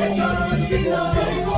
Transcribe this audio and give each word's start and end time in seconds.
El 0.00 0.16
choro 0.16 1.49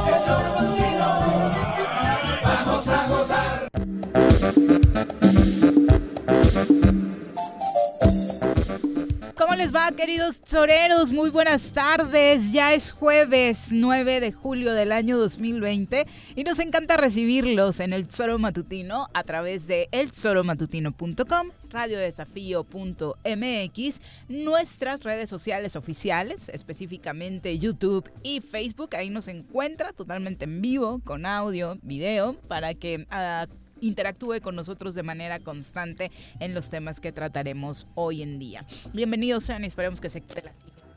queridos 9.97 10.43
toreros? 10.43 11.13
Muy 11.13 11.31
buenas 11.31 11.73
tardes. 11.73 12.53
Ya 12.53 12.75
es 12.75 12.93
jueves 12.93 13.69
9 13.71 14.21
de 14.21 14.31
julio 14.31 14.75
del 14.75 14.93
año 14.93 15.17
2020 15.17 16.07
y 16.37 16.45
nos 16.45 16.59
encanta 16.59 16.99
recibirlos 16.99 17.81
en 17.81 17.95
el 17.95 18.05
Zoro 18.07 18.39
Matutino 18.39 19.09
a 19.15 19.25
través 19.25 19.67
de 19.67 19.89
elzoromatutino.com, 19.93 21.49
radiodesafío.mx, 21.71 24.01
nuestras 24.29 25.05
redes 25.05 25.31
sociales 25.31 25.75
oficiales, 25.75 26.51
específicamente 26.51 27.59
YouTube 27.59 28.11
y 28.23 28.41
Facebook. 28.41 28.95
Ahí 28.95 29.09
nos 29.09 29.27
encuentra 29.29 29.93
totalmente 29.93 30.45
en 30.45 30.61
vivo, 30.61 31.01
con 31.03 31.25
audio, 31.25 31.79
video, 31.83 32.35
para 32.47 32.75
que 32.75 33.07
ah, 33.11 33.47
interactúe 33.83 34.41
con 34.41 34.55
nosotros 34.57 34.95
de 34.95 35.03
manera 35.03 35.41
constante 35.41 36.11
en 36.41 36.55
los 36.55 36.71
temas 36.71 37.01
que 37.01 37.13
trataremos 37.13 37.87
hoy 37.95 38.23
en 38.23 38.39
día. 38.39 38.65
Bienvenidos 38.95 39.45
sean 39.45 39.65
y 39.65 39.67
esperemos 39.67 40.01
que 40.01 40.09
se 40.09 40.23
quede 40.23 40.45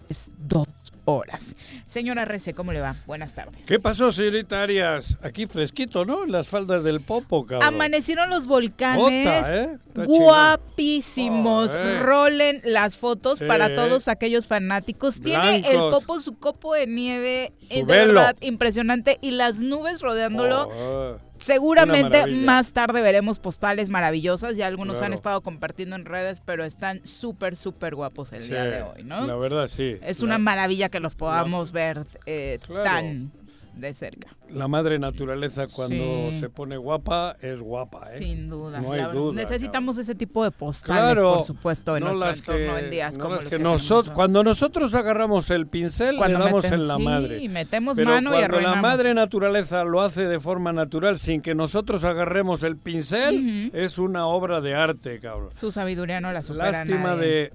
las 0.07 0.31
dos 0.37 0.67
horas. 1.05 1.55
Señora 1.85 2.25
Rece, 2.25 2.53
¿cómo 2.53 2.71
le 2.73 2.79
va? 2.81 2.97
Buenas 3.07 3.33
tardes. 3.33 3.65
¿Qué 3.65 3.79
pasó, 3.79 4.11
señorita 4.11 4.61
Arias? 4.61 5.17
Aquí 5.23 5.45
fresquito, 5.47 6.05
¿no? 6.05 6.25
Las 6.25 6.47
faldas 6.47 6.83
del 6.83 7.01
Popo, 7.01 7.45
cabrón. 7.45 7.67
Amanecieron 7.67 8.29
los 8.29 8.45
volcanes 8.45 9.27
Ota, 9.27 9.63
¿eh? 9.63 9.77
Guapísimos. 9.95 11.71
Oh, 11.75 11.79
eh. 11.79 11.99
Rolen 12.01 12.61
las 12.63 12.97
fotos 12.97 13.39
Sí. 13.39 13.45
para 13.45 13.73
todos 13.75 14.07
aquellos 14.07 14.47
fanáticos. 14.47 15.21
Tiene 15.21 15.57
el. 15.67 15.77
Popo 15.91 16.19
su 16.19 16.37
copo 16.37 16.73
de 16.73 16.87
nieve, 16.87 17.53
eh, 17.69 17.77
de 17.77 17.83
verdad 17.83 18.35
impresionante 18.41 19.17
y 19.21 19.31
las 19.31 19.61
nubes 19.61 20.01
rodeándolo. 20.01 20.69
Oh, 20.71 21.17
Seguramente 21.45 22.25
más 22.27 22.73
tarde 22.73 23.01
veremos 23.01 23.39
postales 23.39 23.89
maravillosas. 23.89 24.57
Ya 24.57 24.67
algunos 24.67 24.97
Claro. 24.97 25.07
han 25.07 25.13
estado 25.13 25.41
compartiendo 25.41 25.95
en 25.95 26.05
redes, 26.05 26.41
pero 26.43 26.65
están 26.65 27.05
súper, 27.05 27.55
súper 27.55 27.95
guapos 27.95 28.33
el 28.33 28.41
sí, 28.41 28.49
día 28.49 28.63
de 28.65 28.81
hoy, 28.81 29.03
¿no? 29.03 29.25
La 29.25 29.35
verdad, 29.35 29.67
sí. 29.67 29.97
es 30.01 30.21
una 30.21 30.37
maravilla 30.37 30.89
que 30.89 30.99
los 30.99 31.15
podamos 31.15 31.71
ver 31.71 32.05
eh, 32.25 32.59
tan 32.83 33.31
de 33.75 33.93
cerca. 33.93 34.35
La 34.49 34.67
madre 34.67 34.99
naturaleza 34.99 35.65
cuando 35.73 36.29
Sí. 36.31 36.39
se 36.39 36.49
pone 36.49 36.77
guapa, 36.77 37.35
es 37.41 37.59
guapa, 37.61 38.07
¿eh? 38.13 38.17
Sin 38.19 38.49
duda. 38.49 38.79
No 38.79 38.91
hay 38.93 39.01
La 39.01 39.07
duda, 39.09 39.33
Necesitamos 39.41 39.97
ese 39.97 40.15
tipo 40.15 40.43
de 40.43 40.51
postales, 40.51 41.01
Claro, 41.13 41.35
por 41.35 41.43
supuesto, 41.43 41.97
en 41.97 42.03
no 42.03 42.09
nuestro 42.13 42.29
las 42.29 42.37
entorno 42.39 42.73
que, 42.75 42.79
en 42.85 42.89
días 42.91 43.17
no 43.17 43.23
como 43.23 43.35
los 43.35 43.43
que 43.45 43.49
que 43.57 43.59
nosotros, 43.59 44.15
cuando 44.15 44.43
nosotros 44.43 44.93
agarramos 44.93 45.49
el 45.49 45.67
pincel, 45.67 46.17
Cuando 46.17 46.39
le 46.39 46.45
damos 46.45 46.65
en 46.65 46.87
la 46.87 46.97
sí, 46.97 47.03
madre. 47.03 47.49
metemos 47.49 47.95
Pero 47.95 48.11
mano 48.11 48.31
y 48.31 48.37
cuando 48.39 48.59
la 48.61 48.75
madre 48.75 49.13
naturaleza 49.13 49.83
lo 49.83 50.01
hace 50.01 50.27
de 50.27 50.39
forma 50.39 50.71
natural 50.73 51.17
sin 51.17 51.41
que 51.41 51.55
nosotros 51.55 52.03
agarremos 52.03 52.63
el 52.63 52.77
pincel, 52.77 53.71
es 53.73 53.97
una 53.97 54.27
obra 54.27 54.61
de 54.61 54.75
arte, 54.75 55.19
cabrón. 55.19 55.49
Su 55.53 55.71
sabiduría 55.71 56.21
no 56.21 56.31
la 56.31 56.41
supera 56.43 56.71
Lástima 56.71 57.15
nadie. 57.15 57.25
de, 57.27 57.53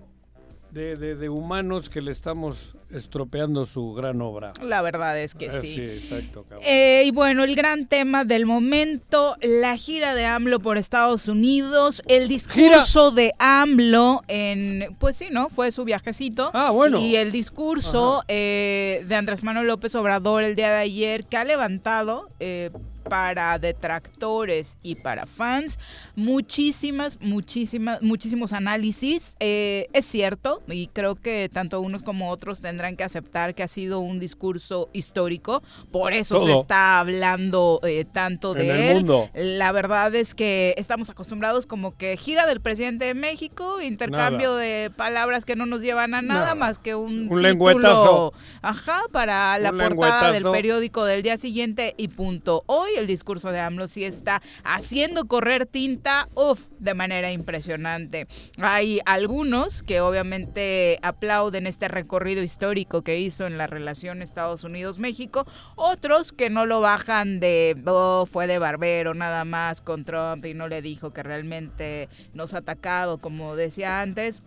de, 0.71 0.95
de- 0.95 1.17
de 1.17 1.29
humanos 1.29 1.89
que 1.89 2.01
le 2.01 2.13
estamos 2.13 2.77
estropeando 2.91 3.67
su 3.67 3.93
gran 3.93 4.21
obra. 4.23 4.53
La 4.63 4.83
verdad 4.83 5.19
es 5.21 5.35
que 5.35 5.47
Eh, 5.47 5.61
sí. 5.63 5.81
exacto, 5.81 6.45
cabrón. 6.45 6.65
Eh, 6.67 7.03
y 7.07 7.11
bueno, 7.11 7.45
el 7.45 7.55
gran 7.57 7.87
tema 7.87 8.25
del 8.25 8.47
momento, 8.47 9.37
la 9.43 9.77
gira 9.77 10.15
de 10.15 10.27
AMLO 10.27 10.61
por 10.61 10.77
Estados 10.79 11.29
Unidos, 11.29 12.03
el 12.07 12.29
discurso 12.29 13.11
de 13.11 13.33
AMLO 13.39 14.23
en, 14.29 14.97
pues 14.99 15.17
sí, 15.17 15.29
¿no? 15.31 15.49
Fue 15.49 15.73
su 15.73 15.85
viajecito. 15.85 16.51
Ah, 16.55 16.71
bueno. 16.71 16.99
Y 16.99 17.17
el 17.17 17.33
discurso 17.33 18.23
eh, 18.29 19.05
de 19.09 19.15
Andrés 19.15 19.43
Manuel 19.45 19.67
López 19.67 19.95
Obrador 19.95 20.43
el 20.45 20.55
día 20.55 20.71
de 20.71 20.79
ayer, 20.79 21.25
que 21.27 21.37
ha 21.37 21.45
levantado 21.45 22.29
eh, 22.41 22.71
para 23.11 23.59
detractores 23.59 24.79
y 24.83 24.95
para 24.95 25.27
fans 25.27 25.79
muchísimas, 26.17 27.19
muchísimas, 27.21 28.01
muchísimos 28.03 28.53
análisis. 28.53 29.35
Eh, 29.41 29.89
es 29.93 30.07
cierto, 30.07 30.63
y 30.69 30.87
creo 30.87 31.17
que 31.17 31.51
tanto 31.53 31.81
unos 31.81 32.03
como 32.03 32.31
otros 32.31 32.61
tendrán 32.61 32.97
que 32.97 33.05
aceptar 33.05 33.55
que 33.55 33.63
ha 33.65 33.69
sido 33.69 33.99
un 34.01 34.21
discurso 34.21 34.89
histórico. 34.93 35.63
Por 35.91 36.13
eso 36.13 36.45
se 36.47 36.53
está 36.59 37.01
hablando 37.01 37.81
eh, 37.83 38.05
tanto 38.11 38.55
de 38.55 38.65
En 38.65 38.71
el 38.77 38.81
él. 38.83 38.95
mundo. 38.99 39.29
La 39.35 39.73
verdad 39.73 40.15
es 40.15 40.35
que 40.35 40.75
estamos 40.79 41.11
acostumbrados 41.11 41.67
como 41.67 41.97
que 41.97 42.17
gira 42.17 42.47
del 42.47 42.61
presidente 42.61 43.07
de 43.07 43.15
México, 43.15 43.81
intercambio 43.81 44.55
de 44.55 44.91
palabras 44.97 45.45
que 45.45 45.57
no 45.57 45.67
nos 45.67 45.83
llevan 45.83 46.15
a 46.15 46.23
nada, 46.23 46.41
Nada. 46.41 46.55
más 46.55 46.79
que 46.79 46.95
un, 46.95 47.11
Un 47.13 47.19
título, 47.25 47.41
lengüetazo. 47.43 48.33
ajá, 48.63 49.01
para 49.11 49.59
la 49.59 49.73
Un 49.73 49.79
portada 49.79 50.31
del 50.31 50.45
periódico 50.45 51.05
del 51.05 51.23
día 51.23 51.37
siguiente 51.37 51.95
y 51.97 52.07
punto. 52.09 52.63
Hoy 52.67 52.91
el 53.01 53.07
discurso 53.07 53.51
de 53.51 53.61
AMLO 53.61 53.89
sí 53.89 54.05
está 54.05 54.43
haciendo 54.65 55.27
correr 55.27 55.67
tinta, 55.67 56.29
uff, 56.35 56.67
de 56.79 56.95
manera 56.95 57.33
impresionante. 57.33 58.27
Hay 58.59 59.01
algunos 59.07 59.83
que 59.83 60.01
obviamente 60.01 60.99
aplauden 61.03 61.67
este 61.67 61.89
recorrido 61.89 62.43
histórico 62.43 63.03
que 63.03 63.19
hizo 63.19 63.47
en 63.47 63.59
la 63.59 63.67
relación 63.67 64.23
Estados 64.23 64.65
Unidos-México, 64.65 65.47
otros 65.77 66.33
que 66.33 66.51
no 66.51 66.67
lo 66.67 66.81
bajan 66.81 67.41
de, 67.41 67.81
oh, 67.87 68.27
fue 68.27 68.47
de 68.47 68.59
barbero 68.59 69.15
nada 69.15 69.45
más 69.45 69.81
con 69.81 70.05
Trump 70.05 70.45
y 70.47 70.55
no 70.55 70.69
le 70.69 70.83
dijo 70.83 71.13
que 71.13 71.23
realmente 71.23 72.09
nos 72.35 72.55
ha 72.55 72.59
atacado, 72.59 73.19
como 73.19 73.57
decía 73.57 74.01
antes. 74.01 74.43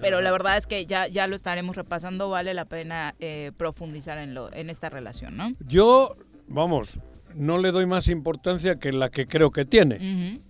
Pero 0.00 0.20
la 0.20 0.30
verdad 0.30 0.58
es 0.58 0.66
que 0.66 0.84
ya, 0.84 1.08
ya 1.08 1.26
lo 1.26 1.34
estaremos 1.34 1.74
repasando, 1.74 2.28
vale 2.28 2.52
la 2.52 2.66
pena 2.66 3.14
eh, 3.18 3.52
profundizar 3.56 4.18
en, 4.18 4.34
lo, 4.34 4.52
en 4.52 4.68
esta 4.68 4.90
relación, 4.90 5.36
¿no? 5.36 5.52
Yo, 5.66 6.16
vamos, 6.48 6.98
no 7.36 7.58
le 7.58 7.70
doy 7.70 7.86
más 7.86 8.08
importancia 8.08 8.76
que 8.76 8.92
la 8.92 9.10
que 9.10 9.26
creo 9.26 9.50
que 9.50 9.64
tiene. 9.64 10.40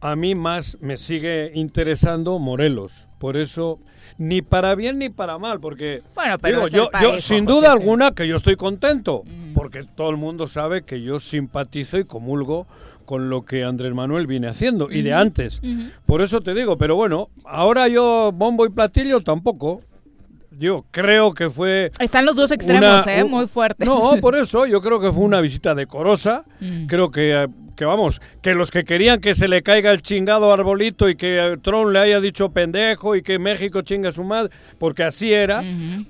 A 0.00 0.16
mí 0.16 0.34
más 0.34 0.76
me 0.80 0.96
sigue 0.96 1.52
interesando 1.54 2.38
Morelos. 2.38 3.08
Por 3.18 3.36
eso, 3.36 3.80
ni 4.18 4.42
para 4.42 4.74
bien 4.74 4.98
ni 4.98 5.08
para 5.08 5.38
mal, 5.38 5.60
porque 5.60 6.02
Bueno, 6.14 6.36
pero 6.38 6.68
digo, 6.68 6.88
yo, 7.00 7.18
sin 7.18 7.46
José, 7.46 7.54
duda 7.54 7.72
alguna 7.72 8.12
que 8.12 8.28
yo 8.28 8.36
estoy 8.36 8.56
contento, 8.56 9.24
porque 9.54 9.84
todo 9.84 10.10
el 10.10 10.16
mundo 10.18 10.46
sabe 10.46 10.82
que 10.82 11.02
yo 11.02 11.20
simpatizo 11.20 11.98
y 11.98 12.04
comulgo 12.04 12.66
con 13.06 13.30
lo 13.30 13.44
que 13.44 13.64
Andrés 13.64 13.94
Manuel 13.94 14.26
viene 14.26 14.48
haciendo 14.48 14.90
y 14.90 15.02
de 15.02 15.14
antes. 15.14 15.62
Por 16.06 16.20
eso 16.20 16.42
te 16.42 16.54
digo, 16.54 16.76
pero 16.76 16.96
bueno, 16.96 17.30
ahora 17.44 17.88
yo 17.88 18.30
bombo 18.32 18.66
y 18.66 18.70
platillo 18.70 19.20
tampoco. 19.20 19.80
Yo 20.58 20.84
creo 20.90 21.32
que 21.34 21.50
fue 21.50 21.90
Están 21.98 22.24
los 22.26 22.36
dos 22.36 22.50
extremos, 22.50 23.04
una- 23.04 23.14
¿eh? 23.16 23.22
un- 23.24 23.30
Muy 23.30 23.46
fuertes. 23.46 23.86
No, 23.86 24.12
por 24.20 24.36
eso 24.36 24.66
yo 24.66 24.80
creo 24.80 25.00
que 25.00 25.12
fue 25.12 25.24
una 25.24 25.40
visita 25.40 25.74
decorosa. 25.74 26.44
Mm. 26.60 26.86
Creo 26.86 27.10
que, 27.10 27.32
eh, 27.34 27.48
que 27.76 27.84
vamos, 27.84 28.20
que 28.42 28.54
los 28.54 28.70
que 28.70 28.84
querían 28.84 29.20
que 29.20 29.34
se 29.34 29.48
le 29.48 29.62
caiga 29.62 29.90
el 29.90 30.02
chingado 30.02 30.52
arbolito 30.52 31.08
y 31.08 31.16
que 31.16 31.38
eh, 31.38 31.56
Trump 31.60 31.90
le 31.90 31.98
haya 31.98 32.20
dicho 32.20 32.50
pendejo 32.50 33.16
y 33.16 33.22
que 33.22 33.38
México 33.38 33.82
chinga 33.82 34.10
a 34.10 34.12
su 34.12 34.22
madre, 34.24 34.50
porque 34.78 35.02
así 35.04 35.32
era, 35.32 35.62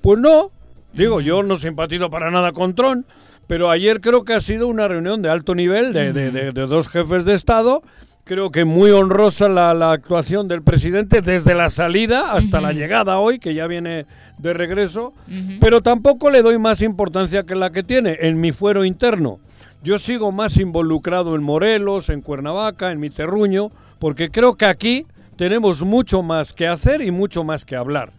pues 0.03 0.19
no. 0.19 0.51
Digo, 0.93 1.21
yo 1.21 1.43
no 1.43 1.57
simpatizo 1.57 2.09
para 2.09 2.31
nada 2.31 2.53
con 2.53 2.75
Trump, 2.77 3.05
pero 3.49 3.69
ayer 3.69 4.01
creo 4.01 4.25
que 4.25 4.35
ha 4.35 4.41
sido 4.41 4.69
una 4.69 4.87
reunión 4.87 5.23
de 5.23 5.29
alto 5.29 5.55
nivel 5.55 5.93
de, 5.93 6.13
de- 6.13 6.31
de- 6.31 6.53
de 6.53 6.67
dos 6.69 6.87
jefes 6.89 7.25
de 7.25 7.35
Estado. 7.35 7.83
Creo 8.25 8.51
que 8.51 8.65
muy 8.65 8.91
honrosa 8.91 9.51
la, 9.51 9.75
la 9.75 9.93
actuación 9.93 10.49
del 10.49 10.63
presidente 10.63 11.21
desde 11.21 11.55
la 11.55 11.69
salida 11.69 12.33
hasta 12.33 12.63
la 12.63 12.73
llegada 12.73 13.19
hoy, 13.19 13.39
que 13.39 13.53
ya 13.53 13.67
viene 13.67 14.07
de 14.39 14.55
regreso. 14.55 15.13
Pero 15.61 15.83
tampoco 15.83 16.31
le 16.31 16.41
doy 16.41 16.59
más 16.59 16.81
importancia 16.81 17.45
que 17.45 17.55
la 17.55 17.71
que 17.71 17.83
tiene 17.83 18.17
en 18.21 18.41
mi 18.41 18.51
fuero 18.51 18.87
interno. 18.87 19.41
Yo 19.83 19.99
sigo 19.99 20.33
más 20.33 20.57
involucrado 20.57 21.35
en 21.35 21.43
Morelos, 21.43 22.09
en 22.09 22.23
Cuernavaca, 22.23 22.91
en 22.91 22.99
mi 22.99 23.11
terruño, 23.11 23.71
porque 23.99 24.31
creo 24.31 24.55
que 24.55 24.65
aquí 24.65 25.07
tenemos 25.37 25.83
mucho 25.83 26.23
más 26.23 26.55
que 26.55 26.67
hacer 26.67 27.03
y 27.03 27.11
mucho 27.11 27.45
más 27.45 27.67
que 27.67 27.77
hablar. 27.77 28.11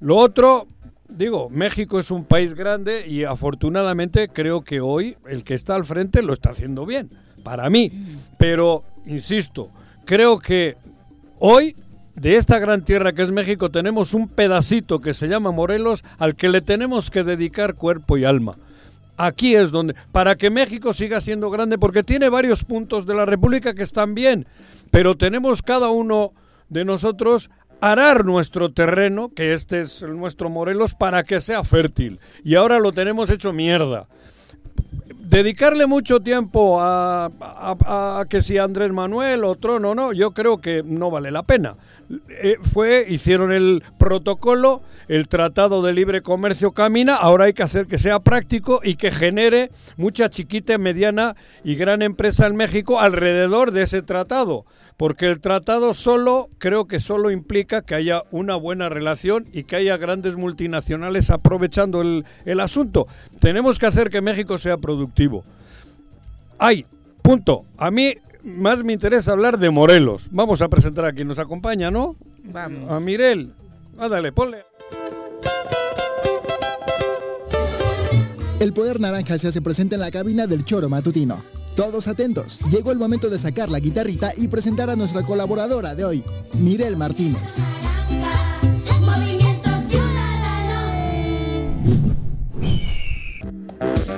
Lo 0.00 0.16
otro, 0.16 0.68
digo, 1.08 1.48
México 1.48 1.98
es 1.98 2.10
un 2.10 2.26
país 2.26 2.54
grande 2.54 3.06
y 3.08 3.24
afortunadamente 3.24 4.28
creo 4.28 4.62
que 4.62 4.82
hoy 4.82 5.16
el 5.26 5.44
que 5.44 5.54
está 5.54 5.74
al 5.74 5.86
frente 5.86 6.22
lo 6.22 6.34
está 6.34 6.50
haciendo 6.50 6.84
bien, 6.84 7.08
para 7.38 7.70
mí. 7.70 7.90
Pero, 8.36 8.84
insisto, 9.06 9.70
creo 10.04 10.38
que 10.38 10.76
hoy 11.38 11.76
de 12.14 12.36
esta 12.36 12.58
gran 12.58 12.84
tierra 12.84 13.12
que 13.12 13.22
es 13.22 13.30
México 13.30 13.70
tenemos 13.70 14.14
un 14.14 14.28
pedacito 14.28 14.98
que 14.98 15.14
se 15.14 15.28
llama 15.28 15.52
Morelos 15.52 16.04
al 16.18 16.34
que 16.34 16.48
le 16.48 16.60
tenemos 16.60 17.10
que 17.10 17.24
dedicar 17.24 17.74
cuerpo 17.74 18.16
y 18.18 18.24
alma. 18.24 18.56
Aquí 19.16 19.56
es 19.56 19.70
donde, 19.70 19.94
para 20.12 20.36
que 20.36 20.50
México 20.50 20.92
siga 20.92 21.20
siendo 21.20 21.50
grande, 21.50 21.78
porque 21.78 22.04
tiene 22.04 22.28
varios 22.28 22.64
puntos 22.64 23.04
de 23.06 23.14
la 23.14 23.24
República 23.24 23.74
que 23.74 23.82
están 23.82 24.14
bien, 24.14 24.46
pero 24.90 25.16
tenemos 25.16 25.62
cada 25.62 25.88
uno 25.88 26.32
de 26.68 26.84
nosotros 26.84 27.50
arar 27.80 28.24
nuestro 28.24 28.72
terreno, 28.72 29.30
que 29.34 29.52
este 29.52 29.80
es 29.80 30.02
nuestro 30.02 30.50
Morelos, 30.50 30.94
para 30.94 31.24
que 31.24 31.40
sea 31.40 31.64
fértil. 31.64 32.20
Y 32.44 32.54
ahora 32.54 32.78
lo 32.78 32.92
tenemos 32.92 33.30
hecho 33.30 33.52
mierda. 33.52 34.08
Dedicarle 35.28 35.86
mucho 35.86 36.20
tiempo 36.20 36.78
a, 36.80 38.24
que 38.28 38.40
si 38.40 38.58
Andrés 38.58 38.92
Manuel 38.92 39.44
o 39.44 39.54
Trono 39.56 39.94
no, 39.94 40.12
yo 40.12 40.32
creo 40.32 40.58
que 40.58 40.82
no 40.82 41.10
vale 41.10 41.30
la 41.30 41.42
pena. 41.42 41.76
Eh, 42.30 42.56
fue, 42.62 43.04
hicieron 43.06 43.52
el 43.52 43.82
protocolo, 43.98 44.82
el 45.08 45.28
Tratado 45.28 45.82
de 45.82 45.92
Libre 45.92 46.22
Comercio 46.22 46.72
camina, 46.72 47.14
ahora 47.14 47.44
hay 47.44 47.52
que 47.52 47.62
hacer 47.62 47.86
que 47.86 47.98
sea 47.98 48.20
práctico 48.20 48.80
y 48.82 48.94
que 48.94 49.10
genere 49.10 49.70
mucha 49.96 50.30
chiquita, 50.30 50.78
mediana 50.78 51.36
y 51.62 51.74
gran 51.74 52.00
empresa 52.00 52.46
en 52.46 52.56
México 52.56 52.98
alrededor 52.98 53.72
de 53.72 53.82
ese 53.82 54.00
tratado. 54.00 54.64
Porque 54.98 55.26
el 55.26 55.40
tratado 55.40 55.94
solo, 55.94 56.50
creo 56.58 56.86
que 56.86 57.00
solo 57.00 57.30
implica 57.30 57.82
que 57.82 57.94
haya 57.94 58.24
una 58.30 58.56
buena 58.56 58.90
relación 58.90 59.46
y 59.52 59.62
que 59.62 59.76
haya 59.76 59.96
grandes 59.96 60.36
multinacionales 60.36 61.30
aprovechando 61.30 62.02
el, 62.02 62.26
el 62.44 62.60
asunto. 62.60 63.06
Tenemos 63.40 63.78
que 63.78 63.86
hacer 63.86 64.10
que 64.10 64.20
México 64.20 64.58
sea 64.58 64.76
productivo. 64.76 65.44
Ay, 66.58 66.84
punto. 67.22 67.64
A 67.78 67.90
mí 67.90 68.14
más 68.42 68.82
me 68.82 68.92
interesa 68.92 69.32
hablar 69.32 69.58
de 69.58 69.70
Morelos. 69.70 70.28
Vamos 70.32 70.62
a 70.62 70.68
presentar 70.68 71.04
a 71.04 71.12
quien 71.12 71.28
nos 71.28 71.38
acompaña, 71.38 71.90
¿no? 71.90 72.16
Vamos. 72.44 72.90
A 72.90 73.00
Mirel. 73.00 73.52
Ándale, 73.98 74.32
ponle. 74.32 74.67
El 78.60 78.72
poder 78.72 78.98
naranja 78.98 79.38
se 79.38 79.46
hace 79.46 79.62
presente 79.62 79.94
en 79.94 80.00
la 80.00 80.10
cabina 80.10 80.48
del 80.48 80.64
choro 80.64 80.88
matutino. 80.88 81.44
Todos 81.76 82.08
atentos, 82.08 82.58
llegó 82.70 82.90
el 82.90 82.98
momento 82.98 83.30
de 83.30 83.38
sacar 83.38 83.70
la 83.70 83.78
guitarrita 83.78 84.32
y 84.36 84.48
presentar 84.48 84.90
a 84.90 84.96
nuestra 84.96 85.22
colaboradora 85.22 85.94
de 85.94 86.04
hoy, 86.04 86.24
Mirel 86.54 86.96
Martínez. 86.96 87.58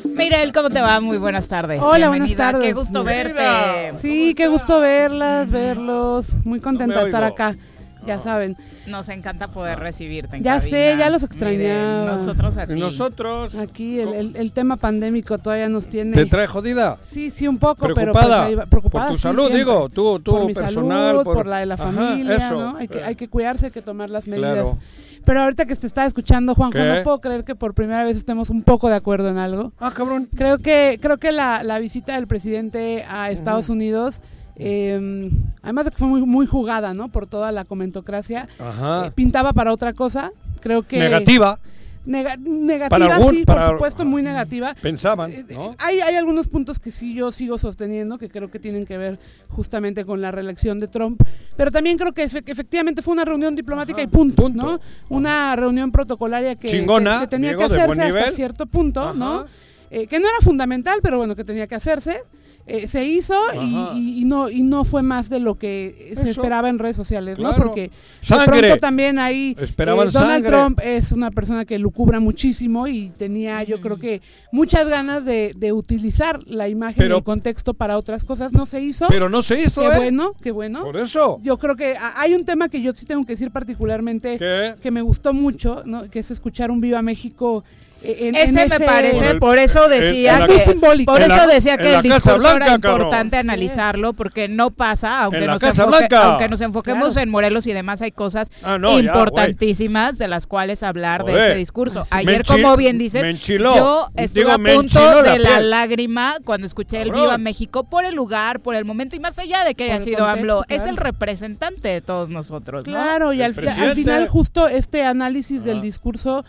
Mirel, 0.04 0.52
¿cómo 0.54 0.70
te 0.70 0.80
va? 0.80 1.00
Muy 1.00 1.18
buenas 1.18 1.46
tardes. 1.48 1.80
Hola, 1.82 2.08
buenas 2.08 2.34
tardes. 2.34 2.62
Qué 2.62 2.72
gusto 2.72 3.04
Mira. 3.04 3.14
verte. 3.14 3.98
Sí, 4.00 4.34
qué 4.34 4.48
gusto 4.48 4.80
verlas, 4.80 5.50
verlos. 5.50 6.26
Muy 6.44 6.60
contenta 6.60 7.00
de 7.00 7.06
estar 7.06 7.24
oigo. 7.24 7.34
acá. 7.34 7.56
Ya 8.06 8.18
saben. 8.18 8.56
Nos 8.86 9.08
encanta 9.08 9.46
poder 9.48 9.78
recibirte. 9.78 10.36
en 10.36 10.42
Ya 10.42 10.56
cabina. 10.58 10.70
sé, 10.70 10.96
ya 10.98 11.10
los 11.10 11.22
extrañaba. 11.22 12.16
nosotros 12.16 12.56
a 12.56 12.66
ti. 12.66 12.74
Nosotros. 12.74 13.54
Aquí 13.56 14.00
el, 14.00 14.14
el- 14.14 14.36
el 14.36 14.52
tema 14.52 14.76
pandémico 14.76 15.38
todavía 15.38 15.68
nos 15.68 15.86
tiene. 15.88 16.12
¿Te 16.14 16.26
trae 16.26 16.46
jodida? 16.46 16.98
Sí, 17.02 17.30
sí, 17.30 17.46
un 17.48 17.58
poco, 17.58 17.82
pero 17.82 17.94
Preocupada. 17.94 18.48
pues 18.52 18.66
preocupada. 18.68 19.04
por 19.06 19.12
tu 19.12 19.16
sí, 19.18 19.22
salud, 19.22 19.42
siempre. 19.48 19.58
digo, 19.58 19.88
tú, 19.88 20.18
tú 20.20 20.32
por 20.32 20.46
mi 20.46 20.54
personal. 20.54 21.10
salud, 21.16 21.24
por, 21.24 21.46
la 21.46 21.58
de 21.58 21.66
la 21.66 21.74
Ajá, 21.74 21.84
familia, 21.92 22.36
eso. 22.36 22.58
¿no? 22.58 22.76
Hay 22.76 22.88
que, 22.88 22.98
Eh, 22.98 23.04
hay 23.04 23.14
que 23.16 23.28
cuidarse, 23.28 23.66
hay 23.66 23.72
que 23.72 23.82
tomar 23.82 24.10
las 24.10 24.26
medidas. 24.26 24.52
Claro. 24.54 24.78
Pero 25.24 25.42
ahorita 25.42 25.66
que 25.66 25.76
te 25.76 25.86
estaba 25.86 26.06
escuchando, 26.06 26.54
Juanjo, 26.54 26.78
¿Qué? 26.78 26.84
no 26.96 27.02
puedo 27.02 27.20
creer 27.20 27.44
que 27.44 27.54
por 27.54 27.74
primera 27.74 28.02
vez 28.04 28.16
estemos 28.16 28.48
un 28.48 28.62
poco 28.62 28.88
de 28.88 28.94
acuerdo 28.96 29.28
en 29.28 29.36
algo. 29.38 29.72
Ah, 29.78 29.92
cabrón. 29.94 30.28
Creo 30.34 30.56
que, 30.58 30.98
creo 31.00 31.18
que 31.18 31.30
la, 31.30 31.62
la 31.62 31.78
visita 31.78 32.14
del 32.14 32.26
presidente 32.26 33.04
a 33.08 33.30
Estados 33.30 33.68
Unidos, 33.68 34.20
eh, 34.60 35.30
además 35.62 35.86
de 35.86 35.90
que 35.90 35.96
fue 35.96 36.08
muy, 36.08 36.22
muy 36.22 36.46
jugada, 36.46 36.94
¿no? 36.94 37.08
Por 37.08 37.26
toda 37.26 37.50
la 37.52 37.64
comentocracia, 37.64 38.48
Ajá. 38.58 39.06
eh, 39.06 39.10
pintaba 39.14 39.52
para 39.52 39.72
otra 39.72 39.92
cosa. 39.92 40.30
Creo 40.60 40.82
que 40.86 40.98
Negativa, 40.98 41.58
Nega- 42.06 42.38
negativa, 42.38 42.88
Para 42.88 43.16
algún- 43.16 43.34
sí, 43.34 43.44
para- 43.44 43.66
por 43.66 43.74
supuesto, 43.74 44.04
muy 44.06 44.22
negativa. 44.22 44.74
pensaban, 44.80 45.30
Eh, 45.32 45.44
¿no? 45.50 45.76
Hay, 45.78 46.00
hay 46.00 46.14
algunos 46.16 46.48
puntos 46.48 46.78
que 46.78 46.90
sí 46.90 47.14
yo 47.14 47.30
sigo 47.30 47.58
sosteniendo, 47.58 48.16
que 48.16 48.30
creo 48.30 48.50
que 48.50 48.58
tienen 48.58 48.86
que 48.86 48.96
ver 48.96 49.18
justamente 49.50 50.06
con 50.06 50.20
la 50.22 50.30
reelección 50.30 50.78
de 50.78 50.88
Trump, 50.88 51.20
pero 51.58 51.70
también 51.70 51.98
creo 51.98 52.12
que, 52.12 52.24
efe- 52.24 52.42
que 52.42 52.52
efectivamente 52.52 53.02
fue 53.02 53.12
una 53.12 53.26
reunión 53.26 53.54
diplomática 53.54 54.00
y 54.00 54.06
punto, 54.06 54.44
punto. 54.44 54.62
¿no? 54.62 54.80
Una 55.10 55.54
reunión 55.56 55.92
protocolaria 55.92 56.54
que, 56.56 56.68
Chingona, 56.68 57.16
que- 57.16 57.20
que 57.20 57.26
tenía 57.28 57.50
Diego, 57.50 57.68
que 57.68 57.74
hacerse 57.80 58.02
hasta 58.02 58.30
cierto 58.32 58.64
punto, 58.66 59.00
Ajá. 59.02 59.12
¿no? 59.14 59.44
Eh, 59.90 60.06
que 60.06 60.18
no 60.20 60.26
era 60.26 60.38
fundamental, 60.40 61.00
pero 61.02 61.18
bueno, 61.18 61.36
que 61.36 61.44
tenía 61.44 61.66
que 61.66 61.74
hacerse. 61.74 62.22
Eh, 62.70 62.86
se 62.88 63.04
hizo 63.04 63.34
y, 63.54 63.58
Ajá. 63.58 63.92
y- 63.96 64.20
y 64.20 64.24
no 64.24 64.48
y 64.50 64.62
no 64.62 64.84
fue 64.84 65.02
más 65.02 65.28
de 65.28 65.40
lo 65.40 65.56
que 65.58 66.12
se 66.14 66.20
Eso. 66.22 66.30
esperaba 66.30 66.68
en 66.68 66.78
redes 66.78 66.96
sociales, 66.96 67.38
¿no? 67.38 67.54
Porque 67.56 67.88
de 67.88 67.90
Sangre. 68.20 68.58
pronto 68.60 68.76
también 68.78 69.18
ahí 69.18 69.56
eh, 69.58 69.64
Esperaban 69.64 70.10
Donald 70.10 70.32
sangre. 70.44 70.50
Trump 70.50 70.80
es 70.84 71.12
una 71.12 71.30
persona 71.30 71.64
que 71.64 71.78
lucubra 71.78 72.20
muchísimo 72.20 72.86
y 72.86 73.08
tenía 73.16 73.62
yo 73.64 73.80
creo 73.80 73.98
que 73.98 74.22
muchas 74.52 74.88
ganas 74.88 75.24
de, 75.24 75.52
de 75.56 75.72
utilizar 75.72 76.40
la 76.46 76.68
imagen 76.68 76.96
Pero- 76.98 77.16
y 77.16 77.18
el 77.18 77.24
contexto 77.24 77.74
para 77.74 77.98
otras 77.98 78.24
cosas. 78.24 78.52
No 78.52 78.66
se 78.66 78.80
hizo. 78.80 79.06
Pero 79.08 79.28
no 79.28 79.42
se 79.42 79.60
hizo, 79.60 79.80
qué 79.80 79.88
¿eh? 79.88 79.96
bueno, 79.96 80.32
qué 80.42 80.50
bueno. 80.50 80.82
Por 80.84 80.96
eso. 80.96 81.38
Yo 81.42 81.58
creo 81.58 81.76
que 81.76 81.96
hay 82.16 82.34
un 82.34 82.44
tema 82.44 82.68
que 82.68 82.80
yo 82.82 82.92
sí 82.94 83.04
tengo 83.06 83.24
que 83.24 83.32
decir 83.32 83.50
particularmente 83.50 84.38
¿Qué? 84.38 84.74
que 84.80 84.90
me 84.90 85.02
gustó 85.02 85.32
mucho, 85.32 85.82
¿no? 85.86 86.08
que 86.10 86.18
es 86.20 86.30
escuchar 86.30 86.70
un 86.70 86.80
Viva 86.80 87.02
México 87.02 87.64
en, 88.02 88.34
Ese 88.34 88.62
en 88.62 88.68
me 88.70 88.80
parece, 88.80 89.16
Por 89.18 89.24
el- 89.26 89.38
por 89.40 89.58
eso 89.58 89.88
decía 89.88 90.38
en 90.40 90.46
que 90.46 90.56
Es 90.56 90.66
muy 90.66 90.72
simbólico. 90.72 91.12
por 91.12 91.20
eso 91.22 91.46
decía 91.46 91.76
que 91.76 91.84
la 91.92 91.96
el 91.98 92.02
discurso 92.02 92.38
Blanca, 92.38 92.66
era 92.66 92.78
cabrón. 92.78 93.00
importante 93.02 93.36
analizarlo 93.36 94.12
porque 94.14 94.48
no 94.48 94.70
pasa, 94.70 95.22
aunque 95.22 95.46
nos, 95.46 95.62
enfoque- 95.62 96.14
aunque 96.16 96.48
nos 96.48 96.60
enfoquemos 96.62 97.08
Claro. 97.12 97.20
en 97.22 97.28
Morelos 97.30 97.66
y 97.66 97.72
demás 97.72 98.00
hay 98.02 98.12
cosas 98.12 98.50
Ah, 98.62 98.78
no, 98.78 98.98
ya, 98.98 99.04
importantísimas 99.06 100.18
de 100.18 100.28
las 100.28 100.46
cuales 100.46 100.82
hablar 100.82 101.24
de 101.24 101.32
este 101.32 101.54
discurso. 101.56 102.04
Ayer, 102.10 102.44
como 102.44 102.76
bien 102.76 102.98
dices, 102.98 103.22
yo 103.46 104.08
estuve 104.16 104.40
Digo, 104.44 104.52
a 104.52 104.58
punto 104.58 105.22
la 105.22 105.32
de 105.32 105.38
la 105.38 105.48
piel. 105.56 105.70
lágrima 105.70 106.36
cuando 106.44 106.66
escuché 106.66 107.02
el 107.02 107.08
Cabrón. 107.08 107.24
Viva 107.24 107.38
México 107.38 107.84
por 107.84 108.04
el 108.04 108.14
lugar, 108.14 108.60
por 108.60 108.74
el 108.74 108.84
momento 108.84 109.16
y 109.16 109.20
más 109.20 109.38
allá 109.38 109.64
de 109.64 109.74
que 109.74 109.84
Por 109.84 109.92
haya 109.92 109.96
el 109.96 110.02
sido 110.02 110.18
contexto, 110.20 110.40
AMLO, 110.40 110.64
es 110.68 110.84
el 110.86 110.96
representante 110.96 111.88
de 111.88 112.00
todos 112.00 112.30
nosotros, 112.30 112.86
¿no? 112.86 112.92
Claro, 112.92 113.32
y 113.32 113.42
El 113.42 113.54
al, 113.58 113.94
final 113.94 114.28
justo 114.28 114.68
este 114.68 115.04
análisis 115.04 115.64
del 115.64 115.80
discurso, 115.80 116.44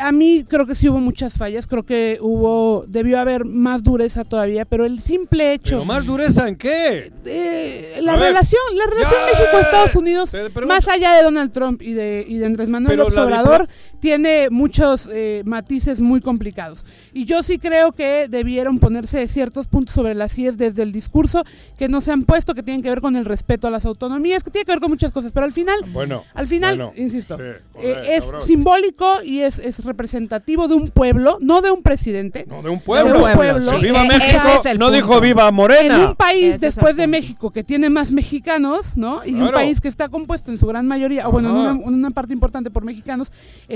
a 0.00 0.12
mí 0.12 0.44
creo 0.48 0.66
que 0.66 0.74
sí 0.74 0.88
hubo 0.88 1.00
muchas 1.00 1.34
fallas, 1.34 1.66
creo 1.66 1.84
que 1.84 2.18
hubo, 2.20 2.84
debió 2.88 3.18
haber 3.20 3.44
más 3.44 3.82
dureza 3.82 4.24
todavía, 4.24 4.64
pero 4.64 4.84
el 4.84 5.00
simple 5.00 5.52
hecho... 5.52 5.76
¿Pero 5.76 5.84
más 5.84 6.04
dureza 6.04 6.48
en 6.48 6.56
qué? 6.56 7.12
eh, 7.24 7.98
la 8.02 8.16
relación, 8.16 8.60
la 8.74 8.86
relación 8.86 9.20
México-Estados 9.26 9.96
Unidos, 9.96 10.32
más 10.66 10.88
allá 10.88 11.14
de 11.14 11.22
Donald 11.22 11.52
Trump 11.52 11.82
y 11.82 11.92
de, 11.92 12.24
y 12.26 12.38
de 12.38 12.46
Andrés 12.46 12.68
Manuel 12.68 12.98
López 12.98 13.16
Obrador, 13.18 13.68
tiene 14.00 14.50
muchos 14.50 15.08
eh, 15.12 15.42
matices 15.44 16.00
muy 16.00 16.20
complicados. 16.20 16.84
Y 17.12 17.24
yo 17.24 17.42
sí 17.42 17.58
creo 17.58 17.92
que 17.92 18.28
debieron 18.28 18.78
ponerse 18.78 19.26
ciertos 19.28 19.66
puntos 19.66 19.94
sobre 19.94 20.14
las 20.14 20.38
IES 20.38 20.58
desde 20.58 20.82
el 20.82 20.92
discurso 20.92 21.42
que 21.78 21.88
no 21.88 22.00
se 22.00 22.12
han 22.12 22.24
puesto, 22.24 22.54
que 22.54 22.62
tienen 22.62 22.82
que 22.82 22.88
ver 22.90 23.00
con 23.00 23.16
el 23.16 23.24
respeto 23.24 23.66
a 23.66 23.70
las 23.70 23.84
autonomías, 23.84 24.44
que 24.44 24.50
tiene 24.50 24.64
que 24.64 24.72
ver 24.72 24.80
con 24.80 24.90
muchas 24.90 25.12
cosas, 25.12 25.32
pero 25.32 25.44
al 25.44 25.52
final, 25.52 25.78
Bueno. 25.88 26.24
al 26.34 26.46
final, 26.46 26.76
bueno, 26.76 26.92
insisto, 26.96 27.36
sí, 27.36 27.42
eh, 27.80 28.02
es 28.16 28.24
simbólico 28.44 29.22
y 29.24 29.40
es, 29.40 29.55
es 29.58 29.84
representativo 29.84 30.68
de 30.68 30.74
un 30.74 30.88
pueblo, 30.90 31.38
no 31.40 31.62
de 31.62 31.70
un 31.70 31.82
presidente. 31.82 32.44
No, 32.48 32.62
de 32.62 32.70
un 32.70 32.80
pueblo. 32.80 33.12
De 33.12 33.18
un 33.24 33.32
pueblo. 33.34 33.60
Si 33.60 33.76
Sí, 33.76 33.82
Viva 33.82 34.02
e- 34.04 34.08
México, 34.08 34.38
ese 34.48 34.56
es 34.56 34.66
el 34.66 34.78
no 34.78 34.86
punto. 34.86 34.96
dijo 34.96 35.20
Viva 35.20 35.48
En 35.48 35.54
Morena. 35.54 36.08
un 36.08 36.14
país 36.16 36.44
Ese 36.56 36.58
después 36.66 36.96
de. 36.96 37.06
México 37.06 37.50
que 37.50 37.62
tiene 37.64 37.88
más 37.90 38.10
mexicanos, 38.12 38.96
¿no? 38.96 39.24
Y 39.24 39.34
un 39.34 39.50
país 39.52 39.80
que 39.80 39.88
está 39.88 40.08
compuesto 40.08 40.50
en 40.50 40.58
su 40.58 40.66
gran 40.66 40.86
mayoría, 40.86 41.28
o 41.28 41.32
bueno, 41.32 41.50
en 41.50 41.54
una, 41.56 41.70
en 41.70 41.94
una 41.94 42.10
parte 42.10 42.32
importante 42.32 42.70
por 42.70 42.84
mexicanos. 42.84 43.30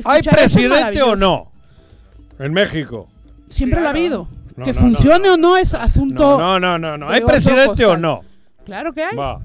¿Hay 0.05 0.23
presidente 0.23 1.03
o 1.03 1.17
no? 1.17 1.51
En 2.39 2.53
México. 2.53 3.09
Siempre 3.49 3.81
lo 3.81 3.87
ha 3.87 3.91
habido. 3.91 4.29
No, 4.57 4.65
que 4.65 4.73
no, 4.73 4.81
funcione 4.81 5.29
no, 5.29 5.35
o 5.35 5.37
no 5.37 5.57
es 5.57 5.75
asunto. 5.75 6.39
No, 6.39 6.59
no, 6.61 6.79
no, 6.79 6.99
no. 6.99 7.09
¿Hay 7.09 7.21
presidente 7.23 7.85
o 7.87 7.97
no? 7.97 8.23
Claro 8.65 8.93
que 8.93 9.03
hay. 9.05 9.17
Va. 9.17 9.39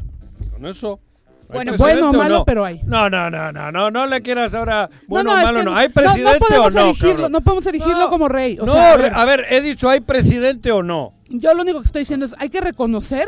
Con 0.53 0.65
eso. 0.65 0.99
¿Hay 1.49 1.55
Bueno, 1.55 1.73
bueno 1.77 2.13
malo, 2.13 2.37
no? 2.39 2.45
pero 2.45 2.65
hay. 2.65 2.81
No, 2.85 3.09
no, 3.09 3.29
no, 3.29 3.51
no, 3.51 3.71
no, 3.71 3.91
no 3.91 4.07
le 4.07 4.21
quieras 4.21 4.53
ahora 4.53 4.89
bueno 5.07 5.35
no, 5.35 5.43
malo, 5.43 5.63
no. 5.63 5.75
¿Hay 5.75 5.89
presidente 5.89 6.39
podemos 6.39 6.75
o 6.75 6.85
no? 6.85 6.93
cabrón? 6.95 7.31
no 7.31 7.41
podemos 7.41 7.65
erigirlo 7.67 7.99
No. 7.99 8.09
como 8.09 8.27
rey. 8.27 8.57
O 8.59 8.65
no, 8.65 8.73
sea, 8.73 8.93
a 8.93 8.97
ver, 8.97 9.13
a 9.13 9.25
ver, 9.25 9.45
he 9.49 9.61
dicho, 9.61 9.89
¿hay 9.89 9.99
presidente 10.01 10.71
o 10.71 10.81
no? 10.83 11.13
yo 11.29 11.53
lo 11.53 11.61
único 11.63 11.81
que 11.81 11.87
estoy 11.87 12.01
diciendo 12.01 12.25
es 12.25 12.35
hay 12.37 12.49
que 12.49 12.61
reconocer 12.61 13.27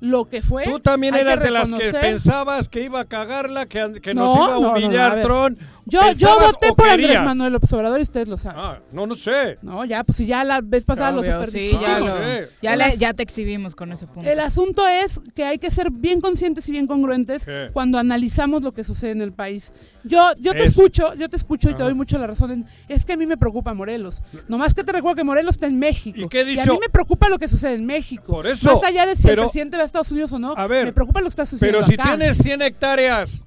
lo 0.00 0.26
que 0.26 0.42
fue. 0.42 0.64
Tú 0.64 0.78
también 0.80 1.14
eras 1.16 1.40
de 1.40 1.50
las 1.50 1.70
que 1.72 1.92
pensabas 1.92 2.68
que 2.68 2.82
iba 2.82 3.00
a 3.00 3.04
cagarla, 3.04 3.66
que, 3.66 4.00
que 4.00 4.14
No, 4.14 4.26
nos 4.26 4.36
iba 4.36 4.46
a 4.46 4.50
no, 4.50 4.54
no, 4.54 4.60
no, 4.60 4.70
humillar 4.72 5.18
a. 5.18 5.22
Tron. 5.22 5.58
Yo, 5.90 6.00
yo 6.02 6.06
¿Pensabas 6.08 6.52
voté 6.52 6.72
por 6.74 6.88
Andrés? 6.88 7.22
Manuel 7.22 7.52
López 7.52 7.72
Obrador 7.72 7.98
y 8.00 8.02
ustedes 8.02 8.28
lo 8.28 8.36
saben. 8.36 8.58
Ah, 8.60 8.78
no, 8.92 9.06
no 9.06 9.14
sé. 9.14 9.56
No, 9.62 9.84
ya, 9.84 10.04
pues 10.04 10.16
si 10.18 10.26
ya 10.26 10.44
la 10.44 10.60
vez 10.60 10.84
pasada 10.84 11.12
lo 11.12 11.20
Obvio, 11.20 11.44
sí, 11.46 11.70
ya, 11.80 11.98
lo-. 11.98 12.06
Sí. 12.18 12.22
ya, 12.62 12.72
El 12.74 12.78
le- 12.80 12.96
ya 12.98 13.14
te 13.14 13.22
exhibimos 13.22 13.74
con 13.74 13.90
ese 13.92 14.06
punto. 14.06 14.28
El 14.28 14.38
asunto 14.40 14.86
es 14.86 15.20
que 15.34 15.44
hay 15.44 15.58
que 15.58 15.70
ser 15.70 15.90
bien 15.90 16.20
conscientes 16.20 16.68
y 16.68 16.72
bien 16.72 16.86
congruentes 16.86 17.44
¿Qué? 17.44 17.70
cuando 17.72 17.98
analizamos 17.98 18.62
lo 18.62 18.72
que 18.72 18.84
sucede 18.84 19.12
en 19.12 19.22
el 19.22 19.32
país. 19.32 19.72
Yo, 20.04 20.28
yo 20.38 20.52
te 20.52 20.64
Es- 20.64 20.70
escucho, 20.70 21.14
yo 21.14 21.28
te 21.28 21.36
escucho 21.36 21.70
y 21.70 21.74
te 21.74 21.82
doy 21.82 21.94
mucho 21.94 22.18
la 22.18 22.26
razón. 22.26 22.50
en- 22.50 22.66
es 22.88 23.04
que 23.04 23.14
a 23.14 23.16
mí 23.16 23.26
me 23.26 23.36
preocupa 23.36 23.72
Morelos. 23.74 24.20
Nomás 24.48 24.74
que 24.74 24.84
te 24.84 24.92
recuerdo 24.92 25.16
que 25.16 25.24
Morelos 25.24 25.52
está 25.56 25.66
en 25.66 25.78
México. 25.78 26.18
¿Y 26.20 26.28
qué 26.28 26.40
he 26.40 26.42
a 26.42 26.44
dicho? 26.44 26.72
mí 26.74 26.78
me 26.80 26.88
preocupa 26.88 27.28
lo 27.28 27.38
que 27.38 27.48
sucede 27.48 27.74
en 27.74 27.86
México. 27.86 28.24
Por 28.32 28.46
eso, 28.46 28.74
Más 28.74 28.84
allá 28.84 29.06
de 29.06 29.16
si 29.16 29.22
pero- 29.22 29.42
el 29.42 29.48
presidente 29.48 29.76
va 29.76 29.82
a 29.84 29.86
Estados 29.86 30.10
Unidos 30.12 30.32
o 30.32 30.38
no, 30.38 30.52
A 30.56 30.66
ver, 30.66 30.84
me 30.86 30.92
preocupa 30.92 31.20
lo 31.20 31.26
que 31.26 31.30
está 31.30 31.46
sucediendo 31.46 31.78
Pero 31.78 31.86
si 31.88 31.94
acá. 31.94 32.04
tienes 32.16 32.38
100 32.38 32.62
hectáreas 32.62 33.42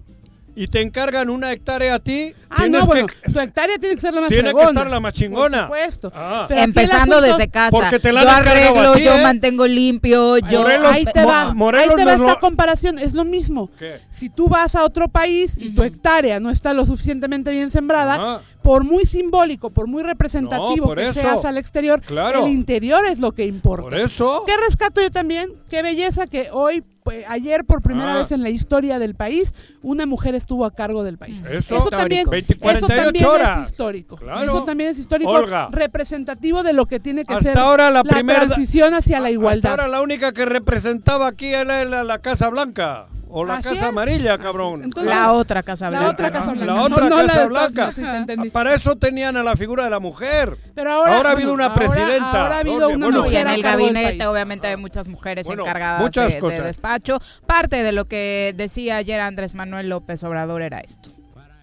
y 0.55 0.67
te 0.67 0.81
encargan 0.81 1.29
una 1.29 1.51
hectárea 1.51 1.95
a 1.95 1.99
ti, 1.99 2.33
Ah, 2.49 2.55
tienes 2.57 2.81
no, 2.81 2.85
bueno, 2.87 3.07
que... 3.07 3.31
tu 3.31 3.39
hectárea 3.39 3.77
tiene 3.77 3.95
que 3.95 4.01
ser 4.01 4.13
la 4.13 4.19
más 4.21 4.29
Tiene 4.29 4.53
que 4.53 4.61
estar 4.63 4.89
la 4.89 4.99
más 4.99 5.13
chingona. 5.13 5.67
Por 5.67 5.77
supuesto. 5.77 6.11
Ah. 6.13 6.47
Empezando 6.49 7.17
asunto- 7.17 7.37
desde 7.37 7.49
casa. 7.49 7.71
Porque 7.71 7.99
te 7.99 8.11
la 8.11 8.23
yo 8.23 8.29
arreglo, 8.29 8.91
a 8.91 8.95
ti, 8.95 9.03
yo 9.03 9.13
¿eh? 9.15 9.21
mantengo 9.23 9.65
limpio, 9.67 10.37
yo... 10.39 10.61
Morelos- 10.63 10.93
ahí 10.93 11.05
te 11.05 11.23
va, 11.23 11.53
Morelos 11.53 11.89
ahí 11.91 11.95
te 11.95 12.05
va 12.05 12.17
lo- 12.17 12.27
esta 12.27 12.39
comparación, 12.41 12.99
es 12.99 13.13
lo 13.13 13.23
mismo. 13.23 13.69
¿Qué? 13.79 13.99
Si 14.11 14.29
tú 14.29 14.49
vas 14.49 14.75
a 14.75 14.83
otro 14.83 15.07
país 15.07 15.53
y 15.57 15.69
tu 15.73 15.83
hectárea 15.83 16.39
no 16.41 16.49
está 16.49 16.73
lo 16.73 16.85
suficientemente 16.85 17.51
bien 17.51 17.71
sembrada. 17.71 18.41
Por 18.61 18.83
muy 18.83 19.05
simbólico, 19.05 19.69
por 19.71 19.87
muy 19.87 20.03
representativo 20.03 20.75
No, 20.77 20.83
por 20.83 20.97
que 20.97 21.07
eso. 21.09 21.21
seas 21.21 21.45
al 21.45 21.57
exterior, 21.57 22.01
Claro. 22.01 22.45
el 22.45 22.51
interior 22.53 22.99
es 23.09 23.19
lo 23.19 23.31
que 23.31 23.45
importa. 23.45 23.83
Por 23.83 23.97
eso. 23.99 24.43
¿Qué 24.45 24.53
rescato 24.67 25.01
yo 25.01 25.09
también? 25.11 25.49
Qué 25.69 25.81
belleza 25.81 26.27
que 26.27 26.49
hoy, 26.51 26.83
pues, 27.03 27.25
ayer 27.27 27.65
por 27.65 27.81
primera 27.81 28.13
Ah. 28.13 28.17
vez 28.17 28.31
en 28.31 28.43
la 28.43 28.49
historia 28.49 28.99
del 28.99 29.15
país, 29.15 29.53
una 29.81 30.05
mujer 30.05 30.35
estuvo 30.35 30.65
a 30.65 30.71
cargo 30.71 31.03
del 31.03 31.17
país. 31.17 31.41
Eso. 31.49 31.89
también, 31.89 32.29
20, 32.29 32.53
eso 32.53 32.61
48 32.61 33.03
también 33.05 33.25
horas. 33.25 33.59
es 33.65 33.71
histórico. 33.71 34.15
Claro. 34.17 34.41
Eso 34.43 34.63
también 34.63 34.91
es 34.91 34.99
histórico, 34.99 35.31
Olga. 35.31 35.69
representativo 35.71 36.63
de 36.63 36.73
lo 36.73 36.85
que 36.85 36.99
tiene 36.99 37.25
que 37.25 37.33
Hasta 37.33 37.45
ser 37.53 37.57
ahora 37.57 37.89
la 37.89 38.03
primera- 38.03 38.41
transición 38.45 38.93
hacia 38.93 39.19
la 39.19 39.27
Hasta 39.27 39.31
igualdad. 39.31 39.71
ahora 39.71 39.87
la 39.87 40.01
única 40.01 40.31
que 40.33 40.45
representaba 40.45 41.27
aquí 41.27 41.47
era 41.47 41.83
la, 41.85 42.03
la 42.03 42.19
Casa 42.19 42.49
Blanca. 42.49 43.07
O 43.33 43.45
la 43.45 43.55
Así 43.55 43.63
Casa 43.69 43.75
es. 43.81 43.81
Amarilla, 43.83 44.37
cabrón. 44.37 44.83
Entonces, 44.83 45.09
La 45.13 45.31
otra 45.31 45.63
Casa 45.63 45.85
La 45.89 45.99
Blanca. 45.99 46.09
otra. 46.11 46.31
Casa 46.31 46.53
La 46.55 46.63
Blanca. 46.63 46.81
otra 46.83 47.09
No, 47.09 47.17
la 47.21 47.27
Casa 47.27 47.45
Blanca. 47.47 47.81
Unidos, 47.85 47.95
sí, 47.95 48.01
te 48.01 48.17
entendí. 48.17 48.49
Para 48.49 48.73
eso 48.75 48.95
tenían 48.97 49.37
a 49.37 49.43
la 49.43 49.55
figura 49.55 49.85
de 49.85 49.89
la 49.89 49.99
mujer. 49.99 50.57
Pero 50.75 50.91
ahora, 50.91 51.15
Ahora 51.17 51.29
ha 51.29 51.31
habido 51.33 51.53
una 51.53 51.65
ahora- 51.67 51.75
presidenta. 51.75 52.41
Ahora 52.43 52.55
ha 52.57 52.59
habido 52.59 52.89
una 52.89 53.05
bueno. 53.07 53.19
Y 53.19 53.21
mujer 53.23 53.47
en 53.47 53.53
el 53.53 53.61
gabinete 53.63 54.25
obviamente 54.27 54.67
hay 54.67 54.77
muchas 54.77 55.07
mujeres 55.07 55.47
Bueno, 55.47 55.63
encargadas 55.63 56.01
muchas 56.01 56.33
de, 56.33 56.41
de 56.41 56.61
despacho. 56.61 57.19
Parte 57.47 57.83
de 57.83 57.91
lo 57.93 58.05
que 58.05 58.53
decía 58.57 58.97
ayer 58.97 59.21
Andrés 59.21 59.55
Manuel 59.55 59.89
López 59.89 60.23
Obrador 60.23 60.61
era 60.61 60.79
esto. 60.79 61.09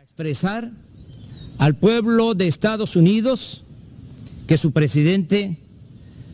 expresar 0.02 0.70
al 1.58 1.74
pueblo 1.74 2.34
de 2.34 2.48
Estados 2.48 2.96
Unidos 2.96 3.62
que 4.46 4.56
su 4.56 4.72
presidente 4.72 5.58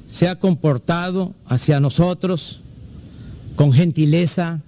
se 0.09 0.29
ha 0.29 0.39
comportado 0.39 1.33
hacia 1.49 1.81
nosotros 1.81 2.61
con 3.57 3.73
gentileza 3.73 4.61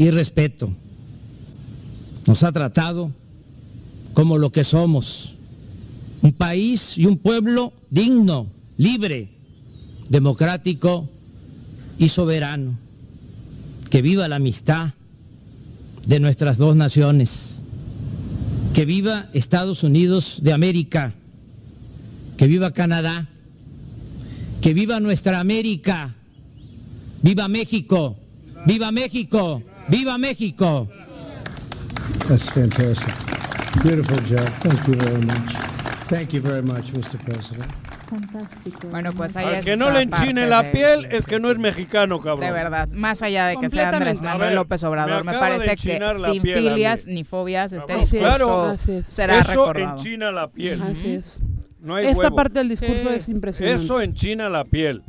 y 0.00 0.10
respeto. 0.10 0.72
Nos 2.26 2.42
ha 2.42 2.50
tratado 2.52 3.12
como 4.14 4.38
lo 4.38 4.50
que 4.50 4.64
somos, 4.64 5.34
un 6.22 6.32
país 6.32 6.96
y 6.96 7.04
un 7.04 7.18
pueblo 7.18 7.74
digno, 7.90 8.46
libre, 8.78 9.28
democrático 10.08 11.06
y 11.98 12.08
soberano. 12.08 12.78
Que 13.90 14.00
viva 14.00 14.26
la 14.26 14.36
amistad 14.36 14.94
de 16.06 16.18
nuestras 16.18 16.56
dos 16.56 16.76
naciones. 16.76 17.60
Que 18.72 18.86
viva 18.86 19.28
Estados 19.34 19.82
Unidos 19.82 20.38
de 20.42 20.54
América. 20.54 21.12
Que 22.38 22.46
viva 22.46 22.70
Canadá. 22.70 23.28
Que 24.62 24.72
viva 24.72 24.98
nuestra 24.98 25.40
América. 25.40 26.14
Viva 27.20 27.48
México. 27.48 28.16
Viva 28.64 28.92
México. 28.92 29.62
Viva 29.88 30.18
México. 30.18 30.88
That's 32.28 32.50
fantastic. 32.50 33.14
Beautiful 33.82 34.18
job. 34.28 34.46
Thank 34.60 34.86
you 34.86 34.94
very 34.94 35.24
much. 35.24 35.54
Thank 36.08 36.32
you 36.32 36.40
very 36.40 36.62
much, 36.62 36.92
Mr. 36.92 37.18
President. 37.24 37.64
Bueno, 38.90 39.12
pues 39.12 39.36
ahí 39.36 39.44
Al 39.46 39.54
está 39.54 39.64
que 39.64 39.76
no 39.76 39.90
le 39.90 40.02
enchine 40.02 40.48
la 40.48 40.64
de- 40.64 40.70
piel 40.70 41.04
es 41.12 41.26
que 41.26 41.38
no 41.38 41.48
es 41.48 41.58
mexicano, 41.58 42.20
cabrón. 42.20 42.40
De 42.44 42.50
verdad, 42.50 42.88
más 42.88 43.22
allá 43.22 43.46
de 43.46 43.56
que 43.56 43.70
sea 43.70 43.90
Andrés 43.90 44.20
Manuel 44.20 44.48
ver, 44.48 44.54
López 44.56 44.82
Obrador, 44.82 45.24
me 45.24 45.30
me, 45.32 45.38
parece 45.38 45.76
que 45.76 46.00
sin 46.32 46.42
piel 46.42 46.58
filias 46.70 47.06
ni 47.06 47.22
fobias 47.22 47.72
este 47.72 47.86
Cabrón, 48.18 48.72
discurso 48.72 48.92
es. 48.98 49.06
será 49.06 49.38
Eso 49.38 49.72
recordado. 49.72 49.96
enchina 49.96 50.32
la 50.32 50.50
piel. 50.50 50.82
Así 50.82 51.10
es. 51.14 51.38
No 51.78 51.94
hay 51.94 52.06
Esta 52.08 52.18
huevo. 52.18 52.34
parte 52.36 52.58
del 52.58 52.68
discurso 52.68 53.08
Sí. 53.10 53.14
es 53.14 53.28
impresionante. 53.28 53.84
Eso 53.84 54.00
enchina 54.00 54.48
la 54.48 54.64
piel. 54.64 55.02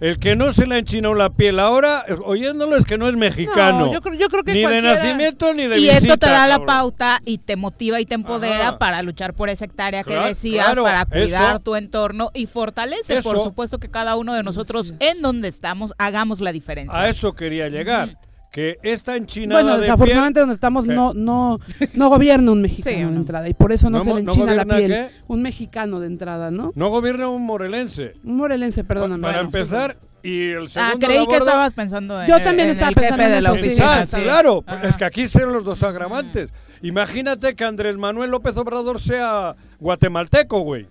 El 0.00 0.18
que 0.18 0.34
no 0.34 0.52
se 0.54 0.66
le 0.66 0.76
ha 0.76 0.78
enchinado 0.78 1.14
la 1.14 1.28
piel 1.28 1.60
ahora, 1.60 2.04
oyéndolo, 2.24 2.76
es 2.76 2.86
que 2.86 2.96
no 2.96 3.06
es 3.06 3.14
mexicano. 3.16 3.86
No, 3.86 3.92
yo 3.92 4.00
creo- 4.00 4.18
yo 4.18 4.28
creo 4.28 4.42
que 4.42 4.54
ni 4.54 4.64
de 4.64 4.80
nacimiento 4.80 5.52
ni 5.52 5.66
de 5.66 5.76
y 5.78 5.82
visita. 5.82 5.98
esto 5.98 6.16
te 6.16 6.26
da 6.26 6.46
la 6.46 6.54
cabrón. 6.54 6.66
pauta 6.66 7.20
y 7.26 7.36
te 7.36 7.56
motiva 7.56 8.00
y 8.00 8.06
te 8.06 8.14
empodera 8.14 8.68
Ajá. 8.68 8.78
para 8.78 9.02
luchar 9.02 9.34
por 9.34 9.50
esa 9.50 9.66
hectárea 9.66 10.02
que 10.02 10.12
Claro, 10.12 10.26
decías, 10.28 10.64
claro, 10.64 10.84
para 10.84 11.04
cuidar 11.04 11.50
eso. 11.50 11.60
tu 11.60 11.76
entorno 11.76 12.30
y 12.32 12.46
fortalece, 12.46 13.20
por 13.22 13.38
supuesto, 13.40 13.78
que 13.78 13.90
cada 13.90 14.16
uno 14.16 14.32
de 14.34 14.42
nosotros 14.42 14.94
en 15.00 15.20
donde 15.20 15.48
estamos 15.48 15.92
hagamos 15.98 16.40
la 16.40 16.52
diferencia. 16.52 16.98
A 16.98 17.08
eso 17.10 17.34
quería 17.34 17.68
llegar. 17.68 18.16
Que 18.50 18.78
esta 18.82 19.16
enchinada 19.16 19.62
Bueno, 19.62 19.76
de 19.76 19.82
desafortunadamente 19.82 20.38
piel... 20.38 20.42
donde 20.42 20.54
estamos 20.54 20.86
¿Qué? 20.86 20.92
no 20.92 21.14
no 21.14 21.60
no 21.94 22.08
gobierna 22.08 22.50
un 22.50 22.62
mexicano 22.62 22.96
Sí, 22.96 23.04
¿o 23.04 23.10
de 23.10 23.16
entrada 23.16 23.48
y 23.48 23.54
por 23.54 23.70
eso 23.72 23.90
no, 23.90 23.98
¿No 23.98 24.04
se 24.04 24.14
le 24.14 24.22
no 24.24 24.32
enchina 24.32 24.54
la 24.54 24.64
gobierna 24.64 24.76
piel. 24.76 24.90
qué? 24.90 25.10
Un 25.28 25.42
mexicano 25.42 26.00
de 26.00 26.06
entrada, 26.08 26.50
¿no? 26.50 26.72
No 26.74 26.88
gobierna 26.90 27.28
un 27.28 27.46
morelense. 27.46 28.14
Un 28.24 28.36
morelense, 28.38 28.82
perdóname. 28.82 29.22
Para 29.22 29.42
Bueno, 29.42 29.48
empezar, 29.58 29.96
y 30.24 30.48
el 30.50 30.64
ah, 30.64 30.68
segundo 30.68 31.06
creí 31.06 31.18
la 31.20 31.26
que 31.26 31.36
estabas 31.36 31.74
pensando 31.74 32.20
en, 32.20 32.26
Yo 32.28 32.36
el- 32.38 32.42
también 32.42 32.68
en 32.68 32.72
estaba 32.72 32.88
el 32.88 32.94
jefe 32.96 33.06
pensando 33.06 33.24
en 33.26 33.32
de 33.34 33.40
la 33.42 33.52
oficina. 33.52 34.06
Sí. 34.06 34.16
claro, 34.20 34.64
Ajá. 34.66 34.88
es 34.88 34.96
que 34.96 35.04
aquí 35.04 35.26
son 35.28 35.52
los 35.52 35.64
dos 35.64 35.82
agravantes. 35.84 36.52
Imagínate 36.82 37.54
que 37.54 37.64
Andrés 37.64 37.96
Manuel 37.98 38.30
López 38.32 38.56
Obrador 38.56 38.98
sea 39.00 39.54
guatemalteco, 39.78 40.60
güey. 40.60 40.88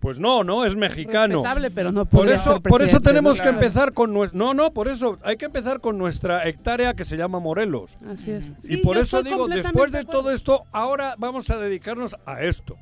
Pues 0.00 0.20
no, 0.20 0.44
no, 0.44 0.64
es 0.64 0.76
mexicano. 0.76 1.42
Pero 1.74 1.90
no 1.90 2.04
Por 2.04 2.28
eso, 2.28 2.54
ser 2.54 2.62
por 2.62 2.82
eso 2.82 3.00
tenemos 3.00 3.40
que 3.40 3.48
empezar 3.48 3.92
con 3.92 4.12
nuestra... 4.12 4.38
No, 4.38 4.54
no, 4.54 4.72
por 4.72 4.88
eso 4.88 5.18
hay 5.22 5.36
que 5.36 5.46
empezar 5.46 5.80
con 5.80 5.98
nuestra 5.98 6.46
hectárea 6.46 6.94
que 6.94 7.04
se 7.04 7.16
llama 7.16 7.40
Morelos. 7.40 7.96
Así 8.06 8.30
es. 8.30 8.52
y 8.62 8.66
Sí, 8.66 8.76
por 8.78 8.98
eso 8.98 9.22
digo, 9.22 9.48
después 9.48 9.92
de 9.92 10.04
todo 10.04 10.30
esto, 10.30 10.64
ahora 10.72 11.14
vamos 11.18 11.50
a 11.50 11.58
dedicarnos 11.58 12.14
a 12.26 12.42
esto. 12.42 12.76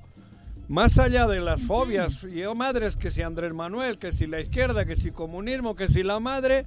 Más 0.67 0.99
allá 0.99 1.27
de 1.27 1.41
las 1.41 1.63
fobias 1.63 2.25
y 2.25 2.43
oh, 2.45 2.55
madres, 2.55 2.97
que 2.97 3.11
si 3.11 3.23
Andrés 3.23 3.53
Manuel, 3.53 3.99
que 3.99 4.13
si 4.13 4.27
la 4.27 4.41
izquierda, 4.41 4.85
que 4.85 4.97
si 4.97 5.11
comunismo, 5.11 5.77
que 5.77 5.89
si 5.89 6.03
la 6.03 6.21
madre, 6.21 6.65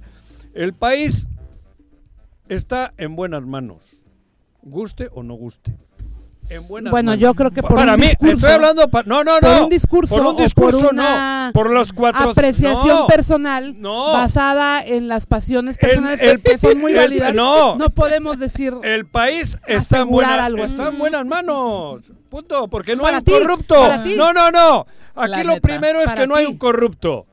el 0.54 0.72
país 0.72 1.26
está 2.48 2.94
en 2.96 3.16
buenas 3.16 3.44
manos. 3.44 3.82
Guste 4.62 5.08
o 5.12 5.22
no 5.22 5.34
guste. 5.34 5.76
En 6.50 6.66
buenas 6.66 6.90
Bueno, 6.90 7.10
manos. 7.10 7.20
yo 7.20 7.34
creo 7.34 7.50
que 7.50 7.62
por 7.62 7.74
Para 7.74 7.94
un 7.94 8.00
mí, 8.00 8.06
discurso- 8.06 8.34
estoy 8.36 8.50
hablando... 8.52 8.88
pa- 8.88 9.02
no, 9.04 9.22
no, 9.22 9.34
no. 9.34 9.40
por 9.40 9.62
un 9.64 9.68
discurso 9.68 10.14
Por 10.14 10.22
un 10.24 10.28
o 10.28 10.32
por 10.34 10.42
discurso, 10.42 10.88
una 10.92 11.46
no. 11.48 11.52
Por 11.52 11.70
los 11.70 11.92
cuatro... 11.92 12.30
apreciación 12.30 12.88
no. 12.88 13.06
personal 13.06 13.74
No. 13.80 14.12
basada 14.14 14.82
en 14.82 15.08
las 15.08 15.26
pasiones 15.26 15.76
El- 15.80 15.88
personales 15.88 16.20
el- 16.22 16.40
que, 16.40 16.52
que 16.52 16.58
son 16.58 16.78
muy 16.78 16.92
el- 16.92 16.98
válidas. 16.98 17.34
no. 17.34 17.76
podemos 17.94 18.38
decir 18.38 18.74
El 18.82 19.06
país 19.06 19.58
está 19.66 19.98
en, 19.98 20.08
buena- 20.08 20.44
algo 20.44 20.64
está 20.64 20.88
en 20.88 20.98
buenas 20.98 21.26
manos. 21.26 22.02
Punto. 22.30 22.68
Porque 22.68 22.94
no 22.96 23.02
Para 23.02 23.16
hay 23.18 23.20
un 23.20 23.24
ti, 23.24 23.32
corrupto. 23.32 23.74
para 23.74 24.02
ti. 24.02 24.14
No, 24.16 24.32
no, 24.32 24.50
no. 24.50 24.86
Aquí 25.16 25.30
La 25.30 25.44
lo 25.44 25.54
neta. 25.54 25.68
primero 25.68 26.00
es 26.00 26.12
que 26.12 26.26
no 26.26 26.34
hay 26.34 26.46
ti. 26.46 26.52
un 26.52 26.58
corrupto. 26.58 27.26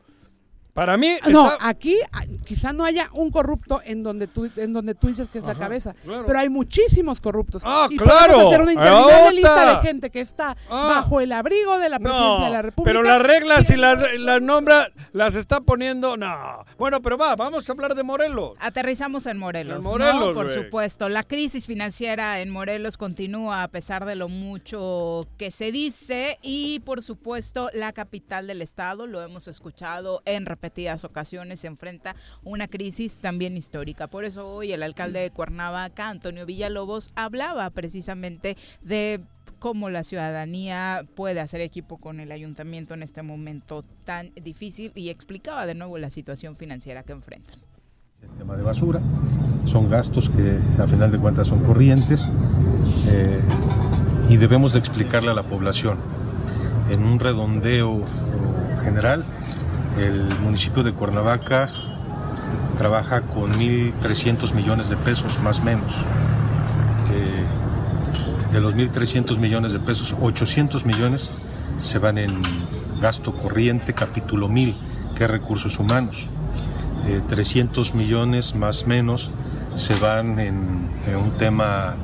Para 0.75 0.97
mí 0.97 1.07
No, 1.31 1.53
está- 1.53 1.67
aquí 1.69 1.95
ah, 2.11 2.21
quizá 2.45 2.73
no 2.73 2.83
haya 2.83 3.07
un 3.13 3.31
corrupto 3.31 3.79
en 3.85 4.03
donde 4.03 4.27
tú 4.27 4.51
en 4.57 4.73
donde 4.73 4.93
tú 4.93 5.07
dices 5.07 5.29
que 5.29 5.37
es 5.39 5.45
la 5.45 5.55
cabeza, 5.55 5.93
claro. 6.03 6.25
pero 6.27 6.37
hay 6.37 6.49
muchísimos 6.49 7.21
corruptos. 7.21 7.63
Ah, 7.65 7.87
y 7.89 7.95
claro. 7.95 8.33
podemos 8.33 8.45
hacer 8.53 8.61
una 8.61 8.73
interminable 8.73 9.31
lista 9.31 9.75
de 9.77 9.87
gente 9.87 10.09
que 10.09 10.19
está 10.19 10.57
Ah. 10.69 10.95
bajo 10.97 11.21
el 11.21 11.31
abrigo 11.31 11.79
de 11.79 11.87
la 11.89 11.97
presidencia 11.97 12.39
No, 12.39 12.45
de 12.45 12.51
la 12.51 12.61
República. 12.61 12.89
pero 12.89 13.03
las 13.03 13.21
reglas 13.21 13.69
y 13.69 13.77
las, 13.77 13.97
las 14.19 14.41
nombra 14.41 14.91
las 15.13 15.35
está 15.35 15.61
poniendo. 15.61 16.17
No. 16.17 16.65
Bueno, 16.77 17.01
pero 17.01 17.17
va, 17.17 17.37
vamos 17.37 17.69
a 17.69 17.71
hablar 17.71 17.95
de 17.95 18.03
Morelos. 18.03 18.51
Aterrizamos 18.59 19.25
en 19.27 19.37
Morelos. 19.37 19.77
En 19.77 19.83
Morelos, 19.83 20.27
¿no? 20.27 20.33
Por 20.33 20.49
supuesto. 20.49 21.07
La 21.07 21.23
crisis 21.23 21.65
financiera 21.67 22.41
en 22.41 22.49
Morelos 22.49 22.97
continúa 22.97 23.63
a 23.63 23.69
pesar 23.69 24.03
de 24.03 24.15
lo 24.15 24.27
mucho 24.27 25.21
que 25.37 25.51
se 25.51 25.71
dice. 25.71 26.37
Y 26.41 26.81
por 26.81 27.01
supuesto, 27.01 27.69
la 27.73 27.93
capital 27.93 28.47
del 28.47 28.61
estado, 28.61 29.07
lo 29.07 29.21
hemos 29.21 29.47
escuchado 29.47 30.21
en 30.25 30.45
repetidas 30.65 31.03
ocasiones, 31.05 31.59
se 31.59 31.67
enfrenta 31.67 32.15
una 32.43 32.67
crisis 32.67 33.17
también 33.17 33.55
histórica. 33.55 34.07
Por 34.07 34.25
eso 34.25 34.47
hoy 34.47 34.71
el 34.71 34.81
alcalde 34.81 35.19
de 35.19 35.29
Cuernavaca, 35.29 36.09
Antonio 36.09 36.45
Villalobos, 36.45 37.11
hablaba 37.15 37.69
precisamente 37.69 38.57
de 38.81 39.21
cómo 39.59 39.89
la 39.89 40.03
ciudadanía 40.03 41.05
puede 41.15 41.39
hacer 41.39 41.61
equipo 41.61 41.97
con 41.97 42.19
el 42.19 42.31
ayuntamiento 42.31 42.95
en 42.95 43.03
este 43.03 43.21
momento 43.21 43.83
tan 44.03 44.31
difícil 44.35 44.91
y 44.95 45.09
explicaba 45.09 45.65
de 45.67 45.75
nuevo 45.75 45.97
la 45.99 46.09
situación 46.09 46.55
financiera 46.55 47.03
que 47.03 47.13
enfrentan. 47.13 47.59
El 48.23 48.29
tema 48.39 48.55
de 48.55 48.63
basura, 48.63 49.01
son 49.65 49.87
gastos 49.87 50.29
que 50.29 50.59
a 50.81 50.87
final 50.87 51.11
de 51.11 51.19
cuentas 51.19 51.47
son 51.47 51.63
corrientes 51.63 52.27
eh, 53.09 53.39
y 54.29 54.37
debemos 54.37 54.73
de 54.73 54.79
explicarle 54.79 55.29
a 55.29 55.35
la 55.35 55.43
población. 55.43 55.99
En 56.89 57.03
un 57.03 57.19
redondeo 57.19 58.03
general, 58.83 59.23
el 59.97 60.39
municipio 60.41 60.83
de 60.83 60.91
Cuernavaca 60.91 61.69
trabaja 62.77 63.21
con 63.21 63.51
1.300 63.53 64.53
millones 64.53 64.89
de 64.89 64.97
pesos 64.97 65.39
más 65.39 65.59
o 65.59 65.63
menos. 65.63 65.93
Eh, 67.11 68.53
de 68.53 68.61
los 68.61 68.75
1.300 68.75 69.37
millones 69.37 69.71
de 69.73 69.79
pesos, 69.79 70.15
800 70.19 70.85
millones 70.85 71.37
se 71.81 71.99
van 71.99 72.17
en 72.17 72.31
gasto 73.01 73.33
corriente, 73.33 73.93
capítulo 73.93 74.47
1000, 74.47 74.75
que 75.15 75.25
es 75.25 75.29
recursos 75.29 75.79
humanos 75.79 76.29
eh, 77.07 77.21
300 77.27 77.93
millones 77.93 78.55
más 78.55 78.83
o 78.83 78.87
menos 78.87 79.29
se 79.75 79.93
van 79.95 80.39
en, 80.39 80.89
un 81.15 81.31
tema 81.37 81.95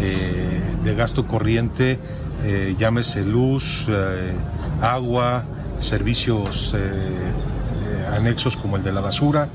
eh, 0.00 0.60
de 0.82 0.94
gasto 0.96 1.26
corriente, 1.26 1.98
eh, 2.44 2.74
llámese 2.76 3.24
luz, 3.24 3.86
agua, 4.80 5.44
servicios 5.80 6.74
eh, 6.74 6.78
eh, 6.80 8.06
anexos 8.16 8.56
como 8.56 8.76
el 8.76 8.82
de 8.82 8.92
la 8.92 9.00
basura, 9.00 9.48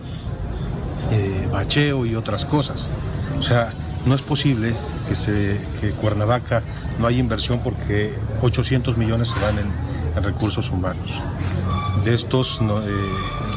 eh, 1.11 1.47
bacheo 1.51 2.05
y 2.05 2.15
otras 2.15 2.45
cosas. 2.45 2.89
O 3.39 3.43
sea, 3.43 3.71
No 4.05 4.13
es 4.15 4.21
posible 4.21 4.75
que, 5.07 5.15
se, 5.15 5.61
que 5.79 5.91
Cuernavaca 5.91 6.61
no 6.99 7.07
haya 7.07 7.19
inversión 7.19 7.61
porque 7.63 8.13
800 8.41 8.97
millones 8.97 9.29
se 9.29 9.39
van 9.39 9.57
en, 9.59 9.67
en 10.17 10.23
recursos 10.23 10.71
humanos. 10.71 11.07
De 12.03 12.13
estos 12.13 12.61
no, 12.61 12.81
eh, 12.81 12.89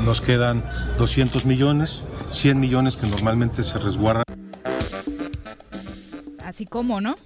nos 0.04 0.20
quedan 0.20 0.62
200 0.98 1.46
millones, 1.46 2.04
100 2.30 2.60
millones 2.60 2.96
que 2.96 3.08
normalmente 3.08 3.64
se 3.64 3.76
resguardan. 3.80 4.22
Así 6.44 6.64
como, 6.64 7.00
¿no? 7.00 7.16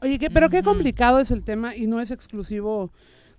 Oye, 0.00 0.20
¿qué- 0.20 0.30
pero 0.30 0.48
qué 0.48 0.62
complicado 0.62 1.18
es 1.18 1.32
el 1.32 1.42
tema 1.42 1.74
y 1.74 1.86
no 1.88 2.00
es 2.00 2.12
exclusivo 2.12 2.90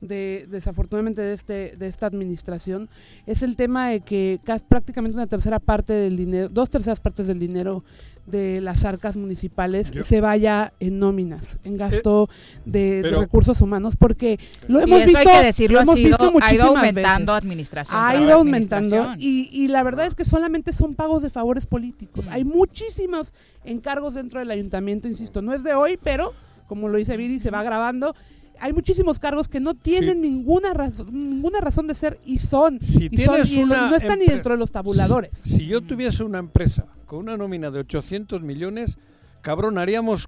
de 0.02 0.46
desafortunadamente 0.50 1.22
de 1.22 1.34
este 1.34 1.74
de 1.78 1.88
esta 1.88 2.06
administración 2.06 2.90
es 3.26 3.42
el 3.44 3.56
tema 3.56 3.90
de 3.90 4.02
que 4.02 4.40
ca- 4.44 4.60
prácticamente 4.60 5.16
una 5.16 5.28
tercera 5.28 5.60
parte 5.60 5.94
del 5.94 6.18
dinero, 6.18 6.50
dos 6.50 6.70
terceras 6.70 7.00
partes 7.00 7.28
del 7.28 7.40
dinero 7.40 7.84
de 8.26 8.60
las 8.60 8.84
arcas 8.86 9.16
municipales 9.16 9.92
Yo- 9.92 10.04
se 10.04 10.20
vaya 10.20 10.74
en 10.80 10.98
nóminas, 11.00 11.60
en 11.64 11.78
gasto 11.78 12.28
de, 12.66 12.96
de 12.98 13.02
pero- 13.04 13.20
recursos 13.22 13.62
humanos, 13.62 13.96
porque 13.96 14.40
lo 14.68 14.80
Y 14.80 14.84
hemos 14.84 14.98
eso 15.02 15.08
visto, 15.08 15.20
hay 15.30 15.40
que 15.40 15.46
decirlo, 15.46 15.74
lo 15.76 15.80
ha, 15.80 15.84
hemos 15.84 15.96
sido- 15.96 16.08
visto 16.10 16.24
ha 16.24 16.28
ido 16.28 16.34
muchísimas 16.34 16.68
aumentando 16.68 17.34
veces 17.34 17.44
administración. 17.44 18.02
ha 18.02 18.16
ido 18.16 18.34
aumentando 18.34 19.14
y, 19.18 19.50
y 19.52 19.68
la 19.68 19.84
verdad 19.84 20.08
es 20.08 20.16
que 20.16 20.26
solamente 20.26 20.74
son 20.74 20.96
pagos 20.96 21.22
de 21.22 21.30
favores 21.30 21.66
políticos. 21.68 22.26
Mm. 22.26 22.30
Hay 22.34 22.44
muchísimos 22.46 23.34
encargos 23.64 24.16
dentro 24.16 24.40
del 24.40 24.50
ayuntamiento, 24.52 25.08
insisto, 25.08 25.42
no 25.42 25.54
es 25.54 25.64
de 25.64 25.74
hoy, 25.76 25.98
pero 26.04 26.34
como 26.68 26.90
lo 26.90 26.98
dice 26.98 27.16
Viri, 27.16 27.40
se 27.40 27.52
va 27.52 27.62
grabando. 27.62 28.16
Hay 28.60 28.74
muchísimos 28.74 29.20
cargos 29.20 29.48
que 29.48 29.60
no 29.60 29.74
tienen 29.74 30.22
ninguna 30.22 30.74
razón, 30.74 31.08
ninguna 31.12 31.60
razón 31.62 31.88
de 31.88 31.96
ser 31.96 32.20
y 32.26 32.38
son. 32.38 32.80
Si 32.82 33.06
y 33.12 33.18
son- 33.18 33.36
tienes 33.36 33.52
y 33.54 33.64
una 33.64 33.90
no 33.90 33.96
están 33.96 34.20
ni 34.20 34.26
dentro 34.26 34.54
de 34.54 34.60
los 34.60 34.72
tabuladores. 34.72 35.32
Si 35.44 35.66
yo 35.68 35.82
tuviese 35.82 36.24
una 36.24 36.40
empresa 36.40 36.86
con 37.06 37.20
una 37.20 37.38
nómina 37.38 37.72
de 37.72 37.80
800 37.80 38.42
millones, 38.42 38.98
cabrón, 39.42 39.78
haríamos 39.78 40.28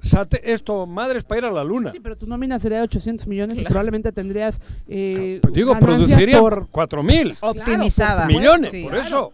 sate- 0.00 0.40
esto, 0.44 0.86
madres 0.86 1.24
para 1.24 1.38
ir 1.38 1.44
a 1.46 1.50
la 1.50 1.64
luna. 1.64 1.92
Sí, 1.92 2.00
pero 2.00 2.16
tu 2.16 2.26
nómina 2.26 2.58
sería 2.58 2.78
de 2.78 2.84
800 2.84 3.26
millones 3.26 3.58
y 3.58 3.64
probablemente 3.64 4.12
tendrías 4.12 4.60
eh, 4.86 5.38
Pues 5.42 5.52
digo, 5.54 5.78
produciría 5.78 6.38
por 6.40 6.68
4 6.70 7.02
mil 7.02 7.36
optimizada. 7.40 8.26
Claro, 8.26 8.38
millones. 8.38 8.70
Sí. 8.70 8.82
por 8.82 8.96
eso, 8.96 9.32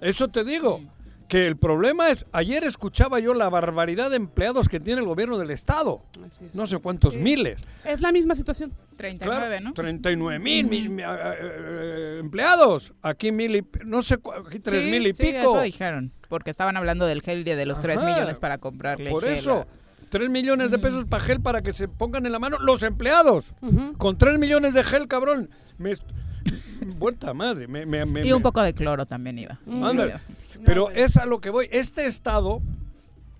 eso 0.00 0.28
te 0.28 0.44
digo. 0.44 0.80
Que 1.28 1.46
el 1.46 1.56
problema 1.56 2.08
es, 2.10 2.24
ayer 2.30 2.62
escuchaba 2.62 3.18
yo 3.18 3.34
la 3.34 3.48
barbaridad 3.48 4.10
de 4.10 4.16
empleados 4.16 4.68
que 4.68 4.78
tiene 4.78 5.00
el 5.00 5.06
gobierno 5.08 5.38
del 5.38 5.50
Estado. 5.50 6.04
Es. 6.24 6.54
No 6.54 6.66
sé 6.68 6.78
cuántos 6.78 7.18
miles. 7.18 7.60
Es 7.84 8.00
la 8.00 8.12
misma 8.12 8.36
situación. 8.36 8.72
39, 8.96 9.46
Claro, 9.48 9.60
¿no? 9.64 9.74
39 9.74 10.38
mil, 10.38 10.66
mil, 10.68 10.88
mil, 10.88 11.04
eh, 11.04 11.08
eh, 11.40 12.16
empleados. 12.20 12.94
Aquí 13.02 13.32
mil 13.32 13.56
y, 13.56 13.66
no 13.84 14.02
sé, 14.02 14.18
aquí 14.46 14.60
tres 14.60 14.84
Sí, 14.84 14.90
mil 14.90 15.06
y 15.06 15.12
sí, 15.12 15.22
pico. 15.24 15.38
eso 15.38 15.60
dijeron, 15.62 16.12
porque 16.28 16.50
estaban 16.50 16.76
hablando 16.76 17.06
del 17.06 17.22
gel 17.22 17.40
y 17.40 17.54
de 17.54 17.66
los 17.66 17.80
3 17.80 17.98
Ajá. 17.98 18.06
millones 18.06 18.38
para 18.38 18.58
comprarle 18.58 19.10
Por 19.10 19.24
gel 19.24 19.34
eso, 19.34 19.60
a- 19.62 19.66
3 20.10 20.30
millones 20.30 20.70
de 20.70 20.78
pesos 20.78 21.04
para 21.06 21.22
gel 21.24 21.40
para 21.40 21.60
que 21.62 21.72
se 21.72 21.88
pongan 21.88 22.24
en 22.26 22.32
la 22.32 22.38
mano 22.38 22.56
los 22.60 22.82
empleados. 22.84 23.52
Con 23.98 24.16
3 24.16 24.38
millones 24.38 24.74
de 24.74 24.84
gel, 24.84 25.08
cabrón. 25.08 25.50
Me 25.78 25.92
Vuelta 26.98 27.34
madre. 27.34 27.66
Me, 27.68 27.84
me- 27.86 28.04
me- 28.06 28.26
Y 28.26 28.32
un 28.32 28.38
me- 28.38 28.42
poco 28.42 28.62
de 28.62 28.72
cloro 28.74 29.06
también 29.06 29.38
iba. 29.38 29.58
Ándale. 29.66 30.14
No, 30.14 30.20
Pero 30.64 30.90
es 30.90 31.16
a 31.16 31.26
lo 31.26 31.40
que 31.40 31.50
voy. 31.50 31.68
Este 31.70 32.06
estado, 32.06 32.62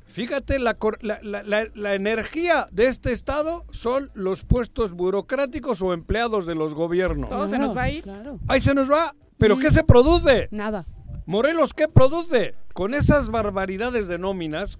fíjate, 0.06 0.58
la, 0.58 0.76
la, 1.00 1.18
la- 1.22 1.42
la- 1.42 1.66
la 1.74 1.94
energía 1.94 2.66
de 2.72 2.86
este 2.86 3.12
estado 3.12 3.64
son 3.70 4.10
los 4.14 4.44
puestos 4.44 4.92
burocráticos 4.92 5.82
o 5.82 5.92
empleados 5.92 6.46
de 6.46 6.54
los 6.54 6.74
gobiernos. 6.74 7.30
Todo 7.30 7.48
se 7.48 7.58
nos 7.58 7.76
va 7.76 7.82
a 7.84 7.90
ir. 7.90 8.02
Claro. 8.02 8.38
Ahí 8.48 8.60
se 8.60 8.74
nos 8.74 8.90
va. 8.90 9.14
¿Pero 9.38 9.58
qué 9.58 9.70
se 9.70 9.84
produce? 9.84 10.48
Nada. 10.50 10.86
Morelos, 11.26 11.74
¿qué 11.74 11.88
produce? 11.88 12.54
Con 12.72 12.94
esas 12.94 13.28
barbaridades 13.30 14.06
de 14.08 14.18
nóminas, 14.18 14.78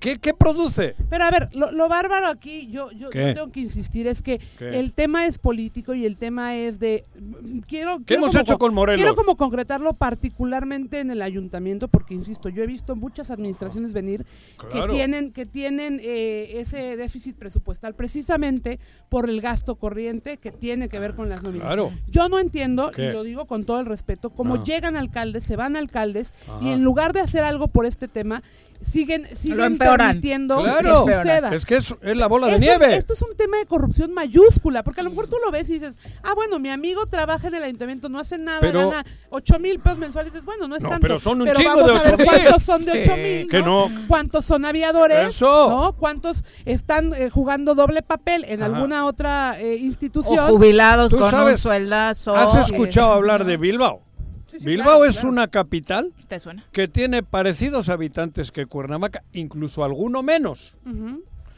¿qué, 0.00 0.18
qué 0.18 0.32
produce? 0.34 0.94
Pero 1.10 1.24
a 1.24 1.30
ver, 1.30 1.48
lo, 1.54 1.72
lo 1.72 1.88
bárbaro 1.88 2.26
aquí, 2.28 2.68
yo, 2.68 2.90
yo, 2.92 3.10
yo 3.10 3.34
tengo 3.34 3.50
que 3.52 3.60
insistir, 3.60 4.06
es 4.06 4.22
que 4.22 4.38
¿Qué? 4.58 4.78
el 4.78 4.92
tema 4.94 5.26
es 5.26 5.38
político 5.38 5.94
y 5.94 6.04
el 6.06 6.16
tema 6.16 6.56
es 6.56 6.78
de... 6.78 7.04
mm, 7.18 7.58
Quiero, 7.60 7.98
¿Qué 7.98 8.04
quiero 8.04 8.22
hemos 8.22 8.30
como 8.34 8.40
hecho 8.42 8.52
co- 8.54 8.58
con 8.58 8.74
Morelos? 8.74 9.00
Quiero 9.02 9.14
como 9.16 9.36
concretarlo 9.36 9.92
particularmente 9.94 11.00
en 11.00 11.10
el 11.10 11.22
ayuntamiento, 11.22 11.88
porque 11.88 12.14
insisto, 12.14 12.48
yo 12.48 12.62
he 12.62 12.66
visto 12.66 12.94
muchas 12.96 13.30
administraciones 13.30 13.92
venir 13.92 14.24
Claro. 14.56 14.86
que 14.88 14.92
tienen, 14.94 15.32
que 15.32 15.46
tienen 15.46 16.00
eh, 16.02 16.60
ese 16.60 16.96
déficit 16.96 17.36
presupuestal 17.36 17.94
precisamente 17.94 18.78
por 19.08 19.28
el 19.28 19.40
gasto 19.40 19.76
corriente 19.76 20.36
que 20.36 20.50
tiene 20.52 20.88
que 20.88 20.98
ver 20.98 21.14
con 21.14 21.28
las 21.28 21.42
nóminas. 21.42 21.66
Claro. 21.66 21.92
Yo 22.08 22.28
no 22.28 22.38
entiendo, 22.38 22.90
¿Qué? 22.94 23.06
y 23.06 23.12
lo 23.12 23.22
digo 23.22 23.46
con 23.46 23.64
todo 23.64 23.80
el 23.80 23.86
respeto, 23.86 24.30
cómo 24.30 24.54
Ah. 24.56 24.62
llegan 24.64 24.96
alcaldes, 24.96 25.44
se 25.44 25.56
van 25.56 25.76
alcaldes, 25.76 26.32
y 26.60 26.68
en 26.70 26.82
lugar 26.84 27.12
de 27.12 27.20
hacer 27.20 27.42
algo 27.44 27.68
por 27.68 27.86
este 27.86 28.08
tema, 28.08 28.42
siguen, 28.82 29.24
siguen 29.36 29.60
empeoran. 29.60 30.08
permitiendo 30.08 30.62
Claro. 30.62 31.04
que 31.06 31.14
suceda. 31.14 31.54
Es 31.54 31.66
que 31.66 31.76
es, 31.76 31.94
es 32.02 32.16
la 32.16 32.26
bola 32.26 32.46
de 32.46 32.52
Es 32.54 32.58
un- 32.58 32.64
nieve. 32.64 32.96
esto 32.96 33.12
es 33.14 33.22
un 33.22 33.36
tema 33.36 33.56
de 33.58 33.66
corrupción 33.66 34.12
mayúscula, 34.12 34.82
porque 34.84 35.00
a 35.00 35.04
lo 35.04 35.10
mejor 35.10 35.26
tú 35.28 35.36
lo 35.44 35.50
ves 35.50 35.68
y 35.70 35.74
dices, 35.78 35.96
ah, 36.22 36.34
bueno, 36.34 36.58
mi 36.58 36.70
amigo 36.70 37.04
trabaja 37.06 37.48
en 37.48 37.54
el 37.56 37.62
ayuntamiento, 37.64 38.08
no 38.08 38.18
hace 38.18 38.38
nada, 38.38 38.58
Pero- 38.60 38.90
gana 38.90 39.04
8 39.30 39.58
mil 39.58 39.78
pesos 39.80 39.98
mensuales. 39.98 40.32
Dices, 40.32 40.44
bueno, 40.44 40.68
no 40.68 40.76
es 40.76 40.82
No, 40.82 40.88
tanto. 40.90 41.02
pero 41.02 41.18
son 41.18 41.42
un 41.42 41.52
chingo 41.52 41.70
vamos 41.76 41.86
de 41.86 41.90
a 41.90 42.02
ver 42.02 42.14
8,000. 42.14 42.26
cuántos 42.44 42.62
son 42.62 42.84
de 42.84 42.92
Sí. 42.92 42.98
8 43.04 43.16
mil, 43.16 43.64
no. 43.64 43.88
¿Cuántos 44.08 44.44
son 44.44 44.64
aviadores? 44.64 45.26
Eso. 45.28 45.68
¿no? 45.70 45.92
¿Cuántos 45.94 46.44
están 46.64 47.12
eh, 47.14 47.30
jugando 47.30 47.74
doble 47.74 48.02
papel 48.02 48.44
en 48.48 48.62
Ajá. 48.62 48.74
alguna 48.74 49.04
otra 49.06 49.56
eh, 49.60 49.74
O 49.74 49.76
institución? 49.84 50.48
jubilados 50.50 51.10
Tú 51.10 51.16
con 51.16 51.24
un 51.26 51.30
sabes, 51.30 51.60
sueldazo. 51.60 52.34
¿Has 52.36 52.70
escuchado 52.70 53.12
hablar 53.12 53.44
de 53.44 53.56
Bilbao? 53.56 54.02
Sí, 54.48 54.58
sí, 54.60 54.64
Bilbao 54.64 54.86
claro, 54.86 55.04
es 55.04 55.16
claro. 55.16 55.28
una 55.28 55.48
capital 55.48 56.12
¿Te 56.26 56.40
suena? 56.40 56.64
que 56.72 56.88
tiene 56.88 57.22
parecidos 57.22 57.88
habitantes 57.88 58.50
que 58.50 58.66
Cuernavaca, 58.66 59.22
incluso 59.32 59.84
alguno 59.84 60.22
menos. 60.22 60.76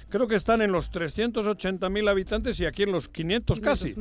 Creo 0.09 0.27
que 0.27 0.35
están 0.35 0.61
en 0.61 0.73
los 0.73 0.91
380 0.91 1.89
mil 1.89 2.09
habitantes 2.09 2.59
y 2.61 2.67
aquí 2.67 2.83
en 2.83 2.93
los 2.93 3.09
500 3.09 3.61
casi. 3.61 3.95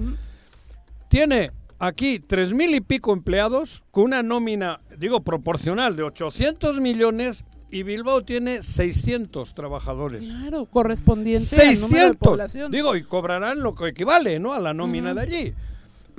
Tiene 1.08 1.52
aquí 1.78 2.20
tres 2.20 2.52
mil 2.52 2.74
y 2.76 2.82
pico 2.82 3.14
empleados 3.14 3.84
con 3.92 4.06
una 4.06 4.24
nómina, 4.24 4.82
digo, 4.98 5.22
proporcional 5.22 5.96
de 5.96 6.04
800 6.04 6.80
millones 6.80 7.46
y 7.72 7.84
Bilbao 7.84 8.24
tiene 8.24 8.64
600 8.64 9.54
trabajadores. 9.54 10.22
Claro, 10.22 10.66
correspondiente 10.66 11.56
al 11.62 11.68
número 11.68 11.76
de 11.76 11.76
600. 11.76 12.18
población. 12.18 12.72
Digo, 12.72 12.96
y 12.96 13.04
cobrarán 13.04 13.62
lo 13.62 13.76
que 13.76 13.90
equivale, 13.90 14.40
¿no? 14.40 14.54
A 14.54 14.60
la 14.60 14.74
nómina 14.74 15.14
de 15.14 15.22
allí. 15.22 15.54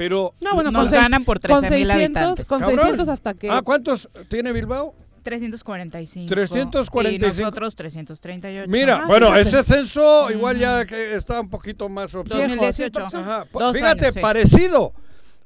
Pero... 0.01 0.33
no, 0.41 0.55
bueno, 0.55 0.71
Nos 0.71 0.89
seis- 0.89 1.03
ganan 1.03 1.25
por 1.27 1.39
con 1.41 1.61
13,000 1.61 1.87
600, 1.89 1.95
habitantes. 2.23 2.47
Con 2.47 2.61
Cabrón. 2.61 2.79
600 2.79 3.09
hasta 3.11 3.35
que... 3.35 3.51
Ah, 3.51 3.61
¿cuántos 3.63 4.09
tiene 4.31 4.51
Bilbao? 4.51 4.95
345. 5.23 6.27
345. 6.35 7.11
Y 7.13 7.19
nosotros 7.19 7.77
338. 7.77 8.71
Mira, 8.71 9.01
Ah, 9.03 9.07
bueno, 9.07 9.27
fíjate. 9.27 9.43
ese 9.59 9.63
censo 9.65 10.31
igual 10.31 10.59
ya 10.59 10.87
que 10.87 11.17
está 11.17 11.43
un 11.43 11.51
poquito 11.51 11.91
más 11.91 12.15
obsoleto. 12.15 12.49
2018. 12.49 12.99
Ajá, 13.19 13.45
Dos 13.53 13.75
Fíjate, 13.75 14.05
años, 14.07 14.15
sí. 14.15 14.21
parecido. 14.21 14.95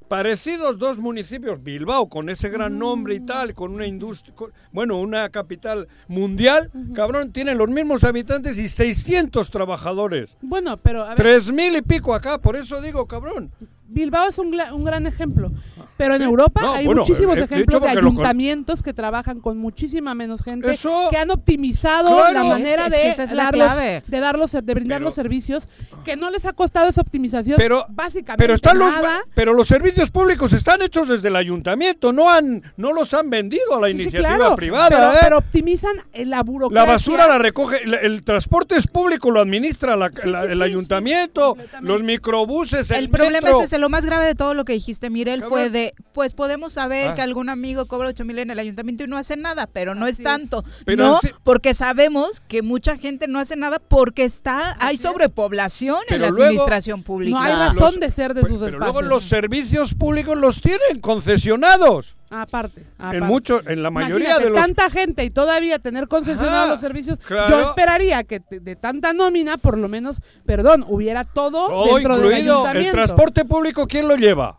Parecidos 0.07 0.79
dos 0.79 0.99
municipios, 0.99 1.61
Bilbao 1.64 2.09
con 2.09 2.29
ese 2.29 2.49
gran 2.51 2.79
nombre 2.79 3.14
y 3.17 3.21
tal, 3.21 3.55
con 3.55 3.73
una 3.73 3.87
industria, 3.87 4.35
con- 4.37 4.53
bueno, 4.71 5.01
una 5.01 5.31
capital 5.31 5.88
mundial, 6.07 6.71
cabrón, 6.95 7.33
tienen 7.33 7.57
los 7.59 7.69
mismos 7.71 8.05
habitantes 8.05 8.59
y 8.59 8.69
600 8.69 9.51
trabajadores. 9.51 10.37
Bueno, 10.43 10.77
pero 10.77 11.03
a 11.03 11.09
ver, 11.09 11.17
Tres 11.17 11.51
mil 11.51 11.75
y 11.75 11.83
pico 11.83 12.14
acá, 12.14 12.38
por 12.38 12.55
eso 12.55 12.81
digo, 12.83 13.07
cabrón. 13.07 13.51
Bilbao 13.87 14.29
es 14.29 14.38
un, 14.38 14.57
un 14.73 14.85
gran 14.85 15.07
ejemplo, 15.07 15.53
pero 15.97 16.14
en 16.16 16.23
Europa 16.23 16.62
No, 16.62 16.73
hay 16.75 16.87
bueno, 16.87 17.03
muchísimos 17.03 17.37
he 17.38 17.42
ejemplos 17.42 17.81
de 17.83 17.88
con- 17.88 17.99
ayuntamientos 17.99 18.83
que 18.83 18.92
trabajan 18.94 19.40
con 19.40 19.59
muchísima 19.59 20.14
menos 20.14 20.42
gente, 20.42 20.70
Eso, 20.70 21.09
que 21.11 21.16
han 21.18 21.31
optimizado 21.31 22.16
claro. 22.16 22.33
la 22.33 22.44
manera 22.44 22.87
Es- 22.87 22.92
es 22.92 22.92
de 22.92 23.01
que 23.16 23.23
es 23.25 23.33
la 23.33 23.44
darlos, 23.44 23.77
de 24.07 24.20
darlos, 24.20 24.53
de 24.53 24.61
brindar 24.75 24.99
Pero- 24.99 25.05
los 25.05 25.14
servicios, 25.14 25.68
que 26.05 26.16
no 26.16 26.31
les 26.31 26.44
ha 26.47 26.53
costado 26.55 26.88
esa 26.88 27.03
optimización, 27.03 27.57
Pero, 27.59 27.85
básicamente 27.90 28.42
pero 28.42 28.55
están 28.55 28.79
los, 28.79 28.94
nada. 28.94 29.20
pero 29.35 29.53
los 29.55 29.68
servicios 29.68 30.11
públicos 30.11 30.53
están 30.53 30.81
hechos 30.83 31.07
desde 31.09 31.29
el 31.29 31.37
ayuntamiento, 31.37 32.12
no 32.12 32.31
han, 32.31 32.62
no 32.77 32.92
los 32.92 33.12
han 33.14 33.31
vendido 33.31 33.77
a 33.77 33.81
la 33.83 33.88
Sí, 33.88 33.94
sí, 33.97 34.03
iniciativa 34.03 34.37
claro, 34.37 34.57
privada. 34.57 34.88
pero, 34.88 35.12
¿eh? 35.12 35.16
pero 35.20 35.38
optimizan 35.38 35.92
eh, 36.14 36.25
la 36.25 36.42
burocracia. 36.42 36.87
La 36.87 36.90
basura 36.92 37.29
la 37.29 37.38
recoge, 37.38 37.83
el, 37.85 37.94
el 37.94 38.23
transporte 38.25 38.77
es 38.77 38.87
público, 38.87 39.31
lo 39.31 39.40
administra 39.40 39.94
la- 39.94 40.11
la- 40.25 40.42
sí, 40.42 40.49
el 40.51 40.59
sí, 40.59 40.62
ayuntamiento, 40.64 41.57
los 41.81 42.03
microbuses, 42.03 42.90
el, 42.90 43.05
El 43.05 43.09
problema 43.11 43.49
metro. 43.49 43.62
es 43.62 43.73
lo 43.79 43.89
más 43.89 44.05
grave 44.05 44.27
de 44.27 44.35
todo 44.35 44.55
lo 44.55 44.65
que 44.65 44.73
dijiste, 44.73 45.11
Mirel, 45.11 45.43
fue 45.43 45.71
de, 45.71 45.95
pues 46.13 46.35
podemos 46.35 46.73
saber 46.73 47.11
Ah. 47.11 47.15
que 47.15 47.23
algún 47.23 47.49
amigo 47.49 47.87
cobra 47.87 48.09
8 48.09 48.25
mil 48.25 48.39
en 48.39 48.51
el 48.51 48.59
ayuntamiento 48.59 49.05
y 49.05 49.07
no 49.07 49.17
hace 49.17 49.37
nada, 49.37 49.67
pero 49.67 49.95
no 49.95 50.05
Así 50.07 50.13
es 50.15 50.19
es. 50.21 50.25
tanto. 50.25 50.65
Pero 50.85 51.05
no, 51.07 51.21
porque 51.43 51.75
sabemos 51.75 52.41
que 52.49 52.63
mucha 52.63 52.97
gente 52.97 53.29
no 53.29 53.39
hace 53.39 53.57
nada 53.57 53.79
porque 53.79 54.25
está, 54.25 54.77
hay 54.81 54.95
Así 54.97 55.03
sobrepoblación 55.05 55.99
en 56.09 56.21
la 56.23 56.29
luego- 56.31 56.45
administración 56.45 57.03
pública. 57.03 57.37
No 57.37 57.41
hay 57.43 57.53
razón 57.53 57.77
Los- 57.81 58.01
de 58.01 58.11
ser 58.11 58.35
de 58.35 58.41
sus 58.43 58.51
pero 58.61 58.67
espacios. 58.67 58.79
luego 58.81 59.03
los 59.03 59.23
servicios 59.25 59.95
públicos 59.95 60.37
los 60.37 60.61
tienen 60.61 61.01
concesionados. 61.01 62.17
Aparte, 62.37 62.85
aparte. 62.99 63.16
En 63.18 63.25
mucho, 63.25 63.61
en 63.68 63.83
la 63.83 63.90
mayoría 63.92 64.31
Imagínate, 64.31 64.44
de 64.44 64.51
los 64.51 64.61
tanta 64.61 64.90
gente 64.90 65.25
y 65.25 65.31
todavía 65.31 65.79
tener 65.79 66.09
concesionados 66.09 66.68
los 66.70 66.81
servicios. 66.81 67.18
claro. 67.20 67.49
Yo 67.49 67.61
esperaría 67.68 68.25
que 68.25 68.40
te- 68.40 68.59
de 68.59 68.75
tanta 68.75 69.12
nómina, 69.12 69.57
por 69.57 69.79
lo 69.79 69.88
menos, 69.88 70.20
perdón, 70.44 70.85
hubiera 70.88 71.23
todo, 71.23 71.68
todo 71.68 71.94
dentro 71.94 72.16
del 72.16 72.25
incluido 72.27 72.55
el 72.55 72.66
ayuntamiento. 72.66 72.92
transporte 72.92 73.44
público, 73.44 73.87
¿quién 73.87 74.09
lo 74.09 74.16
lleva? 74.16 74.59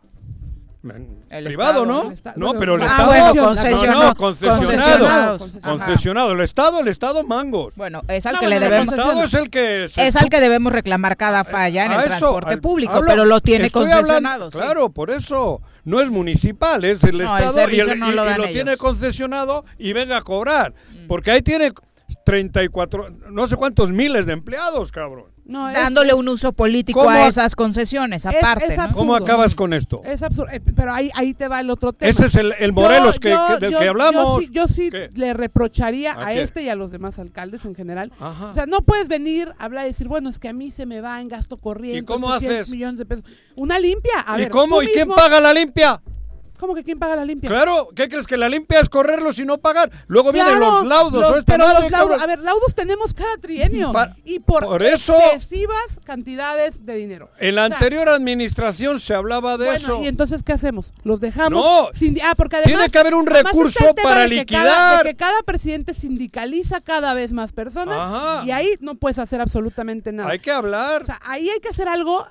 El 1.30 1.46
privado, 1.46 1.84
Estado. 1.84 1.86
¿no? 1.86 2.08
El 2.08 2.14
Estado. 2.14 2.36
No, 2.38 2.46
Bueno, 2.48 2.60
pero 2.60 2.76
el 2.76 2.82
ah, 2.82 2.86
Estado. 2.86 3.08
bueno, 3.08 3.44
concesionado. 3.46 4.04
no, 4.04 4.16
concesionado. 4.16 5.38
Concesionado. 5.38 5.38
Concesionado. 5.78 6.32
El 6.34 6.42
Estado, 6.42 6.80
el 6.82 6.88
Estado 6.88 7.24
mangos. 7.24 7.76
Bueno, 7.76 8.02
es 8.08 8.26
al 8.26 8.34
No, 8.36 8.40
que 8.40 8.48
le 8.48 8.56
El 8.58 8.62
debemos 8.64 8.90
Estado 8.94 9.24
es 9.24 9.34
el 9.34 9.50
que 9.50 9.88
se 9.90 10.08
es 10.08 10.16
al 10.16 10.30
que 10.30 10.40
debemos 10.40 10.72
reclamar 10.74 11.18
cada 11.18 11.44
falla 11.44 11.86
en 11.86 11.92
el 11.94 12.00
eso, 12.00 12.08
transporte 12.08 12.52
al- 12.54 12.62
público, 12.62 12.94
hablo- 12.94 13.08
pero 13.08 13.26
lo 13.26 13.42
tiene 13.42 13.70
hablando- 13.74 13.96
concesionado. 13.98 14.52
sí. 14.52 14.58
Claro, 14.58 14.90
por 14.90 15.10
eso. 15.10 15.62
No 15.84 16.02
es 16.02 16.10
municipal, 16.10 16.84
es 16.84 17.04
el 17.04 17.18
No, 17.18 17.18
el 17.20 17.26
Estado 17.26 17.70
y, 17.70 17.80
el- 17.80 17.98
y- 17.98 18.14
lo 18.14 18.46
y. 18.46 18.50
Mm. 18.50 18.52
tiene 18.54 18.78
concesionado 18.78 19.66
y 19.78 19.94
venga 19.94 20.18
a 20.18 20.22
cobrar. 20.22 20.74
Porque 21.08 21.32
ahí 21.32 21.42
tiene 21.42 21.72
34, 22.26 23.10
no 23.30 23.48
sé 23.48 23.56
cuántos 23.56 23.92
miles 23.92 24.26
de 24.26 24.34
empleados, 24.34 24.92
cabrón. 24.92 25.26
No, 25.48 25.70
es- 25.70 25.76
Dándole 25.76 26.16
un 26.16 26.28
uso 26.28 26.54
político 26.54 27.02
¿Cómo 27.02 27.12
a 27.12 27.28
esas 27.28 27.56
concesiones, 27.56 28.26
es 28.26 28.36
aparte. 28.36 28.76
¿no? 28.76 28.82
absurdo. 28.82 28.98
¿Cómo 28.98 29.16
acabas 29.16 29.54
con 29.54 29.74
esto? 29.74 30.02
Es 30.04 30.24
absurdo. 30.24 30.50
Eh, 30.52 30.60
Pero 30.60 30.92
ahí, 30.92 31.12
ahí 31.14 31.36
te 31.36 31.48
va 31.48 31.60
el 31.60 31.70
otro 31.70 31.94
tema. 31.94 32.10
Ese 32.10 32.26
es 32.26 32.36
el, 32.36 32.54
el 32.58 32.74
Morelos 32.74 33.20
que, 33.20 33.30
Yo- 33.30 33.48
que- 33.50 33.60
del 33.60 33.72
yo- 33.74 33.80
que 33.80 33.88
hablamos. 33.88 34.24
Yo 34.24 34.40
sí, 34.42 34.50
yo 34.52 34.68
sí 34.68 34.90
¿Qué? 34.90 35.10
le 35.14 35.34
reprocharía 35.36 36.14
¿A 36.18 36.34
este 36.34 36.64
y 36.64 36.70
a 36.70 36.76
los 36.76 36.90
demás 36.90 37.20
alcaldes 37.20 37.64
en 37.66 37.76
general. 37.76 38.12
Ajá. 38.20 38.48
O 38.48 38.54
sea, 38.56 38.66
no 38.66 38.82
puedes 38.82 39.08
venir 39.08 39.50
a 39.60 39.66
hablar 39.66 39.86
y 39.86 39.90
decir, 39.90 40.08
bueno, 40.08 40.30
es 40.30 40.40
que 40.40 40.50
a 40.50 40.54
mí 40.54 40.72
se 40.72 40.88
me 40.88 41.00
va 41.02 41.22
en 41.22 41.28
gasto 41.28 41.58
corriente. 41.58 42.00
¿Y 42.00 42.02
cómo 42.04 42.26
800 42.28 42.60
haces? 42.62 42.70
millones 42.72 42.98
de 42.98 43.06
pesos. 43.06 43.26
Una 43.56 43.78
limpia. 43.78 44.14
A 44.26 44.38
¿Y 44.40 44.42
ver, 44.44 44.50
cómo? 44.50 44.82
¿Y 44.82 44.88
quién 44.88 45.08
paga 45.10 45.40
la 45.40 45.54
limpia? 45.54 46.02
¿Cómo 46.60 46.74
que 46.76 46.84
quién 46.84 46.98
paga 47.00 47.16
la 47.16 47.26
limpia? 47.26 47.50
Claro, 47.50 47.90
¿qué 47.96 48.08
crees 48.08 48.28
que 48.28 48.38
la 48.38 48.48
limpia 48.50 48.80
es 48.80 48.90
correrlos 48.90 49.40
y 49.40 49.46
no 49.46 49.58
pagar? 49.58 49.92
Luego 50.08 50.32
vienen 50.32 50.60
los 50.60 50.86
laudos 50.86 51.22
los- 51.36 51.44
pero 51.44 51.66
madre, 51.66 51.82
los 51.82 51.92
laudos, 51.92 52.22
a 52.22 52.28
ver, 52.28 52.40
laudos 52.40 52.74
tenemos 52.76 53.14
cada 53.14 53.38
trienio 53.38 53.92
y 54.24 54.40
por, 54.40 54.64
por 54.66 54.84
eso- 54.84 55.16
excesivas 55.34 56.00
cantidades 56.04 56.86
de 56.86 56.96
dinero. 56.96 57.30
En 57.40 57.56
la 57.56 57.66
O 57.66 57.68
sea, 57.68 57.76
anterior 57.78 58.10
administración 58.10 59.00
se 59.00 59.14
hablaba 59.14 59.58
de 59.58 59.66
bueno, 59.66 59.78
eso. 59.80 60.04
y 60.04 60.08
entonces 60.08 60.44
qué 60.44 60.54
hacemos? 60.54 60.94
Los 61.04 61.20
dejamos. 61.20 61.52
No, 61.64 61.90
sin- 61.98 62.20
ah, 62.24 62.34
porque 62.36 62.58
además, 62.58 62.74
tiene 62.76 62.90
que 62.90 62.98
haber 63.00 63.16
un 63.16 63.26
recurso 63.26 63.94
para 64.04 64.22
de 64.22 64.30
que 64.30 64.36
liquidar. 64.36 64.66
cada- 64.66 64.98
de 65.00 65.10
que 65.10 65.16
cada 65.16 65.42
presidente 65.44 65.94
sindicaliza 65.94 66.82
cada 66.82 67.14
vez 67.14 67.32
más 67.32 67.52
personas 67.54 67.98
Ajá. 68.00 68.44
y 68.46 68.52
ahí 68.52 68.70
no 68.80 68.96
puedes 68.96 69.20
hacer 69.20 69.42
absolutamente 69.42 70.12
nada. 70.12 70.30
Hay 70.30 70.40
que 70.40 70.52
hablar. 70.52 71.02
O 71.02 71.06
sea, 71.06 71.20
ahí 71.26 71.50
hay 71.50 71.60
que 71.60 71.70
hacer 71.70 71.88
algo, 71.88 72.26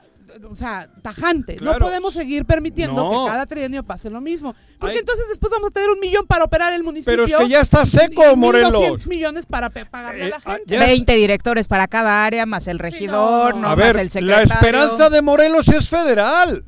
o 0.51 0.57
sea, 0.57 0.89
tajante. 1.03 1.57
Claro. 1.57 1.79
No 1.79 1.85
podemos 1.87 2.13
seguir 2.15 2.45
permitiendo 2.45 3.03
No. 3.03 3.25
que 3.27 3.31
cada 3.33 3.47
trienio 3.47 3.83
pase 3.85 4.11
lo 4.11 4.21
mismo. 4.21 4.55
Porque 4.79 4.95
Hay- 4.95 4.99
entonces 5.01 5.27
después 5.29 5.51
vamos 5.51 5.71
a 5.71 5.73
tener 5.73 5.91
un 5.91 6.01
millón 6.01 6.27
para 6.27 6.45
operar 6.45 6.73
el 6.73 6.83
municipio. 6.83 7.13
Pero 7.13 7.25
es 7.25 7.35
que 7.35 7.49
ya 7.49 7.61
está 7.61 7.87
seco, 7.87 8.23
y 8.23 8.35
1.200 8.37 8.37
Morelos. 8.37 9.07
millones 9.07 9.47
para 9.47 9.71
pagarle 9.71 10.25
a 10.25 10.29
la 10.29 10.37
Eh, 10.37 10.41
ah, 10.45 10.53
gente. 10.57 10.75
ya 10.75 10.81
20 10.85 11.15
directores 11.15 11.67
para 11.69 11.87
cada 11.89 12.25
área, 12.25 12.47
más 12.47 12.67
el 12.69 12.79
regidor, 12.79 13.55
no, 13.55 13.61
no, 13.61 13.67
no. 13.69 13.73
a 13.73 13.77
más 13.77 13.79
ver, 13.87 13.97
el 13.99 14.07
la 14.07 14.11
secretario. 14.11 14.53
esperanza 14.55 15.11
de 15.11 15.23
Morelos 15.23 15.69
es 15.69 15.89
federal. 15.89 16.65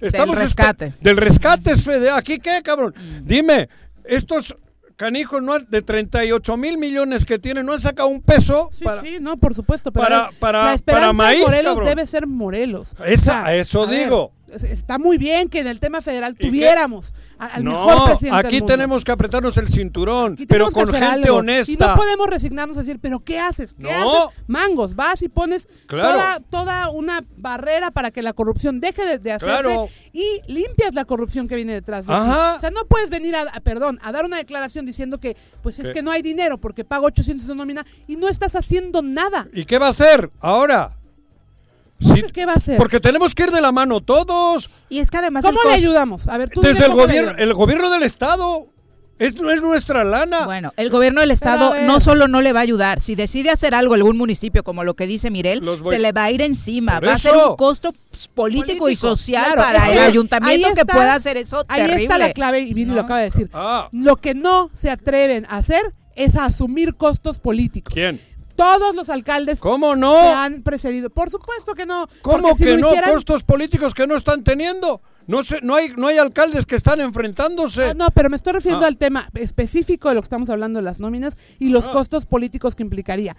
espe- 0.00 0.34
rescate. 0.34 0.94
Del 1.00 1.16
rescate 1.16 1.72
es 1.72 1.84
federal. 1.84 2.18
¿Aquí 2.18 2.38
qué, 2.38 2.60
cabrón? 2.62 2.94
Dime, 3.22 3.68
estos 4.04 4.54
canijos 4.96 5.42
no 5.42 5.54
han- 5.54 5.66
de 5.70 5.82
38 5.82 6.56
mil 6.56 6.78
millones 6.78 7.24
que 7.24 7.38
tienen 7.38 7.66
no 7.66 7.72
han 7.72 7.80
sacado 7.80 8.08
un 8.08 8.22
peso 8.22 8.68
Sí, 8.72 8.84
para... 8.84 9.02
sí, 9.02 9.18
no, 9.20 9.36
por 9.36 9.54
supuesto. 9.54 9.92
Pero 9.92 10.04
para- 10.06 10.30
para- 10.38 10.64
la 10.66 10.74
esperanza 10.74 11.00
para 11.06 11.12
maíz, 11.12 11.38
de 11.40 11.44
Morelos 11.46 11.74
cabrón. 11.74 11.88
debe 11.88 12.06
ser 12.06 12.26
Morelos. 12.26 12.90
Esa- 13.04 13.54
eso 13.54 13.86
digo. 13.86 14.32
Está 14.62 14.98
muy 14.98 15.18
bien 15.18 15.48
que 15.48 15.60
en 15.60 15.66
el 15.66 15.80
tema 15.80 16.00
federal 16.02 16.34
tuviéramos 16.36 17.12
al 17.38 17.64
mejor 17.64 17.96
No, 17.96 18.04
presidente 18.06 18.36
del 18.36 18.46
aquí 18.46 18.56
mundo. 18.60 18.72
tenemos 18.72 19.04
que 19.04 19.12
apretarnos 19.12 19.56
el 19.58 19.68
cinturón, 19.68 20.36
pero 20.48 20.70
con 20.70 20.86
gente 20.88 21.04
algo. 21.04 21.36
honesta. 21.38 21.72
Y 21.72 21.76
no 21.76 21.94
podemos 21.96 22.26
resignarnos 22.28 22.76
a 22.76 22.80
decir, 22.80 22.98
¿pero 23.00 23.20
qué 23.20 23.38
haces? 23.38 23.74
¿Qué 23.74 23.82
No. 23.82 23.90
haces? 24.24 24.36
Mangos, 24.46 24.94
vas 24.94 25.22
y 25.22 25.28
pones 25.28 25.68
Claro. 25.86 26.12
toda, 26.12 26.40
toda 26.50 26.90
una 26.90 27.24
barrera 27.36 27.90
para 27.90 28.10
que 28.10 28.22
la 28.22 28.32
corrupción 28.32 28.80
deje 28.80 29.04
de, 29.04 29.18
de 29.18 29.32
hacerse 29.32 29.62
Claro. 29.62 29.88
y 30.12 30.40
limpias 30.46 30.94
la 30.94 31.04
corrupción 31.04 31.48
que 31.48 31.56
viene 31.56 31.72
detrás 31.72 32.06
de. 32.06 32.12
Ajá. 32.14 32.54
O 32.56 32.60
sea, 32.60 32.70
no 32.70 32.84
puedes 32.88 33.10
venir 33.10 33.34
a, 33.36 33.42
a- 33.42 33.60
perdón, 33.60 33.98
a 34.02 34.12
dar 34.12 34.24
una 34.24 34.36
declaración 34.36 34.86
diciendo 34.86 35.18
que 35.18 35.36
pues 35.62 35.78
es 35.80 35.86
¿Qué? 35.88 35.92
que 35.94 36.02
no 36.02 36.10
hay 36.12 36.22
dinero 36.22 36.58
porque 36.58 36.84
pago 36.84 37.06
800 37.06 37.46
de 37.46 37.54
nómina 37.54 37.84
y 38.06 38.16
no 38.16 38.28
estás 38.28 38.54
haciendo 38.56 39.02
nada. 39.02 39.48
¿Y 39.52 39.64
qué 39.64 39.78
va 39.78 39.88
a 39.88 39.90
hacer 39.90 40.30
ahora? 40.40 40.96
¿Cómo 42.02 42.14
Sí, 42.16 42.22
que 42.22 42.32
¿Qué 42.32 42.46
va 42.46 42.52
a 42.52 42.56
hacer? 42.56 42.76
porque 42.76 43.00
tenemos 43.00 43.34
que 43.34 43.44
ir 43.44 43.50
de 43.50 43.60
la 43.60 43.72
mano 43.72 44.00
todos. 44.00 44.70
Y 44.88 44.98
es 44.98 45.10
que 45.10 45.18
además 45.18 45.44
¿Cómo 45.44 45.58
le 45.66 45.72
ayudamos? 45.74 46.26
A 46.28 46.36
ver, 46.38 46.50
tú 46.50 46.60
dime 46.60 46.72
Desde 46.74 46.86
el 46.86 46.92
gobierno, 46.92 47.32
el 47.38 47.54
gobierno 47.54 47.90
del 47.90 48.02
estado. 48.02 48.68
Es, 49.16 49.40
no 49.40 49.48
es 49.52 49.62
nuestra 49.62 50.02
lana. 50.02 50.44
Bueno, 50.44 50.72
el 50.76 50.90
gobierno 50.90 51.20
del 51.20 51.30
estado 51.30 51.72
no 51.82 52.00
solo 52.00 52.26
no 52.26 52.40
le 52.40 52.52
va 52.52 52.58
a 52.58 52.62
ayudar, 52.64 53.00
si 53.00 53.14
decide 53.14 53.50
hacer 53.50 53.72
algo 53.72 53.94
algún 53.94 54.18
municipio, 54.18 54.64
como 54.64 54.82
lo 54.82 54.94
que 54.94 55.06
dice 55.06 55.30
Mirel, 55.30 55.62
se 55.88 56.00
le 56.00 56.10
va 56.10 56.24
a 56.24 56.30
ir 56.32 56.42
encima. 56.42 56.94
Por 56.98 57.08
Va 57.10 57.12
a 57.12 57.18
ser 57.20 57.32
un 57.36 57.54
costo 57.54 57.92
pues, 58.10 58.26
político, 58.26 58.72
y 58.72 58.96
Político, 58.96 59.14
social 59.14 59.44
claro, 59.52 59.62
para 59.62 59.86
el 59.86 59.92
que 59.92 60.00
ayuntamiento 60.00 60.66
ahí 60.66 60.74
que 60.74 60.80
está- 60.80 60.92
pueda 60.94 61.14
hacer 61.14 61.36
eso 61.36 61.64
Ahí 61.68 61.82
terrible. 61.82 62.02
está 62.02 62.18
la 62.18 62.32
clave 62.32 62.60
y 62.62 62.74
Viri 62.74 62.86
No. 62.86 62.94
lo 62.94 63.00
acaba 63.02 63.20
de 63.20 63.26
decir. 63.26 63.48
Ah, 63.54 63.88
Lo 63.92 64.16
que 64.16 64.34
no 64.34 64.68
se 64.74 64.90
atreven 64.90 65.46
a 65.48 65.58
hacer 65.58 65.80
es 66.16 66.34
a 66.34 66.46
asumir 66.46 66.96
costos 66.96 67.38
políticos. 67.38 67.94
¿quién? 67.94 68.20
Todos 68.56 68.94
los 68.94 69.08
alcaldes 69.08 69.58
¿Cómo 69.60 69.94
que 69.94 70.00
no? 70.00 70.16
han 70.36 70.62
precedido. 70.62 71.10
Por 71.10 71.30
supuesto 71.30 71.74
que 71.74 71.86
no. 71.86 72.08
¿Cómo 72.22 72.56
si 72.56 72.64
que 72.64 72.76
no? 72.76 72.90
hicieran- 72.90 73.10
Costos 73.12 73.42
políticos 73.44 73.94
que 73.94 74.06
no 74.06 74.14
están 74.16 74.44
teniendo. 74.44 75.02
No 75.26 75.42
sé, 75.42 75.60
no 75.62 75.74
hay, 75.74 75.88
no 75.96 76.06
hay 76.08 76.18
alcaldes 76.18 76.66
que 76.66 76.76
están 76.76 77.00
enfrentándose. 77.00 77.90
Ah, 77.90 77.94
no, 77.94 78.08
pero 78.10 78.28
me 78.28 78.36
estoy 78.36 78.52
refiriendo 78.52 78.84
Ah. 78.84 78.88
al 78.88 78.98
tema 78.98 79.28
específico 79.34 80.08
de 80.10 80.14
lo 80.16 80.20
que 80.20 80.26
estamos 80.26 80.50
hablando 80.50 80.78
de 80.78 80.82
las 80.84 81.00
nóminas 81.00 81.34
y 81.58 81.70
los 81.70 81.86
Ah. 81.86 81.92
costos 81.92 82.26
políticos 82.26 82.74
que 82.76 82.82
implicaría. 82.82 83.34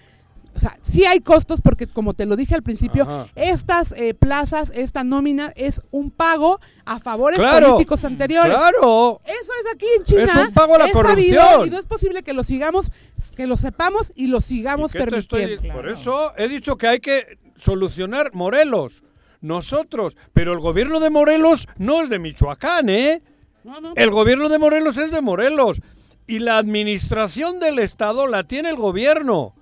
O 0.55 0.59
sea, 0.59 0.77
sí 0.81 1.03
hay 1.05 1.19
costos 1.19 1.59
porque, 1.61 1.85
como 1.85 2.13
te 2.13 2.25
lo 2.25 2.37
dije 2.37 2.55
al 2.55 2.63
principio, 2.63 3.03
Ajá. 3.03 3.27
estas 3.35 3.91
eh, 3.91 4.13
plazas, 4.13 4.71
esta 4.73 5.03
nómina 5.03 5.51
es 5.57 5.81
un 5.91 6.11
pago 6.11 6.61
a 6.85 6.97
favores 6.99 7.37
Claro, 7.37 7.71
políticos 7.71 8.05
anteriores. 8.05 8.53
Claro. 8.53 9.19
Eso 9.25 9.51
es 9.61 9.73
aquí 9.73 9.85
en 9.97 10.03
China. 10.05 10.23
Es 10.23 10.35
un 10.35 10.53
pago 10.53 10.75
a 10.75 10.79
la 10.79 10.91
corrupción. 10.91 11.67
y 11.67 11.69
no 11.69 11.77
es 11.77 11.85
posible 11.85 12.23
que 12.23 12.31
lo 12.31 12.43
sigamos, 12.43 12.89
que 13.35 13.47
lo 13.47 13.57
sepamos 13.57 14.13
y 14.15 14.27
lo 14.27 14.39
sigamos 14.39 14.95
¿Y 14.95 14.97
estoy 14.97 15.21
permitiendo. 15.41 15.73
Por 15.73 15.89
eso 15.89 16.31
he 16.37 16.47
dicho 16.47 16.77
que 16.77 16.87
hay 16.87 16.99
que 17.01 17.37
solucionar 17.57 18.33
Morelos. 18.33 19.03
Nosotros. 19.41 20.15
Pero 20.31 20.53
el 20.53 20.59
gobierno 20.59 21.01
de 21.01 21.09
Morelos 21.09 21.67
no 21.77 22.01
es 22.01 22.09
de 22.09 22.17
Michoacán, 22.17 22.87
¿eh? 22.89 23.21
No, 23.65 23.81
no. 23.81 23.93
El 23.95 24.09
gobierno 24.09 24.47
de 24.47 24.57
Morelos 24.57 24.95
es 24.97 25.11
de 25.11 25.21
Morelos. 25.21 25.81
Y 26.27 26.39
la 26.39 26.57
administración 26.57 27.59
del 27.59 27.77
Estado 27.79 28.25
la 28.27 28.43
tiene 28.43 28.69
el 28.69 28.77
gobierno. 28.77 29.53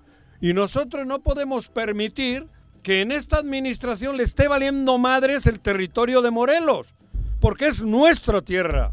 Y 0.43 0.51
nosotros 0.53 1.07
no 1.07 1.23
podemos 1.23 1.69
permitir 1.69 2.47
que 2.83 2.99
en 2.99 3.13
esta 3.13 3.37
administración 3.37 4.17
le 4.17 4.23
esté 4.23 4.49
valiendo 4.49 4.97
madres 4.97 5.47
el 5.47 5.61
territorio 5.61 6.21
de 6.21 6.31
Morelos. 6.31 6.95
Porque 7.39 7.67
es 7.67 7.85
nuestra 7.85 8.41
tierra. 8.41 8.91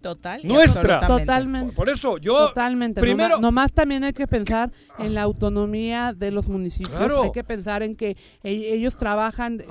Total. 0.00 0.40
Nuestra. 0.44 1.06
Totalmente. 1.06 1.74
Por 1.74 1.88
eso 1.90 2.16
yo 2.18 2.48
Totalmente. 2.48 3.00
primero 3.00 3.30
Nomás, 3.36 3.40
nomás 3.42 3.72
también 3.72 4.02
hay 4.04 4.12
que 4.14 4.26
pensar 4.26 4.72
en 4.98 5.14
la 5.14 5.22
autonomía 5.22 6.14
de 6.16 6.30
los 6.30 6.48
municipios. 6.48 6.96
Claro. 6.96 7.22
Hay 7.24 7.32
que 7.32 7.44
pensar 7.44 7.82
en 7.82 7.94
que 7.96 8.16
e- 8.42 8.72
ellos 8.74 8.96
trabajan. 8.96 9.62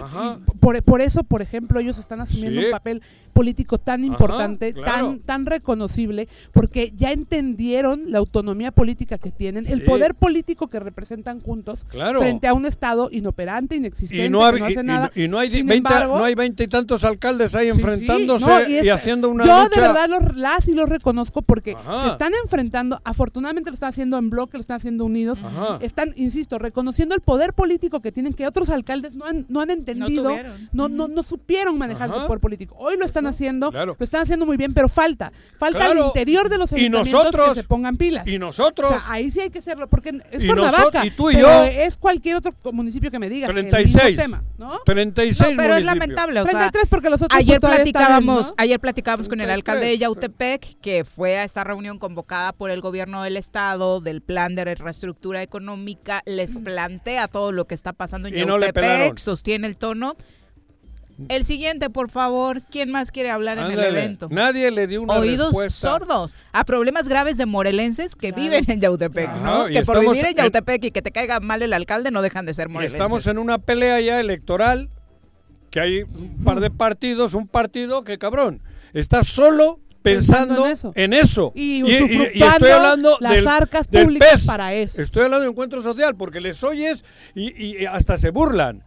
Por, 0.60 0.84
por 0.84 1.02
eso, 1.02 1.24
por 1.24 1.42
ejemplo, 1.42 1.80
ellos 1.80 1.98
están 1.98 2.22
asumiendo 2.22 2.62
Sí. 2.62 2.68
un 2.68 2.72
papel 2.72 3.02
político 3.34 3.78
tan 3.80 4.04
importante, 4.04 4.74
claro. 4.74 5.08
tan, 5.08 5.20
tan 5.20 5.46
reconocible, 5.46 6.28
porque 6.52 6.92
ya 6.96 7.12
entendieron 7.12 8.12
la 8.12 8.18
autonomía 8.20 8.72
política 8.72 9.18
que 9.18 9.32
tienen, 9.32 9.66
el 9.68 9.84
poder 9.86 10.14
político 10.14 10.68
que 10.68 10.80
representan 10.80 11.40
juntos 11.40 11.86
Claro. 11.90 12.20
frente 12.20 12.48
a 12.48 12.54
un 12.54 12.66
Estado 12.66 13.10
inoperante, 13.12 13.78
inexistente, 13.78 14.26
y 14.26 14.30
no, 14.30 14.40
que 14.40 14.46
hab- 14.46 14.60
no 14.60 14.70
y- 14.70 14.72
hace 14.74 14.82
y- 14.82 14.84
nada. 14.84 15.12
y 15.16 15.28
no 15.28 15.40
hay 15.40 15.50
di- 15.50 15.58
Sin 15.58 15.68
20, 15.68 15.88
embargo, 15.94 16.18
no 16.20 16.24
hay 16.26 16.36
veinte 16.36 16.64
y 16.66 16.68
tantos 16.68 17.04
alcaldes 17.04 17.56
ahí 17.56 17.68
Sí, 17.68 17.72
sí, 17.74 17.80
enfrentándose 17.80 18.46
no, 18.46 18.70
y, 18.70 18.76
es- 18.80 18.90
haciendo 18.92 19.30
una 19.30 19.46
yo 19.46 19.64
lucha. 19.64 19.82
de 19.82 19.88
verdad 19.88 20.08
los, 20.22 20.36
las 20.36 20.68
y 20.68 20.74
los 20.74 20.88
reconozco 20.90 21.42
porque 21.42 21.74
Ajá. 21.74 22.04
se 22.04 22.10
están 22.10 22.34
enfrentando, 22.44 23.02
afortunadamente 23.04 23.70
lo 23.70 23.74
están 23.74 23.90
haciendo 23.90 24.18
en 24.18 24.30
bloque, 24.30 24.58
lo 24.58 24.62
están 24.62 24.78
haciendo 24.78 25.06
unidos, 25.06 25.42
Ajá. 25.44 25.78
están, 25.82 26.10
insisto, 26.16 26.60
reconociendo 26.60 27.16
el 27.16 27.22
poder 27.22 27.54
político 27.54 28.02
que 28.02 28.12
tienen 28.12 28.34
que 28.34 28.48
otros 28.48 28.70
alcaldes 28.70 29.16
no 29.16 29.26
han, 29.26 29.46
no 29.50 29.62
han 29.62 29.70
entendido, 29.70 30.32
no, 30.72 30.90
no, 30.90 31.08
no 31.08 31.24
supieron 31.24 31.78
manejar 31.78 32.10
Ajá. 32.10 32.22
su 32.22 32.28
poder 32.28 32.40
político. 32.40 32.76
Hoy 32.80 32.98
lo 32.98 33.06
están 33.06 33.28
haciendo, 33.28 33.72
Claro. 33.72 33.96
lo 33.98 34.04
están 34.04 34.22
haciendo 34.22 34.46
muy 34.46 34.58
bien, 34.58 34.74
pero 34.74 34.90
falta, 34.90 35.32
falta 35.58 35.86
al 35.86 35.92
Claro. 35.94 36.08
interior 36.08 36.50
de 36.50 36.58
los 36.58 36.72
Y 36.72 36.76
ayuntamientos 36.76 37.14
nosotros- 37.14 37.50
que 37.56 37.62
se 37.62 37.68
pongan 37.68 37.98
pilas. 37.98 38.28
y 38.28 38.38
nosotros, 38.40 38.92
O 38.92 39.00
sea, 39.00 39.12
ahí 39.12 39.30
sí 39.32 39.40
hay 39.42 39.50
que 39.50 39.60
hacerlo, 39.60 39.88
porque 39.90 40.20
es 40.32 40.44
Y 40.44 40.48
Cuernavaca, 40.48 41.06
y 41.06 41.12
tú 41.12 41.30
y 41.30 41.36
pero 41.36 41.48
yo- 41.50 41.64
es 41.66 41.98
cualquier 41.98 42.36
otro 42.38 42.52
municipio 42.72 43.12
que 43.12 43.20
me 43.20 43.30
digas. 43.30 43.50
el 43.50 43.56
36. 43.56 44.06
mismo 44.18 44.22
tema, 44.22 44.44
¿no? 44.58 44.80
36 44.86 45.52
No, 45.52 45.58
pero 45.58 45.76
es 45.76 45.84
lamentable. 45.84 46.40
O 46.42 46.44
sea, 46.44 46.52
33 46.52 46.88
porque 46.90 47.10
los 47.10 47.22
otros 47.22 47.30
pues, 47.38 47.40
Ayer 47.46 47.56
en, 47.56 47.62
platicábamos, 47.62 48.48
¿no? 48.50 48.54
ayer 48.58 48.80
platicábamos 48.80 49.30
con 49.30 49.42
el 49.42 49.50
alcalde 49.50 49.86
de 49.86 49.98
33. 49.98 50.00
Yautepec, 50.14 50.80
que 50.82 51.06
fue 51.06 51.38
a 51.38 51.44
esta 51.44 51.64
reunión 51.64 52.00
convocada 52.00 52.52
por 52.54 52.72
el 52.72 52.82
gobierno 52.82 53.24
del 53.24 53.38
estado 53.38 54.02
del 54.02 54.22
plan 54.22 54.56
de 54.56 54.66
reestructura 54.76 55.42
económica, 55.44 56.22
les 56.26 56.58
plantea 56.58 57.28
todo 57.28 57.52
lo 57.52 57.66
que 57.66 57.76
está 57.76 57.94
pasando 57.94 58.28
en 58.28 58.38
Y 58.38 58.46
no. 58.46 58.60
Yautepec, 58.60 59.18
sostiene 59.18 59.68
el 59.68 59.78
tono. 59.78 60.16
El 61.28 61.44
siguiente, 61.44 61.90
por 61.90 62.10
favor, 62.10 62.62
¿quién 62.72 62.90
más 62.92 63.12
quiere 63.12 63.30
hablar 63.30 63.58
en 63.58 63.72
el 63.72 63.80
evento? 63.84 64.30
Nadie 64.32 64.72
le 64.72 64.88
dio 64.88 65.02
una 65.02 65.16
Oídos 65.16 65.48
respuesta. 65.48 65.92
sordos 65.92 66.34
a 66.54 66.64
problemas 66.64 67.10
graves 67.10 67.36
de 67.36 67.46
morelenses 67.46 68.16
que 68.16 68.32
viven 68.32 68.64
en 68.72 68.80
Yautepec, 68.80 69.28
Ajá, 69.28 69.44
¿no? 69.44 69.70
y 69.70 69.74
Que 69.74 69.82
por 69.84 70.00
vivir 70.00 70.24
en 70.24 70.28
en- 70.28 70.36
Yautepec 70.38 70.86
y 70.86 70.92
que 70.92 71.02
te 71.02 71.12
caiga 71.12 71.42
mal 71.42 71.62
el 71.62 71.74
alcalde 71.74 72.10
no 72.12 72.22
dejan 72.22 72.46
de 72.46 72.54
ser 72.54 72.70
Y 72.70 72.72
morelenses. 72.72 72.98
estamos 72.98 73.28
en 73.28 73.38
una 73.38 73.58
pelea 73.58 74.00
ya 74.00 74.18
electoral 74.22 74.90
que 75.72 75.82
hay 75.82 76.02
un 76.04 76.42
par 76.46 76.62
de 76.62 76.72
partidos, 76.72 77.34
un 77.34 77.48
partido 77.50 78.06
que 78.06 78.18
cabrón, 78.18 78.64
está 78.94 79.26
solo 79.26 79.82
pensando, 80.02 80.64
Pensando 80.64 80.94
en 80.96 81.14
en 81.14 81.20
eso. 81.20 81.52
Y 81.56 81.84
y 81.84 82.44
estoy 82.44 82.70
hablando 82.70 83.18
las 83.20 83.34
del, 83.34 83.48
arcas 83.48 83.90
del 83.90 84.06
públicas 84.06 84.32
PES. 84.32 84.46
para 84.46 84.74
eso. 84.74 85.02
Estoy 85.02 85.24
hablando 85.24 85.44
de 85.44 85.52
encuentro 85.52 85.82
social 85.82 86.16
porque 86.16 86.42
les 86.42 86.64
oyes 86.64 87.04
y, 87.36 87.80
y 87.82 87.86
hasta 87.86 88.18
se 88.18 88.32
burlan. 88.32 88.84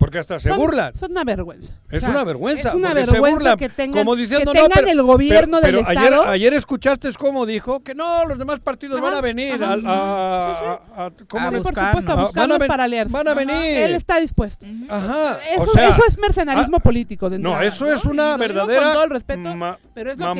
Porque 0.00 0.18
hasta 0.18 0.40
se 0.40 0.48
Son- 0.48 0.56
burlan. 0.58 0.94
Son 0.96 1.10
una 1.12 1.22
vergüenza. 1.24 1.74
Es 1.90 1.98
O 1.98 2.06
sea, 2.06 2.08
una 2.08 2.24
vergüenza. 2.24 2.70
Es 2.70 2.74
una 2.74 2.88
porque 2.88 3.04
se 3.04 3.10
vergüenza 3.12 3.36
burlan, 3.36 3.58
que 3.58 3.68
tengan, 3.68 4.00
como 4.00 4.16
diciendo, 4.16 4.52
que 4.52 4.58
no, 4.58 4.64
tengan 4.68 4.84
pero- 4.86 5.00
el 5.00 5.02
gobierno 5.06 5.58
pero- 5.60 5.76
del 5.78 5.84
pero 5.86 6.00
Estado. 6.00 6.20
Ayer, 6.22 6.30
ayer 6.32 6.54
escuchaste 6.54 7.12
cómo 7.18 7.44
dijo 7.46 7.80
que 7.84 7.94
no, 7.94 8.24
los 8.24 8.38
demás 8.38 8.60
partidos 8.60 8.98
Ajá, 8.98 9.04
van 9.10 9.14
a 9.18 9.20
venir 9.20 9.62
ajá. 9.62 9.74
a, 9.74 9.76
a- 9.84 11.06
a- 11.06 11.10
¿cómo 11.28 11.46
A 11.48 11.50
le- 11.50 11.58
por 11.58 11.66
buscarnos. 11.66 11.90
supuesto, 12.02 12.10
a 12.10 12.14
Ah, 12.14 12.16
van 12.16 12.18
a 12.18 12.26
buscarnos 12.26 12.66
para 12.68 12.84
aliarse. 12.84 13.12
van 13.12 13.28
a 13.28 13.34
venir. 13.34 13.54
Él 13.76 13.94
está 13.94 14.18
dispuesto. 14.18 14.66
Ajá. 14.88 15.38
Eso, 15.52 15.62
o 15.62 15.66
sea, 15.66 15.88
eso 15.90 16.02
es 16.08 16.18
mercenarismo 16.18 16.78
ah, 16.78 16.82
político. 16.82 17.28
De 17.28 17.38
No, 17.38 17.50
entrada, 17.50 17.66
eso 17.68 17.92
es 17.92 18.04
¿no? 18.06 18.10
una 18.12 18.36
verdadera 18.38 18.82
Con 18.82 18.92
todo 18.94 19.04
el 19.04 19.10
respeto, 19.10 19.54
ma- 19.54 19.78
pero 19.94 20.12
es 20.12 20.18
lo 20.18 20.24
que 20.24 20.30
es. 20.32 20.36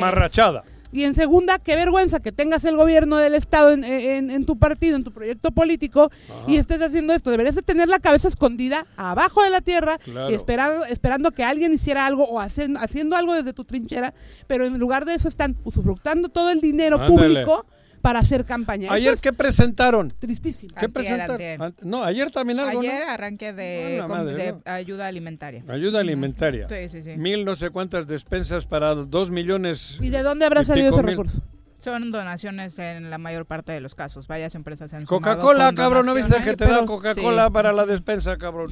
Y 0.91 1.03
en 1.05 1.15
segunda, 1.15 1.57
qué 1.59 1.75
vergüenza 1.75 2.19
que 2.19 2.31
tengas 2.31 2.65
el 2.65 2.75
gobierno 2.75 3.17
del 3.17 3.33
Estado 3.35 3.71
en, 3.71 3.83
en- 3.83 4.29
en 4.29 4.45
tu 4.45 4.57
partido, 4.57 4.95
en 4.97 5.03
tu 5.03 5.11
proyecto 5.11 5.51
político, 5.51 6.09
y 6.47 6.57
estés 6.57 6.81
haciendo 6.81 7.13
esto. 7.13 7.31
Deberías 7.31 7.55
de 7.55 7.61
tener 7.61 7.87
la 7.87 7.99
cabeza 7.99 8.27
escondida 8.27 8.85
abajo 8.97 9.43
de 9.43 9.49
la 9.49 9.61
tierra 9.61 9.97
Claro. 9.99 10.29
y 10.29 10.33
esperar, 10.33 10.81
esperando 10.89 11.31
que 11.31 11.43
alguien 11.43 11.73
hiciera 11.73 12.05
algo 12.05 12.25
o 12.25 12.39
hacen- 12.39 12.77
haciendo 12.77 13.15
algo 13.15 13.33
desde 13.33 13.53
tu 13.53 13.63
trinchera, 13.63 14.13
pero 14.47 14.65
en 14.65 14.77
lugar 14.79 15.05
de 15.05 15.15
eso 15.15 15.27
están 15.27 15.55
usufructando 15.63 16.29
todo 16.29 16.49
el 16.51 16.61
dinero 16.61 16.97
Ándale. 17.01 17.11
público 17.43 17.65
para 18.01 18.19
hacer 18.19 18.45
campaña. 18.45 18.91
Ayer, 18.91 19.13
es 19.13 19.21
¿qué 19.21 19.31
presentaron? 19.33 20.09
tristísimo. 20.09 20.73
¿Qué 20.79 20.89
presentaron? 20.89 21.75
No, 21.81 22.03
ayer 22.03 22.31
también 22.31 22.59
algo, 22.59 22.81
Ayer 22.81 23.05
¿no? 23.05 23.11
arranque 23.13 23.53
de, 23.53 23.97
Ah, 23.99 24.01
la 24.01 24.07
com- 24.07 24.17
madre, 24.17 24.33
de 24.43 24.51
¿no? 24.53 24.61
ayuda 24.65 25.07
alimentaria. 25.07 25.63
Ayuda 25.67 25.99
alimentaria. 25.99 26.67
Sí, 26.67 26.89
sí, 26.89 27.01
sí. 27.03 27.17
Mil 27.17 27.45
no 27.45 27.55
sé 27.55 27.69
cuántas 27.69 28.07
despensas 28.07 28.65
para 28.65 28.95
dos 28.95 29.29
millones. 29.29 29.97
¿Y 30.01 30.09
de 30.09 30.23
dónde 30.23 30.45
habrá 30.45 30.63
salido 30.63 30.89
ese 30.89 30.97
mil. 31.03 31.11
recurso? 31.11 31.41
Son 31.77 32.11
donaciones 32.11 32.77
en 32.79 33.09
la 33.09 33.17
mayor 33.17 33.45
parte 33.47 33.71
de 33.71 33.81
los 33.81 33.95
casos. 33.95 34.27
Varias 34.27 34.53
empresas 34.55 34.93
han 34.93 35.05
Coca-Cola, 35.05 35.73
cabrón, 35.73 36.05
¿no 36.05 36.13
viste 36.13 36.35
que 36.41 36.55
te 36.55 36.65
da 36.65 36.71
pero- 36.71 36.85
Coca-Cola 36.85 37.45
sí. 37.47 37.51
para 37.53 37.73
la 37.73 37.85
despensa, 37.87 38.37
cabrón? 38.37 38.71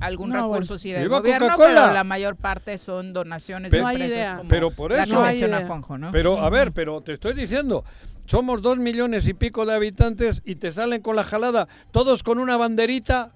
Algún 0.00 0.30
No, 0.30 0.36
recurso 0.36 0.74
bueno. 0.74 0.78
sí 0.78 0.92
del 0.92 1.08
gobierno, 1.10 1.46
Coca-Cola. 1.48 1.80
pero 1.82 1.92
la 1.94 2.04
mayor 2.04 2.34
parte 2.36 2.78
son 2.78 3.12
donaciones 3.12 3.70
de 3.70 3.80
No 3.82 3.86
hay 3.86 3.96
empresas 3.96 4.16
idea. 4.16 4.36
como 4.38 4.48
Pero 4.48 4.70
por 4.70 4.92
la 4.92 5.02
eso- 5.02 5.10
que 5.10 5.20
No 5.20 5.24
hay 5.24 5.38
idea. 5.42 5.66
Juanjo, 5.66 5.98
¿no? 5.98 6.10
Pero, 6.10 6.38
a 6.40 6.48
ver, 6.48 6.72
pero 6.72 7.02
te 7.02 7.12
estoy 7.12 7.34
diciendo, 7.34 7.84
somos 8.30 8.62
dos 8.62 8.78
millones 8.78 9.26
y 9.26 9.34
pico 9.34 9.66
de 9.66 9.74
habitantes 9.74 10.40
y 10.44 10.54
te 10.54 10.70
salen 10.70 11.02
con 11.02 11.16
la 11.16 11.24
jalada, 11.24 11.66
todos 11.90 12.22
con 12.22 12.38
una 12.38 12.56
banderita. 12.56 13.32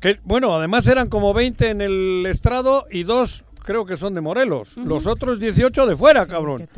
Que, 0.00 0.20
bueno, 0.22 0.54
además 0.54 0.86
eran 0.86 1.08
como 1.08 1.32
20 1.32 1.70
en 1.70 1.80
el 1.80 2.26
estrado 2.26 2.84
y 2.90 3.04
dos 3.04 3.44
creo 3.64 3.86
que 3.86 3.96
son 3.96 4.12
de 4.14 4.20
Morelos. 4.20 4.76
Los 4.76 5.06
otros 5.06 5.40
18 5.40 5.86
de 5.86 5.96
fuera, 5.96 6.26
¿Qué 6.26 6.32
cabrón. 6.32 6.68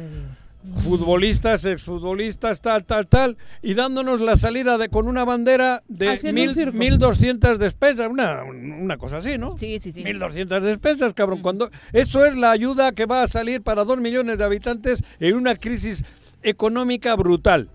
Futbolistas, 0.76 1.64
exfutbolistas, 1.64 2.60
tal, 2.60 2.84
tal, 2.84 3.08
tal. 3.08 3.36
Y 3.62 3.74
dándonos 3.74 4.20
la 4.20 4.36
salida 4.36 4.78
de 4.78 4.88
con 4.88 5.08
una 5.08 5.24
bandera 5.24 5.82
de 5.88 6.20
mil, 6.32 6.54
circo. 6.54 6.78
1200 6.78 7.58
despensas. 7.58 8.08
Una, 8.08 8.44
una 8.44 8.96
cosa 8.96 9.16
así, 9.16 9.38
¿no? 9.38 9.58
Sí, 9.58 9.80
sí, 9.80 9.90
sí. 9.90 10.04
1200 10.04 10.62
despensas, 10.62 11.14
cabrón. 11.14 11.40
Cuando 11.42 11.68
eso 11.92 12.24
es 12.24 12.36
la 12.36 12.52
ayuda 12.52 12.92
que 12.92 13.06
va 13.06 13.24
a 13.24 13.26
salir 13.26 13.62
para 13.62 13.82
dos 13.82 13.98
millones 13.98 14.38
de 14.38 14.44
habitantes 14.44 15.02
en 15.18 15.34
una 15.34 15.56
crisis 15.56 16.04
económica 16.42 17.14
brutal. 17.16 17.70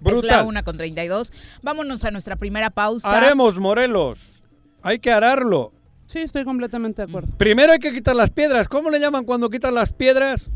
Es 0.00 0.06
la 0.06 0.10
Brutal. 0.10 0.46
una 0.46 0.62
con 0.64 0.76
32. 0.76 1.32
Vámonos 1.62 2.04
a 2.04 2.10
nuestra 2.10 2.36
primera 2.36 2.70
pausa. 2.70 3.16
Haremos 3.16 3.58
Morelos. 3.60 4.42
Hay 4.82 4.98
que 4.98 5.12
ararlo. 5.12 5.72
Sí, 6.06 6.18
estoy 6.18 6.44
completamente 6.44 7.02
de 7.02 7.08
acuerdo. 7.08 7.32
Primero 7.38 7.72
hay 7.72 7.78
que 7.78 7.92
quitar 7.92 8.16
las 8.16 8.30
piedras. 8.30 8.68
¿Cómo 8.68 8.90
le 8.90 8.98
llaman 8.98 9.24
cuando 9.24 9.48
quitan 9.48 9.74
las 9.74 9.92
piedras? 9.92 10.50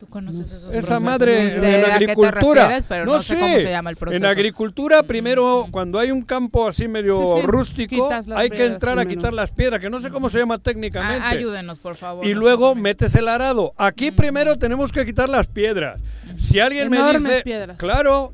¿Tú 0.00 0.06
conoces 0.06 0.50
esos 0.50 0.70
Esa 0.70 0.70
procesos? 0.70 1.02
madre 1.02 1.44
No 1.44 1.60
sé 1.60 1.78
en 1.78 1.84
agricultura. 1.84 2.62
refieres, 2.62 2.86
pero 2.86 3.04
no, 3.04 3.22
sé 3.22 3.34
cómo 3.34 3.56
se 3.58 3.70
llama 3.70 3.90
el 3.90 3.96
proceso. 3.96 4.24
En 4.24 4.30
agricultura, 4.30 5.02
primero, 5.02 5.66
cuando 5.70 5.98
hay 5.98 6.10
un 6.10 6.22
campo 6.22 6.66
así 6.66 6.88
medio 6.88 7.34
Sí, 7.34 7.40
sí, 7.42 7.46
rústico, 7.46 8.10
hay 8.34 8.48
que 8.48 8.64
entrar 8.64 8.98
a 8.98 9.04
quitar 9.04 9.34
las 9.34 9.50
piedras, 9.50 9.78
que 9.78 9.90
no 9.90 10.00
sé 10.00 10.08
cómo 10.10 10.30
se 10.30 10.38
llama 10.38 10.56
técnicamente. 10.56 11.22
Ah, 11.22 11.28
ayúdenos, 11.28 11.80
por 11.80 11.96
favor. 11.96 12.26
y 12.26 12.32
no 12.32 12.40
luego 12.40 12.74
metes 12.74 13.14
el 13.14 13.28
arado. 13.28 13.74
Aquí 13.76 14.10
primero 14.10 14.56
tenemos 14.56 14.90
que 14.90 15.04
quitar 15.04 15.28
las 15.28 15.46
piedras. 15.48 16.00
Si 16.38 16.60
alguien 16.60 16.88
me 16.88 16.96
dice, 17.12 17.42
piedras. 17.42 17.76
claro, 17.76 18.32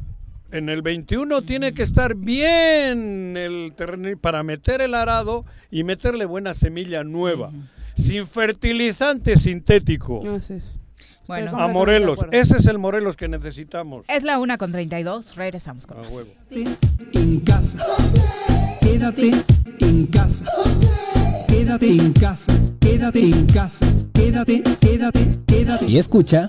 en 0.52 0.68
el 0.68 0.82
21 0.82 1.42
tiene 1.42 1.74
que 1.74 1.82
estar 1.82 2.14
bien 2.14 3.36
el 3.36 3.72
terreno 3.74 4.16
para 4.20 4.44
meter 4.44 4.82
el 4.82 4.94
arado 4.94 5.44
y 5.72 5.82
meterle 5.82 6.26
buena 6.26 6.54
semilla 6.54 7.02
nueva, 7.02 7.50
sin 7.96 8.24
fertilizante 8.24 9.36
sintético. 9.36 10.22
Es. 10.36 10.78
Bueno, 11.26 11.58
A 11.60 11.68
Morelos, 11.68 12.20
ese 12.30 12.58
es 12.58 12.66
el 12.66 12.78
Morelos 12.78 13.16
que 13.16 13.28
necesitamos. 13.28 14.04
es 14.08 14.22
la 14.22 14.38
una 14.38 14.58
con 14.58 14.72
32. 14.72 15.36
Regresamos 15.36 15.86
con 15.86 15.98
A 15.98 16.02
más. 16.02 16.12
huevo. 16.12 16.30
en 17.12 17.40
casa. 17.40 17.78
Quédate 18.80 19.30
en 19.80 20.06
casa. 20.06 20.44
Quédate 21.48 21.88
en 21.90 22.12
casa. 22.12 22.52
Quédate 22.80 23.20
en 23.20 23.46
casa. 23.46 23.86
Quédate, 24.12 24.62
quédate, 24.80 25.20
quédate. 25.46 25.84
Y 25.86 25.98
escucha. 25.98 26.48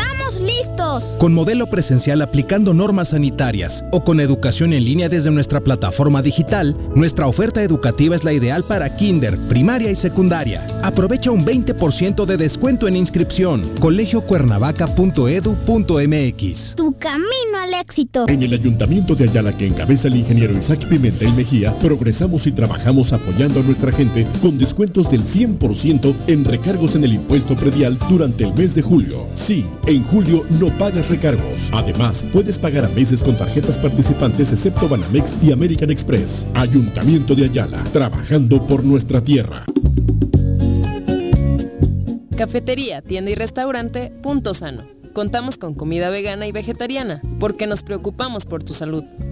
estamos 0.31 0.39
listos. 0.39 1.15
Con 1.19 1.33
modelo 1.33 1.67
presencial 1.67 2.21
aplicando 2.21 2.73
normas 2.73 3.09
sanitarias 3.09 3.83
o 3.91 4.01
con 4.03 4.19
educación 4.19 4.73
en 4.73 4.85
línea 4.85 5.09
desde 5.09 5.31
nuestra 5.31 5.61
plataforma 5.61 6.21
digital, 6.21 6.77
nuestra 6.95 7.25
oferta 7.27 7.63
educativa 7.63 8.15
es 8.15 8.23
la 8.23 8.33
ideal 8.33 8.63
para 8.63 8.95
kinder, 8.95 9.35
primaria 9.49 9.89
y 9.91 9.95
secundaria. 9.95 10.63
Aprovecha 10.83 11.31
un 11.31 11.43
20% 11.45 12.25
de 12.25 12.37
descuento 12.37 12.87
en 12.87 12.95
inscripción. 12.95 13.61
colegiocuernavaca.edu.mx. 13.79 16.75
Tu 16.75 16.95
camino 16.97 17.57
al 17.61 17.73
éxito. 17.73 18.27
En 18.27 18.43
el 18.43 18.53
Ayuntamiento 18.53 19.15
de 19.15 19.23
Ayala 19.25 19.51
que 19.53 19.67
encabeza 19.67 20.07
el 20.07 20.15
ingeniero 20.15 20.57
Isaac 20.57 20.87
Pimentel 20.87 21.33
Mejía, 21.33 21.73
progresamos 21.79 22.47
y 22.47 22.51
trabajamos 22.51 23.13
apoyando 23.13 23.59
a 23.59 23.63
nuestra 23.63 23.91
gente 23.91 24.25
con 24.41 24.57
descuentos 24.57 25.11
del 25.11 25.23
100% 25.23 26.13
en 26.27 26.45
recargos 26.45 26.95
en 26.95 27.03
el 27.03 27.13
impuesto 27.13 27.55
predial 27.55 27.97
durante 28.09 28.43
el 28.43 28.53
mes 28.53 28.73
de 28.75 28.81
julio. 28.81 29.27
Sí, 29.33 29.65
en 29.87 30.03
julio 30.03 30.20
no 30.59 30.67
pagas 30.77 31.09
recargos. 31.09 31.69
Además, 31.73 32.23
puedes 32.31 32.57
pagar 32.57 32.85
a 32.85 32.89
meses 32.89 33.21
con 33.21 33.35
tarjetas 33.35 33.77
participantes 33.77 34.51
excepto 34.51 34.87
Banamex 34.87 35.37
y 35.43 35.51
American 35.51 35.89
Express. 35.89 36.45
Ayuntamiento 36.53 37.35
de 37.35 37.45
Ayala, 37.45 37.83
trabajando 37.91 38.65
por 38.67 38.83
nuestra 38.83 39.23
tierra. 39.23 39.63
Cafetería, 42.37 43.01
tienda 43.01 43.31
y 43.31 43.35
restaurante 43.35 44.11
Punto 44.21 44.53
Sano. 44.53 44.87
Contamos 45.13 45.57
con 45.57 45.73
comida 45.73 46.09
vegana 46.09 46.47
y 46.47 46.51
vegetariana, 46.51 47.21
porque 47.39 47.67
nos 47.67 47.83
preocupamos 47.83 48.45
por 48.45 48.63
tu 48.63 48.73
salud. 48.73 49.03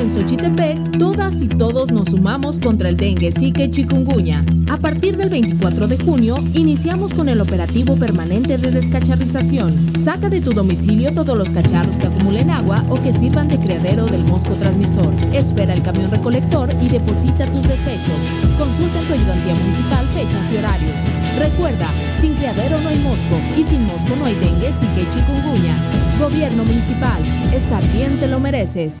En 0.00 0.08
Xochitepec, 0.08 0.96
todas 0.96 1.42
y 1.42 1.46
todos 1.46 1.92
nos 1.92 2.06
sumamos 2.08 2.58
contra 2.58 2.88
el 2.88 2.96
dengue, 2.96 3.32
zika 3.32 3.64
y 3.64 3.70
chikungunya. 3.70 4.42
A 4.70 4.78
partir 4.78 5.18
del 5.18 5.28
24 5.28 5.88
de 5.88 5.98
junio, 5.98 6.36
iniciamos 6.54 7.12
con 7.12 7.28
el 7.28 7.38
operativo 7.38 7.96
permanente 7.96 8.56
de 8.56 8.70
descacharrización. 8.70 9.92
Saca 10.02 10.30
de 10.30 10.40
tu 10.40 10.54
domicilio 10.54 11.12
todos 11.12 11.36
los 11.36 11.50
cacharros 11.50 11.96
que 11.96 12.06
acumulen 12.06 12.48
agua 12.48 12.82
o 12.88 12.94
que 13.02 13.12
sirvan 13.12 13.48
de 13.48 13.58
criadero 13.58 14.06
del 14.06 14.24
mosco 14.24 14.54
transmisor. 14.54 15.12
Espera 15.34 15.74
el 15.74 15.82
camión 15.82 16.10
recolector 16.10 16.70
y 16.80 16.88
deposita 16.88 17.44
tus 17.44 17.68
desechos. 17.68 18.20
Consulta 18.56 19.00
en 19.00 19.06
tu 19.06 19.12
ayudantía 19.12 19.54
municipal 19.54 20.06
fechas 20.14 20.50
y 20.50 20.56
horarios. 20.56 20.96
Recuerda, 21.38 21.88
sin 22.22 22.32
criadero 22.36 22.80
no 22.80 22.88
hay 22.88 22.98
mosco 23.00 23.36
y 23.54 23.64
sin 23.64 23.84
mosco 23.84 24.16
no 24.16 24.24
hay 24.24 24.34
dengue, 24.36 24.72
zika 24.80 25.00
y 25.02 25.14
chikungunya. 25.14 25.76
Gobierno 26.18 26.64
municipal, 26.64 27.20
estar 27.52 27.82
bien 27.92 28.16
te 28.18 28.28
lo 28.28 28.40
mereces. 28.40 29.00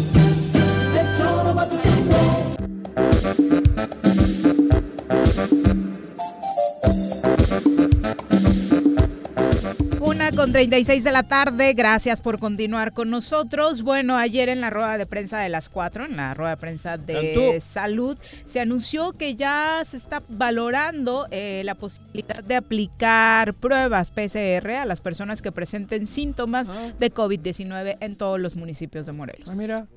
Una 10.31 10.43
con 10.43 10.51
36 10.53 11.03
de 11.03 11.11
la 11.11 11.23
tarde, 11.23 11.73
gracias 11.73 12.21
por 12.21 12.39
continuar 12.39 12.93
con 12.93 13.09
nosotros. 13.09 13.81
Bueno, 13.81 14.17
ayer 14.17 14.49
en 14.49 14.61
la 14.61 14.69
rueda 14.69 14.97
de 14.97 15.05
prensa 15.05 15.39
de 15.39 15.49
las 15.49 15.67
4, 15.67 16.05
en 16.05 16.15
la 16.15 16.33
rueda 16.33 16.51
de 16.51 16.57
prensa 16.57 16.97
de 16.97 17.59
salud, 17.59 18.17
se 18.45 18.59
anunció 18.59 19.11
que 19.11 19.35
ya 19.35 19.83
se 19.85 19.97
está 19.97 20.23
valorando 20.29 21.27
eh, 21.31 21.63
la 21.65 21.75
posibilidad 21.75 22.43
de 22.43 22.55
aplicar 22.55 23.53
pruebas 23.53 24.11
PCR 24.11 24.71
a 24.71 24.85
las 24.85 25.01
personas 25.01 25.41
que 25.41 25.51
presenten 25.51 26.07
síntomas 26.07 26.67
de 26.99 27.13
COVID-19 27.13 27.97
en 27.99 28.15
todos 28.15 28.39
los 28.39 28.55
municipios 28.55 29.05
de 29.05 29.11
Morelos. 29.11 29.49
Ah, 29.49 29.55
mira. 29.55 29.87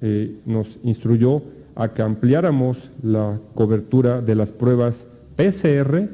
eh, 0.00 0.40
nos 0.46 0.78
instruyó 0.82 1.42
a 1.76 1.88
que 1.88 2.02
ampliáramos 2.02 2.90
la 3.02 3.38
cobertura 3.54 4.20
de 4.20 4.34
las 4.34 4.50
pruebas 4.50 5.04
PCR, 5.36 6.08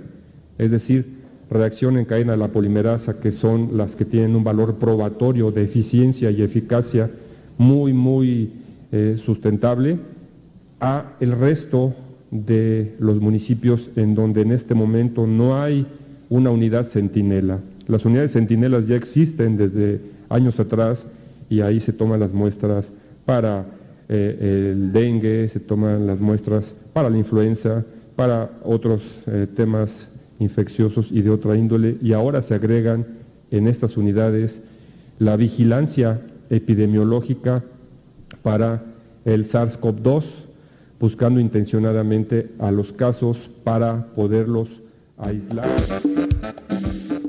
es 0.58 0.70
decir, 0.70 1.21
reacción 1.52 1.96
en 1.96 2.04
cadena 2.04 2.32
de 2.32 2.38
la 2.38 2.48
polimerasa, 2.48 3.20
que 3.20 3.32
son 3.32 3.76
las 3.76 3.96
que 3.96 4.04
tienen 4.04 4.36
un 4.36 4.44
valor 4.44 4.76
probatorio 4.76 5.50
de 5.50 5.62
eficiencia 5.62 6.30
y 6.30 6.42
eficacia 6.42 7.10
muy, 7.58 7.92
muy 7.92 8.50
eh, 8.90 9.18
sustentable, 9.22 9.98
a 10.80 11.12
el 11.20 11.32
resto 11.32 11.94
de 12.30 12.94
los 12.98 13.20
municipios 13.20 13.90
en 13.96 14.14
donde 14.14 14.42
en 14.42 14.52
este 14.52 14.74
momento 14.74 15.26
no 15.26 15.60
hay 15.60 15.86
una 16.30 16.50
unidad 16.50 16.86
centinela. 16.86 17.58
Las 17.86 18.04
unidades 18.04 18.32
centinelas 18.32 18.86
ya 18.86 18.96
existen 18.96 19.56
desde 19.56 20.00
años 20.28 20.58
atrás 20.58 21.04
y 21.50 21.60
ahí 21.60 21.80
se 21.80 21.92
toman 21.92 22.20
las 22.20 22.32
muestras 22.32 22.86
para 23.26 23.66
eh, 24.08 24.72
el 24.72 24.92
dengue, 24.92 25.48
se 25.48 25.60
toman 25.60 26.06
las 26.06 26.20
muestras 26.20 26.74
para 26.92 27.10
la 27.10 27.18
influenza, 27.18 27.84
para 28.16 28.50
otros 28.64 29.02
eh, 29.26 29.46
temas 29.54 30.06
infecciosos 30.42 31.08
y 31.10 31.22
de 31.22 31.30
otra 31.30 31.56
índole, 31.56 31.96
y 32.02 32.12
ahora 32.12 32.42
se 32.42 32.54
agregan 32.54 33.06
en 33.50 33.68
estas 33.68 33.96
unidades 33.96 34.60
la 35.18 35.36
vigilancia 35.36 36.20
epidemiológica 36.50 37.62
para 38.42 38.82
el 39.24 39.48
SARS-CoV-2, 39.48 40.24
buscando 40.98 41.40
intencionadamente 41.40 42.50
a 42.58 42.70
los 42.70 42.92
casos 42.92 43.50
para 43.64 44.06
poderlos 44.14 44.68
aislar. 45.18 45.68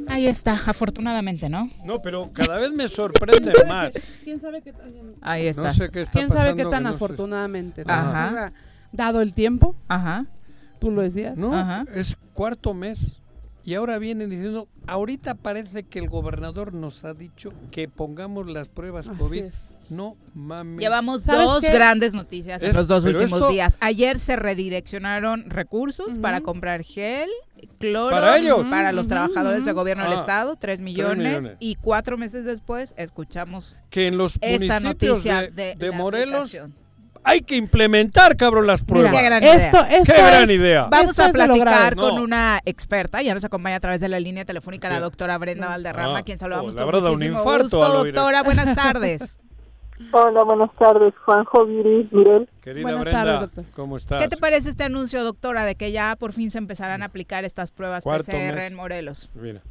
Ahí 0.08 0.28
está, 0.28 0.54
afortunadamente, 0.54 1.50
¿no? 1.50 1.70
No, 1.84 2.00
pero 2.00 2.30
cada 2.32 2.60
vez 2.60 2.72
me 2.72 2.88
sorprende 2.88 3.52
más. 3.68 3.94
¿Quién 4.24 4.40
sabe 4.40 4.62
qué, 4.62 4.72
Ahí 5.22 5.48
está. 5.48 5.64
No 5.64 5.74
sé 5.74 5.90
qué 5.90 6.04
está 6.04 6.20
¿Quién 6.20 6.30
sabe 6.30 6.56
qué 6.56 6.64
tan 6.64 6.72
que 6.72 6.82
no 6.82 6.90
sé. 6.90 6.96
afortunadamente? 6.96 7.84
¿no? 7.84 7.92
Ajá. 7.94 8.28
O 8.30 8.34
sea, 8.34 8.54
dado 8.92 9.22
el 9.22 9.34
tiempo, 9.34 9.76
Ajá. 9.88 10.28
Tú 10.84 10.92
lo 10.92 11.02
decías. 11.02 11.38
No, 11.38 11.54
es 11.96 12.18
cuarto 12.34 12.74
mes. 12.74 13.20
Y 13.66 13.76
ahora 13.76 13.98
vienen 13.98 14.30
diciendo, 14.30 14.68
ahorita 14.88 15.36
parece 15.36 15.84
que 15.84 15.98
el 16.00 16.10
gobernador 16.10 16.74
nos 16.74 17.06
ha 17.06 17.14
dicho 17.14 17.54
que 17.72 17.88
pongamos 17.88 18.48
las 18.48 18.68
pruebas 18.68 19.08
Así 19.08 19.18
COVID. 19.18 19.44
es. 19.46 19.78
No 19.90 20.18
mames. 20.34 20.82
Llevamos 20.82 21.24
¿Sabes 21.24 21.46
dos 21.46 21.62
qué? 21.62 21.72
grandes 21.72 22.14
noticias 22.14 22.62
en 22.62 22.74
los 22.76 22.90
dos 22.90 23.06
últimos 23.06 23.32
esto- 23.32 23.48
días. 23.48 23.78
Ayer 23.80 24.20
se 24.20 24.36
redireccionaron 24.36 25.50
recursos 25.50 26.18
para 26.18 26.42
comprar 26.42 26.84
gel, 26.84 27.30
cloro 27.80 28.10
¿Para 28.14 28.38
ellos? 28.38 28.68
para 28.68 28.92
los 28.92 29.08
trabajadores 29.08 29.64
de 29.64 29.72
gobierno 29.72 30.04
del 30.04 30.14
Ah, 30.18 30.20
estado, 30.20 30.58
tres 30.58 30.82
millones, 30.82 31.18
millones. 31.40 31.58
y 31.62 31.76
cuatro 31.76 32.18
meses 32.18 32.44
después 32.44 32.94
escuchamos 32.98 33.78
Que 33.90 34.08
en 34.08 34.18
los 34.18 34.40
esta 34.42 34.82
municipios 34.82 34.84
noticia 35.20 35.42
de, 35.44 35.52
de, 35.52 35.76
de 35.76 35.88
la 35.90 35.96
Morelos 35.98 36.36
aplicación. 36.54 36.76
Hay 37.24 37.42
que 37.42 37.56
implementar, 37.56 38.36
cabrón, 38.38 38.68
las 38.68 38.82
Mira, 38.82 38.88
pruebas. 38.88 39.16
Qué 39.16 39.22
gran 39.24 39.44
esto, 39.44 39.78
idea. 39.78 39.98
esto 39.98 40.14
¡Qué 40.14 40.22
gran 40.22 40.50
es- 40.50 40.56
idea! 40.58 40.88
Vamos 40.90 41.12
esto 41.12 41.24
a 41.24 41.30
platicar 41.30 41.96
con 41.96 42.16
No. 42.16 42.24
una 42.24 42.60
experta, 42.66 43.22
ya 43.22 43.34
nos 43.34 43.44
acompaña 43.44 43.78
a 43.78 43.80
través 43.80 44.00
de 44.02 44.10
la 44.10 44.20
línea 44.20 44.46
telefónica 44.46 44.90
la 44.90 45.00
doctora 45.00 45.38
Brenda 45.38 45.68
Valderrama, 45.68 46.20
Ah, 46.20 46.24
quien 46.24 46.40
saludamos 46.40 46.76
oh, 46.76 46.78
con 46.78 46.92
dado 46.92 47.08
un 47.08 47.14
muchísimo 47.14 47.40
infarto 47.40 47.78
gusto. 47.78 48.04
Doctora, 48.04 48.44
buenas 48.44 48.76
tardes. 48.76 49.38
Hola, 50.12 50.44
buenas 50.44 50.72
tardes, 50.74 51.14
Juanjo, 51.24 51.66
Viri, 51.66 52.10
Mirel. 52.12 52.50
Querida 52.62 52.84
Buenas 52.84 53.04
Brenda, 53.06 53.24
tardes, 53.24 53.40
doctor. 53.42 53.66
¿cómo 53.76 53.96
estás? 53.98 54.22
¿Qué 54.22 54.28
te 54.28 54.38
parece 54.38 54.70
este 54.70 54.84
anuncio, 54.84 55.24
doctora, 55.24 55.64
de 55.66 55.76
que 55.76 55.92
ya 55.92 56.16
por 56.18 56.34
fin 56.34 56.52
se 56.52 56.58
empezarán 56.58 57.04
a 57.04 57.06
aplicar 57.06 57.46
estas 57.46 57.72
pruebas 57.72 58.04
Cuarto 58.04 58.26
PCR 58.32 58.56
mes. 58.56 58.66
en 58.66 58.76
Morelos? 58.76 59.30
Mira. 59.36 59.62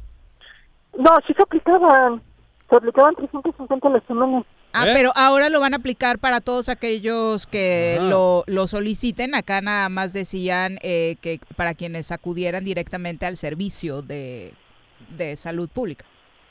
No, 0.97 1.17
sí 1.27 1.33
se 1.33 1.41
aplicaban. 1.43 2.21
Se 2.69 2.75
aplicaban 2.75 3.15
350 3.15 3.87
a 3.87 3.91
la 3.91 3.99
semana. 4.07 4.43
Ah, 4.73 4.87
¿Eh? 4.87 4.91
pero 4.93 5.11
ahora 5.15 5.49
lo 5.49 5.59
van 5.59 5.73
a 5.73 5.77
aplicar 5.77 6.17
para 6.19 6.41
todos 6.41 6.67
aquellos 6.67 7.45
que 7.45 7.97
lo, 8.01 8.43
lo 8.47 8.65
soliciten. 8.67 9.35
Acá 9.35 9.61
nada 9.61 9.87
más 9.89 10.13
decían 10.13 10.79
eh, 10.81 11.15
que 11.21 11.39
para 11.55 11.75
quienes 11.75 12.11
acudieran 12.11 12.63
directamente 12.65 13.25
al 13.27 13.37
servicio 13.37 14.01
de, 14.01 14.53
de 15.15 15.35
salud 15.35 15.69
pública. 15.69 16.05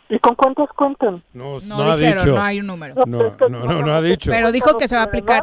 ¿Y 0.08 0.18
con 0.18 0.34
cuántos 0.34 0.68
cuentan? 0.70 1.22
No, 1.32 1.58
No, 1.60 1.76
no 1.78 1.82
ha 1.92 1.96
dijeron, 1.96 2.18
dicho. 2.18 2.34
no 2.36 2.42
hay 2.42 2.60
un 2.60 2.66
número. 2.66 2.94
No, 3.06 3.34
no, 3.48 3.64
no, 3.64 3.82
no 3.82 3.94
ha 3.94 4.02
dicho. 4.02 4.30
Pero 4.30 4.52
dijo 4.52 4.76
que 4.78 4.86
se 4.86 4.94
va 4.94 5.02
a 5.02 5.04
aplicar 5.06 5.42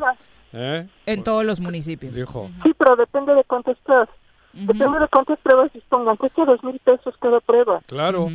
¿Eh? 0.53 0.87
en 1.05 1.23
todos 1.23 1.43
los 1.43 1.59
municipios. 1.59 2.15
Dijo. 2.15 2.49
Sí, 2.63 2.73
pero 2.77 2.95
depende 2.95 3.33
de 3.33 3.43
cuántas 3.43 3.77
pruebas. 3.79 4.09
Ujú. 4.53 4.65
Depende 4.73 4.99
de 4.99 5.07
cuántas 5.07 5.37
pruebas 5.39 5.73
dispongan. 5.73 6.15
Cuesta 6.17 6.45
dos 6.45 6.63
mil 6.63 6.79
pesos 6.79 7.13
cada 7.19 7.39
prueba. 7.41 7.81
Claro. 7.87 8.29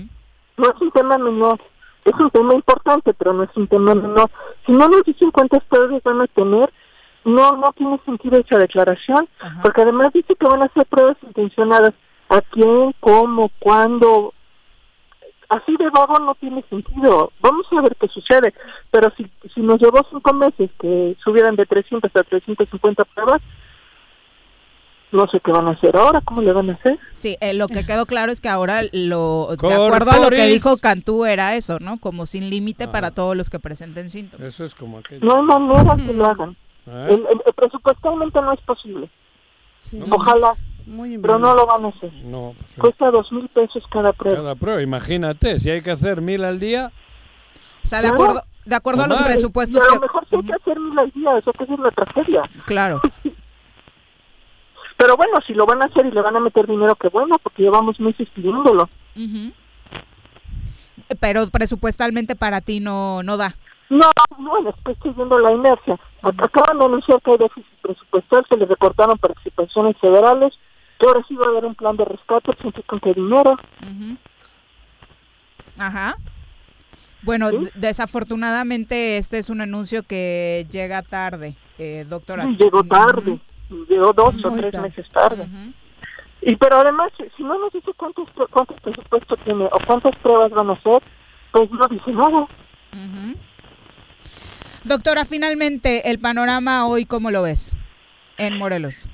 No 0.56 0.64
es 0.70 0.80
un 0.80 0.90
tema 0.90 1.18
menor. 1.18 1.60
Es 2.04 2.14
un 2.18 2.30
tema 2.30 2.54
importante, 2.54 3.14
pero 3.14 3.32
no 3.32 3.44
es 3.44 3.56
un 3.56 3.66
tema 3.66 3.94
menor. 3.94 4.30
Si 4.66 4.72
no 4.72 4.88
nos 4.88 5.04
dicen 5.04 5.30
cuántas 5.30 5.62
pruebas 5.64 6.02
van 6.02 6.20
a 6.20 6.26
tener, 6.26 6.72
no 7.24 7.56
no 7.56 7.72
tiene 7.72 7.98
sentido 8.04 8.38
esa 8.38 8.58
declaración. 8.58 9.28
Ajá. 9.40 9.62
Porque 9.62 9.82
además 9.82 10.12
dice 10.12 10.34
que 10.34 10.46
van 10.46 10.62
a 10.62 10.66
hacer 10.66 10.86
pruebas 10.86 11.16
intencionadas. 11.22 11.94
¿A 12.28 12.40
quién? 12.40 12.94
¿Cómo? 13.00 13.50
¿Cuándo? 13.58 14.34
Así 15.48 15.76
de 15.76 15.90
vago 15.90 16.18
no 16.18 16.34
tiene 16.34 16.64
sentido. 16.68 17.32
Vamos 17.40 17.66
a 17.72 17.80
ver 17.80 17.96
qué 17.96 18.08
sucede. 18.08 18.54
Pero 18.90 19.12
si, 19.16 19.30
si 19.54 19.60
nos 19.60 19.80
llevó 19.80 20.04
cinco 20.10 20.32
meses 20.32 20.70
que 20.80 21.16
subieran 21.22 21.56
de 21.56 21.66
300 21.66 22.10
a 22.14 22.22
350 22.22 23.04
pruebas, 23.04 23.42
no 25.14 25.26
sé 25.28 25.40
qué 25.40 25.50
van 25.52 25.66
a 25.68 25.70
hacer 25.70 25.96
ahora, 25.96 26.20
cómo 26.20 26.42
le 26.42 26.52
van 26.52 26.68
a 26.70 26.74
hacer. 26.74 26.98
Sí, 27.10 27.36
eh, 27.40 27.54
lo 27.54 27.68
que 27.68 27.86
quedó 27.86 28.04
claro 28.04 28.30
es 28.32 28.40
que 28.40 28.48
ahora 28.50 28.82
lo, 28.92 29.48
de 29.58 29.72
acuerdo 29.74 30.10
a 30.10 30.18
lo 30.18 30.28
que 30.30 30.46
dijo 30.46 30.76
Cantú 30.76 31.24
era 31.24 31.54
eso, 31.56 31.78
¿no? 31.80 31.98
Como 31.98 32.26
sin 32.26 32.50
límite 32.50 32.88
para 32.88 33.10
todos 33.12 33.36
los 33.36 33.48
que 33.48 33.58
presenten 33.58 34.10
síntomas. 34.10 34.46
Eso 34.46 34.64
es 34.64 34.74
como 34.74 34.98
aquello. 34.98 35.24
No 35.24 35.36
hay 35.36 35.42
manera 35.42 35.96
que 35.96 36.12
lo 36.12 36.26
hagan. 36.26 36.50
¿Eh? 36.86 37.06
El, 37.08 37.14
el- 37.14 37.42
el 37.46 37.52
presupuestalmente 37.54 38.40
no 38.42 38.52
es 38.52 38.60
posible. 38.60 39.08
Sí, 39.80 40.02
Ojalá, 40.10 40.54
muy 40.86 41.16
pero 41.18 41.38
no 41.38 41.54
lo 41.54 41.66
van 41.66 41.84
a 41.84 41.88
hacer. 41.88 42.12
No, 42.24 42.54
pues, 42.58 42.74
Cuesta 42.78 43.10
dos 43.10 43.30
mil 43.32 43.48
pesos 43.48 43.84
cada 43.90 44.12
prueba. 44.12 44.36
cada 44.38 44.54
prueba, 44.54 44.82
imagínate, 44.82 45.58
si 45.60 45.70
hay 45.70 45.80
que 45.82 45.90
hacer 45.92 46.20
mil 46.20 46.44
al 46.44 46.58
día, 46.60 46.90
O 47.84 47.86
sea, 47.86 48.00
de 48.02 48.08
Claro. 48.08 48.22
acuerdo, 48.24 48.42
de 48.64 48.74
acuerdo 48.76 49.02
a 49.04 49.06
los 49.06 49.16
Normal. 49.18 49.30
Y 49.30 49.34
presupuestos 49.34 49.82
a 49.82 49.86
lo 49.86 49.92
que... 49.92 49.98
mejor 50.00 50.26
sí 50.30 50.36
hay 50.36 50.42
que 50.42 50.52
hacer 50.54 50.80
mil 50.80 50.98
al 50.98 51.10
día, 51.10 51.38
eso 51.38 51.52
que 51.52 51.64
es 51.64 51.70
una 51.70 51.90
tragedia. 51.90 52.42
Claro. 52.66 53.00
Pero 55.04 55.18
bueno, 55.18 55.34
si 55.46 55.52
lo 55.52 55.66
van 55.66 55.82
a 55.82 55.84
hacer 55.84 56.06
y 56.06 56.10
le 56.10 56.22
van 56.22 56.34
a 56.34 56.40
meter 56.40 56.66
dinero, 56.66 56.94
qué 56.96 57.08
bueno, 57.08 57.38
porque 57.38 57.62
llevamos 57.62 58.00
meses 58.00 58.26
pidiéndolo. 58.30 58.88
Ujú. 59.14 59.52
Pero 61.20 61.46
presupuestalmente 61.48 62.34
para 62.34 62.62
ti 62.62 62.80
no, 62.80 63.22
no 63.22 63.36
da. 63.36 63.54
No, 63.90 64.10
bueno, 64.38 64.70
es 64.70 64.76
que 64.82 64.92
estoy 64.92 65.10
viendo 65.10 65.38
la 65.38 65.52
inercia. 65.52 66.00
Acaban 66.22 66.78
de 66.78 66.84
anunciar 66.86 67.20
que 67.20 67.32
hay 67.32 67.36
déficit 67.36 67.74
presupuestal, 67.82 68.46
se 68.48 68.56
les 68.56 68.66
recortaron 68.66 69.18
participaciones 69.18 69.94
federales, 69.98 70.58
que 70.98 71.04
ahora 71.06 71.20
sí 71.28 71.36
va 71.36 71.44
a 71.44 71.50
haber 71.50 71.66
un 71.66 71.74
plan 71.74 71.98
de 71.98 72.06
rescate, 72.06 72.52
siempre 72.62 72.82
con 72.84 72.98
qué 72.98 73.12
dinero. 73.12 73.58
Ajá. 75.76 76.16
Bueno, 77.20 77.50
desafortunadamente 77.74 79.18
este 79.18 79.36
es 79.36 79.50
un 79.50 79.60
anuncio 79.60 80.02
que 80.02 80.66
llega 80.70 81.02
tarde, 81.02 81.56
eh, 81.78 82.06
doctora. 82.08 82.44
Sí, 82.44 82.56
llegó 82.56 82.82
tarde, 82.84 83.38
llegó 83.88 84.12
dos 84.12 84.34
o 84.44 84.50
tres 84.52 84.72
tarde. 84.72 84.88
meses 84.88 85.08
tarde. 85.08 85.46
Y 86.42 86.56
pero 86.56 86.76
además, 86.76 87.12
si 87.36 87.42
no 87.42 87.58
nos 87.58 87.72
dice 87.72 87.92
cuántos, 87.96 88.28
cuántos 88.50 88.78
presupuestos 88.80 89.38
tiene 89.44 89.64
o 89.64 89.78
cuántas 89.86 90.14
pruebas 90.16 90.50
van 90.50 90.70
a 90.70 90.72
hacer, 90.74 91.02
pues 91.52 91.70
no 91.70 91.88
dice 91.88 92.12
nada. 92.12 92.46
Doctora, 94.84 95.24
finalmente, 95.24 96.10
el 96.10 96.18
panorama 96.18 96.86
hoy, 96.86 97.06
¿cómo 97.06 97.30
lo 97.30 97.42
ves 97.42 97.74
en 98.36 98.58
Morelos? 98.58 99.08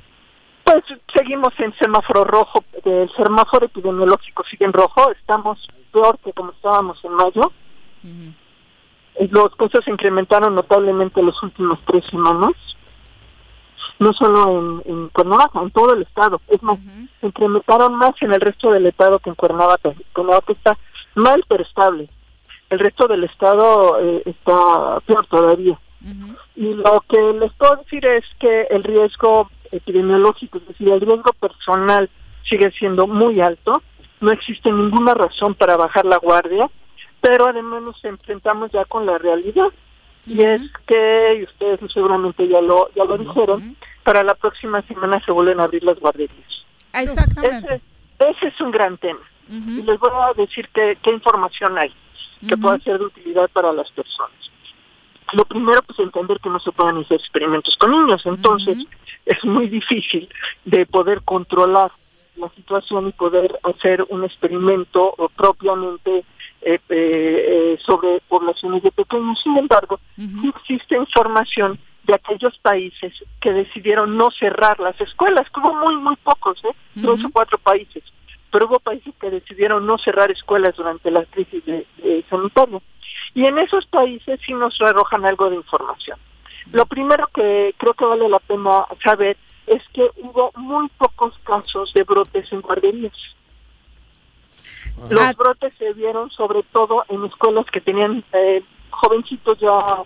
Pues 0.64 0.82
seguimos 1.14 1.52
en 1.58 1.72
semáforo 1.74 2.24
rojo, 2.24 2.64
el 2.84 3.10
semáforo 3.16 3.66
epidemiológico 3.66 4.44
sigue 4.50 4.64
en 4.64 4.72
rojo, 4.72 5.10
estamos 5.12 5.68
peor 5.92 6.18
que 6.24 6.32
como 6.32 6.52
estábamos 6.52 6.98
en 7.04 7.12
mayo. 7.12 7.52
Los 9.30 9.54
casos 9.56 9.84
se 9.84 9.90
incrementaron 9.90 10.54
notablemente 10.54 11.20
en 11.20 11.26
las 11.26 11.42
últimas 11.42 11.78
tres 11.84 12.04
semanas, 12.06 12.52
no 14.00 14.12
solo 14.14 14.82
en, 14.86 14.92
en 14.92 15.08
Cuernavaca, 15.10 15.60
en 15.60 15.70
todo 15.70 15.92
el 15.92 16.02
estado. 16.02 16.40
Es 16.48 16.62
más, 16.62 16.78
se 17.20 17.26
incrementaron 17.26 17.94
más 17.94 18.14
en 18.22 18.32
el 18.32 18.40
resto 18.40 18.72
del 18.72 18.86
estado 18.86 19.18
que 19.18 19.28
en 19.28 19.36
Cuernavaca. 19.36 19.92
Cuernavaca 20.14 20.52
está 20.52 20.78
mal 21.14 21.44
pero 21.46 21.62
estable. 21.62 22.08
El 22.70 22.78
resto 22.78 23.06
del 23.06 23.24
estado 23.24 24.00
eh, 24.00 24.22
está 24.24 25.00
peor 25.06 25.26
todavía. 25.26 25.78
Y 26.56 26.72
lo 26.72 27.04
que 27.08 27.20
les 27.34 27.52
puedo 27.52 27.76
decir 27.76 28.06
es 28.06 28.24
que 28.38 28.62
el 28.70 28.82
riesgo 28.82 29.50
epidemiológico, 29.70 30.58
es 30.58 30.66
decir, 30.66 30.88
el 30.88 31.00
riesgo 31.00 31.32
personal 31.34 32.08
sigue 32.48 32.70
siendo 32.70 33.06
muy 33.06 33.40
alto. 33.40 33.82
No 34.20 34.30
existe 34.30 34.72
ninguna 34.72 35.12
razón 35.12 35.54
para 35.54 35.76
bajar 35.76 36.06
la 36.06 36.16
guardia, 36.16 36.70
pero 37.20 37.48
además 37.48 37.82
nos 37.82 38.02
enfrentamos 38.04 38.72
ya 38.72 38.86
con 38.86 39.04
la 39.04 39.18
realidad. 39.18 39.68
Y 40.26 40.42
es 40.42 40.62
que, 40.86 41.38
y 41.40 41.44
ustedes 41.44 41.80
seguramente 41.92 42.46
ya 42.46 42.60
lo, 42.60 42.90
ya 42.94 43.04
lo 43.04 43.18
dijeron, 43.18 43.76
para 44.10 44.24
la 44.24 44.34
próxima 44.34 44.82
semana 44.82 45.18
se 45.24 45.30
vuelven 45.30 45.60
a 45.60 45.62
abrir 45.62 45.84
las 45.84 45.96
guarderías. 46.00 46.66
Exactamente. 46.92 47.80
Ese, 48.18 48.30
ese 48.30 48.48
es 48.48 48.60
un 48.60 48.72
gran 48.72 48.98
tema. 48.98 49.20
Y 49.48 49.82
les 49.82 50.00
voy 50.00 50.10
a 50.12 50.32
decir 50.34 50.68
qué, 50.74 50.98
qué 51.00 51.12
información 51.12 51.78
hay 51.78 51.94
que 52.48 52.56
pueda 52.56 52.76
ser 52.80 52.98
de 52.98 53.04
utilidad 53.04 53.48
para 53.50 53.72
las 53.72 53.88
personas. 53.92 54.50
Lo 55.32 55.44
primero, 55.44 55.80
pues 55.82 55.96
entender 56.00 56.40
que 56.40 56.48
no 56.48 56.58
se 56.58 56.72
pueden 56.72 56.96
hacer 56.96 57.20
experimentos 57.20 57.76
con 57.76 57.92
niños, 57.92 58.20
entonces 58.24 58.78
es 59.26 59.44
muy 59.44 59.68
difícil 59.68 60.28
de 60.64 60.86
poder 60.86 61.22
controlar 61.22 61.92
la 62.34 62.48
situación 62.56 63.08
y 63.08 63.12
poder 63.12 63.60
hacer 63.62 64.04
un 64.08 64.24
experimento 64.24 65.14
o 65.18 65.28
propiamente 65.28 66.24
eh, 66.62 66.80
eh, 66.80 66.80
eh, 66.88 67.78
sobre 67.86 68.20
poblaciones 68.26 68.82
de 68.82 68.90
pequeños. 68.90 69.40
Sin 69.40 69.56
embargo, 69.56 70.00
sí 70.16 70.52
existe 70.56 70.96
información 70.96 71.78
de 72.10 72.16
aquellos 72.16 72.58
países 72.58 73.12
que 73.40 73.52
decidieron 73.52 74.16
no 74.16 74.32
cerrar 74.32 74.80
las 74.80 75.00
escuelas, 75.00 75.48
que 75.50 75.60
hubo 75.60 75.74
muy, 75.74 75.96
muy 75.96 76.16
pocos, 76.16 76.60
¿eh? 76.64 76.74
tres 77.00 77.24
o 77.24 77.30
cuatro 77.32 77.56
países, 77.58 78.02
pero 78.50 78.66
hubo 78.66 78.80
países 78.80 79.14
que 79.20 79.30
decidieron 79.30 79.86
no 79.86 79.96
cerrar 79.96 80.28
escuelas 80.28 80.74
durante 80.74 81.08
la 81.12 81.24
crisis 81.24 81.64
de, 81.64 81.86
de 81.98 82.24
sanitaria. 82.28 82.80
Y 83.34 83.46
en 83.46 83.58
esos 83.58 83.86
países 83.86 84.40
sí 84.44 84.52
nos 84.54 84.80
arrojan 84.80 85.24
algo 85.24 85.50
de 85.50 85.56
información. 85.56 86.18
Lo 86.72 86.84
primero 86.86 87.28
que 87.28 87.74
creo 87.78 87.94
que 87.94 88.04
vale 88.04 88.28
la 88.28 88.40
pena 88.40 88.86
saber 89.04 89.36
es 89.68 89.82
que 89.92 90.10
hubo 90.16 90.50
muy 90.56 90.88
pocos 90.98 91.38
casos 91.44 91.92
de 91.94 92.02
brotes 92.02 92.52
en 92.52 92.60
guarderías. 92.60 93.36
Los 95.08 95.36
brotes 95.36 95.72
se 95.78 95.92
vieron 95.92 96.28
sobre 96.30 96.64
todo 96.64 97.04
en 97.08 97.24
escuelas 97.24 97.66
que 97.66 97.80
tenían 97.80 98.24
eh, 98.32 98.64
jovencitos 98.90 99.58
ya 99.60 100.02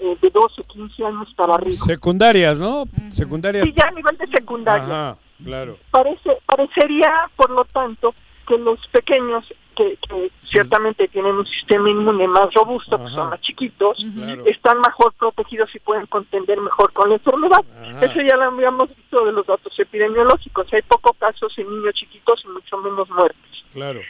eh, 0.00 0.16
de 0.20 0.30
12, 0.30 0.62
15 0.64 1.04
años 1.04 1.32
para 1.34 1.54
arriba. 1.54 1.76
Secundarias, 1.76 2.58
¿no? 2.58 2.84
Secundarias. 3.12 3.64
Sí, 3.66 3.74
ya 3.76 3.88
a 3.88 3.90
nivel 3.92 4.16
de 4.16 4.26
secundaria. 4.28 4.84
Ajá, 4.84 5.18
claro. 5.44 5.76
Parece, 5.90 6.38
parecería, 6.46 7.12
por 7.36 7.50
lo 7.52 7.64
tanto, 7.64 8.14
que 8.46 8.56
los 8.58 8.78
pequeños, 8.88 9.44
que, 9.76 9.96
que 10.08 10.30
ciertamente 10.40 11.06
tienen 11.08 11.34
un 11.34 11.46
sistema 11.46 11.90
inmune 11.90 12.26
más 12.26 12.52
robusto, 12.54 12.98
que 12.98 13.10
son 13.10 13.30
más 13.30 13.40
chiquitos, 13.42 14.04
Claro. 14.14 14.42
están 14.46 14.80
mejor 14.80 15.12
protegidos 15.14 15.74
y 15.74 15.78
pueden 15.80 16.06
contender 16.06 16.58
mejor 16.60 16.92
con 16.92 17.08
la 17.10 17.16
enfermedad. 17.16 17.64
Ajá. 17.80 18.04
Eso 18.06 18.20
ya 18.22 18.36
lo 18.36 18.44
habíamos 18.44 18.88
visto 18.88 19.24
de 19.24 19.32
los 19.32 19.46
datos 19.46 19.78
epidemiológicos. 19.78 20.66
Hay 20.72 20.82
pocos 20.82 21.12
casos 21.18 21.56
en 21.58 21.68
niños 21.70 21.94
chiquitos 21.94 22.42
y 22.44 22.48
mucho 22.48 22.76
menos 22.78 23.08
muertes. 23.10 23.64
Claro. 23.72 24.00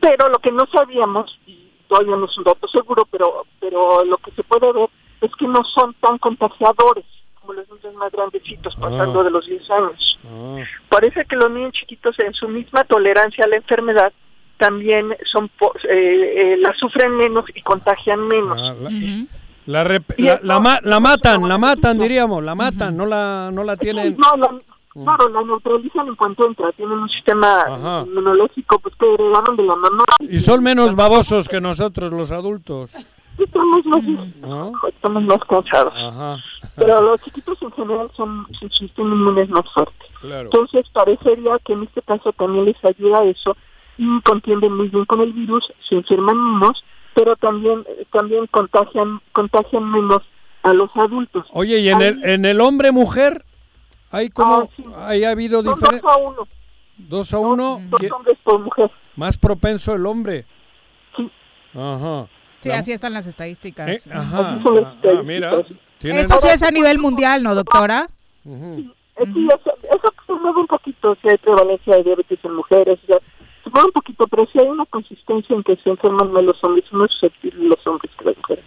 Pero 0.00 0.28
lo 0.28 0.38
que 0.38 0.52
no 0.52 0.66
sabíamos, 0.66 1.38
y 1.46 1.61
todavía 1.92 2.16
no 2.16 2.24
es 2.26 2.38
un 2.38 2.44
dato 2.44 2.66
seguro, 2.68 3.06
pero, 3.10 3.44
pero 3.60 4.04
lo 4.04 4.16
que 4.18 4.30
se 4.32 4.42
puede 4.44 4.72
ver 4.72 4.88
es 5.20 5.30
que 5.36 5.46
no 5.46 5.62
son 5.64 5.94
tan 6.00 6.16
contagiadores 6.18 7.04
como 7.40 7.52
los 7.54 7.68
niños 7.68 7.94
más 7.96 8.10
grandecitos, 8.12 8.74
pasando 8.76 9.20
Ah. 9.20 9.24
de 9.24 9.30
los 9.30 9.46
10 9.46 9.70
años. 9.70 10.18
Ah, 10.24 10.56
Parece 10.88 11.24
que 11.24 11.36
los 11.36 11.50
niños 11.50 11.72
chiquitos 11.72 12.18
en 12.20 12.32
su 12.34 12.48
misma 12.48 12.84
tolerancia 12.84 13.44
a 13.44 13.48
la 13.48 13.56
enfermedad 13.56 14.12
también 14.58 15.14
son 15.30 15.48
po- 15.48 15.74
eh, 15.88 16.52
eh, 16.54 16.56
la 16.58 16.72
sufren 16.74 17.16
menos 17.16 17.44
y 17.54 17.60
contagian 17.62 18.26
menos. 18.28 18.60
ah, 18.62 18.74
la, 18.80 19.26
la 19.66 19.84
rep- 19.84 20.14
la- 20.18 20.40
la 20.42 20.60
ma- 20.60 20.80
la 20.82 21.00
matan, 21.00 21.48
la 21.48 21.58
matan, 21.58 21.98
diríamos, 21.98 22.42
la 22.44 22.54
matan, 22.54 22.96
no 22.96 23.06
la, 23.06 23.50
no 23.52 23.64
la 23.64 23.76
tienen. 23.84 24.16
No, 24.16 24.36
la, 24.36 24.54
claro, 24.92 25.28
la 25.28 25.42
neutralizan 25.42 26.08
en 26.08 26.14
cuanto 26.16 26.46
entra. 26.46 26.72
Tienen 26.72 26.98
un 26.98 27.08
sistema 27.08 27.60
Ajá. 27.62 28.04
inmunológico 28.06 28.78
pues, 28.78 28.94
que 28.96 29.14
heredaron 29.14 29.56
de 29.56 29.62
la 29.64 29.76
mamá. 29.76 30.04
Y 30.20 30.40
son 30.40 30.62
menos 30.62 30.94
babosos 30.94 31.48
que 31.48 31.60
nosotros, 31.60 32.10
los 32.12 32.30
adultos. 32.30 32.92
Estamos 33.38 33.84
más, 33.86 34.02
¿no? 34.42 34.72
estamos 34.88 35.22
más 35.24 35.38
cansados. 35.48 35.94
Ajá. 35.96 36.36
Pero 36.76 37.00
los 37.00 37.20
chiquitos 37.22 37.60
en 37.62 37.72
general 37.72 38.10
son 38.14 38.46
su 38.58 38.68
sistema 38.68 39.14
inmune 39.14 39.42
es 39.42 39.48
más 39.48 39.64
fuerte. 39.72 39.94
Claro. 40.20 40.42
Entonces 40.42 40.84
parecería 40.92 41.58
que 41.64 41.72
en 41.72 41.82
este 41.84 42.02
caso 42.02 42.32
también 42.32 42.66
les 42.66 42.84
ayuda 42.84 43.24
eso 43.24 43.56
y 43.96 44.20
contienden 44.20 44.76
muy 44.76 44.88
bien 44.88 45.04
con 45.06 45.20
el 45.22 45.32
virus, 45.32 45.72
se 45.88 45.96
enferman 45.96 46.36
menos, 46.58 46.84
pero 47.14 47.34
también 47.36 47.84
eh, 47.88 48.06
también 48.12 48.46
contagian 48.48 49.20
contagian 49.32 49.90
menos 49.90 50.22
a 50.62 50.72
los 50.74 50.90
adultos. 50.94 51.46
Oye, 51.52 51.78
¿y 51.80 51.88
en 51.88 51.98
Ahí- 52.02 52.08
el, 52.08 52.24
en 52.24 52.44
el 52.44 52.60
hombre-mujer? 52.60 53.44
¿Hay 54.12 54.28
como, 54.30 54.68
ahí 54.98 55.24
ha 55.24 55.30
habido 55.30 55.62
Son 55.62 55.74
diferencia? 55.74 56.02
dos 56.02 56.12
a 56.12 56.18
uno, 56.30 56.48
Dos 56.98 57.32
a 57.34 57.38
uno. 57.38 57.80
dos 57.88 58.00
¿Qui- 58.00 58.12
hombres 58.14 58.38
por 58.44 58.60
mujer. 58.60 58.90
Más 59.16 59.36
propenso 59.38 59.94
el 59.94 60.06
hombre. 60.06 60.44
Sí. 61.16 61.30
Ajá. 61.74 62.26
Sí, 62.60 62.68
La- 62.68 62.78
así 62.78 62.92
están 62.92 63.12
las 63.12 63.26
estadísticas. 63.26 63.88
Eh, 63.88 64.00
ajá. 64.12 64.60
Ah, 64.64 65.22
mira. 65.24 65.62
tienen- 65.98 66.20
Eso 66.24 66.38
sí 66.40 66.48
es 66.48 66.62
a 66.62 66.70
nivel 66.70 66.98
mundial, 66.98 67.42
¿no, 67.42 67.54
doctora? 67.54 68.06
Eh, 68.44 68.84
sí, 69.32 69.48
eso, 69.48 69.74
eso 69.82 70.12
se 70.26 70.32
mueve 70.34 70.60
un 70.60 70.66
poquito, 70.66 71.16
si 71.20 71.28
hay 71.28 71.38
prevalencia 71.38 71.96
de 71.96 72.02
diabetes 72.04 72.38
en 72.42 72.54
mujeres, 72.54 72.98
o 73.04 73.06
sea, 73.06 73.18
se 73.64 73.70
mueve 73.70 73.86
un 73.86 73.92
poquito, 73.92 74.26
pero 74.28 74.46
sí 74.52 74.58
hay 74.58 74.66
una 74.68 74.86
consistencia 74.86 75.54
en 75.56 75.62
que 75.62 75.76
se 75.76 75.90
enferman 75.90 76.32
más 76.32 76.42
los 76.44 76.62
hombres, 76.64 76.84
más 76.92 77.10
susceptibles 77.12 77.62
los 77.68 77.86
hombres 77.86 78.10
que 78.18 78.24
las 78.26 78.36
mujeres. 78.36 78.64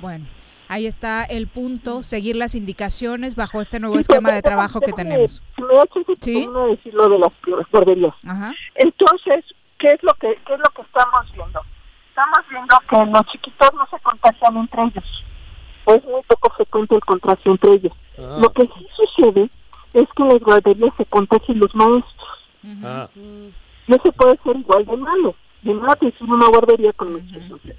Bueno, 0.00 0.24
ahí 0.68 0.86
está 0.86 1.24
el 1.24 1.48
punto, 1.48 2.02
seguir 2.02 2.36
las 2.36 2.54
indicaciones 2.54 3.36
bajo 3.36 3.60
este 3.60 3.80
nuevo 3.80 3.96
Sí, 3.96 4.02
esquema 4.02 4.32
de 4.32 4.42
trabajo 4.42 4.80
que 4.80 4.92
tenemos. 4.92 5.42
Me 5.56 5.64
de 5.66 6.68
decir 6.70 6.94
lo 6.94 7.08
de 7.08 7.18
las 7.18 7.32
guarderías. 7.70 8.14
Ajá. 8.26 8.54
Entonces, 8.74 9.44
¿qué 9.78 9.92
es 9.92 10.02
lo 10.02 10.14
que 10.14 10.38
qué 10.46 10.54
es 10.54 10.60
lo 10.60 10.70
que 10.74 10.82
estamos 10.82 11.32
viendo? 11.32 11.60
Estamos 12.08 12.38
viendo 12.50 12.76
que 12.88 13.10
los 13.12 13.26
chiquitos 13.26 13.70
no 13.74 13.86
se 13.90 14.02
contagian 14.02 14.56
entre 14.56 14.82
ellos. 14.82 15.24
Es 15.86 16.04
muy 16.04 16.22
poco 16.26 16.50
frecuente 16.50 16.94
el 16.94 17.04
contagio 17.04 17.52
entre 17.52 17.72
ellos. 17.72 17.92
Ah. 18.18 18.38
Lo 18.40 18.52
que 18.52 18.64
sí 18.64 18.86
sucede 18.94 19.50
es 19.94 20.08
que 20.14 20.22
en 20.22 20.28
las 20.28 20.40
guarderías 20.40 20.92
se 20.96 21.04
contagian 21.06 21.58
los 21.58 21.74
maestros. 21.74 22.28
Ah. 22.84 23.08
No 23.86 23.96
se 24.02 24.12
puede 24.12 24.38
ser 24.44 24.56
igual 24.56 24.84
de 24.84 24.96
malo. 24.96 25.34
De 25.62 25.74
nada 25.74 25.96
te 25.96 26.12
sirve 26.12 26.34
una 26.34 26.48
guardería 26.48 26.92
con 26.92 27.12
muchos 27.12 27.32
enfermos. 27.32 27.74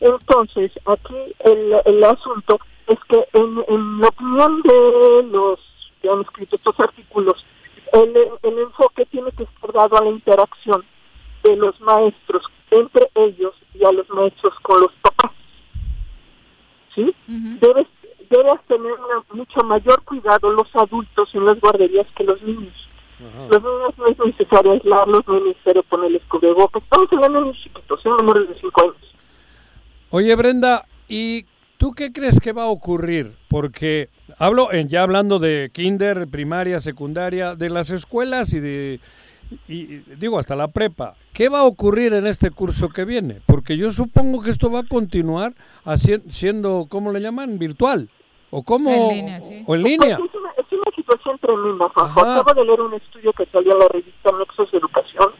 Entonces, 0.00 0.72
aquí 0.86 1.16
el, 1.40 1.74
el 1.84 2.04
asunto 2.04 2.58
es 2.86 2.98
que 3.08 3.26
en, 3.32 3.64
en 3.68 4.00
la 4.00 4.08
opinión 4.08 4.62
de 4.62 5.22
los 5.30 5.58
que 6.00 6.08
han 6.08 6.20
escrito 6.20 6.56
estos 6.56 6.78
artículos, 6.80 7.44
el, 7.92 8.14
el 8.42 8.58
enfoque 8.60 9.06
tiene 9.06 9.30
que 9.32 9.42
estar 9.44 9.72
dado 9.72 9.96
a 9.98 10.04
la 10.04 10.10
interacción 10.10 10.84
de 11.42 11.56
los 11.56 11.80
maestros 11.80 12.44
entre 12.70 13.10
ellos 13.14 13.54
y 13.74 13.84
a 13.84 13.92
los 13.92 14.08
maestros 14.10 14.54
con 14.60 14.80
los 14.80 14.92
papás. 15.02 15.32
¿Sí? 16.94 17.14
Debes, 17.60 17.86
debes 18.30 18.60
tener 18.66 18.92
una- 18.92 19.24
mucho 19.32 19.62
mayor 19.62 20.02
cuidado 20.04 20.50
los 20.52 20.74
adultos 20.74 21.34
en 21.34 21.44
las 21.44 21.60
guarderías 21.60 22.06
que 22.14 22.24
los 22.24 22.40
niños. 22.42 22.74
Los 23.50 23.62
niños 23.62 23.90
no 23.98 24.06
es 24.06 24.18
necesario 24.18 24.72
aislarlos, 24.72 25.26
no 25.26 25.36
es 25.38 25.42
necesario 25.44 25.82
ponerles 25.84 26.22
cubrebocas. 26.28 26.82
Estamos 26.82 27.12
hablando 27.12 27.38
de 27.40 27.44
niños 27.46 27.62
chiquitos, 27.62 28.00
son 28.00 28.16
menores 28.16 28.48
de 28.48 28.54
5 28.54 28.80
años. 28.82 29.07
Oye, 30.10 30.34
Brenda, 30.36 30.86
¿y 31.08 31.44
tú 31.76 31.92
qué 31.92 32.12
crees 32.12 32.40
que 32.40 32.52
va 32.52 32.62
a 32.64 32.68
ocurrir? 32.68 33.34
Porque 33.48 34.08
hablo, 34.38 34.72
en, 34.72 34.88
ya 34.88 35.02
hablando 35.02 35.38
de 35.38 35.70
kinder, 35.72 36.26
primaria, 36.28 36.80
secundaria, 36.80 37.54
de 37.54 37.68
las 37.70 37.90
escuelas 37.90 38.52
y 38.54 38.60
de, 38.60 39.00
y, 39.68 39.84
digo, 40.16 40.38
hasta 40.38 40.56
la 40.56 40.68
prepa. 40.68 41.14
¿Qué 41.32 41.48
va 41.48 41.60
a 41.60 41.64
ocurrir 41.64 42.14
en 42.14 42.26
este 42.26 42.50
curso 42.50 42.88
que 42.88 43.04
viene? 43.04 43.40
Porque 43.46 43.76
yo 43.76 43.92
supongo 43.92 44.42
que 44.42 44.50
esto 44.50 44.70
va 44.70 44.80
a 44.80 44.88
continuar 44.88 45.54
haci- 45.84 46.22
siendo, 46.30 46.86
¿cómo 46.88 47.12
le 47.12 47.20
llaman? 47.20 47.58
Virtual. 47.58 48.08
¿O 48.50 48.62
cómo? 48.62 48.90
En 48.90 49.08
línea, 49.16 49.40
sí. 49.42 49.62
¿O 49.66 49.74
en 49.74 49.82
línea? 49.82 50.14
Es, 50.14 50.34
una, 50.34 50.50
es 50.56 50.64
una 50.72 50.90
situación 50.96 51.38
tremenda, 51.38 51.86
Juanjo. 51.90 52.20
Acabo 52.20 52.54
de 52.54 52.64
leer 52.64 52.80
un 52.80 52.94
estudio 52.94 53.30
que 53.34 53.44
salió 53.52 53.72
en 53.74 53.78
la 53.80 53.88
revista 53.88 54.30
Nexos 54.32 54.72
Educación 54.72 55.32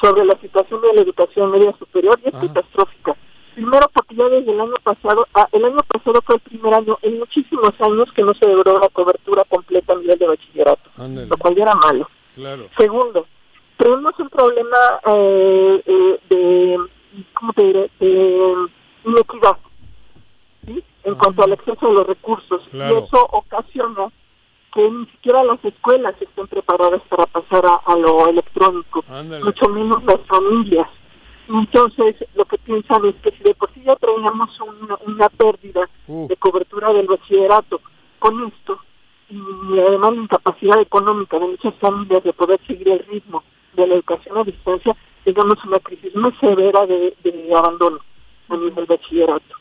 sobre 0.00 0.24
la 0.24 0.36
situación 0.40 0.80
de 0.82 0.92
la 0.92 1.02
educación 1.02 1.52
media 1.52 1.72
superior 1.78 2.18
y 2.24 2.28
es 2.28 2.34
catastrófica. 2.34 3.16
Primero 3.54 3.86
porque 3.92 4.14
ya 4.14 4.24
desde 4.28 4.50
el 4.52 4.60
año 4.60 4.74
pasado, 4.82 5.26
ah, 5.34 5.46
el 5.52 5.64
año 5.64 5.80
pasado 5.86 6.20
fue 6.24 6.36
el 6.36 6.40
primer 6.40 6.74
año 6.74 6.98
en 7.02 7.18
muchísimos 7.18 7.72
años 7.80 8.10
que 8.12 8.22
no 8.22 8.32
se 8.34 8.46
logró 8.46 8.78
la 8.78 8.88
cobertura 8.88 9.44
completa 9.44 9.92
a 9.92 9.96
nivel 9.96 10.18
de 10.18 10.26
bachillerato, 10.26 10.90
Ándale. 10.96 11.26
lo 11.28 11.36
cual 11.36 11.54
ya 11.54 11.62
era 11.64 11.74
malo. 11.74 12.08
Claro. 12.34 12.68
Segundo, 12.78 13.26
tenemos 13.76 14.12
un 14.18 14.28
problema 14.30 14.76
eh, 15.06 15.82
eh, 15.84 16.18
de, 16.30 16.78
¿cómo 17.34 17.52
te 17.52 17.62
diré?, 17.62 17.90
de 18.00 18.54
inequidad, 19.04 19.56
¿sí? 20.66 20.82
En 21.04 21.14
cuanto 21.16 21.42
al 21.42 21.52
acceso 21.52 21.88
a 21.88 21.92
los 21.92 22.06
recursos. 22.06 22.62
Claro. 22.70 22.94
Y 22.94 23.04
eso 23.04 23.26
ocasiona 23.32 24.08
que 24.72 24.90
ni 24.90 25.04
siquiera 25.06 25.44
las 25.44 25.62
escuelas 25.62 26.14
estén 26.20 26.46
preparadas 26.46 27.02
para 27.10 27.26
pasar 27.26 27.66
a, 27.66 27.74
a 27.84 27.96
lo 27.96 28.26
electrónico, 28.28 29.04
Ándale. 29.10 29.44
mucho 29.44 29.68
menos 29.68 30.02
las 30.04 30.20
familias. 30.26 30.88
Entonces, 31.52 32.16
lo 32.34 32.44
que 32.46 32.58
piensan 32.58 33.04
es 33.04 33.14
que 33.16 33.30
si 33.36 33.42
de 33.44 33.54
por 33.54 33.70
sí 33.72 33.82
ya 33.84 33.94
traíamos 33.96 34.58
una, 34.60 34.96
una 35.06 35.28
pérdida 35.28 35.88
Uh. 36.08 36.26
de 36.28 36.36
cobertura 36.36 36.92
del 36.92 37.06
bachillerato 37.06 37.80
con 38.18 38.44
esto, 38.46 38.78
y 39.30 39.78
además 39.78 40.14
la 40.16 40.22
incapacidad 40.22 40.80
económica 40.80 41.38
de 41.38 41.46
muchas 41.46 41.74
familias 41.76 42.24
de 42.24 42.32
poder 42.32 42.60
seguir 42.66 42.88
el 42.88 42.98
ritmo 43.06 43.42
de 43.74 43.86
la 43.86 43.94
educación 43.94 44.36
a 44.36 44.44
distancia, 44.44 44.96
tengamos 45.24 45.64
una 45.64 45.78
crisis 45.78 46.14
muy 46.16 46.32
severa 46.40 46.86
de, 46.86 47.14
de 47.22 47.54
abandono 47.56 47.98
a 48.48 48.56
nivel 48.56 48.84
bachillerato. 48.86 49.54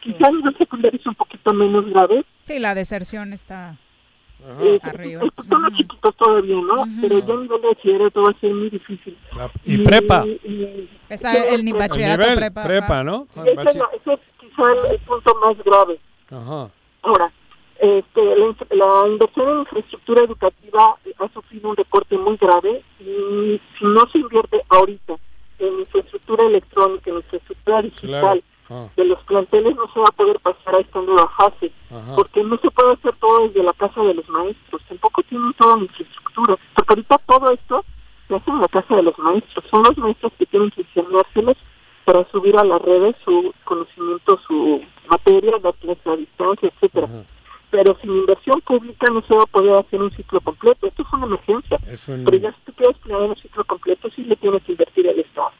Quizá 0.00 0.26
a 0.28 0.30
nivel 0.30 0.56
secundario 0.58 1.00
es 1.00 1.06
un 1.06 1.14
poquito 1.14 1.52
menos 1.54 1.86
grave, 1.86 2.24
Sí, 2.42 2.58
la 2.58 2.74
deserción 2.74 3.32
está 3.32 3.76
eh, 4.60 4.78
arriba. 4.82 5.22
son 5.48 5.62
los 5.62 5.72
chiquitos 5.74 6.14
todavía, 6.16 6.56
¿no? 6.56 6.84
Pero 7.00 7.18
ya 7.18 7.34
a 7.34 7.36
nivel 7.36 7.48
de 7.60 7.68
bachillerato 7.68 8.22
va 8.22 8.30
a 8.30 8.40
ser 8.40 8.54
muy 8.54 8.70
difícil. 8.70 9.16
Y 9.64 9.78
prepa. 9.78 10.24
y- 10.26 10.88
Está 11.08 11.44
el, 11.48 11.64
ni 11.64 11.70
el 11.72 11.76
bachillerato, 11.78 12.22
nivel, 12.22 12.36
prepa. 12.38 12.64
prepa. 12.64 13.02
¿no? 13.04 13.26
Ese 13.30 13.50
es, 13.50 13.56
la- 13.76 13.88
ese 13.94 14.12
es 14.14 14.20
quizá 14.40 14.62
el, 14.72 14.92
el 14.92 14.98
punto 15.00 15.34
más 15.44 15.56
grave. 15.64 15.98
Ajá. 16.30 16.70
Ahora, 17.02 17.32
este, 17.80 18.20
la, 18.70 18.76
la 19.02 19.08
inversión 19.08 19.48
en 19.50 19.58
infraestructura 19.60 20.22
educativa 20.24 20.96
ha 21.18 21.28
sufrido 21.32 21.70
un 21.70 21.76
recorte 21.76 22.18
muy 22.18 22.36
grave 22.36 22.82
y 23.00 23.60
si 23.78 23.84
no 23.84 24.06
se 24.10 24.18
invierte 24.18 24.60
ahorita 24.68 25.14
en 25.60 25.78
infraestructura 25.80 26.44
electrónica, 26.46 27.10
en 27.10 27.16
infraestructura 27.16 27.82
digital 27.82 28.08
Claro. 28.20 28.40
De 28.96 29.04
los 29.04 29.18
planteles, 29.24 29.74
no 29.76 29.90
se 29.92 30.00
va 30.00 30.08
a 30.08 30.12
poder 30.12 30.38
pasar 30.40 30.74
a 30.74 30.78
esta 30.80 31.00
nueva 31.00 31.28
fase, 31.36 31.72
Ajá. 31.90 32.16
porque 32.16 32.42
no 32.44 32.58
se 32.58 32.70
puede 32.70 32.92
hacer 32.92 33.14
todo 33.20 33.48
desde 33.48 33.62
la 33.62 33.72
casa 33.72 34.02
de 34.02 34.14
los 34.14 34.28
maestros, 34.28 34.82
tampoco 34.88 35.22
tienen 35.22 35.52
toda 35.54 35.76
la 35.76 35.82
infraestructura, 35.84 36.56
porque 36.74 36.92
ahorita 36.92 37.18
todo 37.26 37.50
esto 37.50 37.84
se 38.28 38.34
hace 38.34 38.50
en 38.50 38.60
la 38.60 38.68
casa 38.68 38.96
de 38.96 39.02
los 39.04 39.18
maestros, 39.18 39.64
son 39.70 39.82
los 39.84 39.96
maestros 39.96 40.32
que 40.38 40.46
tienen 40.46 40.70
que 40.70 40.82
enseñárselos 40.82 41.56
para 42.04 42.28
subir 42.30 42.56
a 42.58 42.64
las 42.64 42.80
redes 42.82 43.16
su 43.24 43.52
conocimiento, 43.64 44.38
su 44.46 44.82
materia, 45.08 45.52
dar 45.62 45.74
clases 45.74 46.06
a 46.06 46.16
distancia, 46.16 46.68
etcétera. 46.74 47.08
Pero 47.70 47.96
sin 48.00 48.10
inversión 48.16 48.60
pública 48.62 49.10
no 49.10 49.20
se 49.22 49.34
va 49.34 49.42
a 49.42 49.46
poder 49.46 49.74
hacer 49.74 50.00
un 50.00 50.10
ciclo 50.12 50.40
completo. 50.40 50.86
Esto 50.86 51.02
es 51.02 51.12
una 51.12 51.26
emergencia. 51.26 51.78
Es 51.86 52.08
un- 52.08 52.24
Pero 52.24 52.38
ya 52.38 52.50
si 52.52 52.58
tú 52.64 52.72
quieres 52.72 52.96
planear 52.98 53.28
un 53.28 53.36
ciclo 53.36 53.62
completo, 53.64 54.08
sí 54.16 54.24
le 54.24 54.36
tienes 54.36 54.62
que 54.62 54.72
invertir 54.72 55.06
el 55.06 55.18
Estado. 55.20 55.50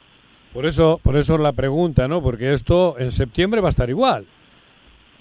Por 0.53 0.65
eso, 0.65 0.99
por 1.03 1.15
eso 1.15 1.37
la 1.37 1.51
pregunta, 1.53 2.07
¿no? 2.07 2.21
Porque 2.21 2.53
esto 2.53 2.95
en 2.97 3.11
septiembre 3.11 3.61
va 3.61 3.67
a 3.67 3.69
estar 3.69 3.89
igual. 3.89 4.25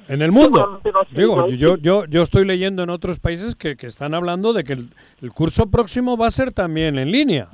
En 0.09 0.22
el 0.22 0.33
mundo. 0.33 0.81
A 0.85 1.07
Digo, 1.11 1.49
yo, 1.51 1.76
yo, 1.76 2.07
yo 2.07 2.22
estoy 2.22 2.47
leyendo 2.47 2.83
en 2.83 2.89
otros 2.89 3.18
países 3.20 3.55
que, 3.55 3.76
que 3.76 3.87
están 3.87 4.14
hablando 4.14 4.55
de 4.55 4.64
que 4.64 4.72
el, 4.72 4.89
el 5.20 5.33
curso 5.33 5.66
próximo 5.66 6.16
va 6.16 6.29
a 6.29 6.31
ser 6.31 6.51
también 6.53 6.99
en 6.99 7.11
línea. 7.12 7.49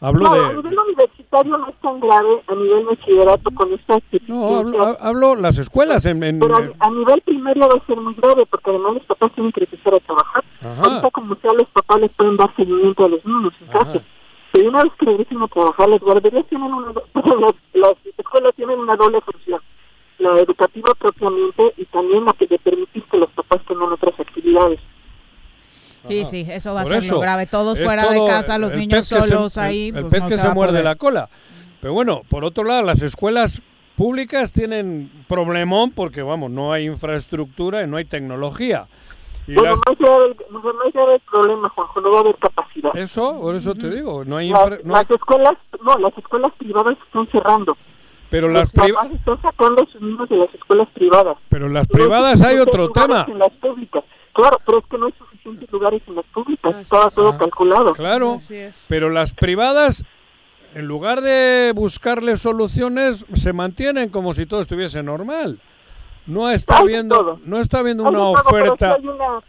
Hablo 0.00 0.24
no, 0.24 0.32
a 0.32 0.36
de... 0.48 0.54
nivel 0.56 0.78
universitario 0.78 1.56
no 1.58 1.68
es 1.68 1.74
tan 1.76 2.00
grave, 2.00 2.42
a 2.48 2.54
nivel 2.54 2.84
bachillerato 2.86 3.50
con 3.54 3.72
estas 3.72 4.02
No, 4.28 4.56
hablo, 4.56 4.82
ha- 4.82 4.96
hablo 5.00 5.34
las 5.36 5.58
escuelas 5.58 6.04
en... 6.06 6.22
en- 6.22 6.40
Pero 6.40 6.56
a, 6.56 6.86
a 6.86 6.90
nivel 6.90 7.20
primario 7.22 7.68
va 7.68 7.74
a 7.74 7.86
ser 7.86 7.96
muy 7.98 8.14
grave 8.14 8.44
porque 8.46 8.70
además 8.70 8.94
los 8.94 9.02
papás 9.04 9.32
tienen 9.34 9.52
que 9.52 9.60
empezar 9.64 9.94
a 9.94 10.00
trabajar. 10.00 10.44
Ajá. 10.62 10.82
Ahorita 10.84 11.10
como 11.10 11.34
sea 11.36 11.52
los 11.52 11.68
papás 11.68 12.00
les 12.00 12.10
pueden 12.12 12.36
dar 12.36 12.54
seguimiento 12.56 13.04
a 13.04 13.08
los 13.10 13.24
niños 13.24 13.52
en 13.60 13.66
casa. 13.66 14.02
Pero 14.54 14.68
una 14.68 14.84
vez 14.84 14.92
que 14.96 15.06
regresen 15.06 15.42
a 15.42 15.48
trabajar, 15.48 15.88
las 15.88 15.98
guarderías 16.00 16.46
tienen 16.46 16.72
una, 16.72 16.92
las, 17.14 17.54
las 17.74 17.94
escuelas 18.16 18.52
tienen 18.54 18.78
una 18.78 18.94
doble 18.94 19.20
función. 19.20 19.60
La 20.18 20.38
educativa 20.38 20.94
propiamente 20.96 21.74
y 21.76 21.84
también 21.86 22.24
la 22.24 22.32
que 22.34 22.46
le 22.48 22.58
permitís 22.60 23.02
que 23.10 23.16
los 23.16 23.28
papás 23.30 23.60
tengan 23.66 23.90
otras 23.92 24.14
actividades. 24.20 24.78
Sí, 26.06 26.24
sí, 26.24 26.46
eso 26.48 26.72
va 26.72 26.82
a 26.82 26.84
ser 26.84 27.02
lo 27.10 27.18
grave. 27.18 27.46
Todos 27.46 27.80
fuera 27.80 28.08
de 28.12 28.24
casa, 28.26 28.56
los 28.58 28.74
niños 28.76 29.06
se- 29.08 29.18
solos 29.20 29.56
el- 29.56 29.62
ahí. 29.62 29.86
El, 29.88 30.02
pues 30.02 30.12
pez 30.12 30.22
no 30.22 30.28
que 30.28 30.36
se 30.36 30.42
se 30.42 30.48
muerde 30.50 30.82
la 30.84 30.94
cola. 30.94 31.28
Pero 31.80 31.94
bueno, 31.94 32.22
por 32.28 32.44
otro 32.44 32.62
lado, 32.62 32.82
las 32.82 33.02
escuelas 33.02 33.60
públicas 33.96 34.52
tienen 34.52 35.10
problemón 35.26 35.90
porque, 35.90 36.22
vamos, 36.22 36.50
no 36.52 36.72
hay 36.72 36.86
infraestructura 36.86 37.82
y 37.82 37.88
no 37.88 37.96
hay 37.96 38.04
tecnología. 38.04 38.86
Y 39.46 39.54
Bueno, 39.54 39.70
las- 39.70 39.80
más 39.86 40.00
allá 40.00 40.18
del, 40.20 40.36
más 40.50 40.64
allá 40.94 41.06
del 41.10 41.20
problema, 41.20 41.68
Juanjo, 41.68 42.00
no 42.00 42.10
va 42.12 42.16
a 42.18 42.20
haber 42.20 42.36
capacidad. 42.36 42.96
eso, 42.96 43.40
por 43.40 43.54
eso 43.54 43.74
te 43.74 43.90
digo, 43.90 44.24
no 44.24 44.36
hay, 44.38 44.48
Las, 44.50 44.60
infra- 44.62 44.78
no 44.84 44.96
hay- 44.96 45.02
las 45.08 45.10
escuelas, 45.10 45.54
no, 45.82 45.98
las 45.98 46.16
escuelas 46.18 46.52
privadas 46.58 46.96
están 47.06 47.26
cerrando. 47.30 47.76
pero 48.30 48.48
Los 48.48 48.56
las 48.60 48.72
priva- 48.72 48.98
papás 49.02 49.12
están 49.12 49.42
sacando 49.42 49.82
a 49.82 49.86
sus 49.86 50.00
niños 50.00 50.28
de 50.28 50.36
las 50.38 50.54
escuelas 50.54 50.88
privadas. 50.94 51.36
pero 51.50 51.68
las 51.68 51.88
No 51.88 51.94
hay 51.94 52.00
privadas 52.02 52.42
hay 52.42 52.56
otro 52.58 52.88
tema. 52.90 53.26
En 53.28 53.38
las 53.38 53.52
públicas. 53.52 54.02
Claro, 54.32 54.58
pero 54.66 54.78
es 54.78 54.84
que 54.90 54.98
no 54.98 55.06
hay 55.06 55.12
suficientes 55.16 55.70
lugares 55.70 56.02
en 56.08 56.16
las 56.16 56.24
públicas. 56.26 56.74
Estaba 56.80 57.10
todo 57.10 57.38
calculado. 57.38 57.92
Claro, 57.92 58.38
pero 58.88 59.10
las 59.10 59.32
privadas, 59.34 60.04
en 60.74 60.86
lugar 60.86 61.20
de 61.20 61.70
buscarle 61.76 62.36
soluciones, 62.36 63.24
se 63.34 63.52
mantienen 63.52 64.08
como 64.08 64.32
si 64.34 64.46
todo 64.46 64.60
estuviese 64.62 65.02
normal. 65.04 65.60
No 66.26 66.48
está 66.50 66.78
Hay 66.78 67.08
todo. 67.08 67.38
no 67.44 67.58
está 67.58 67.82
de 67.82 67.92
una 67.92 68.10
todo, 68.10 68.32
oferta. 68.32 68.96
sí 68.96 69.02
hay 69.02 69.08
una, 69.08 69.40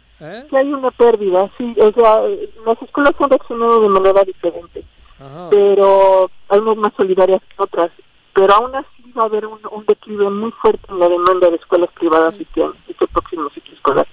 sí 0.48 0.56
hay 0.56 0.72
una 0.72 0.90
pérdida, 0.90 1.50
sí. 1.56 1.74
O 1.80 1.92
sea, 1.92 2.24
eh, 2.26 2.50
las 2.66 2.80
escuelas 2.82 3.12
han 3.18 3.30
reaccionado 3.30 3.80
de 3.82 3.88
manera 3.88 4.24
diferente. 4.24 4.84
Ajá. 5.18 5.48
Pero 5.50 6.30
hay 6.48 6.58
unas 6.58 6.76
más 6.76 6.92
solidarias 6.96 7.40
que 7.48 7.62
otras. 7.62 7.90
Pero 8.34 8.52
aún 8.52 8.74
así 8.74 9.12
va 9.16 9.22
a 9.22 9.26
haber 9.26 9.46
un, 9.46 9.58
un 9.70 9.86
declive 9.86 10.28
muy 10.28 10.50
fuerte 10.52 10.84
en 10.90 10.98
la 10.98 11.08
demanda 11.08 11.48
de 11.48 11.56
escuelas 11.56 11.88
privadas 11.98 12.34
este, 12.38 12.62
año, 12.62 12.74
este 12.86 13.06
próximo 13.06 13.48
ciclo 13.50 13.74
escolar. 13.74 14.06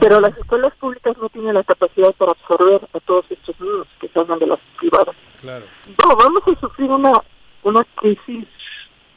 Pero 0.00 0.20
las 0.20 0.36
escuelas 0.36 0.74
públicas 0.80 1.16
no 1.18 1.28
tienen 1.28 1.54
la 1.54 1.62
capacidad 1.62 2.12
para 2.14 2.32
absorber 2.32 2.80
a 2.92 3.00
todos 3.00 3.24
estos 3.30 3.58
niños 3.60 3.86
que 4.00 4.08
salgan 4.08 4.38
de 4.40 4.48
las 4.48 4.58
privadas. 4.78 5.14
Claro. 5.40 5.64
No, 6.04 6.16
vamos 6.16 6.42
a 6.46 6.60
sufrir 6.60 6.90
una, 6.90 7.12
una 7.62 7.84
crisis 7.94 8.46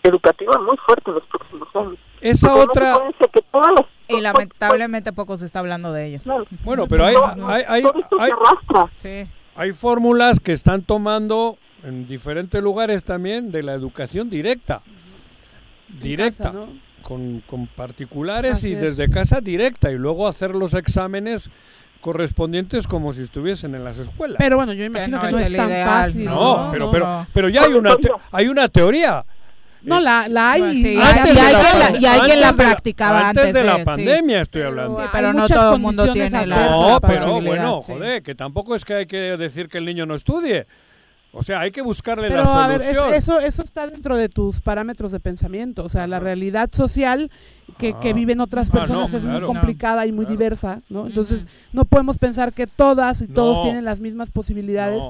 educativa 0.04 0.60
muy 0.60 0.78
fuerte 0.78 1.10
en 1.10 1.16
los 1.16 1.24
próximos 1.26 1.68
años. 1.76 1.98
Esa 2.24 2.56
otra- 2.56 2.98
que 3.32 4.16
Y 4.16 4.22
lamentablemente 4.22 5.14
poco 5.14 5.38
se 5.38 5.46
está 5.46 5.60
hablando 5.60 5.92
de 5.94 6.06
ello. 6.08 6.20
Bueno, 6.64 6.88
pero 6.88 7.06
hay, 7.06 7.16
hay, 7.48 7.64
hay, 7.68 7.84
hay, 8.20 8.32
Sí. 8.92 9.28
hay 9.56 9.72
fórmulas 9.74 10.40
que 10.40 10.52
están 10.52 10.82
tomando 10.84 11.58
en 11.84 12.08
diferentes 12.08 12.62
lugares 12.64 13.04
también 13.04 13.52
de 13.52 13.64
la 13.64 13.74
educación 13.74 14.30
directa. 14.30 14.82
Directa. 16.02 16.46
casa, 16.46 16.54
¿no? 16.58 16.68
con, 17.04 17.42
con 17.48 17.68
particulares 17.68 18.54
Así 18.54 18.70
y 18.70 18.74
es. 18.74 18.82
desde 18.82 19.10
casa 19.10 19.42
directa 19.42 19.92
y 19.92 19.98
luego 19.98 20.26
hacer 20.28 20.56
los 20.56 20.74
exámenes 20.74 21.50
correspondientes 22.02 22.88
como 22.88 23.12
si 23.14 23.22
estuviesen 23.24 23.76
en 23.76 23.84
las 23.84 24.00
escuelas. 24.00 24.38
Pero 24.40 24.56
bueno, 24.58 24.74
yo 24.74 24.86
imagino 24.86 25.18
no 25.18 25.22
que 25.26 25.32
no 25.32 25.38
es 25.38 25.44
es, 25.46 25.52
el 25.52 25.58
tan 25.58 25.70
ideal, 25.70 25.88
fácil. 26.08 26.26
no, 26.26 26.66
No, 26.66 26.72
pero 26.72 26.92
pero 26.92 27.28
pero 27.34 27.50
ya 27.50 27.64
hay 27.64 27.74
una 27.74 27.96
te- 27.98 28.10
hay 28.32 28.48
una 28.48 28.68
teoría. 28.70 29.26
No, 29.84 30.00
la, 30.00 30.28
la 30.30 30.52
hay. 30.52 30.62
Bueno, 30.62 30.74
sí, 30.80 30.94
y- 30.94 30.98
Antes 30.98 31.26
y 31.36 31.40
hay 31.40 31.54
la 31.54 31.98
y 32.00 32.06
hay 32.06 32.20
quien 32.22 32.40
la 32.42 32.50
antes 32.50 32.66
practicaba 32.66 33.30
antes 33.30 33.44
antes 33.44 33.54
de 33.54 33.64
la 33.64 33.74
de, 33.74 33.80
sí. 33.80 33.86
pandemia 33.86 34.42
estoy 34.42 34.62
hablando. 34.62 34.96
Sí, 34.98 35.02
hay 35.04 35.10
pero 35.12 35.34
no 35.34 35.42
muchas 35.42 35.58
todo 35.58 35.74
el 35.76 35.82
mundo 35.82 36.14
tiene 36.14 36.46
la 36.48 36.70
No, 36.70 37.00
pero 37.02 37.42
bueno, 37.42 37.82
sí. 37.86 37.92
joder, 37.94 38.24
que 38.24 38.34
tampoco 38.36 38.76
es 38.76 38.86
que 38.86 38.94
hay 38.94 39.06
que 39.08 39.18
decir 39.38 39.68
que 39.68 39.78
el 39.80 39.86
niño 39.86 40.06
no 40.06 40.16
estudie. 40.16 40.66
O 41.36 41.42
sea, 41.42 41.62
hay 41.62 41.72
que 41.72 41.82
buscarle 41.82 42.28
Pero 42.28 42.44
la 42.44 42.64
a 42.66 42.68
ver, 42.68 42.80
es- 42.80 42.88
solución. 42.90 43.14
eso, 43.16 43.40
eso 43.40 43.64
está 43.64 43.88
dentro 43.88 44.16
de 44.18 44.30
tus 44.30 44.62
parámetros 44.62 45.12
de 45.12 45.20
pensamiento. 45.20 45.84
O 45.84 45.90
sea, 45.90 46.06
la 46.06 46.20
realidad 46.20 46.70
social 46.72 47.32
que, 47.80 47.94
que 48.02 48.12
Ah. 48.12 48.14
viven 48.14 48.40
otras 48.40 48.68
Ah, 48.70 48.72
no, 48.74 48.80
personas 48.80 49.14
es 49.16 49.24
claro. 49.24 49.40
muy 49.40 49.48
complicada 49.48 50.06
y 50.06 50.12
muy 50.12 50.28
diversa, 50.28 50.82
¿no? 50.90 51.08
Entonces, 51.08 51.48
no 51.72 51.86
podemos 51.86 52.20
pensar 52.20 52.54
que 52.54 52.68
todas 52.68 53.22
y 53.22 53.28
todos 53.28 53.58
No. 53.58 53.64
tienen 53.64 53.84
las 53.84 54.00
mismas 54.00 54.30
posibilidades. 54.30 55.02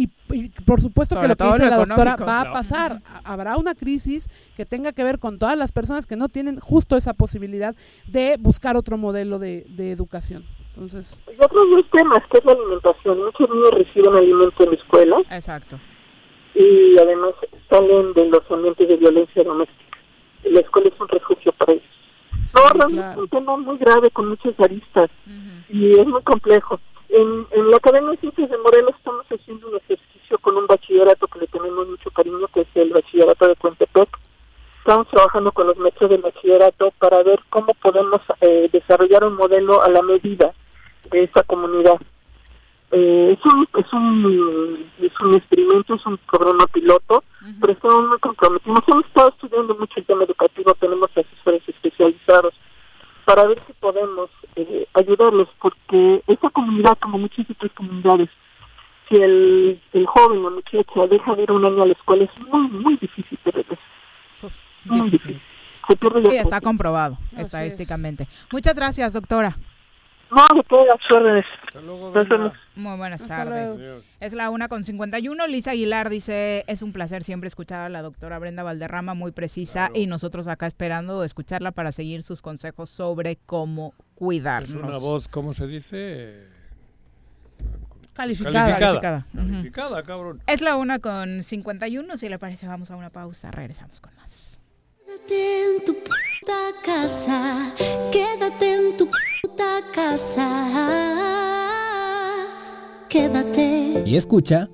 Y, 0.00 0.10
y 0.32 0.48
por 0.64 0.80
supuesto 0.80 1.14
Sobre 1.16 1.26
que 1.26 1.28
lo 1.30 1.36
que 1.36 1.44
dice 1.44 1.64
lo 1.64 1.70
la 1.70 1.76
doctora 1.78 2.16
va 2.16 2.40
a 2.42 2.52
pasar. 2.52 3.02
Ha- 3.06 3.32
Habrá 3.32 3.56
una 3.56 3.74
crisis 3.74 4.28
que 4.56 4.64
tenga 4.64 4.92
que 4.92 5.02
ver 5.02 5.18
con 5.18 5.38
todas 5.38 5.56
las 5.58 5.72
personas 5.72 6.06
que 6.06 6.14
no 6.16 6.28
tienen 6.28 6.60
justo 6.60 6.96
esa 6.96 7.14
posibilidad 7.14 7.74
de 8.06 8.36
buscar 8.38 8.76
otro 8.76 8.96
modelo 8.96 9.38
de, 9.40 9.64
de 9.70 9.90
educación. 9.90 10.44
Entonces, 10.68 11.20
Y 11.26 11.42
otros 11.42 11.64
dos 11.70 11.84
temas, 11.90 12.22
que 12.30 12.38
es 12.38 12.44
la 12.44 12.52
alimentación. 12.52 13.18
Muchos 13.24 13.50
niños 13.50 13.70
reciben 13.72 14.14
alimento 14.14 14.62
en 14.62 14.70
la 14.70 14.76
escuela 14.76 15.16
Exacto. 15.30 15.80
y 16.54 16.96
además 16.98 17.32
salen 17.68 18.12
de 18.12 18.28
los 18.28 18.42
ambientes 18.50 18.86
de 18.88 18.96
violencia 18.96 19.42
doméstica. 19.42 19.96
La 20.44 20.60
escuela 20.60 20.88
es 20.94 21.00
un 21.00 21.08
refugio 21.08 21.52
para 21.52 21.72
ellos. 21.72 21.84
No, 22.54 22.68
realmente 22.72 23.10
es 23.10 23.16
un 23.18 23.28
tema 23.28 23.56
muy 23.56 23.78
grave 23.78 24.10
con 24.10 24.28
muchas 24.28 24.54
aristas 24.60 25.10
y 25.68 25.98
es 25.98 26.06
muy 26.06 26.22
complejo. 26.22 26.78
En, 27.08 27.46
en 27.52 27.70
la 27.70 27.78
Academia 27.78 28.10
de 28.10 28.18
Ciencias 28.18 28.50
de 28.50 28.58
Morelos 28.58 28.94
estamos 28.96 29.24
haciendo 29.26 29.68
un 29.68 29.76
ejercicio 29.76 30.38
con 30.38 30.56
un 30.56 30.66
bachillerato 30.66 31.26
que 31.26 31.38
le 31.38 31.46
tenemos 31.46 31.88
mucho 31.88 32.10
cariño, 32.10 32.46
que 32.52 32.60
es 32.60 32.68
el 32.74 32.90
bachillerato 32.92 33.48
de 33.48 33.56
Cuentepec. 33.56 34.08
Estamos 34.78 35.08
trabajando 35.08 35.52
con 35.52 35.66
los 35.66 35.76
maestros 35.78 36.10
del 36.10 36.22
bachillerato 36.22 36.92
para 36.98 37.22
ver 37.22 37.40
cómo 37.50 37.72
podemos 37.74 38.20
eh, 38.40 38.68
desarrollar 38.72 39.24
un 39.24 39.34
modelo 39.34 39.82
a 39.82 39.88
la 39.88 40.02
medida 40.02 40.52
de 41.10 41.24
esta 41.24 41.42
comunidad. 41.42 41.98
Eh, 42.90 43.36
es, 43.38 43.52
un, 43.52 43.68
es, 43.74 43.92
un, 43.92 44.90
es 45.00 45.20
un 45.20 45.34
experimento, 45.34 45.94
es 45.94 46.06
un 46.06 46.18
programa 46.18 46.66
piloto, 46.66 47.22
pero 47.60 47.72
estamos 47.72 48.08
muy 48.08 48.18
comprometidos. 48.18 48.82
Hemos 48.86 49.04
estado 49.04 49.28
estudiando 49.28 49.74
mucho 49.74 49.94
el 49.96 50.06
tema 50.06 50.24
educativo, 50.24 50.74
tenemos 50.74 51.10
asesores 51.10 51.62
especializados 51.66 52.54
para 53.26 53.44
ver 53.44 53.62
si 53.66 53.74
podemos 53.74 54.30
eh, 54.62 54.88
ayudarles, 54.94 55.48
porque 55.60 56.22
esa 56.26 56.50
comunidad, 56.50 56.98
como 56.98 57.18
muchas 57.18 57.48
otras 57.50 57.72
comunidades, 57.72 58.28
si 59.08 59.16
el, 59.16 59.80
el 59.92 60.06
joven 60.06 60.44
o 60.44 60.50
muchacha 60.50 61.06
deja 61.06 61.34
de 61.34 61.42
ir 61.44 61.52
un 61.52 61.64
año 61.64 61.82
a 61.82 61.86
la 61.86 61.92
escuela, 61.92 62.24
es 62.24 62.46
muy, 62.46 62.68
muy 62.68 62.96
difícil 62.96 63.38
de 63.44 63.50
regresar. 63.50 63.78
Muy 64.84 65.10
difícil. 65.10 65.42
Se 65.86 65.96
pierde 65.96 66.20
la 66.22 66.34
Y 66.34 66.36
está 66.36 66.60
comprobado 66.60 67.18
estadísticamente. 67.36 68.28
Muchas 68.52 68.74
gracias, 68.74 69.14
doctora. 69.14 69.56
No, 70.30 70.46
de 70.54 70.62
todas 70.64 70.86
las 70.86 71.10
órdenes. 71.10 71.44
Nos 71.74 72.28
vemos. 72.28 72.52
Muy 72.74 72.96
buenas 72.96 73.22
Hasta 73.22 73.36
tardes. 73.36 73.76
luego. 73.76 74.02
Es 74.20 74.32
la 74.34 74.50
una 74.50 74.68
con 74.68 74.84
51. 74.84 75.46
Lisa 75.46 75.70
Aguilar 75.70 76.10
dice, 76.10 76.64
es 76.66 76.82
un 76.82 76.92
placer 76.92 77.24
siempre 77.24 77.48
escuchar 77.48 77.80
a 77.80 77.88
la 77.88 78.02
doctora 78.02 78.38
Brenda 78.38 78.62
Valderrama, 78.62 79.14
muy 79.14 79.32
precisa, 79.32 79.90
y 79.94 80.06
nosotros 80.06 80.46
acá 80.46 80.66
esperando 80.66 81.24
escucharla 81.24 81.72
para 81.72 81.92
seguir 81.92 82.22
sus 82.22 82.42
consejos 82.42 82.90
sobre 82.90 83.36
cómo 83.46 83.94
cuidarnos. 84.14 84.70
Es 84.70 84.76
una 84.76 84.98
voz, 84.98 85.28
¿cómo 85.28 85.52
se 85.54 85.66
dice? 85.66 86.48
Calificada. 88.12 88.78
Calificada. 88.78 89.26
Calificada, 89.34 90.02
cabrón. 90.02 90.42
Es 90.46 90.60
la 90.60 90.76
una 90.76 90.98
con 90.98 91.42
51. 91.42 92.16
Si 92.16 92.28
le 92.28 92.38
parece, 92.38 92.66
vamos 92.66 92.90
a 92.90 92.96
una 92.96 93.10
pausa. 93.10 93.50
Regresamos 93.50 94.00
con 94.00 94.14
más. 94.16 94.60
Quédate 95.06 95.64
en 95.64 95.84
tu 95.84 95.94
puta 95.94 96.52
casa, 96.84 97.72
quédate 98.12 98.74
en 98.74 98.96
tu 98.96 99.06
puta 99.06 99.37
casa, 99.92 100.48
quédate. 103.08 104.02
Y 104.06 104.16
escucha. 104.16 104.68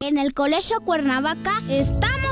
En 0.00 0.18
el 0.18 0.34
Colegio 0.34 0.80
Cuernavaca 0.80 1.52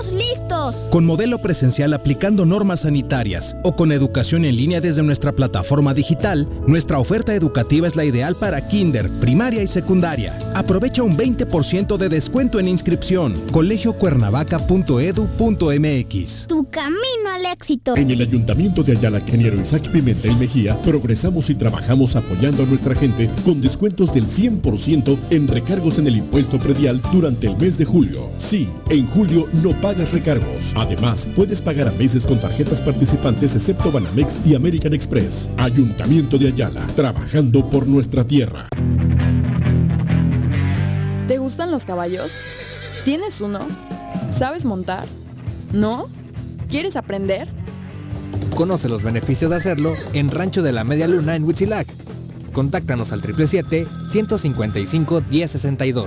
estamos 0.09 0.13
listos. 0.13 0.89
Con 0.91 1.05
modelo 1.05 1.39
presencial 1.39 1.95
aplicando 1.95 2.45
normas 2.47 2.81
sanitarias 2.81 3.61
o 3.65 3.75
con 3.77 3.93
educación 3.93 4.45
en 4.45 4.57
línea 4.57 4.81
desde 4.81 5.03
nuestra 5.03 5.33
plataforma 5.33 5.95
digital, 5.95 6.49
nuestra 6.67 6.99
oferta 6.99 7.35
educativa 7.35 7.87
es 7.87 7.97
la 7.97 8.05
ideal 8.05 8.35
para 8.35 8.67
kinder, 8.67 9.09
primaria 9.21 9.63
y 9.63 9.67
secundaria. 9.67 10.39
Aprovecha 10.55 11.03
un 11.03 11.17
20% 11.17 11.97
de 11.97 12.09
descuento 12.09 12.59
en 12.59 12.69
inscripción. 12.69 13.35
colegiocuernavaca.edu.mx. 13.53 16.47
Tu 16.49 16.67
camino 16.71 17.31
al 17.35 17.45
éxito. 17.47 17.97
En 17.97 18.11
el 18.11 18.21
Ayuntamiento 18.21 18.83
de 18.83 18.93
Ayala, 18.93 19.21
ingeniero 19.21 19.59
Isaac 19.61 19.91
Pimentel 19.91 20.37
Mejía, 20.37 20.77
progresamos 20.83 21.49
y 21.51 21.55
trabajamos 21.55 22.17
apoyando 22.17 22.63
a 22.63 22.67
nuestra 22.67 22.95
gente 22.95 23.31
con 23.45 23.61
descuentos 23.61 24.15
del 24.15 24.27
100% 24.27 25.19
en 25.31 25.49
recargos 25.49 25.99
en 25.99 26.07
el 26.07 26.17
impuesto 26.17 26.59
predial 26.59 27.01
durante 27.13 27.49
el 27.49 27.57
mes 27.57 27.77
de 27.79 27.85
julio. 27.85 28.31
Sí, 28.37 28.69
en 28.91 29.07
julio 29.07 29.47
no 29.63 29.71
pagas 29.81 29.98
recargos. 30.07 30.73
Además, 30.77 31.27
puedes 31.35 31.61
pagar 31.61 31.89
a 31.89 31.93
meses 31.93 32.25
con 32.25 32.41
tarjetas 32.41 32.81
participantes 32.81 33.55
excepto 33.55 33.91
Banamex 33.91 34.41
y 34.47 34.55
American 34.55 34.95
Express. 34.95 35.51
Ayuntamiento 35.57 36.39
de 36.39 36.49
Ayala, 36.49 36.87
trabajando 36.97 37.69
por 37.69 37.87
nuestra 37.87 38.25
tierra. 38.25 38.69
¿Te 41.27 41.39
gustan 41.39 41.71
los 41.71 41.85
caballos? 41.85 42.33
¿Tienes 43.05 43.41
uno? 43.41 43.61
¿Sabes 44.31 44.65
montar? 44.65 45.07
¿No? 45.73 46.09
¿Quieres 46.69 46.97
aprender? 46.97 47.49
Conoce 48.55 48.89
los 48.89 49.03
beneficios 49.03 49.51
de 49.51 49.57
hacerlo 49.57 49.95
en 50.13 50.31
Rancho 50.31 50.63
de 50.63 50.73
la 50.73 50.85
Media 50.85 51.09
Luna 51.09 51.37
en 51.37 51.45
Huitzilac. 51.45 51.87
Contáctanos 52.53 53.13
al 53.13 53.23
777-155-1062. 53.23 56.07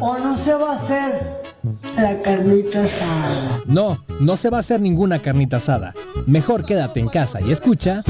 o 0.00 0.18
no 0.18 0.36
se 0.36 0.54
va 0.54 0.72
a 0.72 0.76
hacer 0.76 1.42
la 1.96 2.22
carnita 2.22 2.82
asada? 2.84 3.60
No, 3.66 4.04
no 4.20 4.36
se 4.36 4.50
va 4.50 4.58
a 4.58 4.60
hacer 4.60 4.80
ninguna 4.80 5.20
carnita 5.20 5.56
asada. 5.58 5.94
Mejor 6.26 6.64
quédate 6.64 7.00
en 7.00 7.08
casa 7.08 7.40
y 7.40 7.52
escucha... 7.52 8.02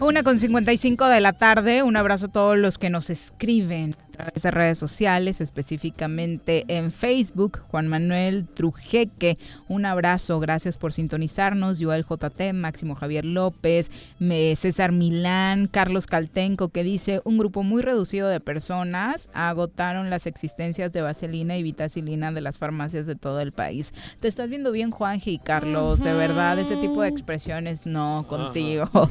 Una 0.00 0.22
con 0.22 0.38
55 0.38 1.06
de 1.06 1.20
la 1.20 1.34
tarde. 1.34 1.82
Un 1.82 1.96
abrazo 1.96 2.26
a 2.26 2.28
todos 2.30 2.56
los 2.56 2.78
que 2.78 2.88
nos 2.88 3.10
escriben 3.10 3.94
través 4.18 4.42
de 4.42 4.50
redes 4.50 4.78
sociales, 4.78 5.40
específicamente 5.40 6.64
en 6.68 6.92
Facebook. 6.92 7.62
Juan 7.68 7.88
Manuel 7.88 8.46
Trujeque, 8.52 9.38
un 9.68 9.86
abrazo. 9.86 10.40
Gracias 10.40 10.76
por 10.76 10.92
sintonizarnos. 10.92 11.78
Joel 11.80 12.04
JT, 12.04 12.52
Máximo 12.52 12.94
Javier 12.94 13.24
López, 13.24 13.90
César 14.56 14.92
Milán, 14.92 15.68
Carlos 15.68 16.06
Caltenco, 16.06 16.68
que 16.68 16.82
dice: 16.82 17.20
Un 17.24 17.38
grupo 17.38 17.62
muy 17.62 17.82
reducido 17.82 18.28
de 18.28 18.40
personas 18.40 19.30
agotaron 19.32 20.10
las 20.10 20.26
existencias 20.26 20.92
de 20.92 21.02
vaselina 21.02 21.56
y 21.56 21.62
vitacilina 21.62 22.32
de 22.32 22.40
las 22.40 22.58
farmacias 22.58 23.06
de 23.06 23.14
todo 23.14 23.40
el 23.40 23.52
país. 23.52 23.94
Te 24.20 24.28
estás 24.28 24.48
viendo 24.48 24.72
bien, 24.72 24.90
Juanji 24.90 25.32
y 25.32 25.38
Carlos. 25.38 26.00
De 26.00 26.12
verdad, 26.12 26.58
ese 26.58 26.76
tipo 26.76 27.02
de 27.02 27.08
expresiones 27.08 27.86
no 27.86 28.26
contigo. 28.28 28.88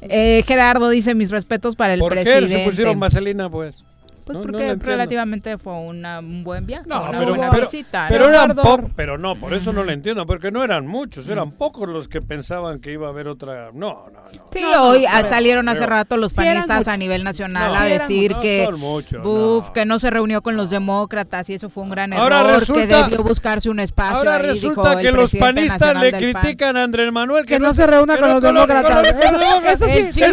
Eh, 0.00 0.42
Gerardo 0.46 0.88
dice 0.88 1.14
mis 1.14 1.30
respetos 1.30 1.76
para 1.76 1.94
el 1.94 2.00
¿Por 2.00 2.14
qué 2.14 2.22
presidente. 2.22 2.48
se 2.48 2.64
pusieron 2.64 3.00
vaselina, 3.00 3.50
pues? 3.50 3.84
Pues 4.26 4.38
No, 4.38 4.42
porque 4.42 4.74
relativamente 4.74 5.56
fue 5.56 5.72
una- 5.74 6.18
un 6.18 6.42
buen 6.42 6.66
viaje, 6.66 6.82
No, 6.88 7.02
una 7.08 7.18
pero, 7.20 7.28
buena 7.36 7.50
pero- 7.50 7.62
visita. 7.62 8.06
pero 8.08 8.24
¿no? 8.24 8.30
eran 8.34 8.56
pocos, 8.56 8.90
pero 8.96 9.18
no, 9.18 9.36
por 9.36 9.54
eso 9.54 9.72
no 9.72 9.84
lo 9.84 9.92
entiendo, 9.92 10.26
porque 10.26 10.50
no 10.50 10.64
eran 10.64 10.84
muchos, 10.84 11.28
eran 11.28 11.52
pocos 11.52 11.88
los 11.88 12.08
que 12.08 12.20
pensaban 12.20 12.80
que 12.80 12.90
iba 12.90 13.06
a 13.06 13.10
haber 13.10 13.28
otra. 13.28 13.70
No, 13.72 14.06
no, 14.12 14.20
no. 14.32 14.48
Sí, 14.52 14.60
No, 14.60 14.88
hoy 14.88 15.06
salieron 15.22 15.68
hace 15.68 15.78
pero- 15.82 15.90
rato 15.90 16.16
los 16.16 16.32
panistas 16.34 16.88
a 16.88 16.96
nivel 16.96 17.22
nacional 17.22 17.68
No, 17.72 17.78
a 17.78 17.86
eran 17.88 17.98
decir 18.08 18.34
que, 18.42 18.68
muchos, 18.76 19.22
buf, 19.22 19.70
que 19.70 19.86
no 19.86 20.00
se 20.00 20.10
reunió 20.10 20.42
con 20.42 20.56
los 20.56 20.70
demócratas 20.70 21.48
y 21.50 21.54
eso 21.54 21.70
fue 21.70 21.84
un 21.84 21.90
gran 21.90 22.12
error, 22.12 22.32
Ahora 22.32 22.48
que 22.54 22.58
resulta- 22.58 23.02
debió 23.04 23.22
buscarse 23.22 23.70
un 23.70 23.78
espacio. 23.78 24.16
Ahora 24.16 24.34
ahí, 24.36 24.42
resulta 24.42 24.90
dijo 24.96 25.02
que 25.02 25.12
los 25.12 25.36
panistas 25.36 26.00
le 26.00 26.10
PAN. 26.10 26.20
critican 26.20 26.76
a 26.76 26.82
Andrés 26.82 27.12
Manuel 27.12 27.46
Que 27.46 27.60
no 27.60 27.72
se 27.72 27.86
reúna 27.86 28.14
que 28.14 28.20
con 28.22 28.28
no 28.28 28.34
los 28.34 28.42
demócratas. 28.42 28.92
con 28.92 29.02
los 29.04 29.20
demócratas. 29.38 29.80
Eso 29.82 30.12
sí, 30.12 30.20
que 30.20 30.32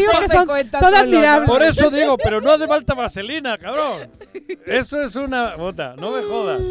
son, 0.79 0.95
admirables. 0.95 1.47
Por 1.47 1.61
eso 1.61 1.91
digo, 1.91 2.17
pero 2.17 2.41
no 2.41 2.49
hace 2.51 2.67
falta 2.67 2.95
vaselina, 2.95 3.55
cabrón. 3.59 3.82
Eso 4.65 5.01
es 5.01 5.15
una 5.15 5.55
bota, 5.55 5.95
no 5.97 6.11
me 6.11 6.21
jodas. 6.23 6.61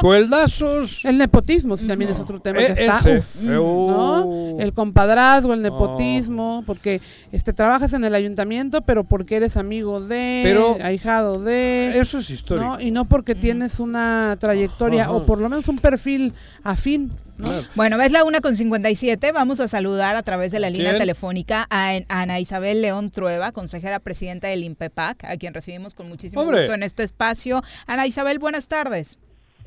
El 1.06 1.18
nepotismo 1.18 1.78
sí, 1.78 1.88
también 1.88 2.12
es 2.12 2.20
otro 2.20 2.40
tema 2.40 2.60
Eh, 2.62 2.74
que 2.76 2.86
está. 2.86 3.18
uf, 3.18 3.42
¿no? 3.44 4.58
El 4.60 4.74
compadrazgo, 4.74 5.54
el 5.54 5.62
nepotismo, 5.62 6.64
porque 6.66 7.02
este 7.32 7.54
trabajas 7.54 7.94
en 7.94 8.04
el 8.04 8.16
ayuntamiento, 8.16 8.82
pero 8.82 9.04
porque 9.04 9.38
eres 9.38 9.58
amigo 9.58 10.00
de, 10.02 10.42
Pero- 10.44 10.78
ahijado 10.84 11.42
de. 11.42 11.98
Eso 11.98 12.18
es 12.20 12.30
histórico. 12.30 12.66
¿no? 12.78 12.80
Y 12.82 12.92
no 12.92 13.06
porque 13.06 13.36
tienes 13.36 13.80
una 13.80 14.36
trayectoria 14.40 15.04
Ajá. 15.04 15.12
o 15.14 15.26
por 15.26 15.40
lo 15.42 15.50
menos 15.50 15.68
un 15.68 15.78
perfil 15.78 16.34
afín. 16.64 17.12
¿no? 17.38 17.50
Bueno, 17.76 18.02
es 18.02 18.12
la 18.12 18.26
una 18.26 18.42
con 18.42 18.58
57. 18.58 19.32
Vamos 19.32 19.62
a 19.62 19.70
saludar 19.70 20.18
a 20.18 20.24
través 20.24 20.52
de 20.52 20.60
la 20.60 20.70
línea 20.70 20.90
quién? 20.92 21.00
telefónica 21.00 21.66
a 21.70 21.90
a 22.10 22.22
Ana 22.22 22.40
Isabel 22.42 22.82
León 22.82 23.12
Trueba, 23.12 23.54
consejera 23.54 24.00
presidenta 24.00 24.48
del 24.50 24.64
INPEPAC, 24.64 25.24
a 25.24 25.38
quien 25.38 25.54
recibimos 25.54 25.94
con 25.96 26.10
muchísimo 26.10 26.42
Hombre. 26.42 26.60
gusto 26.60 26.74
en 26.74 26.84
este 26.84 27.04
espacio. 27.04 27.64
Ana 27.88 28.06
Isabel, 28.08 28.40
buenas 28.40 28.68
tardes. 28.68 29.18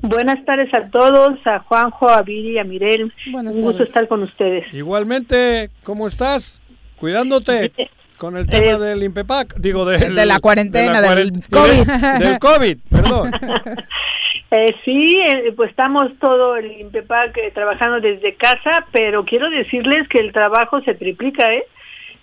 Buenas 0.03 0.43
tardes 0.43 0.73
a 0.73 0.89
todos, 0.89 1.35
a 1.47 1.59
Juanjo, 1.59 2.09
a 2.09 2.21
Viri, 2.23 2.57
a 2.59 2.65
Mirel. 2.65 3.13
Un 3.33 3.45
gusto 3.45 3.71
tardes. 3.71 3.87
estar 3.87 4.07
con 4.09 4.21
ustedes. 4.23 4.71
Igualmente, 4.73 5.69
¿cómo 5.83 6.07
estás? 6.07 6.59
Cuidándote 6.97 7.71
con 8.17 8.35
el 8.35 8.45
tema 8.47 8.77
del 8.77 9.01
INPEPAC, 9.01 9.55
digo 9.59 9.85
del- 9.85 10.13
De 10.13 10.25
la 10.25 10.39
cuarentena, 10.39 10.99
de 11.01 11.07
la 11.07 11.15
del 11.15 11.31
COVID. 11.49 12.19
Del 12.19 12.39
COVID, 12.39 12.77
perdón. 12.89 13.31
Eh, 14.55 14.75
sí, 14.85 15.17
eh, 15.25 15.51
pues 15.55 15.71
estamos 15.71 16.11
todo 16.19 16.57
el 16.57 16.71
INPEPAC 16.79 17.35
eh, 17.39 17.51
trabajando 17.55 17.99
desde 17.99 18.35
casa, 18.35 18.85
pero 18.91 19.25
quiero 19.25 19.49
decirles 19.49 20.07
que 20.09 20.19
el 20.19 20.31
trabajo 20.31 20.79
se 20.81 20.93
triplica, 20.93 21.51
¿eh? 21.51 21.63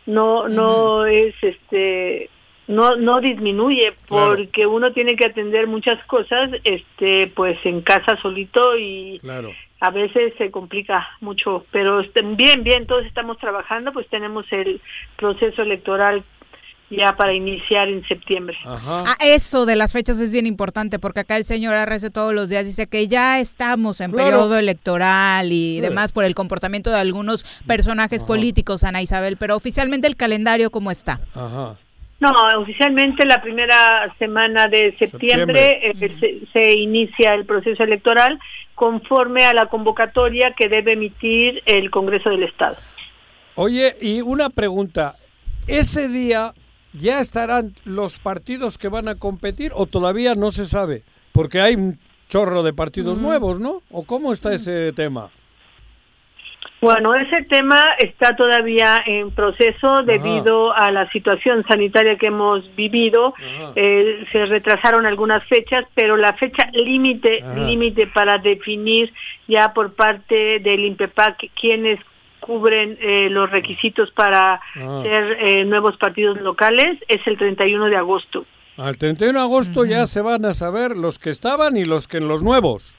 No, 0.07 0.47
no 0.49 1.07
es 1.07 1.35
este, 1.43 2.31
no, 2.71 2.97
no 2.97 3.21
disminuye 3.21 3.93
Claro. 4.07 4.37
porque 4.37 4.67
uno 4.67 4.93
tiene 4.93 5.17
que 5.17 5.27
atender 5.27 5.67
muchas 5.67 6.03
cosas, 6.07 6.51
este, 6.65 7.27
pues 7.35 7.59
en 7.65 7.81
casa 7.83 8.17
solito 8.23 8.77
y 8.79 9.19
Claro. 9.21 9.51
a 9.81 9.91
veces 9.91 10.33
se 10.39 10.51
complica 10.51 11.09
mucho, 11.21 11.65
pero 11.73 12.01
este, 12.01 12.23
bien, 12.23 12.63
bien, 12.65 12.87
todos 12.87 13.05
estamos 13.07 13.39
trabajando, 13.39 13.93
pues 13.93 14.07
tenemos 14.09 14.45
el 14.53 14.81
proceso 15.17 15.63
electoral 15.63 16.23
ya 16.93 17.15
para 17.17 17.33
iniciar 17.33 17.89
en 17.89 18.05
septiembre. 18.07 18.57
Ah, 18.67 19.15
eso 19.21 19.65
de 19.65 19.77
las 19.77 19.93
fechas 19.93 20.19
es 20.19 20.33
bien 20.33 20.47
importante 20.47 20.99
porque 20.99 21.21
acá 21.21 21.37
el 21.37 21.45
señor 21.45 21.75
Arrece 21.75 22.11
todos 22.11 22.35
los 22.35 22.49
días 22.49 22.65
dice 22.65 22.89
que 22.89 23.07
ya 23.07 23.39
estamos 23.39 24.01
en 24.01 24.11
Claro. 24.11 24.31
periodo 24.31 24.59
electoral 24.59 25.53
y 25.53 25.81
demás 25.81 26.11
por 26.11 26.25
el 26.25 26.35
comportamiento 26.35 26.91
de 26.91 26.97
algunos 26.99 27.45
personajes 27.67 28.25
políticos, 28.25 28.83
Ana 28.83 29.03
Isabel, 29.03 29.37
pero 29.37 29.55
oficialmente 29.55 30.09
el 30.09 30.17
calendario 30.17 30.71
cómo 30.71 30.91
está. 30.91 31.21
Ajá. 31.35 31.77
No, 32.21 32.31
oficialmente 32.59 33.25
la 33.25 33.41
primera 33.41 34.15
semana 34.19 34.69
de 34.69 34.95
septiembre, 34.99 35.91
eh, 35.91 36.17
se, 36.21 36.41
se 36.53 36.73
inicia 36.75 37.35
el 37.35 37.47
proceso 37.47 37.83
electoral 37.83 38.39
conforme 38.75 39.45
a 39.45 39.55
la 39.55 39.67
convocatoria 39.67 40.53
que 40.53 40.69
debe 40.69 40.93
emitir 40.93 41.63
el 41.65 41.91
Congreso 41.91 42.31
del 42.31 42.43
Estado. 42.43 42.77
Oye, 43.55 43.97
y 44.01 44.21
una 44.21 44.51
pregunta. 44.51 45.15
¿Ese 45.67 46.09
día 46.09 46.55
ya 46.93 47.21
estarán 47.21 47.75
los 47.85 48.19
partidos 48.19 48.79
que 48.79 48.89
van 48.89 49.09
a 49.09 49.15
competir 49.15 49.73
o 49.75 49.87
todavía 49.87 50.35
no 50.35 50.51
se 50.51 50.67
sabe? 50.67 51.05
Porque 51.33 51.61
hay 51.61 51.75
un 51.75 51.99
chorro 52.29 52.63
de 52.63 52.73
partidos 52.73 53.19
nuevos, 53.19 53.61
¿no? 53.61 53.83
¿O 53.91 54.05
cómo 54.05 54.33
está 54.33 54.55
ese 54.55 54.93
tema? 54.93 55.31
Bueno, 56.81 57.15
ese 57.15 57.43
tema 57.43 57.93
está 57.99 58.35
todavía 58.37 59.03
en 59.05 59.31
proceso 59.33 60.03
debido 60.03 60.73
a 60.75 60.91
la 60.91 61.11
situación 61.11 61.63
sanitaria 61.69 62.17
que 62.17 62.29
hemos 62.29 62.75
vivido. 62.75 63.35
Eh, 63.77 64.25
se 64.33 64.47
retrasaron 64.47 65.05
algunas 65.05 65.45
fechas, 65.47 65.85
pero 65.95 66.17
la 66.17 66.33
fecha 66.33 66.71
límite 66.73 67.41
límite 67.55 68.07
para 68.07 68.39
definir 68.39 69.13
ya 69.47 69.75
por 69.75 69.93
parte 69.95 70.59
del 70.61 70.85
INPEPAC 70.87 71.51
quiénes 71.59 72.01
cubren 72.41 72.97
eh, 73.03 73.29
los 73.29 73.51
requisitos 73.51 74.11
para 74.13 74.55
Ah. 74.77 75.01
ser 75.03 75.37
eh, 75.41 75.65
nuevos 75.67 75.99
partidos 75.99 76.41
locales 76.41 76.97
es 77.09 77.21
el 77.27 77.37
31 77.37 77.87
de 77.91 77.97
agosto. 77.97 78.47
Al 78.79 78.97
31 78.97 79.39
de 79.39 79.45
agosto 79.45 79.85
ya 79.85 80.07
se 80.07 80.23
van 80.23 80.47
a 80.47 80.55
saber 80.55 80.97
los 80.97 81.19
que 81.19 81.29
estaban 81.29 81.77
y 81.77 81.85
los 81.85 82.09
que 82.09 82.21
los 82.21 82.43
nuevos. 82.43 82.97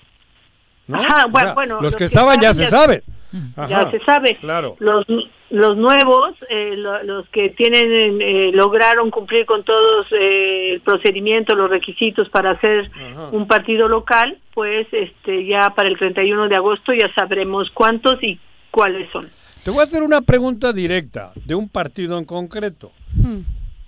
¿No? 0.92 1.02
Ajá, 1.02 1.26
O 1.26 1.30
bueno, 1.30 1.48
sea, 1.48 1.54
bueno, 1.56 1.82
los, 1.82 1.96
que 1.96 2.04
estaban 2.06 2.40
ya 2.42 2.54
se 2.54 2.68
sabe. 2.70 3.04
ya 3.32 3.64
Ajá, 3.64 3.92
se 3.92 4.00
sabe. 4.02 4.36
Claro. 4.38 4.76
Los, 4.80 5.06
los 5.50 5.78
nuevos, 5.78 6.36
eh, 6.50 6.76
lo- 6.78 7.04
los 7.04 7.28
que 7.30 7.50
tienen 7.50 8.22
eh, 8.22 8.52
lograron 8.54 9.10
cumplir 9.12 9.46
con 9.46 9.64
todos 9.64 10.08
eh, 10.12 10.74
el 10.74 10.82
procedimiento, 10.82 11.56
los 11.56 11.70
requisitos 11.70 12.30
para 12.30 12.52
hacer 12.52 12.90
un 13.32 13.48
partido 13.48 13.88
local, 13.88 14.38
pues 14.54 14.88
este 14.92 15.46
ya 15.46 15.74
para 15.74 15.90
el 15.90 15.98
31 15.98 16.48
de 16.50 16.56
agosto 16.56 16.94
ya 16.94 17.12
sabremos 17.14 17.72
cuántos 17.72 18.22
y 18.24 18.40
cuáles 18.70 19.10
son. 19.12 19.30
Te 19.64 19.72
voy 19.72 19.82
a 19.82 19.84
hacer 19.84 20.02
una 20.04 20.22
pregunta 20.22 20.74
directa 20.74 21.32
de 21.36 21.54
un 21.56 21.70
partido 21.70 22.18
en 22.18 22.26
concreto. 22.26 22.92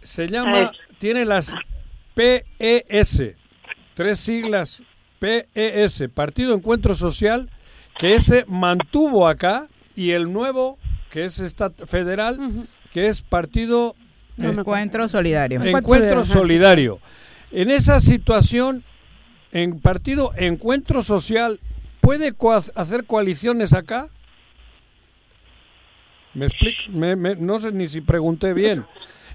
Se 0.02 0.28
llama, 0.28 0.72
tiene 1.00 1.26
las 1.26 1.56
PES, 2.14 3.34
tres 3.94 4.20
siglas 4.20 4.82
PES, 5.24 6.10
Partido 6.14 6.54
Encuentro 6.54 6.96
Social, 6.96 7.50
que 7.98 8.14
ese 8.14 8.44
mantuvo 8.50 9.30
acá, 9.30 9.70
y 9.96 10.12
el 10.12 10.34
nuevo, 10.34 10.78
que 11.12 11.24
es 11.24 11.40
esta 11.40 11.70
federal, 11.70 12.68
que 12.92 13.08
es 13.08 13.22
Partido 13.22 13.96
eh, 14.38 14.48
Encuentro 14.48 15.08
Solidario. 15.08 15.64
Encuentro 15.64 16.26
Solidario. 16.26 17.00
En 17.52 17.72
esa 17.72 18.02
situación, 18.02 18.84
en 19.54 19.80
Partido 19.80 20.34
Encuentro 20.36 21.02
Social, 21.02 21.62
¿puede 22.02 22.34
hacer 22.76 23.06
coaliciones 23.06 23.72
acá? 23.72 24.10
¿Me 26.34 26.48
explico? 26.48 26.82
no 26.92 27.60
sé 27.60 27.72
ni 27.72 27.88
si 27.88 28.02
pregunté 28.02 28.54
bien. 28.54 28.86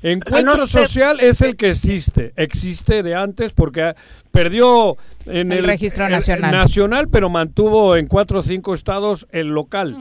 Encuentro 0.03 0.67
Social 0.67 1.19
es 1.21 1.41
el 1.41 1.57
que 1.57 1.71
existe, 1.71 2.33
existe 2.37 3.03
de 3.03 3.15
antes 3.15 3.53
porque 3.53 3.95
perdió 4.31 4.97
en 5.27 5.53
el, 5.53 5.65
registro 5.65 6.09
nacional. 6.09 6.53
nacional, 6.53 7.09
pero 7.09 7.29
mantuvo 7.29 7.97
en 7.97 8.07
cuatro 8.07 8.41
o 8.41 8.43
cinco 8.43 8.75
estados 8.75 9.27
el 9.31 9.49
local. 9.49 9.97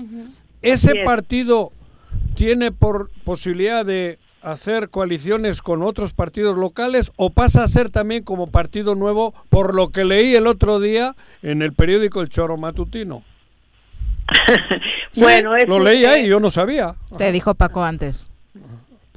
¿Ese 0.62 1.04
partido 1.04 1.72
tiene 2.36 2.72
por 2.72 3.10
posibilidad 3.24 3.86
de 3.86 4.20
hacer 4.42 4.90
coaliciones 4.90 5.62
con 5.62 5.84
otros 5.84 6.14
partidos 6.14 6.56
locales 6.56 7.12
o 7.16 7.32
pasa 7.32 7.64
a 7.64 7.68
ser 7.68 7.90
también 7.90 8.24
como 8.24 8.48
partido 8.48 8.96
nuevo 8.96 9.34
por 9.50 9.74
lo 9.74 9.90
que 9.90 10.06
leí 10.06 10.36
el 10.36 10.48
otro 10.48 10.80
día 10.80 11.16
en 11.42 11.62
el 11.62 11.74
periódico 11.74 12.22
El 12.22 12.30
Choro 12.30 12.58
Matutino? 12.58 13.24
bueno, 15.16 15.58
lo 15.66 15.80
leí 15.80 16.06
ahí, 16.06 16.28
yo 16.28 16.40
no 16.40 16.50
sabía. 16.50 16.96
Te 17.18 17.32
dijo 17.32 17.56
Paco 17.56 17.84
antes. 17.84 18.26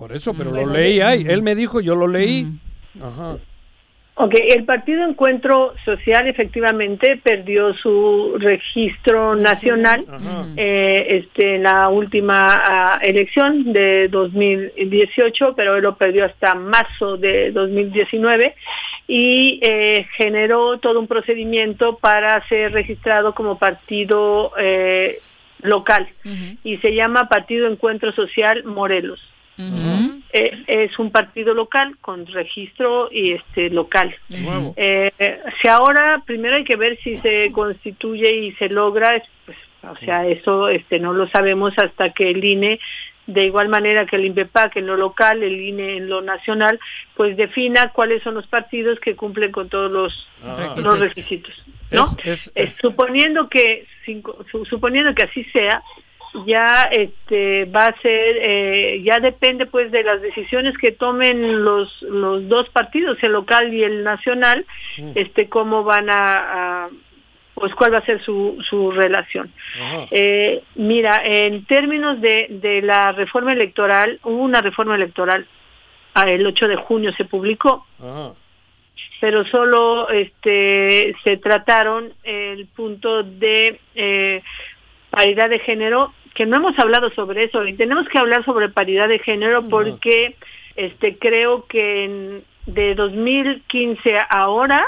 Por 0.01 0.13
eso, 0.13 0.33
pero 0.33 0.51
lo 0.51 0.65
leí 0.65 1.03
ahí. 1.03 1.27
Él 1.29 1.43
me 1.43 1.55
dijo, 1.55 1.83
yo 1.83 1.95
lo 1.95 2.09
leí. 2.09 2.47
Ajá. 3.03 3.37
Ok, 4.15 4.35
el 4.49 4.65
Partido 4.65 5.07
Encuentro 5.07 5.75
Social 5.85 6.27
efectivamente 6.27 7.21
perdió 7.23 7.75
su 7.75 8.37
registro 8.39 9.37
nacional 9.37 10.07
eh, 10.57 11.07
este, 11.11 11.57
en 11.57 11.65
la 11.65 11.91
última 11.91 12.49
ah, 12.51 12.99
elección 13.03 13.75
de 13.75 14.09
2018, 14.09 15.55
pero 15.55 15.77
él 15.77 15.83
lo 15.83 15.97
perdió 15.97 16.25
hasta 16.25 16.55
marzo 16.55 17.19
de 17.19 17.53
2019 17.53 18.55
y 19.07 19.61
eh, 19.63 20.07
generó 20.17 20.79
todo 20.79 20.99
un 20.99 21.09
procedimiento 21.09 21.99
para 21.99 22.47
ser 22.49 22.73
registrado 22.73 23.35
como 23.35 23.59
partido 23.59 24.53
eh, 24.59 25.19
local 25.61 26.09
y 26.65 26.79
se 26.79 26.95
llama 26.95 27.29
Partido 27.29 27.69
Encuentro 27.69 28.13
Social 28.13 28.65
Morelos. 28.65 29.21
Eh, 30.33 30.65
es 30.67 30.99
un 30.99 31.11
partido 31.11 31.55
local 31.55 31.97
con 32.01 32.27
registro 32.27 33.09
y 33.13 33.33
este 33.33 33.71
local. 33.71 34.15
Eh, 34.77 35.11
si 35.61 35.69
ahora 35.69 36.23
primero 36.25 36.57
hay 36.57 36.65
que 36.65 36.77
ver 36.77 36.99
si 37.03 37.17
se 37.19 37.51
constituye 37.53 38.33
y 38.33 38.53
se 38.53 38.69
logra, 38.69 39.23
pues, 39.45 39.59
o 39.83 39.97
sea, 39.97 40.27
eso 40.27 40.69
este 40.69 40.99
no 41.01 41.13
lo 41.13 41.29
sabemos 41.29 41.79
hasta 41.79 42.11
que 42.11 42.31
el 42.31 42.45
INE 42.45 42.81
de 43.27 43.45
igual 43.45 43.69
manera 43.69 44.07
que 44.07 44.17
el 44.17 44.25
INPEPAC 44.25 44.77
en 44.77 44.87
lo 44.87 44.97
local, 44.97 45.43
el 45.43 45.61
INE 45.61 45.99
en 45.99 46.09
lo 46.09 46.21
nacional, 46.21 46.81
pues 47.15 47.37
defina 47.37 47.93
cuáles 47.93 48.23
son 48.23 48.35
los 48.35 48.47
partidos 48.47 48.99
que 48.99 49.15
cumplen 49.15 49.53
con 49.53 49.69
todos 49.69 49.91
los, 49.91 50.29
ah. 50.45 50.75
los 50.77 50.99
requisitos. 50.99 51.55
¿no? 51.91 52.07
suponiendo 52.81 53.49
que 53.49 53.85
suponiendo 54.69 55.13
que 55.13 55.25
así 55.25 55.45
sea, 55.45 55.83
ya 56.47 56.85
este 56.85 57.65
va 57.65 57.87
a 57.87 58.01
ser 58.01 58.37
eh, 58.41 59.03
ya 59.03 59.19
depende 59.21 59.67
pues 59.67 59.91
de 59.91 60.05
las 60.05 60.23
decisiones 60.23 60.79
que 60.79 60.93
tomen 60.93 61.65
los 61.65 62.03
los 62.03 62.49
dos 62.49 62.69
partidos 62.71 63.19
el 63.23 63.33
local 63.33 63.73
y 63.75 63.83
el 63.83 64.05
nacional 64.05 64.65
mm. 64.99 65.13
este 65.15 65.49
cómo 65.49 65.83
van 65.83 66.09
a, 66.11 66.89
pues 67.55 67.75
cuál 67.75 67.93
va 67.93 67.99
a 67.99 68.07
ser 68.07 68.23
su, 68.23 68.57
su 68.69 68.91
relación. 68.91 69.53
Eh, 70.11 70.63
mira 70.77 71.21
en 71.25 71.65
términos 71.67 72.21
de, 72.21 72.47
de 72.49 72.81
la 72.81 73.13
reforma 73.13 73.53
electoral 73.53 74.19
hubo 74.23 74.43
una 74.43 74.61
reforma 74.63 74.95
electoral 74.95 75.47
ah, 76.15 76.29
el 76.29 76.47
8 76.47 76.69
de 76.69 76.77
junio 76.77 77.13
se 77.13 77.25
publicó. 77.25 77.87
Pero 79.21 79.45
solo 79.47 80.09
este 80.09 81.15
se 81.25 81.37
trataron 81.37 82.15
el 82.23 82.67
punto 82.67 83.23
de 83.23 83.81
eh, 83.95 84.43
paridad 85.11 85.51
de 85.51 85.59
género 85.59 86.15
que 86.41 86.47
no 86.47 86.57
hemos 86.57 86.79
hablado 86.79 87.11
sobre 87.11 87.45
eso 87.45 87.67
y 87.67 87.75
tenemos 87.75 88.09
que 88.09 88.17
hablar 88.17 88.43
sobre 88.47 88.71
paridad 88.71 89.09
de 89.09 89.19
género 89.19 89.69
porque 89.69 90.37
este 90.75 91.19
creo 91.19 91.67
que 91.67 92.41
de 92.65 92.95
2015 92.95 94.17
a 94.17 94.23
ahora 94.23 94.83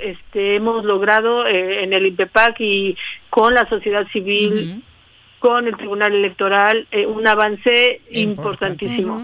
este, 0.00 0.56
hemos 0.56 0.84
logrado 0.84 1.46
eh, 1.46 1.84
en 1.84 1.92
el 1.92 2.06
INPEPAC 2.06 2.56
y 2.58 2.96
con 3.30 3.54
la 3.54 3.68
sociedad 3.68 4.08
civil, 4.08 4.82
con 5.38 5.68
el 5.68 5.76
Tribunal 5.76 6.12
Electoral, 6.12 6.88
eh, 6.90 7.06
un 7.06 7.28
avance 7.28 8.00
importantísimo. 8.10 9.22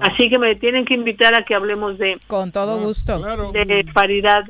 Así 0.00 0.28
que 0.28 0.40
me 0.40 0.56
tienen 0.56 0.84
que 0.84 0.94
invitar 0.94 1.36
a 1.36 1.44
que 1.44 1.54
hablemos 1.54 1.98
de... 1.98 2.18
Con 2.26 2.50
todo 2.50 2.80
gusto. 2.80 3.20
De 3.52 3.86
paridad 3.94 4.42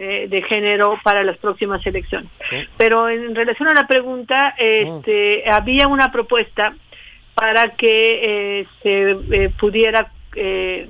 de 0.00 0.42
género 0.42 0.98
para 1.02 1.22
las 1.22 1.36
próximas 1.36 1.84
elecciones. 1.86 2.30
Pero 2.76 3.08
en 3.08 3.34
relación 3.34 3.68
a 3.68 3.74
la 3.74 3.86
pregunta, 3.86 4.54
este, 4.56 5.48
había 5.50 5.88
una 5.88 6.10
propuesta 6.10 6.74
para 7.34 7.70
que 7.70 8.60
eh, 8.60 8.66
se 8.82 9.10
eh, 9.10 9.50
pudiera 9.58 10.10
eh, 10.34 10.88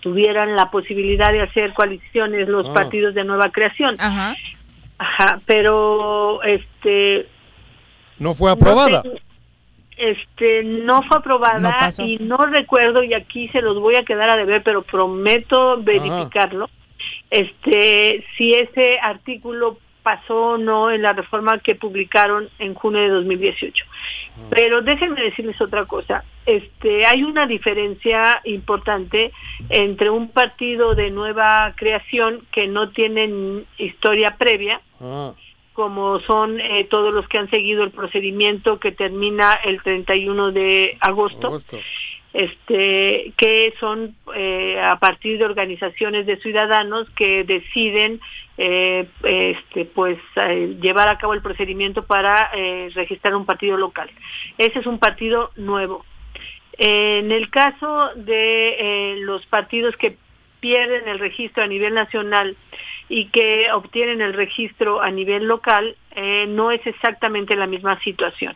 tuvieran 0.00 0.56
la 0.56 0.70
posibilidad 0.70 1.32
de 1.32 1.42
hacer 1.42 1.72
coaliciones 1.72 2.48
los 2.48 2.68
ah. 2.68 2.74
partidos 2.74 3.14
de 3.14 3.24
nueva 3.24 3.50
creación. 3.50 3.96
Ajá. 3.98 4.34
Ajá, 4.98 5.40
pero 5.46 6.42
este 6.42 7.26
no 8.18 8.34
fue 8.34 8.50
aprobada. 8.50 9.02
este 9.96 10.62
no 10.62 11.02
fue 11.02 11.18
aprobada 11.18 11.90
y 11.98 12.18
no 12.18 12.38
recuerdo 12.38 13.02
y 13.02 13.14
aquí 13.14 13.48
se 13.48 13.62
los 13.62 13.78
voy 13.78 13.96
a 13.96 14.04
quedar 14.04 14.30
a 14.30 14.36
deber, 14.36 14.62
pero 14.62 14.82
prometo 14.82 15.82
verificarlo 15.82 16.68
este 17.30 18.24
si 18.36 18.54
ese 18.54 18.98
artículo 19.00 19.78
pasó 20.02 20.52
o 20.52 20.58
no 20.58 20.90
en 20.90 21.02
la 21.02 21.12
reforma 21.12 21.58
que 21.58 21.74
publicaron 21.74 22.48
en 22.58 22.74
junio 22.74 23.00
de 23.02 23.08
2018. 23.08 23.84
Ah. 23.84 24.40
Pero 24.50 24.82
déjenme 24.82 25.20
decirles 25.22 25.60
otra 25.60 25.84
cosa. 25.84 26.24
Este, 26.46 27.06
hay 27.06 27.22
una 27.22 27.46
diferencia 27.46 28.40
importante 28.44 29.32
entre 29.68 30.10
un 30.10 30.30
partido 30.30 30.94
de 30.94 31.10
nueva 31.10 31.74
creación 31.76 32.46
que 32.50 32.66
no 32.66 32.90
tienen 32.90 33.66
historia 33.78 34.36
previa, 34.36 34.80
ah. 35.00 35.34
como 35.74 36.20
son 36.20 36.60
eh, 36.60 36.84
todos 36.84 37.14
los 37.14 37.28
que 37.28 37.38
han 37.38 37.50
seguido 37.50 37.84
el 37.84 37.90
procedimiento 37.90 38.80
que 38.80 38.92
termina 38.92 39.52
el 39.64 39.82
31 39.82 40.52
de 40.52 40.96
agosto 41.00 41.58
este, 42.32 43.32
que 43.36 43.74
son 43.80 44.14
eh, 44.36 44.80
a 44.80 44.98
partir 44.98 45.38
de 45.38 45.44
organizaciones 45.44 46.26
de 46.26 46.36
ciudadanos 46.36 47.08
que 47.10 47.44
deciden 47.44 48.20
eh, 48.56 49.08
este, 49.22 49.84
pues 49.84 50.18
eh, 50.36 50.76
llevar 50.80 51.08
a 51.08 51.18
cabo 51.18 51.34
el 51.34 51.42
procedimiento 51.42 52.04
para 52.04 52.50
registrar 52.94 53.34
un 53.34 53.46
partido 53.46 53.76
local. 53.76 54.10
Ese 54.58 54.78
es 54.78 54.86
un 54.86 54.98
partido 54.98 55.50
nuevo. 55.56 56.04
En 56.78 57.32
el 57.32 57.50
caso 57.50 58.10
de 58.14 59.16
los 59.20 59.44
partidos 59.46 59.96
que 59.96 60.16
pierden 60.60 61.08
el 61.08 61.18
registro 61.18 61.62
a 61.62 61.66
nivel 61.66 61.94
nacional 61.94 62.56
y 63.08 63.26
que 63.26 63.72
obtienen 63.72 64.20
el 64.20 64.34
registro 64.34 65.02
a 65.02 65.10
nivel 65.10 65.44
local, 65.46 65.96
eh, 66.14 66.46
no 66.48 66.70
es 66.70 66.86
exactamente 66.86 67.56
la 67.56 67.66
misma 67.66 68.00
situación. 68.00 68.54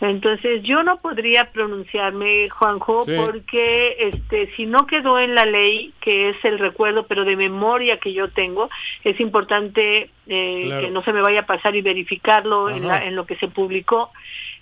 Entonces 0.00 0.62
yo 0.62 0.84
no 0.84 1.00
podría 1.00 1.50
pronunciarme, 1.50 2.48
Juanjo, 2.48 3.04
porque 3.04 3.96
este, 3.98 4.54
si 4.54 4.66
no 4.66 4.86
quedó 4.86 5.18
en 5.18 5.34
la 5.34 5.44
ley, 5.46 5.92
que 6.00 6.28
es 6.30 6.36
el 6.44 6.60
recuerdo, 6.60 7.06
pero 7.08 7.24
de 7.24 7.34
memoria 7.34 7.98
que 7.98 8.12
yo 8.12 8.28
tengo, 8.28 8.70
es 9.02 9.18
importante 9.18 10.10
eh, 10.28 10.78
que 10.80 10.90
no 10.90 11.02
se 11.02 11.12
me 11.12 11.20
vaya 11.20 11.40
a 11.40 11.46
pasar 11.46 11.74
y 11.74 11.82
verificarlo 11.82 12.70
en, 12.70 12.88
en 12.88 13.16
lo 13.16 13.26
que 13.26 13.36
se 13.36 13.48
publicó. 13.48 14.12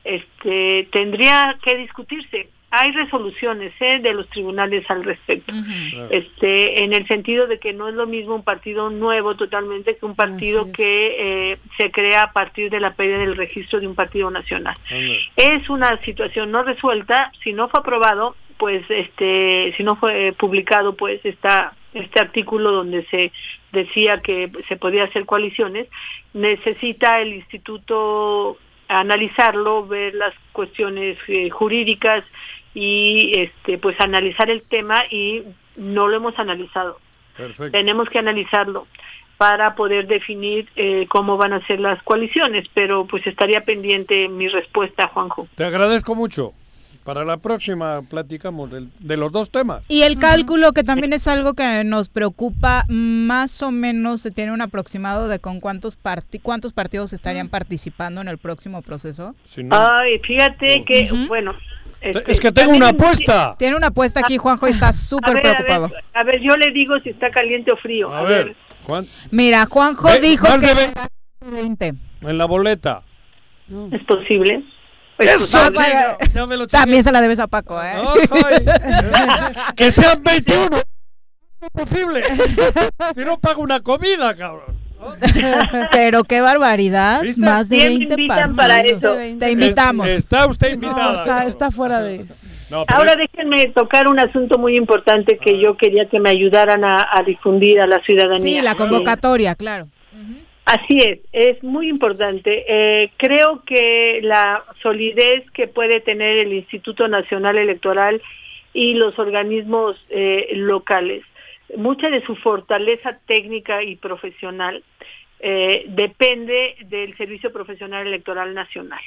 Este, 0.02 0.88
tendría 0.90 1.58
que 1.62 1.76
discutirse 1.76 2.48
hay 2.70 2.92
resoluciones 2.92 3.72
¿eh? 3.80 3.98
de 3.98 4.14
los 4.14 4.28
tribunales 4.28 4.88
al 4.88 5.02
respecto. 5.02 5.52
Este 6.10 6.84
en 6.84 6.92
el 6.92 7.06
sentido 7.08 7.46
de 7.46 7.58
que 7.58 7.72
no 7.72 7.88
es 7.88 7.94
lo 7.94 8.06
mismo 8.06 8.36
un 8.36 8.44
partido 8.44 8.90
nuevo 8.90 9.34
totalmente 9.34 9.96
que 9.96 10.06
un 10.06 10.14
partido 10.14 10.70
que 10.70 11.16
eh, 11.52 11.58
se 11.76 11.90
crea 11.90 12.22
a 12.22 12.32
partir 12.32 12.70
de 12.70 12.78
la 12.78 12.94
pérdida 12.94 13.18
del 13.18 13.36
registro 13.36 13.80
de 13.80 13.88
un 13.88 13.96
partido 13.96 14.30
nacional. 14.30 14.74
Es 15.36 15.68
una 15.68 16.00
situación 16.02 16.52
no 16.52 16.62
resuelta. 16.62 17.32
Si 17.42 17.52
no 17.52 17.68
fue 17.68 17.80
aprobado 17.80 18.36
pues 18.56 18.84
este 18.88 19.74
si 19.76 19.82
no 19.82 19.96
fue 19.96 20.32
publicado 20.38 20.94
pues 20.94 21.24
está 21.24 21.72
este 21.92 22.20
artículo 22.20 22.70
donde 22.70 23.04
se 23.06 23.32
decía 23.72 24.18
que 24.18 24.50
se 24.68 24.76
podía 24.76 25.04
hacer 25.04 25.24
coaliciones 25.26 25.88
necesita 26.34 27.20
el 27.20 27.34
instituto 27.34 28.58
analizarlo, 28.90 29.86
ver 29.86 30.14
las 30.14 30.34
cuestiones 30.52 31.16
eh, 31.28 31.48
jurídicas 31.48 32.24
y 32.74 33.32
este 33.36 33.78
pues 33.78 34.00
analizar 34.00 34.50
el 34.50 34.62
tema 34.62 34.96
y 35.10 35.42
no 35.76 36.08
lo 36.08 36.16
hemos 36.16 36.38
analizado. 36.38 36.98
Perfecto. 37.36 37.70
Tenemos 37.72 38.08
que 38.08 38.18
analizarlo 38.18 38.86
para 39.38 39.74
poder 39.74 40.06
definir 40.06 40.68
eh, 40.76 41.06
cómo 41.08 41.38
van 41.38 41.54
a 41.54 41.66
ser 41.66 41.80
las 41.80 42.02
coaliciones, 42.02 42.66
pero 42.74 43.06
pues 43.06 43.26
estaría 43.26 43.64
pendiente 43.64 44.28
mi 44.28 44.48
respuesta, 44.48 45.08
Juanjo. 45.08 45.48
Te 45.54 45.64
agradezco 45.64 46.14
mucho. 46.14 46.52
Para 47.02 47.24
la 47.24 47.38
próxima 47.38 48.02
platicamos 48.02 48.70
del- 48.70 48.90
de, 48.98 49.16
los 49.16 49.32
dos 49.32 49.50
temas. 49.50 49.82
Y 49.88 50.02
el 50.02 50.18
cálculo, 50.18 50.72
que 50.72 50.84
también 50.84 51.14
es 51.14 51.26
algo 51.28 51.54
que 51.54 51.82
nos 51.82 52.10
preocupa, 52.10 52.84
más 52.88 53.62
o 53.62 53.70
menos 53.70 54.20
se 54.20 54.30
tiene 54.30 54.52
un 54.52 54.60
aproximado 54.60 55.26
de 55.26 55.38
con 55.38 55.60
cuántos, 55.60 55.96
parti 55.96 56.38
cuántos 56.38 56.74
partidos 56.74 57.14
estarían 57.14 57.48
participando 57.48 58.20
en 58.20 58.28
el 58.28 58.36
próximo 58.36 58.82
proceso. 58.82 59.34
Ay, 59.70 60.18
fíjate 60.18 60.84
que, 60.84 61.10
bueno... 61.26 61.54
este, 62.00 62.32
Es 62.32 62.40
que 62.40 62.50
tengo 62.52 62.72
una 62.72 62.86
es- 62.86 62.92
apuesta. 62.92 63.54
Tiene 63.58 63.76
una 63.76 63.88
apuesta 63.88 64.20
aquí, 64.20 64.36
Juanjo, 64.38 64.68
y 64.68 64.72
está 64.72 64.92
súper 64.92 65.36
a 65.38 65.40
preocupado. 65.42 65.88
ver, 65.88 66.04
a 66.14 66.24
ver, 66.24 66.40
yo 66.40 66.56
le 66.56 66.70
digo 66.72 66.98
si 67.00 67.10
está 67.10 67.30
caliente 67.30 67.70
o 67.72 67.76
frío. 67.76 68.12
A 68.12 68.22
ver, 68.22 68.56
¿cuán- 68.84 69.06
Mira, 69.30 69.66
Juanjo 69.66 70.08
Ve- 70.08 70.20
dijo 70.20 70.46
que 70.58 70.66
de 70.66 70.74
será 70.74 71.08
20. 71.40 71.94
en 72.22 72.38
la 72.38 72.44
boleta. 72.46 73.02
¿Es 73.92 74.02
posible? 74.04 74.64
¡Eso, 75.18 75.70
No, 75.70 75.76
chico! 76.24 76.46
me 76.46 76.56
lo 76.56 76.66
También 76.66 77.04
se 77.04 77.12
la 77.12 77.20
debes 77.20 77.38
a 77.38 77.46
Paco, 77.46 77.78
¿eh? 77.82 77.92
que 79.76 79.90
sean 79.90 80.22
21. 80.22 80.68
No 80.70 80.78
es 81.60 81.70
posible. 81.86 82.22
si 83.14 83.24
no 83.24 83.38
pago 83.38 83.60
una 83.62 83.80
comida, 83.80 84.34
cabrón. 84.34 84.79
Pero 85.92 86.24
qué 86.24 86.40
barbaridad. 86.40 87.22
¿Viste? 87.22 87.40
Más 87.44 87.68
de 87.68 87.76
¿Quién 87.78 87.92
me 87.92 87.98
20 87.98 88.14
invitan 88.14 88.56
para 88.56 88.80
eso? 88.80 89.16
Te 89.38 89.50
invitamos. 89.50 90.08
Es- 90.08 90.18
está 90.18 90.46
usted 90.46 90.68
No, 90.68 90.74
invitada. 90.74 91.14
está, 91.18 91.46
está 91.46 91.70
fuera 91.70 92.00
de... 92.00 92.24
No, 92.70 92.84
pero 92.86 92.98
Ahora 93.00 93.16
déjenme 93.16 93.66
tocar 93.70 94.06
un 94.06 94.20
asunto 94.20 94.56
muy 94.56 94.76
importante 94.76 95.38
que 95.38 95.58
yo 95.58 95.76
quería 95.76 96.08
que 96.08 96.20
me 96.20 96.30
ayudaran 96.30 96.84
a, 96.84 97.04
a 97.12 97.22
difundir 97.24 97.80
a 97.80 97.86
la 97.88 98.00
ciudadanía. 98.02 98.60
Sí, 98.60 98.62
la 98.62 98.76
convocatoria, 98.76 99.56
claro. 99.56 99.88
Así 100.66 100.98
es, 100.98 101.18
es 101.32 101.60
muy 101.64 101.88
importante. 101.88 102.64
Eh, 102.68 103.10
creo 103.16 103.64
que 103.64 104.20
la 104.22 104.62
solidez 104.82 105.42
que 105.52 105.66
puede 105.66 105.98
tener 106.00 106.38
el 106.38 106.52
Instituto 106.52 107.08
Nacional 107.08 107.58
Electoral 107.58 108.22
y 108.72 108.94
los 108.94 109.18
organismos 109.18 109.96
eh, 110.10 110.50
locales, 110.54 111.24
mucha 111.76 112.08
de 112.10 112.24
su 112.24 112.36
fortaleza 112.36 113.18
técnica 113.26 113.82
y 113.82 113.96
profesional 113.96 114.82
eh, 115.40 115.84
depende 115.88 116.76
del 116.86 117.16
Servicio 117.16 117.52
Profesional 117.52 118.06
Electoral 118.06 118.54
Nacional. 118.54 119.00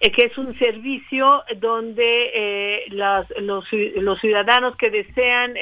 Eh, 0.00 0.12
que 0.12 0.26
es 0.26 0.38
un 0.38 0.56
servicio 0.58 1.42
donde 1.56 2.30
eh, 2.34 2.84
las- 2.90 3.28
los, 3.40 3.64
ci- 3.70 3.94
los 4.00 4.20
ciudadanos 4.20 4.76
que 4.76 4.90
desean 4.90 5.54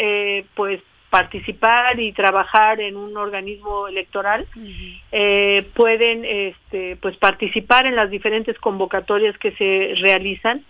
pues 0.54 0.80
participar 1.11 1.98
y 2.00 2.12
trabajar 2.12 2.80
en 2.80 2.96
un 2.96 3.16
organismo 3.16 3.88
electoral 3.88 4.46
eh, 5.12 5.62
pueden 5.74 6.24
este, 6.24 6.96
pues 6.96 7.16
participar 7.16 7.86
en 7.86 7.96
las 7.96 8.11
diferentes 8.11 8.59
convocatorias 8.59 9.38
que 9.38 9.52
se 9.52 9.94
realizan 10.00 10.64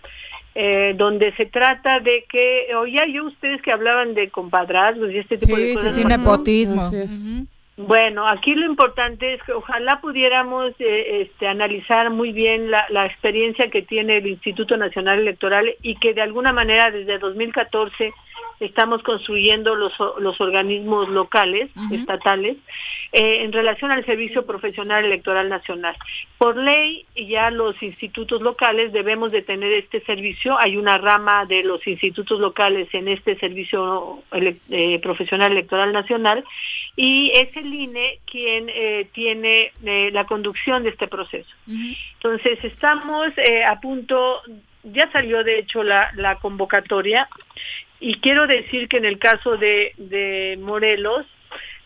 eh, 0.59 0.95
donde 0.97 1.31
se 1.33 1.45
trata 1.45 1.99
de 1.99 2.25
que 2.27 2.73
oía 2.75 3.05
yo 3.05 3.25
ustedes 3.25 3.61
que 3.61 3.71
hablaban 3.71 4.15
de 4.15 4.31
compadrazgos 4.31 5.11
y 5.11 5.19
este 5.19 5.37
tipo 5.37 5.55
de 5.55 5.61
Sí, 5.61 5.69
sí, 5.69 5.75
cosas 5.75 5.93
sí, 5.93 6.01
¿no? 6.01 6.09
nepotismo. 6.09 6.89
Bueno, 7.77 8.27
aquí 8.27 8.55
lo 8.55 8.65
importante 8.65 9.35
es 9.35 9.43
que 9.43 9.51
ojalá 9.51 10.01
pudiéramos 10.01 10.71
eh, 10.79 11.21
este, 11.21 11.47
analizar 11.47 12.09
muy 12.09 12.31
bien 12.31 12.71
la, 12.71 12.87
la 12.89 13.05
experiencia 13.05 13.69
que 13.69 13.83
tiene 13.83 14.17
el 14.17 14.25
Instituto 14.25 14.77
Nacional 14.77 15.19
Electoral 15.19 15.75
y 15.83 15.93
que 15.97 16.15
de 16.15 16.21
alguna 16.23 16.53
manera 16.53 16.89
desde 16.89 17.19
2014 17.19 18.11
estamos 18.59 19.03
construyendo 19.03 19.75
los, 19.75 19.93
los 20.19 20.39
organismos 20.41 21.09
locales, 21.09 21.69
estatales, 21.91 22.57
eh, 23.11 23.43
en 23.43 23.51
relación 23.51 23.91
al 23.91 24.05
Servicio 24.05 24.45
Profesional 24.45 25.05
Electoral 25.05 25.47
Nacional. 25.47 25.95
Por 26.37 26.57
ley, 26.57 27.05
ya 27.15 27.51
los 27.51 27.81
institutos 27.83 28.41
locales 28.41 28.91
debemos 28.93 29.31
de 29.31 29.41
tener 29.43 29.71
este 29.73 30.01
servicio. 30.01 30.57
Hay 30.59 30.75
una 30.77 30.97
rama 30.97 31.45
de 31.45 31.63
los 31.63 31.85
institutos 31.87 32.39
locales 32.39 32.87
en 32.93 33.07
este 33.07 33.37
Servicio 33.37 34.23
ele- 34.31 34.57
eh, 34.69 34.99
Profesional 34.99 35.51
Electoral 35.51 35.93
Nacional 35.93 36.43
y 36.95 37.31
es 37.35 37.55
el 37.55 37.73
INE 37.73 38.19
quien 38.25 38.69
eh, 38.69 39.07
tiene 39.13 39.71
la 40.11 40.25
conducción 40.25 40.83
de 40.83 40.89
este 40.89 41.07
proceso. 41.07 41.49
Entonces, 42.15 42.63
estamos 42.63 43.27
a 43.67 43.79
punto, 43.79 44.41
ya 44.83 45.11
salió 45.11 45.43
de 45.43 45.59
hecho 45.59 45.83
la, 45.83 46.11
la 46.15 46.35
convocatoria 46.35 47.27
y 47.99 48.15
quiero 48.15 48.47
decir 48.47 48.87
que 48.87 48.97
en 48.97 49.05
el 49.05 49.19
caso 49.19 49.57
de, 49.57 49.93
de 49.97 50.57
Morelos 50.61 51.25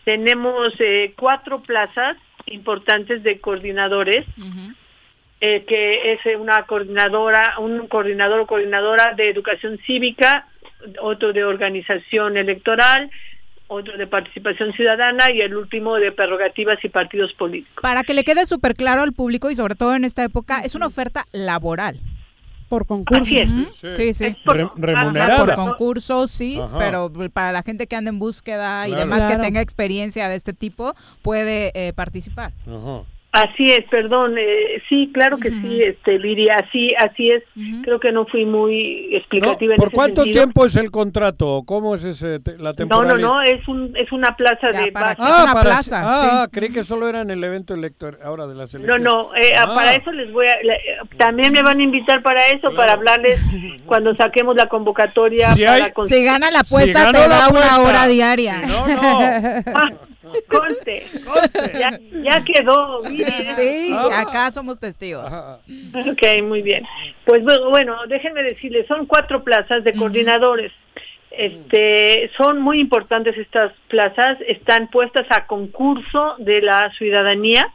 tenemos 0.04 0.74
eh, 0.78 1.14
cuatro 1.16 1.62
plazas 1.62 2.16
importantes 2.46 3.22
de 3.22 3.40
coordinadores, 3.40 4.24
eh, 5.40 5.64
que 5.66 6.12
es 6.12 6.26
eh, 6.26 6.36
una 6.36 6.64
coordinadora, 6.64 7.58
un 7.58 7.86
coordinador 7.88 8.40
o 8.40 8.46
coordinadora 8.46 9.14
de 9.14 9.28
educación 9.28 9.78
cívica, 9.86 10.48
otro 11.00 11.32
de 11.32 11.44
organización 11.44 12.36
electoral, 12.36 13.10
otro 13.68 13.96
de 13.96 14.06
participación 14.06 14.72
ciudadana 14.72 15.30
y 15.30 15.40
el 15.40 15.56
último 15.56 15.96
de 15.96 16.12
prerrogativas 16.12 16.84
y 16.84 16.88
partidos 16.88 17.32
políticos. 17.32 17.80
Para 17.80 18.02
que 18.02 18.12
le 18.12 18.24
quede 18.24 18.44
súper 18.46 18.74
claro 18.74 19.02
al 19.02 19.12
público 19.12 19.50
y 19.50 19.56
sobre 19.56 19.76
todo 19.76 19.94
en 19.94 20.04
esta 20.04 20.24
época, 20.24 20.60
es 20.60 20.74
una 20.74 20.86
oferta 20.86 21.24
laboral. 21.32 21.98
Por 22.72 22.86
concurso. 22.86 23.22
Así 23.22 23.36
es. 23.36 23.52
Ujú. 23.52 23.66
Sí, 23.70 24.14
sí. 24.14 24.24
Re- 24.24 24.36
Por 24.46 24.56
remunerada. 24.80 25.54
concurso, 25.56 26.26
sí, 26.26 26.58
Ajá. 26.58 26.78
pero 26.78 27.12
para 27.30 27.52
la 27.52 27.62
gente 27.62 27.86
que 27.86 27.96
anda 27.96 28.08
en 28.08 28.18
búsqueda 28.18 28.88
y 28.88 28.92
Claro. 28.92 29.04
demás 29.04 29.20
Claro. 29.26 29.36
que 29.36 29.42
tenga 29.42 29.60
experiencia 29.60 30.26
de 30.30 30.36
este 30.36 30.54
tipo, 30.54 30.94
puede 31.20 31.70
eh, 31.74 31.92
participar. 31.92 32.54
Ajá. 32.66 33.02
Así 33.34 33.72
es, 33.72 33.86
perdón, 33.88 34.34
eh, 34.36 34.82
sí, 34.90 35.10
claro 35.10 35.38
que 35.38 35.48
sí, 35.48 35.82
este, 35.82 36.18
Lidia, 36.18 36.56
así, 36.56 36.94
así 36.98 37.30
es. 37.30 37.42
Creo 37.82 37.98
que 37.98 38.12
no 38.12 38.26
fui 38.26 38.44
muy 38.44 39.08
No, 39.10 39.16
explicativa 39.16 39.72
en 39.72 39.78
¿Por 39.78 39.88
ese 39.88 39.94
cuánto 39.96 40.22
sentido. 40.24 40.42
tiempo 40.42 40.66
es 40.66 40.76
el 40.76 40.90
contrato? 40.90 41.62
¿Cómo 41.64 41.94
es 41.94 42.04
ese, 42.04 42.40
te- 42.40 42.58
la 42.58 42.58
No, 42.58 42.64
no, 42.68 42.74
temporalidad? 42.74 43.26
no, 43.28 43.42
es 43.42 43.66
un, 43.68 43.96
es 43.96 44.12
una 44.12 44.36
plaza 44.36 44.70
Ya, 44.70 44.82
de 44.82 44.92
para 44.92 45.12
Es 45.12 45.18
una 45.18 45.52
para- 45.54 45.62
plaza, 45.62 46.02
Ah, 46.04 46.20
sí. 46.22 46.28
ah, 46.30 46.48
creí 46.52 46.70
que 46.72 46.84
solo 46.84 47.08
era 47.08 47.22
en 47.22 47.30
el 47.30 47.42
evento 47.42 47.72
electoral, 47.72 48.20
ahora 48.22 48.46
de 48.46 48.54
las 48.54 48.74
No, 48.74 48.80
elecciones. 48.80 49.02
no, 49.04 49.34
eh, 49.34 49.54
Ah. 49.58 49.72
para 49.74 49.94
eso 49.94 50.12
les 50.12 50.30
voy 50.30 50.46
a, 50.48 50.56
le- 50.62 50.74
eh, 50.74 50.98
también 51.16 51.54
me 51.54 51.62
van 51.62 51.80
a 51.80 51.82
invitar 51.82 52.20
para 52.22 52.48
eso, 52.48 52.70
para 52.74 52.92
hablarles 52.92 53.40
cuando 53.86 54.14
saquemos 54.14 54.56
la 54.56 54.66
convocatoria. 54.66 55.54
Si 55.54 55.62
para 55.64 55.86
hay- 55.86 55.92
Si 56.06 56.22
gana 56.22 56.50
la 56.50 56.60
apuesta, 56.60 57.04
ganó 57.06 57.12
te 57.18 57.28
da 57.28 57.48
una 57.48 57.78
hora 57.80 58.06
diaria. 58.08 58.60
Si 58.62 58.68
no, 58.68 58.86
no. 58.88 59.88
Ah, 60.24 60.32
conste, 60.48 61.06
Ya, 61.78 61.98
ya 62.22 62.44
quedó, 62.44 63.02
mire. 63.04 63.54
Sí, 63.56 63.92
Ah. 63.94 64.20
acá 64.20 64.50
somos 64.52 64.78
testigos. 64.78 65.24
Ajá. 65.26 65.58
Ok, 66.10 66.42
muy 66.44 66.62
bien. 66.62 66.84
Pues 67.24 67.42
bu- 67.42 67.70
bueno, 67.70 67.96
déjenme 68.08 68.42
decirles, 68.42 68.86
son 68.86 69.06
cuatro 69.06 69.42
plazas 69.42 69.82
de 69.84 69.92
coordinadores. 69.94 70.72
Este, 71.30 72.30
son 72.36 72.60
muy 72.60 72.78
importantes 72.78 73.36
estas 73.38 73.72
plazas, 73.88 74.38
están 74.46 74.88
puestas 74.88 75.26
a 75.30 75.46
concurso 75.46 76.34
de 76.38 76.60
la 76.60 76.90
ciudadanía. 76.92 77.66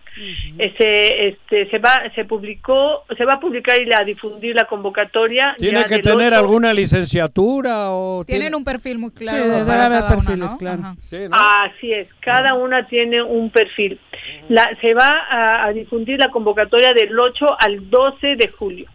Ese, 0.58 1.28
este, 1.28 1.70
se 1.70 1.80
va, 1.80 2.04
se 2.16 2.26
publicó, 2.26 3.04
se 3.16 3.26
va 3.26 3.34
a 3.34 3.40
publicar 3.40 3.80
y 3.80 3.86
la, 3.86 4.00
a 4.00 4.04
difundir 4.04 4.56
la 4.56 4.66
convocatoria. 4.66 5.56
¿Tiene 5.58 5.86
que 5.86 6.00
tener 6.00 6.34
alguna 6.34 6.74
licenciatura 6.74 7.92
o 7.92 8.26
Tienen 8.26 8.56
un 8.56 8.64
perfil 8.64 8.98
muy 8.98 9.12
claro. 9.12 9.44
Sí, 9.44 9.50
debe 9.50 9.72
haber 9.72 10.04
uno, 10.04 10.08
perfiles, 10.10 10.52
¿no? 10.52 10.58
claro. 10.58 10.80
Ajá. 10.82 10.96
Sí, 11.00 11.18
¿no? 11.30 11.38
Así 11.38 11.94
es, 11.94 12.08
cada 12.20 12.56
una 12.56 12.88
tiene 12.88 13.22
un 13.22 13.50
perfil. 13.52 14.00
La, 14.50 14.76
se 14.82 14.94
va 14.94 15.20
a, 15.30 15.66
a 15.66 15.74
difundir 15.74 16.20
la 16.20 16.30
convocatoria 16.30 16.94
del 16.94 17.18
8 17.18 17.56
al 17.60 17.90
12 17.90 18.36
de 18.36 18.48
julio. 18.48 18.88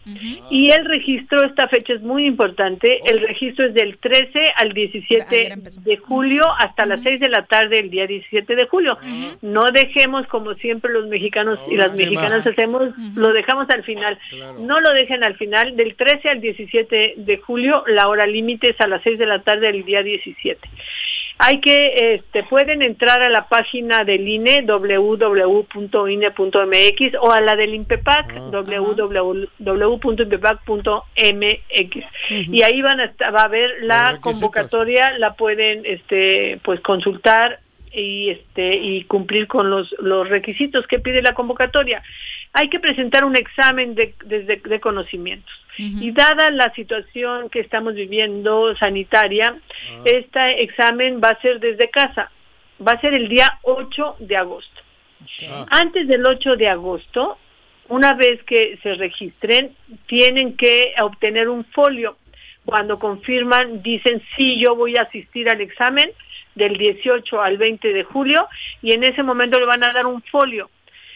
Y 0.51 0.71
el 0.71 0.85
registro, 0.85 1.45
esta 1.45 1.69
fecha 1.69 1.93
es 1.93 2.03
muy 2.03 2.27
importante, 2.27 3.01
el 3.07 3.21
registro 3.21 3.67
es 3.67 3.75
del 3.75 3.99
13 3.99 4.53
al 4.57 4.73
Ayer 4.73 4.91
17 4.91 5.53
empezó. 5.53 5.81
de 5.81 5.97
julio 5.97 6.43
hasta 6.59 6.87
las 6.87 7.03
6 7.03 7.21
de 7.21 7.29
la 7.29 7.45
tarde 7.47 7.79
el 7.79 7.91
día 7.91 8.07
17 8.07 8.57
de 8.57 8.67
julio. 8.67 8.99
No 9.43 9.71
dejemos 9.71 10.27
como 10.27 10.55
siempre 10.55 10.93
los 10.93 11.02
mexicanos 11.09 11.59
y 11.71 11.77
las 11.77 11.93
mexicanas 11.93 12.47
hacemos, 12.47 12.89
lo 13.15 13.33
dejamos 13.33 13.69
al 13.71 13.83
final. 13.85 14.19
Claro. 14.31 14.59
No 14.61 14.81
lo 14.81 14.93
dejen 14.93 15.23
al 15.25 15.37
final, 15.37 15.77
del 15.77 15.95
13 15.95 16.29
al 16.29 16.41
17 16.41 17.15
de 17.17 17.37
julio, 17.39 17.85
la 17.87 18.09
hora 18.09 18.27
límite 18.27 18.71
es 18.71 18.81
a 18.81 18.87
las 18.87 19.03
6 19.03 19.19
de 19.19 19.27
la 19.27 19.41
tarde 19.43 19.67
del 19.73 19.85
día 19.85 20.03
17. 20.03 20.59
Hay 21.39 21.61
que, 21.61 22.15
este, 22.15 22.45
pueden 22.45 22.83
entrar 22.83 23.23
a 23.23 23.29
la 23.29 23.49
página 23.49 24.05
del 24.05 24.29
INE, 24.29 24.63
www.ine.mx, 25.83 27.15
o 27.21 27.33
a 27.33 27.41
la 27.41 27.57
del 27.57 27.75
INPEPAC, 27.75 28.33
www.impepac.mx. 30.93 32.05
Y 32.29 32.63
ahí 32.63 32.83
van 32.83 33.01
a, 33.01 33.05
estar- 33.07 33.35
va 33.35 33.43
a 33.43 33.49
ver 33.49 33.71
Los 33.81 33.89
la 33.89 34.19
convocatoria, 34.21 35.19
la 35.19 35.35
pueden, 35.35 35.83
este, 35.85 36.61
pues 36.63 36.81
consultar 36.81 37.61
y 37.95 38.31
este 38.31 38.77
y 38.77 39.05
cumplir 39.05 39.47
con 39.47 39.71
los, 39.71 39.95
los 39.99 40.29
requisitos 40.29 40.87
que 40.87 40.99
pide 40.99 41.23
la 41.23 41.35
convocatoria. 41.35 42.03
Hay 42.53 42.69
que 42.69 42.81
presentar 42.81 43.25
un 43.25 43.37
examen 43.37 43.95
de, 43.95 44.15
de, 44.25 44.43
de 44.57 44.81
conocimientos. 44.81 45.53
Y 45.79 46.11
dada 46.13 46.51
la 46.51 46.73
situación 46.75 47.49
que 47.49 47.61
estamos 47.61 47.95
viviendo 47.95 48.77
sanitaria, 48.77 49.57
este 50.05 50.63
examen 50.63 51.19
va 51.23 51.29
a 51.29 51.41
ser 51.41 51.61
desde 51.61 51.89
casa. 51.89 52.31
Va 52.87 52.93
a 52.93 53.01
ser 53.01 53.15
el 53.15 53.29
día 53.29 53.59
8 53.63 54.17
de 54.19 54.37
agosto. 54.37 54.83
Antes 55.71 56.09
del 56.09 56.27
8 56.27 56.57
de 56.57 56.69
agosto, 56.69 57.39
una 57.89 58.15
vez 58.15 58.43
que 58.45 58.79
se 58.83 58.95
registren, 58.95 59.75
tienen 60.07 60.57
que 60.57 60.93
obtener 61.01 61.49
un 61.49 61.65
folio. 61.65 62.17
Cuando 62.65 62.99
confirman, 62.99 63.83
dicen, 63.83 64.23
sí, 64.37 64.59
yo 64.59 64.77
voy 64.77 64.97
a 64.97 65.03
asistir 65.03 65.49
al 65.49 65.61
examen 65.61 66.11
del 66.55 66.77
18 66.77 67.41
al 67.41 67.59
20 67.59 67.93
de 67.93 68.05
julio 68.05 68.49
y 68.83 68.93
en 68.93 69.05
ese 69.05 69.23
momento 69.23 69.59
le 69.59 69.67
van 69.67 69.85
a 69.85 69.93
dar 69.93 70.07
un 70.07 70.23
folio. 70.23 70.71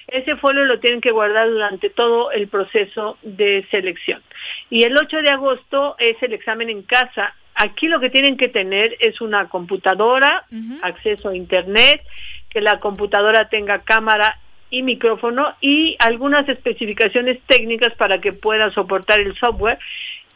Ese 0.09 0.37
folio 0.37 0.65
lo 0.65 0.79
tienen 0.79 1.01
que 1.01 1.11
guardar 1.11 1.49
durante 1.49 1.91
todo 1.91 2.31
el 2.31 2.47
proceso 2.49 3.19
de 3.23 3.67
selección. 3.71 4.23
Y 4.71 4.85
el 4.85 4.97
8 4.97 5.19
de 5.19 5.31
agosto 5.31 5.97
es 5.99 6.17
el 6.23 6.33
examen 6.33 6.71
en 6.71 6.83
casa. 6.83 7.35
Aquí 7.55 7.89
lo 7.89 7.99
que 7.99 8.11
tienen 8.11 8.37
que 8.37 8.49
tener 8.49 8.97
es 9.01 9.21
una 9.21 9.49
computadora, 9.49 10.45
acceso 10.83 11.31
a 11.31 11.37
internet, 11.37 12.03
que 12.49 12.61
la 12.61 12.79
computadora 12.79 13.49
tenga 13.49 13.81
cámara 13.81 14.39
y 14.71 14.83
micrófono 14.83 15.55
y 15.61 15.97
algunas 15.99 16.49
especificaciones 16.49 17.41
técnicas 17.47 17.95
para 17.95 18.21
que 18.21 18.33
pueda 18.33 18.71
soportar 18.71 19.21
el 19.21 19.35
software 19.37 19.79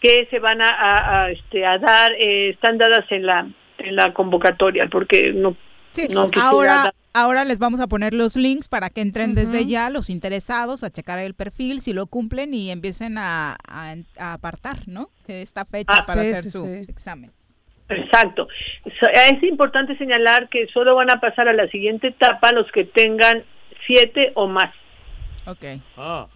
que 0.01 0.27
se 0.31 0.39
van 0.39 0.63
a, 0.63 1.25
a, 1.25 1.31
este, 1.31 1.67
a 1.67 1.79
dar, 1.79 2.13
eh, 2.13 2.51
están 2.51 2.79
dadas 2.79 3.05
en 3.11 3.27
la, 3.27 3.47
en 3.81 3.97
la 3.97 4.13
convocatoria, 4.15 4.89
porque 4.89 5.33
no, 5.33 5.57
Sí, 5.93 6.07
no 6.09 6.31
quisiera 6.31 6.49
ahora, 6.51 6.95
ahora 7.15 7.45
les 7.45 7.59
vamos 7.59 7.81
a 7.81 7.89
poner 7.89 8.15
los 8.15 8.37
links 8.37 8.69
para 8.69 8.91
que 8.91 9.01
entren 9.01 9.35
desde 9.35 9.67
ya 9.67 9.91
los 9.91 10.09
interesados 10.09 10.85
a 10.85 10.91
checar 10.91 11.19
el 11.19 11.35
perfil, 11.35 11.81
si 11.81 11.93
lo 11.93 12.07
cumplen 12.07 12.55
y 12.55 12.71
empiecen 12.71 13.19
a, 13.19 13.57
a- 13.67 13.97
a 14.19 14.33
apartar, 14.35 14.87
¿no? 14.87 15.11
Esta 15.27 15.65
fecha 15.65 15.93
Ah, 15.97 16.07
para 16.07 16.23
sí, 16.23 16.29
hacer 16.29 16.43
sí, 16.45 16.51
su 16.51 16.65
sí. 16.67 16.85
examen. 16.89 17.33
Exacto. 17.89 18.47
Es 18.85 19.43
importante 19.43 19.97
señalar 19.99 20.49
que 20.49 20.69
solo 20.69 20.95
van 20.95 21.11
a 21.11 21.19
pasar 21.21 21.49
a 21.49 21.53
la 21.53 21.67
siguiente 21.69 22.07
etapa 22.09 22.53
los 22.53 22.71
que 22.71 22.85
tengan 22.85 23.43
siete 23.85 24.31
o 24.35 24.47
más. 24.47 24.73
Ok. 25.51 25.65
Ah. 25.97 26.27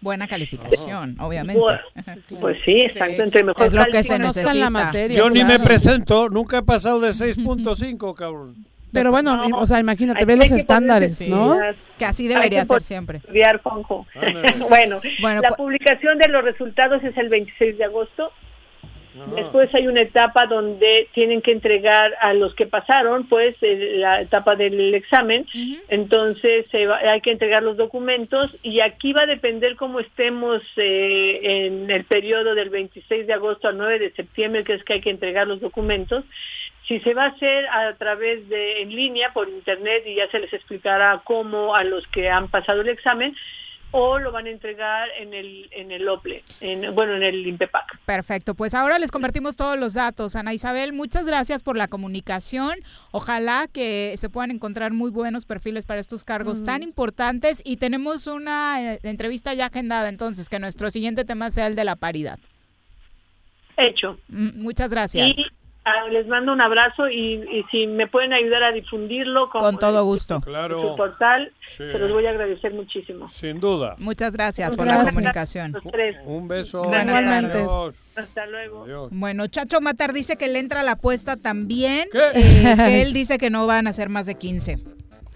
Buena 0.00 0.26
calificación, 0.26 1.16
obviamente. 1.20 1.60
Bueno, 1.60 1.80
Pues 2.40 2.58
sí, 2.64 2.80
exacto. 2.80 3.22
Entre 3.22 3.44
mejor 3.44 3.66
Es 3.66 3.72
lo 3.72 3.84
que 3.84 4.02
se 4.02 4.18
necesita. 4.18 4.90
Yo 5.08 5.30
ni 5.30 5.44
me 5.44 5.60
presento, 5.60 6.28
nunca 6.28 6.58
he 6.58 6.62
pasado 6.62 7.00
de 7.00 7.10
6.5, 7.10 8.14
cabrón. 8.18 8.66
Pero 8.92 9.10
bueno, 9.10 9.36
No, 9.48 9.58
o 9.58 9.66
sea, 9.66 9.78
imagínate, 9.78 10.24
ve 10.24 10.36
los 10.36 10.50
estándares, 10.50 11.20
¿no? 11.28 11.56
Que 11.98 12.06
así 12.06 12.28
debería 12.28 12.62
que 12.62 12.68
ser 12.68 12.82
siempre. 12.82 13.18
estudiar, 13.18 13.60
Juanjo. 13.62 14.06
bueno, 14.68 15.00
la 15.20 15.50
publicación 15.56 16.18
de 16.18 16.28
los 16.28 16.42
resultados 16.42 17.04
es 17.04 17.16
el 17.16 17.28
26 17.28 17.78
de 17.78 17.84
agosto. 17.84 18.32
Después 19.34 19.74
hay 19.74 19.86
una 19.88 20.02
etapa 20.02 20.46
donde 20.46 21.08
tienen 21.12 21.40
que 21.40 21.52
entregar 21.52 22.14
a 22.20 22.34
los 22.34 22.54
que 22.54 22.66
pasaron, 22.66 23.26
pues, 23.28 23.56
la 23.60 24.20
etapa 24.20 24.56
del 24.56 24.94
examen. 24.94 25.46
Entonces 25.88 26.66
hay 26.72 27.20
que 27.20 27.30
entregar 27.32 27.62
los 27.62 27.76
documentos 27.76 28.54
y 28.62 28.80
aquí 28.80 29.12
va 29.12 29.22
a 29.22 29.26
depender 29.26 29.76
cómo 29.76 30.00
estemos 30.00 30.62
eh, 30.76 31.66
en 31.66 31.90
el 31.90 32.04
periodo 32.04 32.54
del 32.54 32.68
26 32.68 33.26
de 33.26 33.32
agosto 33.32 33.68
al 33.68 33.78
9 33.78 33.98
de 33.98 34.12
septiembre, 34.12 34.64
que 34.64 34.74
es 34.74 34.84
que 34.84 34.94
hay 34.94 35.00
que 35.00 35.10
entregar 35.10 35.46
los 35.46 35.60
documentos. 35.60 36.24
Si 36.86 37.00
se 37.00 37.14
va 37.14 37.24
a 37.24 37.28
hacer 37.28 37.66
a 37.68 37.94
través 37.94 38.48
de 38.48 38.82
en 38.82 38.94
línea 38.94 39.32
por 39.32 39.48
internet 39.48 40.04
y 40.06 40.16
ya 40.16 40.30
se 40.30 40.38
les 40.38 40.52
explicará 40.52 41.20
cómo 41.24 41.74
a 41.74 41.84
los 41.84 42.06
que 42.08 42.28
han 42.28 42.48
pasado 42.48 42.82
el 42.82 42.88
examen 42.88 43.34
o 43.92 44.18
lo 44.18 44.32
van 44.32 44.46
a 44.46 44.50
entregar 44.50 45.08
en 45.18 45.32
el 45.32 45.68
en 45.72 45.90
el 45.92 46.08
OPLE, 46.08 46.42
en, 46.60 46.94
bueno, 46.94 47.14
en 47.14 47.22
el 47.22 47.46
INPEPAC. 47.46 47.98
Perfecto, 48.04 48.54
pues 48.54 48.74
ahora 48.74 48.98
les 48.98 49.10
convertimos 49.10 49.56
todos 49.56 49.78
los 49.78 49.94
datos. 49.94 50.36
Ana 50.36 50.52
Isabel, 50.52 50.92
muchas 50.92 51.26
gracias 51.26 51.62
por 51.62 51.76
la 51.76 51.88
comunicación. 51.88 52.76
Ojalá 53.10 53.68
que 53.72 54.14
se 54.16 54.28
puedan 54.28 54.50
encontrar 54.50 54.92
muy 54.92 55.10
buenos 55.10 55.46
perfiles 55.46 55.86
para 55.86 56.00
estos 56.00 56.24
cargos 56.24 56.64
tan 56.64 56.82
importantes 56.82 57.62
y 57.64 57.76
tenemos 57.76 58.26
una 58.26 58.94
eh, 58.94 59.00
entrevista 59.02 59.54
ya 59.54 59.66
agendada 59.66 60.08
entonces, 60.08 60.48
que 60.48 60.58
nuestro 60.58 60.90
siguiente 60.90 61.24
tema 61.24 61.50
sea 61.50 61.66
el 61.66 61.76
de 61.76 61.84
la 61.84 61.96
paridad. 61.96 62.38
Hecho. 63.76 64.18
Mm, 64.28 64.62
Muchas 64.62 64.90
gracias. 64.90 65.38
Y 65.38 65.46
ah, 65.86 66.08
les 66.10 66.26
mando 66.26 66.52
un 66.52 66.60
abrazo 66.60 67.08
y, 67.08 67.34
y 67.50 67.64
si 67.70 67.86
me 67.86 68.06
pueden 68.06 68.32
ayudar 68.34 68.62
a 68.64 68.72
difundirlo 68.72 69.48
Con 69.48 69.78
todo 69.78 70.04
gusto. 70.04 70.40
Claro. 70.42 70.82
su 70.90 70.96
portal, 70.96 71.52
Sí. 71.68 71.78
se 71.90 71.98
los 71.98 72.12
voy 72.12 72.26
a 72.26 72.30
agradecer 72.30 72.74
muchísimo. 72.74 73.28
Sin 73.28 73.58
duda. 73.60 73.94
Muchas 73.98 74.32
gracias 74.32 74.76
por 74.76 74.86
la 74.86 75.04
comunicación. 75.04 75.72
Los 75.72 75.82
tres. 75.90 76.16
Un 76.24 76.46
beso. 76.48 76.82
Buenas 76.84 77.24
tardes. 77.24 77.54
Adiós. 77.62 77.96
Hasta 78.14 78.46
luego. 78.46 78.84
Adiós. 78.84 79.08
Bueno, 79.12 79.46
Chacho 79.46 79.80
Matar 79.80 80.12
dice 80.12 80.36
que 80.36 80.48
le 80.48 80.58
entra 80.58 80.82
la 80.82 80.92
apuesta 80.92 81.36
también. 81.36 82.08
eh, 82.12 82.74
que 82.76 83.02
él 83.02 83.12
dice 83.12 83.38
que 83.38 83.48
no 83.50 83.66
van 83.66 83.86
a 83.86 83.92
ser 83.92 84.08
más 84.10 84.26
de 84.26 84.34
15. 84.36 84.78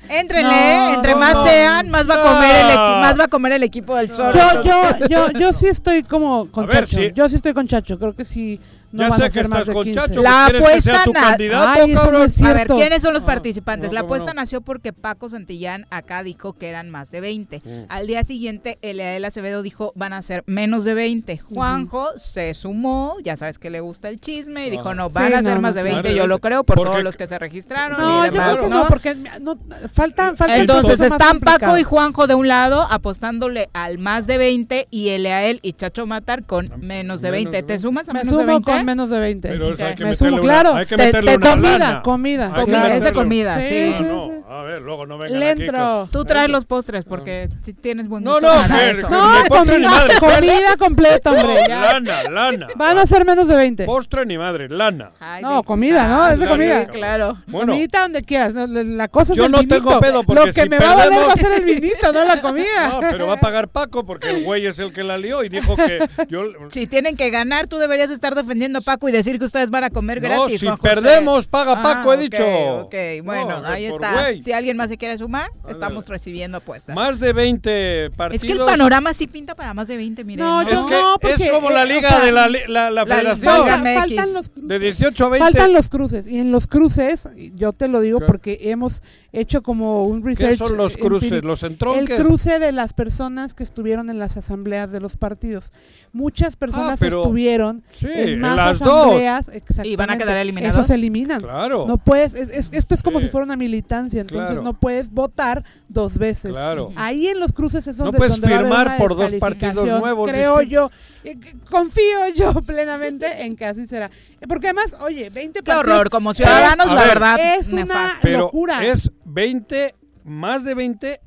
Éntrenle, 0.08 0.50
No, 0.50 0.94
entre 0.94 1.12
no, 1.12 1.18
más 1.18 1.34
no. 1.34 1.42
sean, 1.44 1.88
más 1.90 2.08
va 2.08 2.14
a 2.14 2.22
comer 2.22 2.56
el 2.56 2.76
más 2.76 3.18
va 3.20 3.24
a 3.24 3.28
comer 3.28 3.52
el 3.52 3.62
equipo 3.62 3.94
del 3.96 4.12
Zorro. 4.12 4.36
Yo, 4.38 4.64
yo, 4.64 5.06
yo, 5.08 5.30
yo 5.38 5.52
sí 5.52 5.66
estoy 5.68 6.02
como 6.02 6.50
con 6.50 6.64
A 6.64 6.66
ver, 6.66 6.84
Chacho. 6.86 6.96
sí. 6.96 7.12
Yo 7.14 7.28
sí 7.28 7.36
estoy 7.36 7.52
con 7.52 7.68
Chacho. 7.68 7.98
Creo 7.98 8.14
que 8.16 8.24
sí. 8.24 8.60
No 8.92 9.04
Ya 9.04 9.08
van 9.10 9.18
sé 9.20 9.24
a 9.26 9.30
que 9.30 9.40
estás 9.40 9.66
de 9.66 9.72
con 9.72 9.84
15. 9.84 10.00
Chacho, 10.00 10.22
La 10.22 10.46
¿Quieres 10.50 10.74
que 10.74 10.82
sea 10.82 10.92
apuesta 10.94 11.04
tu 11.04 11.12
na- 11.12 11.20
candidato, 11.20 11.80
Ay, 11.84 11.92
no 11.94 12.00
A 12.48 12.52
ver. 12.54 12.66
¿quiénes 12.66 13.02
son 13.02 13.14
los 13.14 13.22
participantes? 13.24 13.90
no, 13.90 13.94
la 13.94 14.00
¿cómo 14.00 14.14
apuesta 14.14 14.34
no? 14.34 14.40
nació 14.40 14.60
porque 14.62 14.92
Paco 14.92 15.28
Santillán 15.28 15.86
acá 15.90 16.22
dijo 16.24 16.54
que 16.54 16.68
eran 16.68 16.90
más 16.90 17.10
de 17.12 17.20
20. 17.20 17.58
Mm. 17.64 17.70
Al 17.88 18.06
día 18.08 18.24
siguiente, 18.24 18.78
Eliael 18.82 19.24
Acevedo 19.24 19.62
dijo 19.62 19.92
van 19.94 20.12
a 20.12 20.22
ser 20.22 20.42
menos 20.46 20.84
de 20.84 20.94
20. 20.94 21.38
Juanjo 21.38 22.08
se 22.16 22.52
sumó, 22.54 23.16
ya 23.22 23.36
sabes 23.36 23.58
que 23.60 23.70
le 23.70 23.80
gusta 23.80 24.08
el 24.08 24.18
chisme, 24.20 24.66
y 24.66 24.70
dijo 24.70 24.88
Ajá. 24.88 24.94
no, 24.94 25.08
Sí, 25.08 25.14
van 25.14 25.34
a 25.34 25.42
ser 25.42 25.54
no, 25.54 25.60
más 25.60 25.74
de 25.76 25.82
20. 25.84 26.00
claro. 26.02 26.16
Yo 26.16 26.26
lo 26.26 26.38
creo 26.40 26.64
por 26.64 26.76
Porque- 26.76 26.90
todos 26.90 27.04
los 27.04 27.16
que 27.16 27.26
se 27.26 27.38
registraron 27.38 27.98
No, 27.98 28.24
y 28.24 28.26
yo 28.28 28.32
demás, 28.32 28.50
creo 28.52 28.64
que 28.64 28.70
¿no? 28.70 28.82
no, 28.82 28.88
porque 28.88 29.14
no, 29.40 29.58
falta, 29.92 30.34
falta 30.34 30.54
el 30.56 30.62
Entonces 30.62 31.00
están 31.00 31.38
Paco 31.40 31.78
y 31.78 31.82
Juanjo 31.84 32.26
de 32.26 32.34
un 32.34 32.48
lado 32.48 32.86
apostándole 32.90 33.68
al 33.72 33.98
más 33.98 34.26
de 34.26 34.38
20 34.38 34.86
y 34.90 35.10
Eliael 35.10 35.60
y 35.62 35.74
Chacho 35.74 36.06
Matar 36.06 36.44
con 36.44 36.70
menos 36.80 37.20
de 37.20 37.30
Menos 37.30 37.52
20. 37.52 37.56
de 37.58 37.62
¿Te 37.62 37.78
sumas 37.78 38.08
a 38.08 38.12
Me 38.12 38.20
menos 38.20 38.34
de 38.36 38.42
sumo 38.42 38.46
20? 38.46 38.72
Menos 38.84 39.10
de 39.10 39.18
20. 39.20 39.48
Pero 39.48 39.72
eso 39.72 39.84
hay 39.84 39.94
que 39.94 40.04
Me 40.04 40.10
meterle 40.10 40.30
sumo, 40.30 40.42
una- 40.42 40.52
claro. 40.52 40.74
hay 40.76 40.86
que 40.86 40.96
Te- 40.96 41.04
meterle 41.06 41.30
te- 41.32 41.36
una 41.38 41.50
comida, 41.50 41.78
lana. 41.78 42.02
comida. 42.02 42.52
Hay 42.54 42.60
Comida, 42.64 42.94
es 42.96 43.02
de 43.04 43.12
comida, 43.12 43.60
Sí, 43.60 43.68
sí. 43.68 43.94
sí, 43.98 44.04
No, 44.04 44.28
sí. 44.28 44.39
No, 44.50 44.56
a 44.56 44.62
ver, 44.64 44.82
luego 44.82 45.06
no 45.06 45.16
vengan 45.16 45.38
Le 45.40 45.50
aquí. 45.50 45.64
Tú 46.10 46.24
traes 46.24 46.48
los 46.50 46.64
postres 46.64 47.04
porque 47.04 47.48
si 47.64 47.72
tienes 47.72 48.08
buen 48.08 48.24
No, 48.24 48.32
gusto 48.34 48.52
no, 48.52 48.62
para 48.68 48.90
eso. 48.90 49.08
No, 49.08 49.42
ni 49.42 49.48
comida, 49.48 49.78
madre. 49.90 50.14
comida 50.18 50.76
completa, 50.76 51.30
hombre. 51.30 51.54
No, 51.62 51.68
ya. 51.68 51.80
lana, 51.92 52.22
lana. 52.24 52.68
Van 52.74 52.98
a 52.98 53.06
ser 53.06 53.24
menos 53.24 53.46
de 53.46 53.54
20. 53.54 53.84
Postre 53.84 54.26
ni 54.26 54.36
madre, 54.38 54.68
lana. 54.68 55.12
Ay, 55.20 55.42
No, 55.42 55.58
de- 55.58 55.62
comida, 55.62 56.08
¿no? 56.08 56.28
Es 56.28 56.40
de 56.40 56.48
comida. 56.48 56.80
Sí, 56.82 56.86
claro. 56.88 57.38
Bueno, 57.46 57.72
Comidita 57.72 58.00
donde 58.02 58.22
quieras. 58.22 58.52
no, 58.54 58.66
La 58.66 59.06
cosa 59.08 59.32
es 59.32 59.38
Yo 59.38 59.44
el 59.46 59.52
no 59.52 59.58
vinito. 59.58 59.76
tengo 59.76 60.00
pedo, 60.00 60.24
porque 60.24 60.40
Lo 60.40 60.46
que 60.46 60.52
si 60.62 60.68
me 60.68 60.78
va 60.78 60.92
a 60.92 60.96
valer 60.96 61.28
va 61.28 61.32
a 61.32 61.36
ser 61.36 61.52
el 61.52 61.64
vinito, 61.64 62.12
no 62.12 62.24
la 62.24 62.42
comida. 62.42 62.88
no, 62.92 63.00
pero 63.00 63.26
va 63.28 63.34
a 63.34 63.40
pagar 63.40 63.68
Paco 63.68 64.04
porque 64.04 64.30
el 64.30 64.42
güey 64.44 64.66
es 64.66 64.78
el 64.80 64.92
que 64.92 65.04
la 65.04 65.16
lió 65.16 65.44
y 65.44 65.48
dijo 65.48 65.76
que 65.76 66.00
yo... 66.28 66.42
Si 66.70 66.86
tienen 66.88 67.16
que 67.16 67.30
ganar, 67.30 67.68
tú 67.68 67.78
deberías 67.78 68.10
estar 68.10 68.34
defendiendo 68.34 68.80
a 68.80 68.82
Paco 68.82 69.08
y 69.08 69.12
decir 69.12 69.38
que 69.38 69.44
ustedes 69.44 69.70
van 69.70 69.84
a 69.84 69.90
comer 69.90 70.20
No, 70.22 70.28
gratis. 70.28 70.58
si 70.60 70.66
Juan 70.66 70.78
José. 70.78 70.94
perdemos, 70.94 71.46
paga 71.46 71.82
Paco, 71.82 72.12
he 72.14 72.16
dicho. 72.16 72.44
Ok, 72.80 72.94
bueno, 73.22 73.60
No, 73.60 73.68
ahí 73.68 73.88
por 73.90 74.02
está. 74.04 74.20
güey. 74.22 74.39
Si 74.44 74.52
alguien 74.52 74.76
más 74.76 74.88
se 74.88 74.96
quiere 74.98 75.16
sumar, 75.18 75.50
estamos 75.68 76.08
recibiendo 76.08 76.58
apuestas. 76.58 76.94
Más 76.96 77.20
de 77.20 77.32
20 77.32 78.10
partidos. 78.16 78.44
es 78.44 78.46
que 78.46 78.52
el 78.52 78.64
panorama 78.64 79.12
sí 79.14 79.26
pinta 79.26 79.54
para 79.54 79.74
más 79.74 79.88
de 79.88 79.96
20, 79.96 80.24
miren. 80.24 80.44
No, 80.44 80.62
¿no? 80.62 80.68
Es 80.68 80.84
que 80.84 80.94
no, 80.94 81.16
porque, 81.20 81.44
es 81.44 81.52
como 81.52 81.70
la 81.70 81.84
eh, 81.84 81.86
liga 81.86 82.08
o 82.08 82.12
sea, 82.12 82.24
de 82.24 82.32
la, 82.32 82.48
la, 82.48 82.58
la 82.68 82.90
la- 82.90 83.06
federación. 83.06 83.68
Falta- 83.68 83.94
faltan 83.94 84.32
los 84.32 84.50
de 84.54 84.78
18 84.78 85.24
a 85.24 85.28
20. 85.28 85.44
Faltan 85.44 85.72
los 85.72 85.88
cruces. 85.88 86.26
Y 86.30 86.38
en 86.38 86.50
los 86.50 86.66
cruces, 86.66 87.28
yo 87.54 87.72
te 87.72 87.88
lo 87.88 88.00
digo 88.00 88.20
¿Qué? 88.20 88.26
porque 88.26 88.58
hemos 88.62 89.02
hecho 89.32 89.62
como 89.62 90.04
un 90.04 90.24
research. 90.24 90.50
¿Qué 90.52 90.56
son 90.56 90.76
los 90.76 90.96
cruces? 90.96 91.28
empírico. 91.30 91.48
¿Los 91.48 91.62
El 91.62 91.72
entronques? 91.72 92.20
cruce 92.20 92.58
de 92.58 92.72
las 92.72 92.92
personas 92.92 93.54
que 93.54 93.62
estuvieron 93.62 94.10
en 94.10 94.18
las 94.18 94.36
asambleas 94.36 94.90
de 94.90 95.00
los 95.00 95.16
partidos. 95.16 95.72
Muchas 96.12 96.56
personas 96.56 96.92
Ah, 96.92 96.96
pero- 96.98 97.22
estuvieron 97.22 97.82
Sí, 97.90 98.06
en 98.12 98.28
en 98.30 98.40
más 98.40 98.56
las 98.56 98.82
asambleas. 98.82 99.50
¿Y 99.84 99.96
van 99.96 100.10
a 100.10 100.18
quedar 100.18 100.36
eliminados? 100.38 100.76
Esos 100.76 100.86
se 100.88 100.94
eliminan. 100.94 101.40
Claro. 101.40 101.84
No 101.86 101.96
puedes, 101.98 102.34
es- 102.34 102.50
es- 102.50 102.70
esto 102.72 102.94
es 102.94 103.02
como 103.02 103.18
Sí. 103.20 103.26
si 103.26 103.30
fuera 103.30 103.44
una 103.44 103.56
militancia, 103.56 104.24
entonces 104.30 104.56
Claro. 104.56 104.62
no 104.72 104.74
puedes 104.80 105.10
votar 105.10 105.64
dos 105.88 106.18
veces. 106.18 106.52
Claro. 106.52 106.88
Ahí 106.96 107.28
en 107.28 107.38
los 107.40 107.52
cruces 107.52 107.86
es 107.86 107.98
No 107.98 108.04
donde, 108.06 108.18
puedes 108.18 108.40
donde 108.40 108.48
va 108.48 108.54
a 108.54 108.58
haber 108.58 108.66
firmar 108.70 108.86
una 108.86 108.96
por 108.98 109.16
dos 109.16 109.32
partidos 109.34 109.88
nuevos 110.00 110.28
Creo 110.28 110.62
yo, 110.62 110.90
eh, 111.24 111.38
que- 111.38 111.58
confío 111.70 112.28
yo 112.34 112.52
plenamente 112.66 113.42
en 113.44 113.56
que 113.56 113.66
así 113.66 113.86
será. 113.86 114.10
Porque 114.48 114.68
además, 114.68 114.96
oye, 115.02 115.30
20 115.30 115.60
Qué 115.60 115.64
partidos. 115.64 115.94
horror, 115.94 116.10
como 116.10 116.34
ciudadanos, 116.34 116.86
la 116.86 116.94
ver, 116.94 117.08
verdad, 117.08 117.36
es 117.58 117.68
una 117.72 117.84
nefasto. 117.84 118.18
Pero 118.22 118.38
locura. 118.38 118.84
es 118.86 119.10
20, 119.24 119.94
más 120.24 120.64
de 120.64 120.74
20 120.74 121.20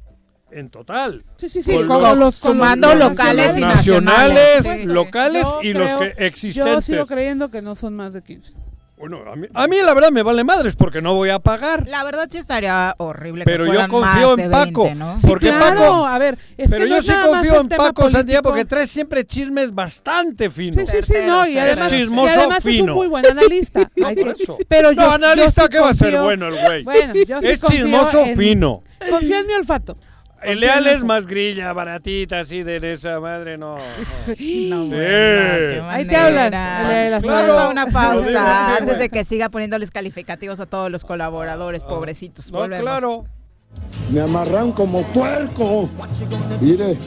en 0.52 0.70
total. 0.70 1.26
Sí, 1.36 1.50
sí, 1.50 1.64
sí, 1.64 1.74
con 1.78 1.88
con 1.88 2.02
los- 2.04 2.18
los, 2.20 2.44
los 2.44 2.56
locales 3.00 3.58
y 3.58 3.62
nacionales, 3.62 3.62
nacionales. 3.62 4.66
Sí, 4.66 4.80
sí. 4.82 4.86
locales 4.86 5.48
Yo 5.48 5.62
y 5.64 5.74
los 5.74 5.92
creo- 5.94 6.00
que 6.00 6.16
Yo 6.20 6.26
existentes. 6.26 6.86
sigo 6.86 7.06
creyendo 7.08 7.50
que 7.50 7.62
no 7.64 7.74
son 7.76 7.96
más 7.96 8.14
de 8.14 8.22
15. 8.22 8.54
Bueno, 8.96 9.18
a 9.30 9.36
mí, 9.36 9.48
a 9.54 9.68
mí 9.68 9.78
la 9.84 9.94
verdad 9.94 10.12
me 10.12 10.22
vale 10.24 10.44
madres 10.44 10.76
porque 10.76 11.02
no 11.02 11.14
voy 11.16 11.30
a 11.30 11.40
pagar. 11.40 11.88
La 11.88 12.04
verdad 12.04 12.28
sí 12.32 12.38
estaría 12.38 12.94
horrible. 13.00 13.44
Pero 13.44 13.66
que 13.66 13.74
yo 13.74 13.88
confío 13.88 14.38
en 14.38 14.50
Paco. 14.52 14.84
20, 14.84 15.00
¿no? 15.00 15.18
Porque 15.28 15.48
claro, 15.50 15.76
Paco. 15.78 16.06
a 16.08 16.18
ver, 16.20 16.38
es 16.58 16.70
pero 16.70 16.84
que 16.86 16.90
yo 16.90 16.96
no 16.98 17.02
sí 17.02 17.12
confío 17.28 17.60
en 17.62 17.68
Paco 17.70 18.04
político. 18.04 18.42
porque 18.44 18.66
trae 18.66 18.88
siempre 18.88 19.26
chismes 19.26 19.74
bastante 19.74 20.50
finos. 20.50 20.88
Sí, 20.88 20.98
sí, 21.02 21.14
sí, 21.14 21.14
no, 21.26 21.46
y 21.48 21.58
además, 21.58 21.92
es 21.92 22.00
y 22.00 22.02
chismoso 22.04 22.34
además 22.40 22.58
es 22.60 22.64
fino. 22.64 22.94
un 22.94 22.98
muy 23.00 23.08
buen 23.08 23.26
analista. 23.26 23.92
Hay 24.06 24.16
Por 24.16 24.28
eso. 24.30 24.58
Pero 24.70 24.92
yo, 24.92 25.02
no, 25.02 25.12
analista 25.14 25.64
yo 25.64 25.68
sí 25.68 25.70
que 25.72 25.80
va 25.80 25.90
a 25.90 25.94
ser 25.94 26.22
bueno 26.22 26.48
el 26.48 26.60
güey. 26.66 26.84
Bueno, 26.84 27.14
yo 27.28 27.42
sí 27.42 27.48
es 27.48 27.62
chismoso 27.62 28.20
en- 28.24 28.38
fino. 28.38 28.82
Confío 29.10 29.38
en 29.40 29.48
mi 29.48 29.54
olfato. 29.54 29.98
El 30.44 30.60
leal 30.60 30.88
es 30.88 31.04
más 31.04 31.26
grilla, 31.28 31.74
baratita, 31.74 32.42
así 32.42 32.64
de 32.64 32.94
esa 32.94 33.20
madre, 33.20 33.58
no. 33.58 33.78
no. 33.78 33.84
Bueno, 34.94 35.90
Ahí 35.90 36.06
te 36.06 36.16
hablan. 36.16 37.22
Vamos 37.22 37.58
a 37.58 37.70
una 37.70 37.88
pausa 37.88 38.78
antes 38.78 39.00
de 39.00 39.10
que 39.10 39.24
siga 39.24 39.50
poniéndoles 39.50 39.92
calificativos 39.92 40.60
a 40.60 40.66
todos 40.66 40.92
los 40.92 41.06
colaboradores, 41.06 41.84
pobrecitos. 41.84 42.52
No, 42.52 42.60
Volvemos. 42.60 42.82
claro. 42.84 43.26
Me 44.12 44.22
amarran 44.22 44.72
como 44.72 45.02
puerco. 45.04 45.90
Mire. 46.62 46.98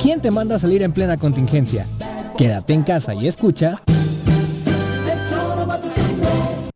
¿Quién 0.00 0.20
te 0.20 0.30
manda 0.30 0.56
a 0.56 0.58
salir 0.58 0.82
en 0.82 0.92
plena 0.92 1.16
contingencia? 1.16 1.86
Quédate 2.36 2.72
en 2.72 2.82
casa 2.82 3.14
y 3.14 3.28
escucha. 3.28 3.80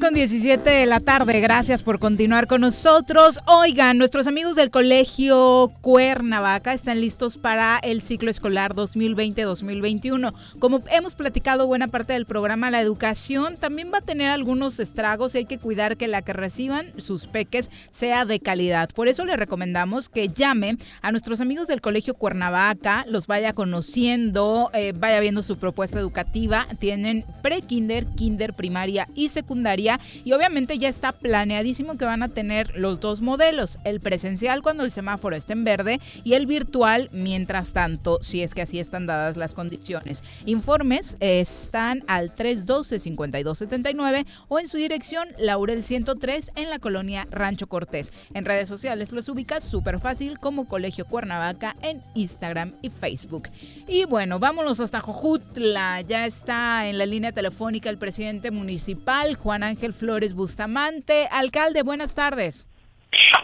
Con 0.00 0.14
17 0.14 0.68
de 0.68 0.86
la 0.86 1.00
tarde, 1.00 1.40
gracias 1.40 1.82
por 1.82 1.98
continuar 1.98 2.46
con 2.46 2.62
nosotros. 2.62 3.38
Oigan, 3.46 3.98
nuestros 3.98 4.26
amigos 4.26 4.56
del 4.56 4.70
Colegio 4.70 5.70
Cuernavaca 5.80 6.72
están 6.72 7.00
listos 7.00 7.36
para 7.36 7.78
el 7.78 8.00
ciclo 8.00 8.30
escolar 8.30 8.74
2020-2021. 8.74 10.32
Como 10.58 10.80
hemos 10.90 11.14
platicado 11.14 11.66
buena 11.66 11.88
parte 11.88 12.14
del 12.14 12.26
programa, 12.26 12.70
la 12.70 12.80
educación 12.80 13.56
también 13.56 13.92
va 13.92 13.98
a 13.98 14.02
tener 14.02 14.28
algunos 14.28 14.80
estragos 14.80 15.34
y 15.34 15.38
hay 15.38 15.44
que 15.44 15.58
cuidar 15.58 15.96
que 15.96 16.08
la 16.08 16.22
que 16.22 16.32
reciban 16.32 16.86
sus 16.96 17.26
peques 17.26 17.70
sea 17.92 18.24
de 18.24 18.40
calidad. 18.40 18.88
Por 18.90 19.08
eso 19.08 19.24
les 19.24 19.36
recomendamos 19.36 20.08
que 20.08 20.28
llame 20.28 20.78
a 21.02 21.10
nuestros 21.10 21.40
amigos 21.40 21.68
del 21.68 21.80
Colegio 21.80 22.14
Cuernavaca, 22.14 23.04
los 23.08 23.26
vaya 23.26 23.52
conociendo, 23.52 24.70
eh, 24.74 24.94
vaya 24.96 25.20
viendo 25.20 25.42
su 25.42 25.58
propuesta 25.58 26.00
educativa. 26.00 26.66
Tienen 26.78 27.24
pre-kinder, 27.42 28.06
kinder, 28.16 28.54
primaria 28.54 29.06
y 29.14 29.28
secundaria 29.28 29.81
y 30.24 30.32
obviamente 30.32 30.78
ya 30.78 30.88
está 30.88 31.12
planeadísimo 31.12 31.96
que 31.96 32.04
van 32.04 32.22
a 32.22 32.28
tener 32.28 32.76
los 32.76 33.00
dos 33.00 33.20
modelos, 33.20 33.78
el 33.84 34.00
presencial 34.00 34.62
cuando 34.62 34.84
el 34.84 34.92
semáforo 34.92 35.36
esté 35.36 35.52
en 35.52 35.64
verde 35.64 36.00
y 36.24 36.34
el 36.34 36.46
virtual 36.46 37.08
mientras 37.12 37.72
tanto, 37.72 38.18
si 38.22 38.42
es 38.42 38.54
que 38.54 38.62
así 38.62 38.78
están 38.78 39.06
dadas 39.06 39.36
las 39.36 39.54
condiciones. 39.54 40.22
Informes 40.46 41.16
están 41.20 42.02
al 42.06 42.34
312-5279 42.34 44.26
o 44.48 44.58
en 44.58 44.68
su 44.68 44.76
dirección 44.76 45.28
Laurel 45.38 45.82
103 45.84 46.52
en 46.56 46.70
la 46.70 46.78
colonia 46.78 47.26
Rancho 47.30 47.66
Cortés. 47.66 48.12
En 48.34 48.44
redes 48.44 48.68
sociales 48.68 49.12
los 49.12 49.28
ubicas 49.28 49.64
súper 49.64 49.98
fácil 49.98 50.38
como 50.38 50.66
Colegio 50.66 51.04
Cuernavaca 51.04 51.76
en 51.82 52.00
Instagram 52.14 52.72
y 52.82 52.90
Facebook. 52.90 53.48
Y 53.86 54.04
bueno, 54.04 54.38
vámonos 54.38 54.80
hasta 54.80 55.00
Jojutla. 55.00 56.00
Ya 56.02 56.26
está 56.26 56.86
en 56.86 56.98
la 56.98 57.06
línea 57.06 57.32
telefónica 57.32 57.90
el 57.90 57.98
presidente 57.98 58.50
municipal, 58.50 59.34
Juan 59.36 59.62
Ángel 59.62 59.71
Flores 59.76 60.34
Bustamante. 60.34 61.28
Alcalde, 61.30 61.82
buenas 61.82 62.14
tardes. 62.14 62.66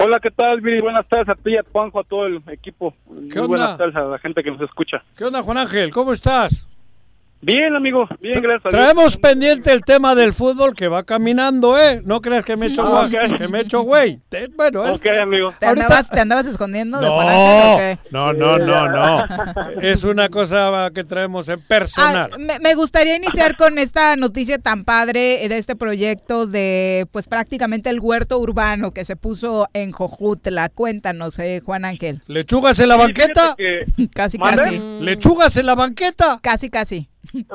Hola, 0.01 0.19
¿qué 0.21 0.31
tal, 0.31 0.61
Viri? 0.61 0.81
Buenas 0.81 1.07
tardes 1.09 1.29
a 1.29 1.35
ti, 1.35 1.57
a 1.57 1.63
Juanjo, 1.71 2.01
a 2.01 2.05
todo 2.05 2.27
el 2.27 2.43
equipo. 2.49 2.95
Muy 3.07 3.29
¿Qué 3.29 3.39
onda? 3.41 3.49
buenas 3.49 3.79
tardes 3.79 3.97
a 3.97 4.05
la 4.05 4.19
gente 4.19 4.43
que 4.43 4.51
nos 4.51 4.61
escucha. 4.63 5.03
¿Qué 5.17 5.25
onda, 5.25 5.43
Juan 5.43 5.59
Ángel? 5.59 5.93
¿Cómo 5.93 6.13
estás? 6.13 6.67
Bien, 7.41 7.75
amigo, 7.77 8.09
bien, 8.21 8.43
gracias. 8.43 8.71
Traemos 8.73 9.17
pendiente 9.17 9.73
el 9.73 9.83
tema 9.83 10.17
del 10.17 10.33
fútbol 10.33 10.75
que 10.75 10.89
va 10.89 11.05
caminando, 11.05 11.79
¿eh? 11.79 12.03
No 12.05 12.21
creas 12.21 12.45
que 12.45 12.57
me 12.57 12.67
he 12.67 12.69
hecho 12.71 12.89
guay, 12.89 13.15
ok. 13.15 13.37
que 13.39 13.47
me 13.49 13.59
he 13.59 13.63
hecho 13.63 13.83
güey. 13.83 14.19
Bueno, 14.57 14.87
es... 14.87 14.95
Ok, 15.01 15.07
amigo. 15.23 15.55
¿Te 15.59 15.67
Ahorita- 15.67 15.85
andabas, 15.87 16.11
te 16.11 16.21
andabas 16.21 16.47
escondiendo 16.47 16.99
de 17.01 17.09
Juan 17.09 17.29
Ángel 17.29 17.73
o 17.73 17.77
qué? 17.79 17.99
No, 18.11 18.33
no, 18.33 18.59
no, 18.59 18.89
no, 18.89 19.25
no. 19.25 19.25
Es 19.83 20.03
una 20.03 20.29
cosa 20.29 20.91
que 20.93 21.05
traemos 21.05 21.49
en 21.49 21.61
personal. 21.61 22.31
Ah, 22.33 22.39
me, 22.39 22.59
me 22.59 22.75
gustaría 22.75 23.15
iniciar 23.17 23.57
con 23.57 23.79
esta 23.79 24.17
noticia 24.17 24.59
tan 24.59 24.85
padre 24.85 25.47
de 25.49 25.57
este 25.59 25.77
proyecto 25.77 26.47
de, 26.47 27.07
pues 27.13 27.29
prácticamente 27.29 27.89
el 27.91 28.01
huerto 28.01 28.39
urbano 28.39 28.91
que 28.93 29.05
se 29.05 29.15
puso 29.15 29.69
en 29.75 29.93
Jojutla. 29.93 30.71
Cuéntanos, 30.71 31.39
eh, 31.39 31.63
Juan 31.65 31.85
Ángel. 31.85 32.21
¿Lechugas 32.27 32.81
en 32.81 32.89
la 32.89 32.97
banqueta? 32.97 33.55
Casi, 34.15 34.39
¿Mande? 34.39 34.63
casi. 34.65 34.79
¿Lechugas 35.01 35.57
en 35.57 35.67
la 35.67 35.75
banqueta? 35.77 36.39
Casi, 36.43 36.69
casi. 36.69 37.09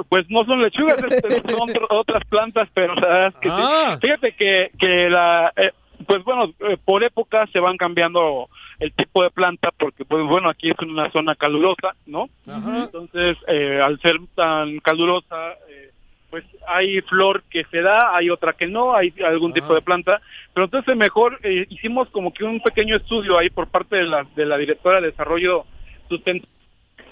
Pues 0.09 0.29
no 0.29 0.45
son 0.45 0.61
lechugas, 0.61 0.97
este, 1.09 1.41
son 1.51 1.71
otras 1.89 2.23
plantas, 2.25 2.69
pero 2.73 2.95
la 2.95 3.07
verdad 3.07 3.27
es 3.27 3.35
que 3.39 3.49
sí. 3.49 3.55
Ah. 3.57 3.97
Fíjate 4.01 4.31
que, 4.33 4.71
que 4.77 5.09
la, 5.09 5.51
eh, 5.55 5.71
pues 6.05 6.23
bueno, 6.23 6.53
eh, 6.59 6.77
por 6.83 7.03
época 7.03 7.47
se 7.51 7.59
van 7.59 7.77
cambiando 7.77 8.49
el 8.79 8.91
tipo 8.93 9.23
de 9.23 9.31
planta, 9.31 9.71
porque 9.77 10.05
pues 10.05 10.23
bueno, 10.25 10.49
aquí 10.49 10.69
es 10.69 10.75
una 10.79 11.11
zona 11.11 11.35
calurosa, 11.35 11.95
¿no? 12.05 12.29
Entonces, 12.45 13.37
eh, 13.47 13.81
al 13.83 13.99
ser 14.01 14.17
tan 14.35 14.79
calurosa, 14.79 15.53
eh, 15.69 15.91
pues 16.29 16.43
hay 16.67 16.99
flor 17.01 17.43
que 17.43 17.63
se 17.69 17.81
da, 17.81 18.15
hay 18.15 18.29
otra 18.29 18.53
que 18.53 18.67
no, 18.67 18.95
hay 18.95 19.13
algún 19.23 19.53
tipo 19.53 19.73
de 19.75 19.81
planta, 19.81 20.21
pero 20.53 20.65
entonces 20.65 20.95
mejor 20.95 21.39
eh, 21.43 21.67
hicimos 21.69 22.09
como 22.09 22.33
que 22.33 22.43
un 22.43 22.59
pequeño 22.59 22.95
estudio 22.95 23.37
ahí 23.37 23.49
por 23.49 23.67
parte 23.67 23.97
de 23.97 24.05
la, 24.05 24.25
de 24.35 24.45
la 24.45 24.57
directora 24.57 24.99
de 24.99 25.11
desarrollo 25.11 25.65
sustentable, 26.09 26.51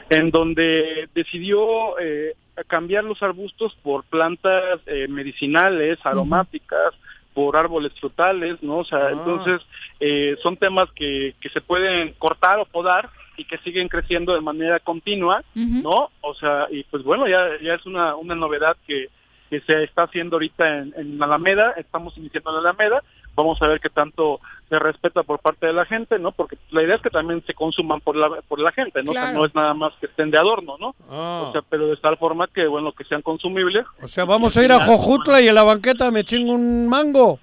en 0.09 0.31
donde 0.31 1.07
decidió 1.13 1.99
eh, 1.99 2.33
cambiar 2.67 3.03
los 3.03 3.21
arbustos 3.23 3.75
por 3.81 4.03
plantas 4.03 4.79
eh, 4.85 5.07
medicinales, 5.07 5.99
aromáticas, 6.03 6.93
por 7.33 7.55
árboles 7.55 7.93
frutales, 7.99 8.61
¿no? 8.61 8.79
O 8.79 8.85
sea, 8.85 9.09
entonces 9.09 9.61
eh, 9.99 10.35
son 10.41 10.57
temas 10.57 10.91
que, 10.91 11.35
que 11.39 11.49
se 11.49 11.61
pueden 11.61 12.13
cortar 12.17 12.59
o 12.59 12.65
podar 12.65 13.09
y 13.37 13.45
que 13.45 13.57
siguen 13.59 13.87
creciendo 13.87 14.33
de 14.33 14.41
manera 14.41 14.79
continua, 14.79 15.43
¿no? 15.55 16.11
O 16.21 16.33
sea, 16.33 16.67
y 16.69 16.83
pues 16.83 17.03
bueno, 17.03 17.27
ya, 17.27 17.47
ya 17.61 17.75
es 17.75 17.85
una, 17.85 18.15
una 18.15 18.35
novedad 18.35 18.75
que, 18.85 19.07
que 19.49 19.61
se 19.61 19.83
está 19.83 20.03
haciendo 20.03 20.35
ahorita 20.35 20.79
en, 20.79 20.93
en 20.97 21.23
Alameda, 21.23 21.73
estamos 21.77 22.17
iniciando 22.17 22.51
en 22.51 22.57
Alameda, 22.57 23.01
vamos 23.35 23.61
a 23.61 23.67
ver 23.67 23.79
qué 23.79 23.89
tanto 23.89 24.39
se 24.69 24.79
respeta 24.79 25.23
por 25.23 25.39
parte 25.39 25.67
de 25.67 25.73
la 25.73 25.85
gente, 25.85 26.17
¿no? 26.19 26.31
Porque 26.31 26.57
la 26.71 26.81
idea 26.83 26.95
es 26.95 27.01
que 27.01 27.09
también 27.09 27.43
se 27.45 27.53
consuman 27.53 27.99
por 28.01 28.15
la, 28.15 28.29
por 28.47 28.59
la 28.59 28.71
gente, 28.71 29.03
¿no? 29.03 29.11
O 29.11 29.13
sea, 29.13 29.31
no 29.33 29.45
es 29.45 29.53
nada 29.55 29.73
más 29.73 29.93
que 29.99 30.05
estén 30.05 30.31
de 30.31 30.37
adorno, 30.37 30.77
¿no? 30.79 30.95
Ah. 31.09 31.45
O 31.47 31.51
sea, 31.51 31.61
pero 31.69 31.87
de 31.87 31.97
tal 31.97 32.17
forma 32.17 32.47
que, 32.47 32.67
bueno, 32.67 32.91
que 32.93 33.03
sean 33.03 33.21
consumibles. 33.21 33.85
O 34.01 34.07
sea, 34.07 34.23
vamos 34.25 34.55
a 34.55 34.63
ir 34.63 34.71
a 34.71 34.79
Jojutla 34.79 35.41
y 35.41 35.47
en 35.49 35.55
la 35.55 35.63
banqueta 35.63 36.09
me 36.11 36.23
chingo 36.23 36.53
un 36.53 36.87
mango. 36.87 37.39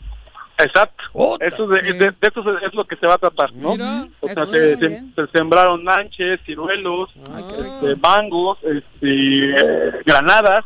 Exacto. 0.61 1.05
Eso 1.41 1.69
de, 1.69 1.83
de- 1.83 2.11
de 2.11 2.17
eso 2.21 2.43
se- 2.43 2.67
es 2.67 2.75
lo 2.75 2.85
que 2.85 2.97
se 2.97 3.07
va 3.07 3.15
a 3.15 3.19
tratar, 3.19 3.53
¿no? 3.53 3.73
Mira, 3.73 4.09
o 4.21 4.29
sea, 4.29 4.45
se, 4.47 4.77
sembraron 5.33 5.85
nanches, 5.85 6.41
ciruelos, 6.45 7.11
este, 7.15 7.95
mangos, 7.97 8.59
este, 8.65 9.51
eh, 9.51 9.93
granadas, 10.05 10.65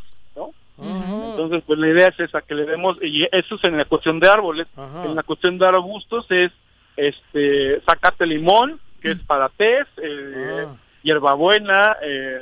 Entonces, 0.82 1.62
pues 1.66 1.78
la 1.78 1.88
idea 1.88 2.08
es 2.08 2.20
esa, 2.20 2.42
que 2.42 2.54
le 2.54 2.64
demos, 2.64 2.98
y 3.02 3.26
eso 3.30 3.54
es 3.54 3.64
en 3.64 3.76
la 3.76 3.84
cuestión 3.84 4.20
de 4.20 4.28
árboles. 4.28 4.66
En 5.04 5.14
la 5.14 5.22
cuestión 5.22 5.58
de 5.58 5.66
arbustos 5.66 6.26
es, 6.30 6.50
este, 6.96 7.80
zacate 7.88 8.26
limón, 8.26 8.80
que 9.00 9.12
es 9.12 9.18
para 9.20 9.48
tés, 9.48 9.86
eh, 10.02 10.66
hierbabuena, 11.02 11.96
eh, 12.02 12.40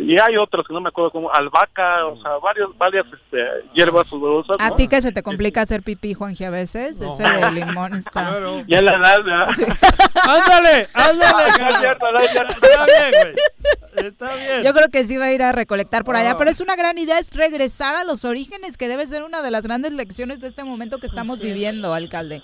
y 0.00 0.18
hay 0.18 0.36
otros 0.36 0.66
que 0.66 0.74
no 0.74 0.80
me 0.80 0.88
acuerdo 0.88 1.10
como 1.10 1.32
albahaca, 1.32 2.06
o 2.06 2.20
sea, 2.20 2.38
varios, 2.38 2.76
varias 2.76 3.06
este, 3.06 3.46
hierbas 3.72 4.08
sudorosas, 4.08 4.56
A 4.60 4.70
¿no? 4.70 4.76
ti 4.76 4.88
que 4.88 5.00
se 5.00 5.12
te 5.12 5.22
complica 5.22 5.62
hacer 5.62 5.82
pipí, 5.82 6.12
Juanji, 6.12 6.44
a 6.44 6.50
veces, 6.50 7.00
ese 7.00 7.22
de 7.22 7.50
limón 7.52 7.94
está... 8.06 8.38
Ya 8.66 8.82
la 8.82 8.96
edad, 8.96 9.24
¿verdad? 9.24 9.48
¡Ándale! 10.28 10.88
¡Ándale! 10.94 11.78
Cierto, 11.78 12.12
no. 12.12 12.20
Está 12.20 12.84
bien, 12.86 13.12
güey. 13.22 14.06
Está 14.06 14.34
bien. 14.34 14.62
Yo 14.64 14.74
creo 14.74 14.88
que 14.88 15.06
sí 15.06 15.16
va 15.16 15.26
a 15.26 15.32
ir 15.32 15.42
a 15.42 15.52
recolectar 15.52 16.04
por 16.04 16.16
allá, 16.16 16.36
pero 16.36 16.50
es 16.50 16.60
una 16.60 16.76
gran 16.76 16.98
idea, 16.98 17.18
es 17.18 17.34
regresar 17.34 17.94
a 17.94 18.04
los 18.04 18.24
orígenes, 18.24 18.76
que 18.76 18.88
debe 18.88 19.06
ser 19.06 19.22
una 19.22 19.42
de 19.42 19.50
las 19.50 19.66
grandes 19.66 19.92
lecciones 19.92 20.40
de 20.40 20.48
este 20.48 20.64
momento 20.64 20.98
que 20.98 21.06
estamos 21.06 21.38
viviendo, 21.38 21.94
alcalde. 21.94 22.42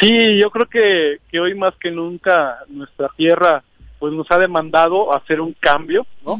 Sí, 0.00 0.38
yo 0.38 0.50
creo 0.50 0.66
que, 0.66 1.18
que 1.30 1.40
hoy 1.40 1.54
más 1.54 1.74
que 1.80 1.90
nunca 1.90 2.58
nuestra 2.68 3.08
tierra 3.16 3.62
pues 4.00 4.12
nos 4.12 4.28
ha 4.30 4.38
demandado 4.38 5.14
hacer 5.14 5.40
un 5.40 5.52
cambio, 5.52 6.04
¿no? 6.26 6.34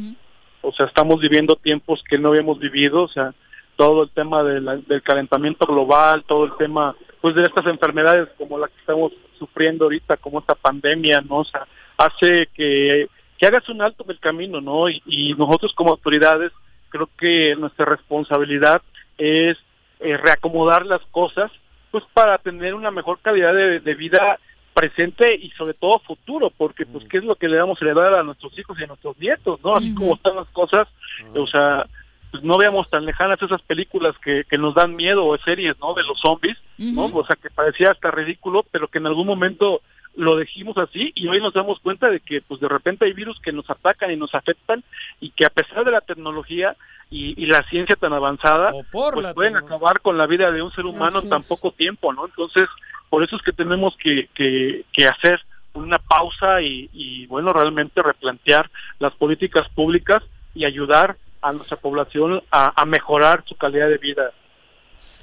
O 0.63 0.73
sea, 0.73 0.87
estamos 0.87 1.21
viviendo 1.21 1.55
tiempos 1.57 2.03
que 2.09 2.19
no 2.19 2.29
habíamos 2.31 2.59
vivido, 2.59 3.03
o 3.05 3.09
sea, 3.09 3.33
todo 3.77 4.03
el 4.03 4.11
tema 4.11 4.43
de 4.43 4.61
la- 4.61 4.77
del 4.77 5.03
calentamiento 5.03 5.65
global, 5.67 6.25
todo 6.27 6.45
el 6.47 6.53
tema 6.59 6.97
pues 7.21 7.35
de 7.35 7.45
estas 7.45 7.67
enfermedades 7.67 8.29
como 8.39 8.59
la 8.59 8.67
que 8.69 8.79
estamos 8.81 9.13
sufriendo 9.39 9.85
ahorita, 9.85 10.17
como 10.17 10.41
esta 10.41 10.55
pandemia, 10.55 11.21
¿no? 11.21 11.37
O 11.41 11.45
sea, 11.45 11.67
hace 11.99 12.49
que, 12.55 13.09
que 13.39 13.47
hagas 13.47 13.69
un 13.69 13.81
alto 13.83 14.05
del 14.05 14.19
camino, 14.19 14.61
¿no? 14.61 14.89
Y, 14.89 15.03
y 15.07 15.35
nosotros 15.35 15.73
como 15.75 15.91
autoridades 15.93 16.51
creo 16.91 17.09
que 17.19 17.55
nuestra 17.57 17.85
responsabilidad 17.87 18.83
es 19.19 19.57
eh, 20.01 20.17
reacomodar 20.17 20.85
las 20.87 21.01
cosas 21.11 21.51
pues 21.91 22.05
para 22.15 22.39
tener 22.39 22.75
una 22.75 22.91
mejor 22.91 23.19
calidad 23.21 23.53
de, 23.55 23.81
de 23.81 23.95
vida 23.95 24.39
presente 24.73 25.35
y 25.35 25.51
sobre 25.51 25.75
todo 25.75 25.99
futuro, 26.01 26.51
porque 26.51 26.87
pues 26.87 27.05
qué 27.05 27.19
es 27.19 27.25
lo 27.25 27.37
que 27.37 27.49
le 27.49 27.59
vamos 27.59 27.81
a 27.81 27.85
heredar 27.85 28.15
a 28.15 28.23
nuestros 28.23 28.57
hijos 28.59 28.79
y 28.79 28.85
a 28.85 28.87
nuestros 28.87 29.19
nietos, 29.19 29.61
¿no? 29.63 29.77
Así 29.77 29.95
como 29.95 30.15
están 30.15 30.37
las 30.37 30.49
cosas, 30.49 30.89
o 31.35 31.47
sea, 31.47 31.87
pues 32.31 32.43
no 32.43 32.59
veamos 32.59 32.89
tan 32.89 33.05
lejanas 33.05 33.43
esas 33.43 33.63
películas 33.63 34.17
que, 34.19 34.45
que 34.49 34.59
nos 34.59 34.75
dan 34.75 34.95
miedo 34.95 35.27
o 35.27 35.37
series, 35.39 35.79
¿no? 35.81 35.95
De 35.95 36.05
los 36.05 36.19
zombies, 36.21 36.57
¿no? 36.79 37.07
O 37.07 37.27
sea, 37.27 37.37
que 37.37 37.51
parecía 37.51 37.91
hasta 37.91 38.11
ridículo, 38.11 38.65
pero 38.71 38.89
que 38.89 38.99
en 38.99 39.07
algún 39.07 39.27
momento 39.27 39.83
lo 40.17 40.37
dijimos 40.37 40.77
así 40.77 41.13
y 41.15 41.29
hoy 41.29 41.41
nos 41.41 41.55
damos 41.55 41.79
cuenta 41.81 42.11
de 42.11 42.21
que 42.21 42.41
pues 42.43 42.61
de 42.61 42.69
repente 42.69 43.05
hay 43.05 43.13
virus 43.13 43.41
que 43.41 43.53
nos 43.53 43.69
atacan 43.71 44.11
y 44.11 44.17
nos 44.17 44.35
afectan 44.35 44.83
y 45.21 45.31
que 45.31 45.47
a 45.47 45.51
pesar 45.51 45.85
de 45.85 45.93
la 45.93 46.01
tecnología 46.01 46.77
y, 47.11 47.41
y 47.41 47.47
la 47.47 47.63
ciencia 47.65 47.97
tan 47.97 48.13
avanzada, 48.13 48.73
pues 48.93 49.35
pueden 49.35 49.57
acabar 49.57 50.01
con 50.01 50.17
la 50.17 50.27
vida 50.27 50.53
de 50.53 50.63
un 50.63 50.73
ser 50.73 50.87
humano 50.87 51.21
en 51.21 51.29
tan 51.29 51.43
poco 51.43 51.73
tiempo, 51.73 52.13
¿no? 52.13 52.27
Entonces, 52.27 52.69
por 53.11 53.23
eso 53.25 53.37
es 53.37 53.43
que 53.43 53.53
tenemos 53.53 53.97
que, 53.97 54.29
que, 54.35 54.85
que 54.93 55.07
hacer 55.07 55.41
una 55.75 55.99
pausa 55.99 56.63
y, 56.63 57.27
bueno, 57.27 57.53
realmente 57.53 58.03
replantear 58.03 58.71
las 58.99 59.13
políticas 59.15 59.69
públicas 59.69 60.23
y 60.55 60.65
ayudar 60.65 61.17
a 61.43 61.53
nuestra 61.53 61.77
población 61.77 62.43
a, 62.51 62.81
a 62.81 62.85
mejorar 62.87 63.45
su 63.47 63.57
calidad 63.57 63.89
de 63.89 63.99
vida. 63.99 64.31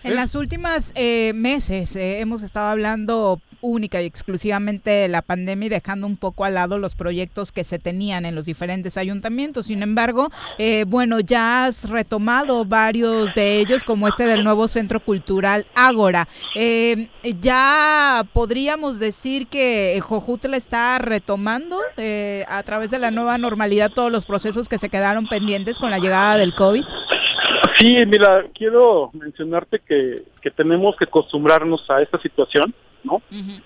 En 0.04 0.16
las 0.16 0.36
últimas 0.36 0.94
eh, 0.96 1.34
meses 1.34 1.96
eh, 1.96 2.20
hemos 2.20 2.44
estado 2.44 2.70
hablando 2.70 3.42
única 3.62 4.02
y 4.02 4.06
exclusivamente 4.06 5.08
la 5.08 5.22
pandemia 5.22 5.68
y 5.68 5.70
dejando 5.70 6.08
un 6.08 6.18
poco 6.18 6.46
al 6.46 6.56
lado 6.56 6.78
los 6.78 6.96
proyectos 6.96 7.52
que 7.52 7.64
se 7.64 7.80
tenían 7.80 8.26
en 8.26 8.36
los 8.36 8.46
diferentes 8.46 8.98
ayuntamientos. 8.98 9.68
Sin 9.68 9.84
embargo, 9.84 10.30
eh, 10.58 10.86
bueno, 10.88 11.20
ya 11.20 11.66
has 11.66 11.90
retomado 11.90 12.66
varios 12.66 13.34
de 13.34 13.60
ellos, 13.60 13.84
como 13.84 14.08
este 14.08 14.26
del 14.26 14.44
nuevo 14.44 14.68
Centro 14.68 15.00
Cultural 15.00 15.66
Ágora. 15.76 16.28
Eh, 16.56 17.10
ya 17.42 18.24
podríamos 18.34 19.00
decir 19.00 19.48
que 19.48 20.00
Jojutla 20.02 20.58
está 20.58 21.00
retomando 21.00 21.80
eh, 21.98 22.46
a 22.48 22.64
través 22.64 22.92
de 22.92 23.00
la 23.00 23.12
nueva 23.12 23.38
normalidad 23.38 23.92
todos 23.92 24.12
los 24.12 24.26
procesos 24.26 24.70
que 24.70 24.78
se 24.78 24.90
quedaron 24.90 25.28
pendientes 25.28 25.80
con 25.80 25.92
la 25.92 26.00
llegada 26.00 26.38
del 26.38 26.54
COVID. 26.54 26.84
Sí, 27.76 27.96
mira, 28.08 28.46
quiero 28.56 29.12
mencionarte 29.14 29.80
que, 29.80 30.24
que 30.42 30.50
tenemos 30.50 30.96
que 30.96 31.06
acostumbrarnos 31.06 31.88
a 31.90 32.02
esta 32.02 32.20
situación, 32.20 32.74
¿no? 33.04 33.22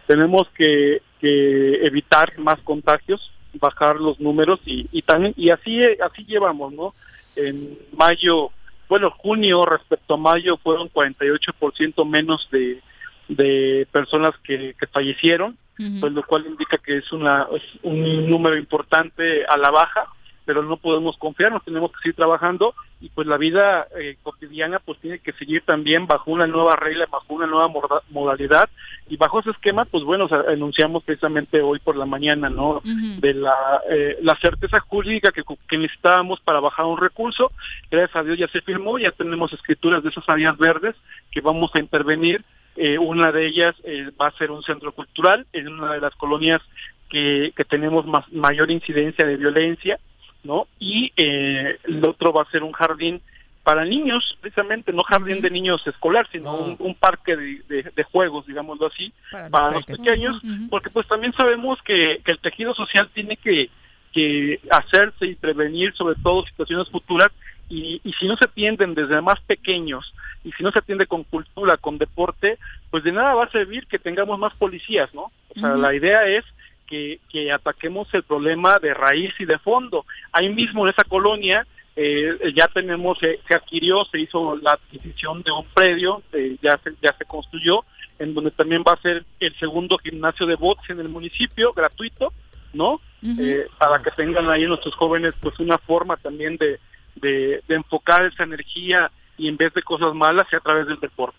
Tenemos 0.07 0.47
que, 0.49 1.01
que 1.19 1.85
evitar 1.85 2.37
más 2.39 2.59
contagios, 2.61 3.31
bajar 3.53 3.97
los 3.97 4.19
números 4.19 4.59
y, 4.65 4.87
y 4.91 5.01
también 5.01 5.33
y 5.35 5.49
así 5.49 5.81
así 5.83 6.25
llevamos, 6.25 6.73
¿no? 6.73 6.93
En 7.35 7.77
mayo, 7.93 8.51
bueno, 8.87 9.11
junio 9.11 9.65
respecto 9.65 10.13
a 10.13 10.17
mayo 10.17 10.57
fueron 10.57 10.89
48% 10.89 12.07
menos 12.07 12.47
de, 12.51 12.81
de 13.27 13.87
personas 13.91 14.33
que, 14.43 14.75
que 14.79 14.87
fallecieron, 14.87 15.57
pues 15.99 16.13
lo 16.13 16.21
cual 16.23 16.45
indica 16.45 16.77
que 16.77 16.97
es 16.97 17.11
una 17.11 17.47
es 17.55 17.63
un 17.81 18.29
número 18.29 18.55
importante 18.55 19.45
a 19.45 19.57
la 19.57 19.71
baja, 19.71 20.05
pero 20.45 20.63
no 20.63 20.77
podemos 20.77 21.17
confiarnos, 21.17 21.63
tenemos 21.63 21.91
que 21.91 21.99
seguir 22.01 22.15
trabajando 22.15 22.73
y 22.99 23.09
pues 23.09 23.27
la 23.27 23.37
vida 23.37 23.87
eh, 23.99 24.17
cotidiana 24.21 24.79
pues 24.79 24.99
tiene 24.99 25.19
que 25.19 25.33
seguir 25.33 25.63
también 25.63 26.07
bajo 26.07 26.31
una 26.31 26.47
nueva 26.47 26.75
regla, 26.75 27.07
bajo 27.11 27.33
una 27.33 27.47
nueva 27.47 27.71
modalidad 28.09 28.69
y 29.07 29.17
bajo 29.17 29.39
ese 29.39 29.51
esquema 29.51 29.85
pues 29.85 30.03
bueno, 30.03 30.25
o 30.25 30.29
sea, 30.29 30.43
anunciamos 30.47 31.03
precisamente 31.03 31.61
hoy 31.61 31.79
por 31.79 31.95
la 31.95 32.05
mañana, 32.05 32.49
¿no? 32.49 32.81
De 32.83 33.33
la, 33.33 33.81
eh, 33.89 34.17
la 34.21 34.35
certeza 34.35 34.79
jurídica 34.79 35.31
que, 35.31 35.43
que 35.67 35.77
necesitábamos 35.77 36.39
para 36.41 36.59
bajar 36.59 36.85
un 36.85 36.97
recurso, 36.97 37.51
gracias 37.89 38.15
a 38.15 38.23
Dios 38.23 38.37
ya 38.37 38.47
se 38.47 38.61
firmó, 38.61 38.99
ya 38.99 39.11
tenemos 39.11 39.51
escrituras 39.53 40.03
de 40.03 40.09
esas 40.09 40.27
áreas 40.29 40.57
verdes 40.57 40.95
que 41.31 41.41
vamos 41.41 41.71
a 41.73 41.79
intervenir, 41.79 42.43
eh, 42.75 42.97
una 42.97 43.31
de 43.31 43.45
ellas 43.45 43.75
eh, 43.83 44.11
va 44.19 44.27
a 44.27 44.37
ser 44.37 44.51
un 44.51 44.63
centro 44.63 44.91
cultural 44.93 45.45
en 45.51 45.67
una 45.67 45.93
de 45.93 46.01
las 46.01 46.15
colonias 46.15 46.61
que, 47.09 47.51
que 47.55 47.65
tenemos 47.65 48.05
más, 48.05 48.31
mayor 48.31 48.71
incidencia 48.71 49.25
de 49.25 49.35
violencia, 49.35 49.99
¿no? 50.43 50.67
Y 50.79 51.11
eh, 51.17 51.77
el 51.83 52.03
otro 52.05 52.33
va 52.33 52.43
a 52.43 52.51
ser 52.51 52.63
un 52.63 52.71
jardín 52.71 53.21
para 53.63 53.85
niños, 53.85 54.37
precisamente, 54.41 54.91
no 54.91 55.03
jardín 55.03 55.39
de 55.41 55.51
niños 55.51 55.85
escolar, 55.85 56.27
sino 56.31 56.55
un, 56.55 56.75
un 56.79 56.95
parque 56.95 57.35
de, 57.37 57.61
de- 57.69 57.91
de 57.95 58.03
juegos, 58.03 58.47
digámoslo 58.47 58.87
así, 58.87 59.13
para, 59.29 59.67
los 59.71 59.85
pequeños, 60.03 60.41
porque 60.69 60.89
pues 60.89 61.07
también 61.07 61.31
sabemos 61.33 61.79
que, 61.83 62.21
que 62.25 62.31
el 62.31 62.39
tejido 62.39 62.73
social 62.73 63.09
tiene 63.13 63.37
que, 63.37 63.69
que 64.11 64.59
hacerse 64.71 65.27
y 65.27 65.35
prevenir 65.35 65.93
sobre 65.93 66.15
todo 66.23 66.43
situaciones 66.47 66.89
futuras 66.89 67.29
y, 67.69 68.01
y 68.03 68.13
si 68.13 68.27
no 68.27 68.35
se 68.35 68.45
atienden 68.45 68.95
desde 68.95 69.21
más 69.21 69.39
pequeños 69.41 70.11
y 70.43 70.51
si 70.53 70.63
no 70.63 70.71
se 70.71 70.79
atiende 70.79 71.05
con 71.05 71.23
cultura, 71.23 71.77
con 71.77 71.99
deporte, 71.99 72.57
pues 72.89 73.03
de 73.03 73.11
nada 73.11 73.35
va 73.35 73.43
a 73.45 73.51
servir 73.51 73.85
que 73.85 73.99
tengamos 73.99 74.39
más 74.39 74.53
policías, 74.55 75.13
¿no? 75.13 75.31
O 75.49 75.59
sea, 75.59 75.69
la 75.75 75.93
idea 75.93 76.25
es 76.27 76.43
que, 76.91 77.21
que 77.29 77.51
ataquemos 77.53 78.13
el 78.13 78.23
problema 78.23 78.77
de 78.77 78.93
raíz 78.93 79.33
y 79.39 79.45
de 79.45 79.57
fondo. 79.57 80.05
Ahí 80.33 80.49
mismo 80.49 80.85
en 80.85 80.91
esa 80.91 81.05
colonia 81.05 81.65
eh, 81.95 82.51
ya 82.53 82.67
tenemos, 82.67 83.17
se, 83.17 83.39
se 83.47 83.53
adquirió, 83.55 84.03
se 84.11 84.19
hizo 84.19 84.57
la 84.57 84.73
adquisición 84.73 85.41
de 85.41 85.51
un 85.51 85.65
predio, 85.73 86.21
eh, 86.33 86.57
ya, 86.61 86.77
se, 86.83 86.91
ya 87.01 87.15
se 87.17 87.23
construyó, 87.23 87.85
en 88.19 88.33
donde 88.33 88.51
también 88.51 88.83
va 88.85 88.93
a 88.93 89.01
ser 89.01 89.25
el 89.39 89.55
segundo 89.57 89.97
gimnasio 89.99 90.45
de 90.45 90.55
box 90.55 90.89
en 90.89 90.99
el 90.99 91.07
municipio, 91.07 91.71
gratuito, 91.71 92.33
¿no? 92.73 92.99
eh, 93.23 93.67
para 93.77 94.01
que 94.03 94.11
tengan 94.11 94.49
ahí 94.49 94.65
nuestros 94.65 94.95
jóvenes 94.95 95.33
pues 95.39 95.57
una 95.59 95.77
forma 95.77 96.17
también 96.17 96.57
de, 96.57 96.79
de, 97.15 97.63
de 97.67 97.75
enfocar 97.75 98.25
esa 98.25 98.43
energía 98.43 99.11
y 99.37 99.47
en 99.47 99.55
vez 99.55 99.73
de 99.73 99.81
cosas 99.81 100.13
malas 100.13 100.47
sea 100.49 100.59
a 100.59 100.63
través 100.63 100.87
del 100.87 100.99
deporte. 100.99 101.37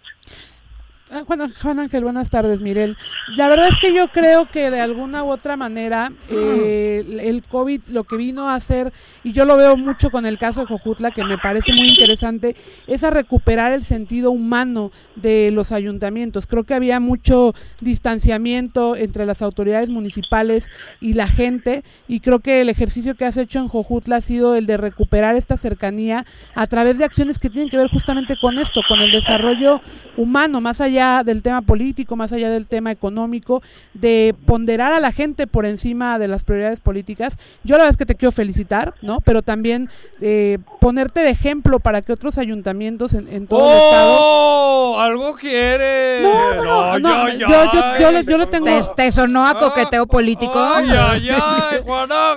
Ah, 1.15 1.25
Juan, 1.27 1.53
Juan 1.61 1.79
Ángel, 1.79 2.05
buenas 2.05 2.31
tardes, 2.31 2.63
Mirel. 2.63 2.97
La 3.37 3.47
verdad 3.47 3.69
es 3.71 3.79
que 3.79 3.95
yo 3.95 4.09
creo 4.09 4.49
que 4.51 4.71
de 4.71 4.81
alguna 4.81 5.23
u 5.25 5.31
otra 5.31 5.59
manera 5.59 6.11
eh, 6.31 7.05
el- 7.21 7.43
COVID 7.47 7.89
lo 7.89 8.05
que 8.05 8.17
vino 8.17 8.49
a 8.49 8.55
hacer, 8.55 8.95
y 9.23 9.33
yo 9.33 9.45
lo 9.45 9.59
veo 9.59 9.77
mucho 9.77 10.09
con 10.11 10.25
el 10.25 10.39
caso 10.39 10.61
de 10.61 10.67
Jojutla, 10.69 11.11
que 11.11 11.23
me 11.23 11.37
parece 11.37 11.71
muy 11.77 11.87
interesante, 11.91 12.57
es 12.87 13.05
a 13.05 13.11
recuperar 13.11 13.73
el 13.75 13.85
sentido 13.85 14.31
humano 14.31 14.91
de 15.15 15.51
los 15.53 15.71
ayuntamientos. 15.71 16.47
Creo 16.47 16.65
que 16.65 16.73
había 16.73 16.99
mucho 16.99 17.55
distanciamiento 17.83 18.97
entre 18.97 19.27
las 19.27 19.43
autoridades 19.43 19.91
municipales 19.91 20.71
y 21.03 21.13
la 21.13 21.29
gente, 21.29 21.85
y 22.09 22.21
creo 22.21 22.39
que 22.41 22.63
el 22.63 22.71
ejercicio 22.71 23.17
que 23.17 23.27
has 23.27 23.37
hecho 23.37 23.59
en 23.59 23.69
Jojutla 23.69 24.17
ha 24.17 24.21
sido 24.23 24.55
el 24.57 24.65
de 24.65 24.79
recuperar 24.79 25.37
esta 25.37 25.59
cercanía 25.59 26.25
a 26.55 26.67
través 26.69 26.97
de 26.97 27.05
acciones 27.05 27.39
que 27.39 27.51
tienen 27.51 27.69
que 27.69 27.77
ver 27.77 27.89
justamente 27.91 28.37
con 28.41 28.59
esto, 28.59 28.81
con 28.89 29.01
el 29.03 29.13
desarrollo 29.13 29.83
humano, 30.17 30.63
más 30.63 30.81
allá 30.81 31.02
del 31.25 31.43
tema 31.43 31.63
político, 31.63 32.17
más 32.17 32.33
allá 32.33 32.51
del 32.51 32.67
tema 32.67 32.91
económico, 32.91 33.63
de 33.95 34.35
ponderar 34.47 34.93
a 34.93 35.01
la 35.01 35.13
gente 35.13 35.47
por 35.47 35.67
encima 35.67 36.19
de 36.19 36.29
las 36.29 36.45
prioridades 36.45 36.81
políticas. 36.81 37.37
Yo 37.65 37.77
la 37.77 37.85
verdad 37.85 37.91
es 37.91 37.97
que 37.97 38.07
te 38.07 38.15
quiero 38.15 38.33
felicitar, 38.33 38.95
¿no? 39.03 39.21
Pero 39.21 39.43
también 39.43 39.89
eh, 40.21 40.59
ponerte 40.81 41.21
de 41.21 41.31
ejemplo 41.31 41.79
para 41.81 42.03
que 42.03 42.13
otros 42.13 42.39
ayuntamientos 42.39 43.15
en, 43.15 43.29
en 43.29 43.47
todo 43.47 43.71
el 43.71 43.79
estado... 43.79 44.17
¡Oh! 44.21 45.01
¿Algo 45.01 45.35
quiere? 45.35 46.21
No, 46.23 46.55
no, 46.55 46.65
no, 46.65 46.99
no, 46.99 47.25
Ay, 47.25 47.39
yo, 47.39 47.49
yo, 47.49 47.99
yo 48.01 48.13
le, 48.13 48.25
yo 48.25 48.39
le 48.39 48.47
tengo... 48.47 48.67
¿Te, 48.67 48.81
te 48.97 49.13
sonó 49.13 49.47
a 49.47 49.59
coqueteo 49.59 50.07
político? 50.07 50.55
Ay, 50.57 50.89
ay, 50.91 51.29
ay. 51.31 51.81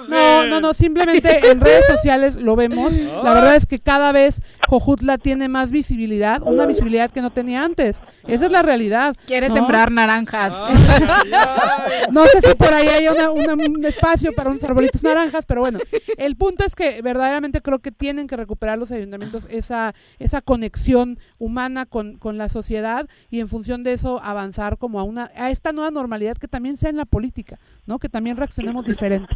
No, 0.09 0.47
no, 0.47 0.61
no, 0.61 0.73
simplemente 0.73 1.49
en 1.51 1.59
redes 1.59 1.85
sociales 1.85 2.35
lo 2.35 2.55
vemos. 2.55 2.93
La 2.95 3.33
verdad 3.33 3.55
es 3.55 3.65
que 3.65 3.79
cada 3.79 4.11
vez 4.11 4.41
Jojutla 4.67 5.17
tiene 5.17 5.49
más 5.49 5.71
visibilidad, 5.71 6.41
una 6.43 6.65
visibilidad 6.65 7.11
que 7.11 7.21
no 7.21 7.31
tenía 7.31 7.63
antes. 7.63 8.01
Esa 8.27 8.44
es 8.45 8.51
la 8.51 8.61
realidad. 8.61 9.15
Quiere 9.27 9.49
¿no? 9.49 9.55
sembrar 9.55 9.91
naranjas. 9.91 10.53
No 12.11 12.25
sé 12.25 12.41
si 12.41 12.55
por 12.55 12.73
ahí 12.73 12.87
hay 12.87 13.07
una- 13.07 13.31
una- 13.31 13.53
un 13.53 13.83
espacio 13.85 14.33
para 14.33 14.49
unos 14.49 14.63
arbolitos 14.63 15.03
naranjas, 15.03 15.45
pero 15.45 15.61
bueno, 15.61 15.79
el 16.17 16.35
punto 16.35 16.63
es 16.65 16.75
que 16.75 17.01
verdaderamente 17.01 17.61
creo 17.61 17.79
que 17.79 17.91
tienen 17.91 18.27
que 18.27 18.37
recuperar 18.37 18.77
los 18.77 18.91
ayuntamientos 18.91 19.47
esa, 19.49 19.93
esa 20.19 20.41
conexión 20.41 21.19
humana 21.37 21.85
con, 21.85 22.17
con 22.17 22.37
la 22.37 22.49
sociedad 22.49 23.07
y 23.29 23.39
en 23.39 23.47
función 23.47 23.83
de 23.83 23.93
eso 23.93 24.21
avanzar 24.23 24.77
como 24.77 24.99
a 24.99 25.03
una 25.03 25.29
a 25.35 25.49
esta 25.51 25.71
nueva 25.71 25.91
normalidad 25.91 26.37
que 26.37 26.47
también 26.47 26.77
sea 26.77 26.89
en 26.89 26.97
la 26.97 27.05
política, 27.05 27.59
¿no? 27.85 27.99
Que 27.99 28.09
también 28.09 28.37
reaccionemos 28.37 28.85
diferente. 28.85 29.35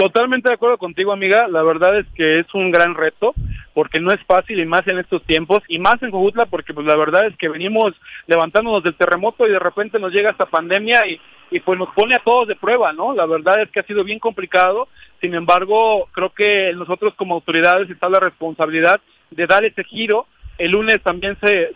Totalmente 0.00 0.48
de 0.48 0.54
acuerdo 0.54 0.78
contigo, 0.78 1.12
amiga. 1.12 1.46
La 1.46 1.62
verdad 1.62 1.98
es 1.98 2.06
que 2.14 2.38
es 2.38 2.46
un 2.54 2.70
gran 2.70 2.94
reto 2.94 3.34
porque 3.74 4.00
no 4.00 4.12
es 4.12 4.20
fácil 4.24 4.58
y 4.58 4.64
más 4.64 4.86
en 4.88 4.98
estos 4.98 5.22
tiempos 5.24 5.60
y 5.68 5.78
más 5.78 6.02
en 6.02 6.10
Jojutla 6.10 6.46
porque 6.46 6.72
pues 6.72 6.86
la 6.86 6.96
verdad 6.96 7.26
es 7.26 7.36
que 7.36 7.50
venimos 7.50 7.92
levantándonos 8.26 8.82
del 8.82 8.94
terremoto 8.94 9.46
y 9.46 9.50
de 9.50 9.58
repente 9.58 9.98
nos 9.98 10.10
llega 10.10 10.30
esta 10.30 10.46
pandemia 10.46 11.06
y, 11.06 11.20
y 11.50 11.60
pues 11.60 11.78
nos 11.78 11.90
pone 11.90 12.14
a 12.14 12.22
todos 12.24 12.48
de 12.48 12.56
prueba, 12.56 12.94
¿no? 12.94 13.14
La 13.14 13.26
verdad 13.26 13.60
es 13.60 13.70
que 13.70 13.80
ha 13.80 13.82
sido 13.82 14.02
bien 14.02 14.18
complicado. 14.18 14.88
Sin 15.20 15.34
embargo, 15.34 16.08
creo 16.12 16.30
que 16.30 16.72
nosotros 16.74 17.12
como 17.14 17.34
autoridades 17.34 17.90
está 17.90 18.08
la 18.08 18.20
responsabilidad 18.20 19.02
de 19.30 19.46
dar 19.46 19.66
ese 19.66 19.84
giro. 19.84 20.26
El 20.56 20.70
lunes 20.70 21.02
también 21.02 21.36
se 21.42 21.74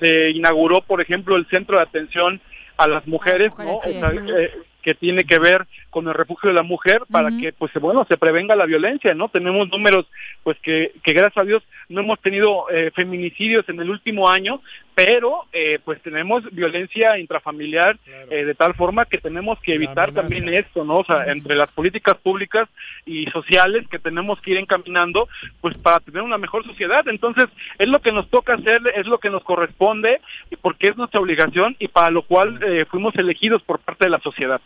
se, 0.00 0.30
inauguró, 0.32 0.82
por 0.82 1.00
ejemplo, 1.00 1.36
el 1.36 1.46
centro 1.46 1.78
de 1.78 1.84
atención 1.84 2.42
a 2.76 2.86
las 2.88 3.06
mujeres, 3.06 3.52
¿no? 3.58 3.76
sí. 3.82 3.98
Eh, 4.36 4.52
que 4.84 4.94
tiene 4.94 5.24
que 5.24 5.38
ver 5.38 5.66
con 5.94 6.08
el 6.08 6.14
refugio 6.14 6.48
de 6.48 6.54
la 6.54 6.64
mujer 6.64 7.02
para 7.08 7.30
que 7.38 7.52
pues 7.52 7.72
bueno 7.74 8.04
se 8.08 8.16
prevenga 8.16 8.56
la 8.56 8.66
violencia 8.66 9.14
no 9.14 9.28
tenemos 9.28 9.68
números 9.70 10.06
pues 10.42 10.58
que, 10.58 10.90
que 11.04 11.12
gracias 11.12 11.40
a 11.40 11.46
Dios 11.46 11.62
no 11.88 12.00
hemos 12.00 12.18
tenido 12.18 12.68
eh, 12.68 12.90
feminicidios 12.92 13.68
en 13.68 13.78
el 13.78 13.90
último 13.90 14.28
año 14.28 14.60
pero 14.96 15.44
eh, 15.52 15.78
pues 15.84 16.02
tenemos 16.02 16.42
violencia 16.50 17.16
intrafamiliar 17.16 17.96
eh, 18.28 18.44
de 18.44 18.54
tal 18.56 18.74
forma 18.74 19.04
que 19.04 19.18
tenemos 19.18 19.60
que 19.60 19.74
evitar 19.74 20.10
también 20.10 20.48
esto 20.48 20.82
no 20.82 20.96
o 20.96 21.04
sea 21.04 21.26
entre 21.30 21.54
las 21.54 21.70
políticas 21.70 22.16
públicas 22.16 22.68
y 23.06 23.26
sociales 23.26 23.86
que 23.88 24.00
tenemos 24.00 24.40
que 24.40 24.52
ir 24.52 24.56
encaminando 24.58 25.28
pues 25.60 25.76
para 25.78 26.00
tener 26.00 26.22
una 26.22 26.38
mejor 26.38 26.64
sociedad. 26.64 27.06
Entonces 27.08 27.46
es 27.78 27.88
lo 27.88 28.00
que 28.00 28.12
nos 28.12 28.28
toca 28.30 28.54
hacer 28.54 28.80
es 28.96 29.06
lo 29.06 29.18
que 29.18 29.30
nos 29.30 29.44
corresponde 29.44 30.20
y 30.50 30.56
porque 30.56 30.88
es 30.88 30.96
nuestra 30.96 31.20
obligación 31.20 31.76
y 31.78 31.88
para 31.88 32.10
lo 32.10 32.22
cual 32.22 32.60
eh, 32.62 32.84
fuimos 32.90 33.14
elegidos 33.16 33.62
por 33.62 33.78
parte 33.78 34.06
de 34.06 34.10
la 34.10 34.20
sociedad 34.20 34.60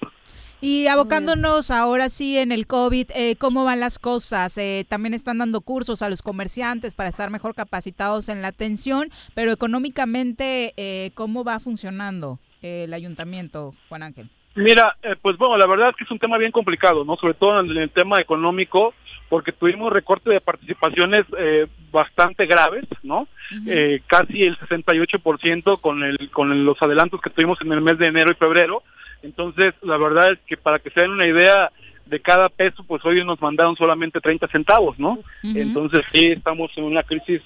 Y 0.60 0.88
abocándonos 0.88 1.70
ahora 1.70 2.10
sí 2.10 2.36
en 2.36 2.50
el 2.50 2.66
COVID, 2.66 3.12
eh, 3.14 3.36
¿cómo 3.36 3.64
van 3.64 3.78
las 3.78 4.00
cosas? 4.00 4.58
Eh, 4.58 4.84
también 4.88 5.14
están 5.14 5.38
dando 5.38 5.60
cursos 5.60 6.02
a 6.02 6.10
los 6.10 6.20
comerciantes 6.20 6.96
para 6.96 7.08
estar 7.08 7.30
mejor 7.30 7.54
capacitados 7.54 8.28
en 8.28 8.42
la 8.42 8.48
atención, 8.48 9.08
pero 9.34 9.52
económicamente, 9.52 10.74
eh, 10.76 11.12
¿cómo 11.14 11.44
va 11.44 11.60
funcionando 11.60 12.40
eh, 12.60 12.84
el 12.84 12.94
ayuntamiento, 12.94 13.74
Juan 13.88 14.02
Ángel? 14.02 14.30
Mira, 14.56 14.96
eh, 15.04 15.14
pues 15.22 15.36
bueno, 15.38 15.56
la 15.56 15.66
verdad 15.66 15.90
es 15.90 15.96
que 15.96 16.02
es 16.02 16.10
un 16.10 16.18
tema 16.18 16.36
bien 16.36 16.50
complicado, 16.50 17.04
¿no? 17.04 17.16
Sobre 17.16 17.34
todo 17.34 17.60
en 17.60 17.70
el 17.76 17.90
tema 17.90 18.20
económico, 18.20 18.92
porque 19.28 19.52
tuvimos 19.52 19.92
recorte 19.92 20.30
de 20.30 20.40
participaciones 20.40 21.24
eh, 21.38 21.66
bastante 21.90 22.46
graves, 22.46 22.84
¿no? 23.02 23.28
Eh, 23.66 24.00
casi 24.06 24.44
el 24.44 24.58
68% 24.58 25.80
con 25.80 26.02
el 26.02 26.30
con 26.30 26.64
los 26.64 26.80
adelantos 26.82 27.20
que 27.20 27.30
tuvimos 27.30 27.60
en 27.62 27.72
el 27.72 27.80
mes 27.80 27.98
de 27.98 28.06
enero 28.06 28.30
y 28.30 28.34
febrero. 28.34 28.82
Entonces, 29.22 29.74
la 29.82 29.96
verdad 29.96 30.32
es 30.32 30.38
que 30.46 30.56
para 30.56 30.78
que 30.78 30.90
se 30.90 31.00
den 31.00 31.10
una 31.10 31.26
idea 31.26 31.70
de 32.06 32.20
cada 32.20 32.48
peso, 32.48 32.84
pues 32.84 33.04
hoy 33.04 33.22
nos 33.24 33.40
mandaron 33.40 33.76
solamente 33.76 34.20
30 34.20 34.48
centavos, 34.48 34.98
¿no? 34.98 35.18
Entonces, 35.42 36.02
sí, 36.08 36.26
estamos 36.26 36.70
en 36.76 36.84
una 36.84 37.02
crisis 37.02 37.42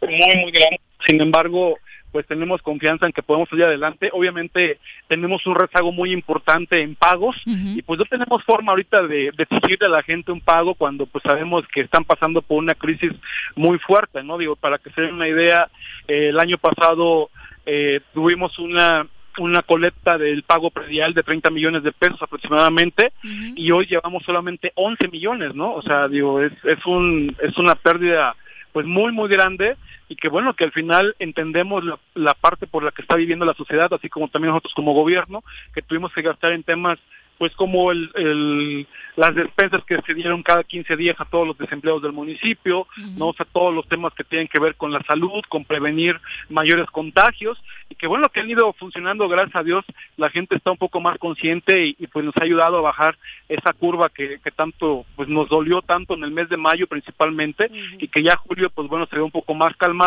muy, 0.00 0.36
muy 0.42 0.50
grande. 0.50 0.80
Sin 1.06 1.20
embargo, 1.20 1.78
pues 2.12 2.26
tenemos 2.26 2.62
confianza 2.62 3.06
en 3.06 3.12
que 3.12 3.22
podemos 3.22 3.48
salir 3.48 3.64
adelante. 3.64 4.10
Obviamente 4.12 4.78
tenemos 5.08 5.46
un 5.46 5.54
rezago 5.54 5.92
muy 5.92 6.12
importante 6.12 6.80
en 6.80 6.94
pagos 6.94 7.36
y 7.46 7.82
pues 7.82 7.98
no 7.98 8.04
tenemos 8.04 8.42
forma 8.44 8.72
ahorita 8.72 9.02
de, 9.02 9.32
de 9.36 9.42
exigirle 9.42 9.86
a 9.86 9.90
la 9.90 10.02
gente 10.02 10.32
un 10.32 10.40
pago 10.40 10.74
cuando 10.74 11.06
pues 11.06 11.22
sabemos 11.22 11.64
que 11.68 11.80
están 11.80 12.04
pasando 12.04 12.42
por 12.42 12.58
una 12.58 12.74
crisis 12.74 13.12
muy 13.54 13.78
fuerte, 13.78 14.22
¿no? 14.22 14.38
Digo, 14.38 14.56
para 14.56 14.78
que 14.78 14.90
se 14.90 15.02
den 15.02 15.14
una 15.14 15.28
idea, 15.28 15.68
eh, 16.06 16.28
el 16.28 16.38
año 16.38 16.58
pasado 16.58 17.30
eh, 17.66 18.00
tuvimos 18.14 18.58
una 18.58 19.06
una 19.38 19.62
colecta 19.62 20.18
del 20.18 20.42
pago 20.42 20.70
predial 20.70 21.14
de 21.14 21.22
30 21.22 21.50
millones 21.50 21.82
de 21.84 21.92
pesos 21.92 22.20
aproximadamente 22.20 23.12
y 23.22 23.70
hoy 23.70 23.86
llevamos 23.86 24.24
solamente 24.24 24.72
11 24.74 25.08
millones, 25.08 25.54
¿no? 25.54 25.74
O 25.74 25.82
sea, 25.82 26.08
digo, 26.08 26.42
es, 26.42 26.52
es 26.64 26.84
un 26.86 27.36
es 27.40 27.56
una 27.56 27.76
pérdida 27.76 28.34
pues 28.72 28.86
muy 28.86 29.12
muy 29.12 29.28
grande 29.28 29.76
y 30.08 30.16
que 30.16 30.28
bueno 30.28 30.54
que 30.54 30.64
al 30.64 30.72
final 30.72 31.14
entendemos 31.18 31.84
la, 31.84 31.98
la 32.14 32.34
parte 32.34 32.66
por 32.66 32.82
la 32.82 32.90
que 32.90 33.02
está 33.02 33.16
viviendo 33.16 33.44
la 33.44 33.54
sociedad 33.54 33.92
así 33.92 34.08
como 34.08 34.28
también 34.28 34.50
nosotros 34.50 34.74
como 34.74 34.94
gobierno 34.94 35.42
que 35.74 35.82
tuvimos 35.82 36.12
que 36.12 36.22
gastar 36.22 36.52
en 36.52 36.62
temas 36.62 36.98
pues 37.38 37.54
como 37.54 37.92
el, 37.92 38.10
el, 38.16 38.86
las 39.16 39.34
despensas 39.34 39.84
que 39.84 40.00
se 40.02 40.14
dieron 40.14 40.42
cada 40.42 40.64
15 40.64 40.96
días 40.96 41.16
a 41.20 41.24
todos 41.24 41.46
los 41.46 41.56
desempleados 41.56 42.02
del 42.02 42.12
municipio, 42.12 42.86
no 43.16 43.28
o 43.28 43.34
sea, 43.34 43.46
todos 43.50 43.72
los 43.72 43.88
temas 43.88 44.12
que 44.14 44.24
tienen 44.24 44.48
que 44.48 44.58
ver 44.58 44.74
con 44.74 44.92
la 44.92 45.02
salud, 45.04 45.42
con 45.48 45.64
prevenir 45.64 46.20
mayores 46.48 46.86
contagios 46.90 47.62
y 47.88 47.94
que 47.94 48.08
bueno 48.08 48.28
que 48.28 48.40
han 48.40 48.50
ido 48.50 48.72
funcionando 48.72 49.28
gracias 49.28 49.56
a 49.56 49.62
Dios, 49.62 49.84
la 50.16 50.30
gente 50.30 50.56
está 50.56 50.72
un 50.72 50.78
poco 50.78 51.00
más 51.00 51.16
consciente 51.18 51.86
y, 51.86 51.96
y, 51.98 52.08
pues 52.08 52.24
nos 52.24 52.36
ha 52.36 52.44
ayudado 52.44 52.78
a 52.78 52.82
bajar 52.82 53.16
esa 53.48 53.72
curva 53.72 54.08
que, 54.08 54.40
que 54.42 54.50
tanto 54.50 55.06
pues 55.14 55.28
nos 55.28 55.48
dolió 55.48 55.80
tanto 55.80 56.14
en 56.14 56.24
el 56.24 56.32
mes 56.32 56.48
de 56.48 56.56
mayo 56.56 56.88
principalmente 56.88 57.70
y 57.98 58.08
que 58.08 58.22
ya 58.22 58.36
julio 58.36 58.68
pues 58.70 58.88
bueno 58.88 59.06
se 59.06 59.16
ve 59.16 59.22
un 59.22 59.30
poco 59.30 59.54
más 59.54 59.76
calmado, 59.76 59.97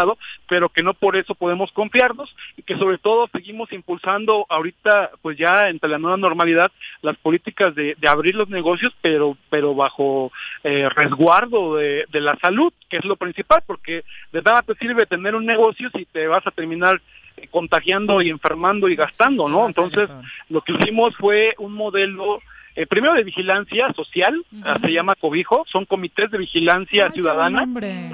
pero 0.48 0.70
que 0.70 0.84
no 0.84 0.94
por 0.94 1.16
eso 1.16 1.36
podemos 1.36 1.72
confiarnos 1.72 2.36
y 2.58 2.64
que 2.64 2.78
sobre 2.78 2.98
todo 2.98 3.30
seguimos 3.32 3.72
impulsando 3.72 4.46
ahorita 4.50 5.12
pues 5.22 5.38
ya 5.38 5.70
entre 5.70 5.90
la 5.90 5.98
nueva 5.98 6.18
normalidad 6.18 6.72
las 7.02 7.18
políticas 7.18 7.76
de, 7.76 7.96
de 7.98 8.08
abrir 8.08 8.36
los 8.36 8.50
negocios, 8.50 8.94
pero 9.02 9.38
pero 9.50 9.76
bajo 9.76 10.32
eh, 10.64 10.90
resguardo 10.90 11.76
de, 11.76 12.06
de, 12.12 12.22
la 12.22 12.38
salud, 12.38 12.74
que 12.90 12.98
es 12.98 13.06
lo 13.06 13.16
principal, 13.16 13.64
porque 13.66 14.04
de 14.32 14.42
nada 14.42 14.62
te 14.62 14.76
sirve 14.76 15.06
tener 15.06 15.36
un 15.36 15.46
negocio 15.46 15.90
si 15.96 16.06
te 16.06 16.28
vas 16.28 16.46
a 16.46 16.52
terminar 16.52 17.02
eh, 17.38 17.48
contagiando 17.50 18.22
y 18.22 18.30
enfermando 18.30 18.90
y 18.90 18.96
gastando, 18.96 19.48
¿no? 19.48 19.66
Entonces, 19.66 20.10
lo 20.50 20.62
que 20.62 20.74
hicimos 20.74 21.16
fue 21.16 21.56
un 21.58 21.74
modelo 21.74 22.42
eh, 22.76 22.86
primero 22.88 23.14
de 23.14 23.24
vigilancia 23.24 23.92
social, 23.94 24.44
uh 24.52 24.56
-huh. 24.56 24.82
se 24.82 24.92
llama 24.92 25.16
cobijo, 25.16 25.66
son 25.68 25.86
comités 25.86 26.32
de 26.32 26.38
vigilancia 26.38 27.06
Ay, 27.06 27.12
ciudadana, 27.14 27.68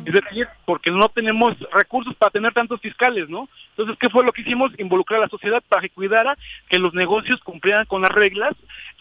es 0.06 0.14
decir, 0.14 0.48
porque 0.66 0.92
no 0.92 1.10
tenemos 1.10 1.56
recursos 1.72 2.16
para 2.16 2.32
tener 2.32 2.54
tantos 2.54 2.82
fiscales, 2.82 3.30
¿no? 3.30 3.50
Entonces, 3.72 3.98
¿qué 4.00 4.10
fue 4.10 4.24
lo 4.24 4.32
que 4.32 4.42
hicimos? 4.42 4.72
Involucrar 4.80 5.20
a 5.20 5.24
la 5.24 5.30
sociedad 5.30 5.64
para 5.68 5.82
que 5.82 5.90
cuidara 5.90 6.38
que 6.70 6.80
los 6.80 6.94
negocios 6.94 7.40
cumplieran 7.42 7.86
con 7.86 8.02
las 8.02 8.12
reglas, 8.12 8.56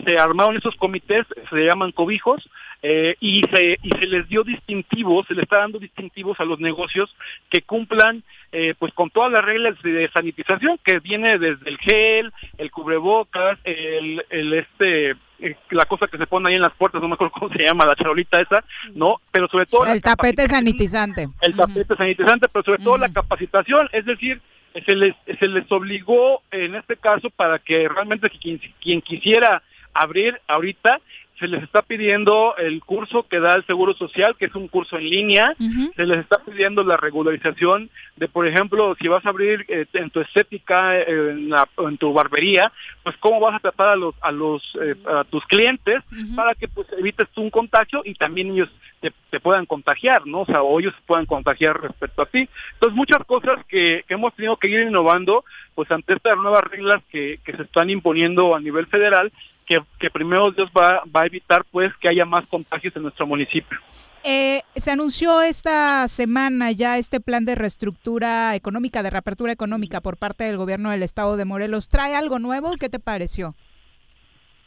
se 0.04 0.18
armaron 0.18 0.56
esos 0.56 0.76
comités, 0.76 1.26
se 1.50 1.64
llaman 1.64 1.92
cobijos, 1.92 2.48
eh, 2.82 3.16
y, 3.20 3.42
se, 3.50 3.78
y 3.82 3.90
se 3.90 4.06
les 4.06 4.28
dio 4.28 4.44
distintivos, 4.44 5.26
se 5.26 5.34
les 5.34 5.44
está 5.44 5.58
dando 5.58 5.78
distintivos 5.78 6.38
a 6.40 6.44
los 6.44 6.60
negocios 6.60 7.14
que 7.48 7.62
cumplan 7.62 8.22
eh, 8.52 8.74
pues 8.78 8.92
con 8.92 9.10
todas 9.10 9.32
las 9.32 9.44
reglas 9.44 9.80
de 9.82 10.08
sanitización 10.12 10.78
que 10.84 11.00
viene 11.00 11.38
desde 11.38 11.68
el 11.68 11.78
gel, 11.78 12.32
el 12.58 12.70
cubrebocas, 12.70 13.58
el, 13.64 14.24
el 14.30 14.52
este 14.52 15.16
eh, 15.38 15.56
la 15.70 15.84
cosa 15.84 16.06
que 16.06 16.18
se 16.18 16.26
pone 16.26 16.48
ahí 16.48 16.54
en 16.54 16.62
las 16.62 16.72
puertas, 16.74 17.00
no 17.00 17.08
me 17.08 17.14
acuerdo 17.14 17.32
cómo 17.32 17.52
se 17.52 17.62
llama, 17.62 17.84
la 17.84 17.96
charolita 17.96 18.40
esa, 18.40 18.64
¿no? 18.94 19.20
Pero 19.30 19.48
sobre 19.48 19.66
todo... 19.66 19.84
El 19.86 20.02
tapete 20.02 20.48
sanitizante. 20.48 21.28
El 21.40 21.54
tapete 21.54 21.96
sanitizante, 21.96 22.48
pero 22.48 22.64
sobre 22.64 22.82
todo 22.82 22.96
la 22.98 23.08
capacitación, 23.10 23.88
es 23.92 24.04
decir, 24.04 24.40
se 24.84 24.94
les, 24.94 25.14
se 25.38 25.48
les 25.48 25.70
obligó 25.70 26.42
en 26.50 26.74
este 26.74 26.96
caso 26.96 27.30
para 27.30 27.58
que 27.58 27.88
realmente 27.88 28.30
quien, 28.30 28.60
quien 28.80 29.00
quisiera 29.00 29.62
abrir 29.94 30.40
ahorita 30.46 31.00
se 31.38 31.48
les 31.48 31.62
está 31.62 31.82
pidiendo 31.82 32.54
el 32.56 32.82
curso 32.82 33.24
que 33.24 33.40
da 33.40 33.54
el 33.54 33.66
Seguro 33.66 33.94
Social, 33.94 34.36
que 34.38 34.46
es 34.46 34.54
un 34.54 34.68
curso 34.68 34.96
en 34.96 35.08
línea, 35.08 35.54
se 35.94 36.06
les 36.06 36.18
está 36.18 36.38
pidiendo 36.38 36.82
la 36.82 36.96
regularización 36.96 37.90
de, 38.16 38.28
por 38.28 38.46
ejemplo, 38.46 38.96
si 38.98 39.08
vas 39.08 39.24
a 39.26 39.28
abrir 39.28 39.64
eh, 39.68 39.86
en 39.92 40.10
tu 40.10 40.20
estética, 40.20 40.98
eh, 40.98 41.04
en, 41.08 41.50
la, 41.50 41.68
en, 41.78 41.98
tu 41.98 42.12
barbería, 42.12 42.72
pues 43.02 43.16
cómo 43.18 43.40
vas 43.40 43.56
a 43.56 43.60
tratar 43.60 43.88
a 43.88 43.96
los 43.96 44.14
a 44.22 44.32
los 44.32 44.62
eh, 44.80 44.94
a 45.06 45.24
tus 45.24 45.44
clientes 45.46 46.02
para 46.34 46.54
que 46.54 46.68
pues 46.68 46.86
evites 46.98 47.28
tú 47.34 47.42
un 47.42 47.50
contagio 47.50 48.00
y 48.04 48.14
también 48.14 48.52
ellos 48.52 48.70
te, 49.00 49.12
te, 49.30 49.38
puedan 49.38 49.66
contagiar, 49.66 50.26
¿no? 50.26 50.40
O 50.40 50.46
sea, 50.46 50.62
o 50.62 50.80
ellos 50.80 50.94
se 50.94 51.02
puedan 51.06 51.26
contagiar 51.26 51.80
respecto 51.80 52.22
a 52.22 52.26
ti. 52.26 52.48
Entonces, 52.74 52.96
muchas 52.96 53.22
cosas 53.26 53.64
que, 53.66 54.04
que 54.08 54.14
hemos 54.14 54.34
tenido 54.34 54.56
que 54.56 54.68
ir 54.68 54.80
innovando, 54.80 55.44
pues 55.74 55.90
ante 55.90 56.14
estas 56.14 56.36
nuevas 56.38 56.64
reglas 56.64 57.02
que, 57.10 57.40
que 57.44 57.54
se 57.54 57.62
están 57.62 57.90
imponiendo 57.90 58.54
a 58.54 58.60
nivel 58.60 58.86
federal 58.86 59.30
que, 59.66 59.82
que 59.98 60.10
primero 60.10 60.50
Dios 60.50 60.70
va, 60.76 61.02
va 61.14 61.22
a 61.22 61.26
evitar 61.26 61.64
pues 61.70 61.94
que 61.96 62.08
haya 62.08 62.24
más 62.24 62.46
contagios 62.46 62.94
en 62.96 63.02
nuestro 63.02 63.26
municipio. 63.26 63.78
Eh, 64.28 64.62
se 64.74 64.90
anunció 64.90 65.40
esta 65.40 66.08
semana 66.08 66.72
ya 66.72 66.98
este 66.98 67.20
plan 67.20 67.44
de 67.44 67.54
reestructura 67.54 68.56
económica, 68.56 69.04
de 69.04 69.10
reapertura 69.10 69.52
económica 69.52 70.00
por 70.00 70.16
parte 70.16 70.42
del 70.42 70.56
gobierno 70.56 70.90
del 70.90 71.04
estado 71.04 71.36
de 71.36 71.44
Morelos. 71.44 71.88
¿Trae 71.88 72.16
algo 72.16 72.40
nuevo? 72.40 72.72
¿Qué 72.76 72.88
te 72.88 72.98
pareció? 72.98 73.54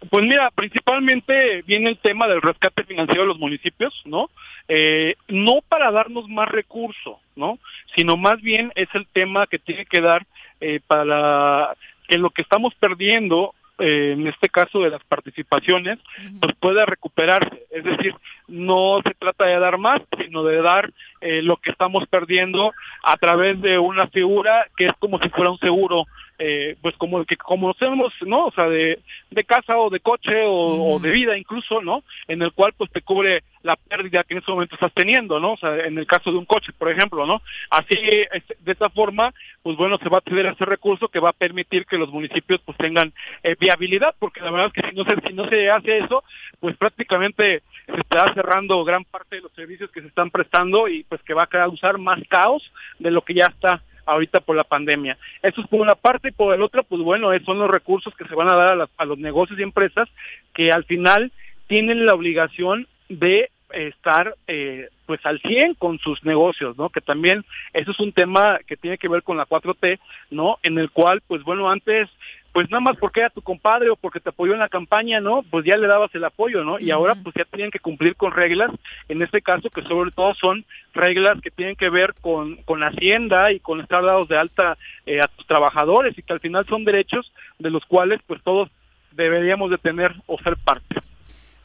Pues 0.09 0.23
mira, 0.23 0.49
principalmente 0.51 1.61
viene 1.63 1.89
el 1.89 1.97
tema 1.97 2.29
del 2.29 2.41
rescate 2.41 2.85
financiero 2.85 3.23
de 3.23 3.27
los 3.27 3.39
municipios, 3.39 4.01
¿no? 4.05 4.29
Eh, 4.69 5.15
no 5.27 5.59
para 5.67 5.91
darnos 5.91 6.29
más 6.29 6.47
recursos, 6.47 7.17
¿no? 7.35 7.59
Sino 7.95 8.15
más 8.15 8.41
bien 8.41 8.71
es 8.75 8.87
el 8.93 9.07
tema 9.07 9.45
que 9.45 9.59
tiene 9.59 9.85
que 9.85 9.99
dar 9.99 10.25
eh, 10.61 10.79
para 10.87 11.75
que 12.07 12.17
lo 12.17 12.29
que 12.29 12.43
estamos 12.43 12.73
perdiendo 12.75 13.53
eh, 13.79 14.11
en 14.17 14.27
este 14.27 14.49
caso 14.49 14.81
de 14.81 14.89
las 14.89 15.03
participaciones, 15.03 15.99
pues 16.41 16.53
pueda 16.59 16.85
recuperarse. 16.85 17.65
Es 17.71 17.83
decir, 17.83 18.13
no 18.47 18.99
se 19.05 19.13
trata 19.13 19.45
de 19.45 19.59
dar 19.59 19.77
más, 19.77 20.01
sino 20.17 20.43
de 20.43 20.61
dar 20.61 20.91
eh, 21.21 21.41
lo 21.41 21.57
que 21.57 21.71
estamos 21.71 22.07
perdiendo 22.07 22.73
a 23.03 23.15
través 23.17 23.61
de 23.61 23.79
una 23.79 24.07
figura 24.07 24.67
que 24.77 24.85
es 24.87 24.93
como 24.99 25.19
si 25.19 25.29
fuera 25.29 25.51
un 25.51 25.59
seguro 25.59 26.05
eh, 26.39 26.77
pues 26.81 26.95
como 26.95 27.23
que 27.25 27.35
como 27.35 27.73
conocemos, 27.73 28.13
¿no? 28.25 28.45
O 28.45 28.51
sea, 28.51 28.69
de, 28.69 28.99
de 29.29 29.43
casa 29.43 29.77
o 29.77 29.89
de 29.89 29.99
coche 29.99 30.45
o, 30.45 30.95
o, 30.95 30.99
de 30.99 31.11
vida 31.11 31.37
incluso, 31.37 31.81
¿no? 31.81 32.03
En 32.27 32.41
el 32.41 32.53
cual 32.53 32.73
pues 32.77 32.89
te 32.91 33.01
cubre 33.01 33.43
la 33.61 33.75
pérdida 33.75 34.23
que 34.23 34.35
en 34.35 34.39
ese 34.39 34.51
momento 34.51 34.75
estás 34.75 34.93
teniendo, 34.93 35.39
¿no? 35.39 35.53
O 35.53 35.57
sea, 35.57 35.77
en 35.79 35.97
el 35.97 36.07
caso 36.07 36.31
de 36.31 36.37
un 36.37 36.45
coche, 36.45 36.71
por 36.77 36.89
ejemplo, 36.89 37.25
¿no? 37.25 37.41
Así, 37.69 37.95
de 37.95 38.71
esta 38.71 38.89
forma, 38.89 39.33
pues 39.61 39.75
bueno, 39.75 39.97
se 40.01 40.07
va 40.07 40.19
a 40.19 40.21
tener 40.21 40.45
ese 40.45 40.63
recurso 40.63 41.09
que 41.09 41.19
va 41.19 41.29
a 41.29 41.33
permitir 41.33 41.85
que 41.85 41.97
los 41.97 42.09
municipios 42.09 42.61
pues 42.65 42.77
tengan 42.77 43.13
eh, 43.43 43.55
viabilidad, 43.59 44.15
porque 44.17 44.39
la 44.39 44.51
verdad 44.51 44.71
es 44.73 44.81
que 44.81 44.89
si 44.89 44.95
no 44.95 45.03
se, 45.03 45.27
si 45.27 45.33
no 45.33 45.49
se 45.49 45.69
hace 45.69 45.97
eso, 45.97 46.23
pues 46.61 46.77
prácticamente 46.77 47.63
se 47.85 47.99
está 47.99 48.33
cerrando 48.33 48.83
gran 48.85 49.03
parte 49.03 49.35
de 49.35 49.41
los 49.41 49.51
servicios 49.51 49.91
que 49.91 50.01
se 50.01 50.07
están 50.07 50.31
prestando 50.31 50.87
y 50.87 51.03
pues 51.03 51.21
que 51.23 51.33
va 51.33 51.43
a 51.43 51.47
causar 51.47 51.97
más 51.97 52.19
caos 52.29 52.71
de 52.97 53.11
lo 53.11 53.23
que 53.23 53.33
ya 53.33 53.47
está 53.47 53.83
ahorita 54.11 54.39
por 54.39 54.55
la 54.55 54.63
pandemia. 54.63 55.17
Eso 55.41 55.61
es 55.61 55.67
por 55.67 55.81
una 55.81 55.95
parte 55.95 56.29
y 56.29 56.31
por 56.31 56.53
el 56.53 56.61
otro, 56.61 56.83
pues 56.83 57.01
bueno, 57.01 57.29
son 57.45 57.59
los 57.59 57.69
recursos 57.69 58.15
que 58.15 58.25
se 58.25 58.35
van 58.35 58.47
a 58.47 58.55
dar 58.55 58.69
a, 58.69 58.75
las, 58.75 58.89
a 58.97 59.05
los 59.05 59.17
negocios 59.17 59.59
y 59.59 59.63
empresas 59.63 60.09
que 60.53 60.71
al 60.71 60.83
final 60.85 61.31
tienen 61.67 62.05
la 62.05 62.13
obligación 62.13 62.87
de 63.09 63.49
estar 63.71 64.35
eh, 64.47 64.89
pues 65.05 65.25
al 65.25 65.39
100 65.39 65.75
con 65.75 65.99
sus 65.99 66.23
negocios, 66.23 66.77
¿no? 66.77 66.89
Que 66.89 67.01
también 67.01 67.45
eso 67.73 67.91
es 67.91 67.99
un 67.99 68.11
tema 68.11 68.59
que 68.65 68.77
tiene 68.77 68.97
que 68.97 69.07
ver 69.07 69.23
con 69.23 69.37
la 69.37 69.45
4T, 69.45 69.99
¿no? 70.31 70.59
En 70.63 70.77
el 70.77 70.91
cual, 70.91 71.21
pues 71.27 71.43
bueno, 71.43 71.69
antes 71.69 72.09
pues 72.51 72.69
nada 72.69 72.81
más 72.81 72.97
porque 72.97 73.19
era 73.19 73.29
tu 73.29 73.41
compadre 73.41 73.89
o 73.89 73.95
porque 73.95 74.19
te 74.19 74.29
apoyó 74.29 74.53
en 74.53 74.59
la 74.59 74.69
campaña, 74.69 75.19
¿no? 75.19 75.43
Pues 75.43 75.65
ya 75.65 75.77
le 75.77 75.87
dabas 75.87 76.13
el 76.15 76.23
apoyo, 76.23 76.63
¿no? 76.63 76.79
Y 76.79 76.91
ahora 76.91 77.15
pues 77.15 77.35
ya 77.35 77.45
tenían 77.45 77.71
que 77.71 77.79
cumplir 77.79 78.15
con 78.15 78.31
reglas, 78.31 78.71
en 79.07 79.21
este 79.21 79.41
caso 79.41 79.69
que 79.69 79.83
sobre 79.83 80.11
todo 80.11 80.33
son 80.35 80.65
reglas 80.93 81.39
que 81.41 81.51
tienen 81.51 81.75
que 81.75 81.89
ver 81.89 82.13
con, 82.21 82.55
con 82.63 82.83
Hacienda 82.83 83.51
y 83.51 83.59
con 83.59 83.81
estar 83.81 84.03
dados 84.03 84.27
de 84.27 84.37
alta 84.37 84.77
eh, 85.05 85.21
a 85.21 85.27
tus 85.27 85.45
trabajadores 85.45 86.17
y 86.17 86.23
que 86.23 86.33
al 86.33 86.39
final 86.39 86.65
son 86.67 86.85
derechos 86.85 87.31
de 87.59 87.69
los 87.69 87.85
cuales 87.85 88.19
pues 88.25 88.41
todos 88.43 88.69
deberíamos 89.11 89.69
de 89.69 89.77
tener 89.77 90.15
o 90.25 90.37
ser 90.39 90.57
parte. 90.57 90.95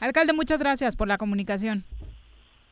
Alcalde, 0.05 0.33
muchas 0.33 0.59
gracias 0.59 0.95
por 0.95 1.07
la 1.07 1.17
comunicación. 1.17 1.83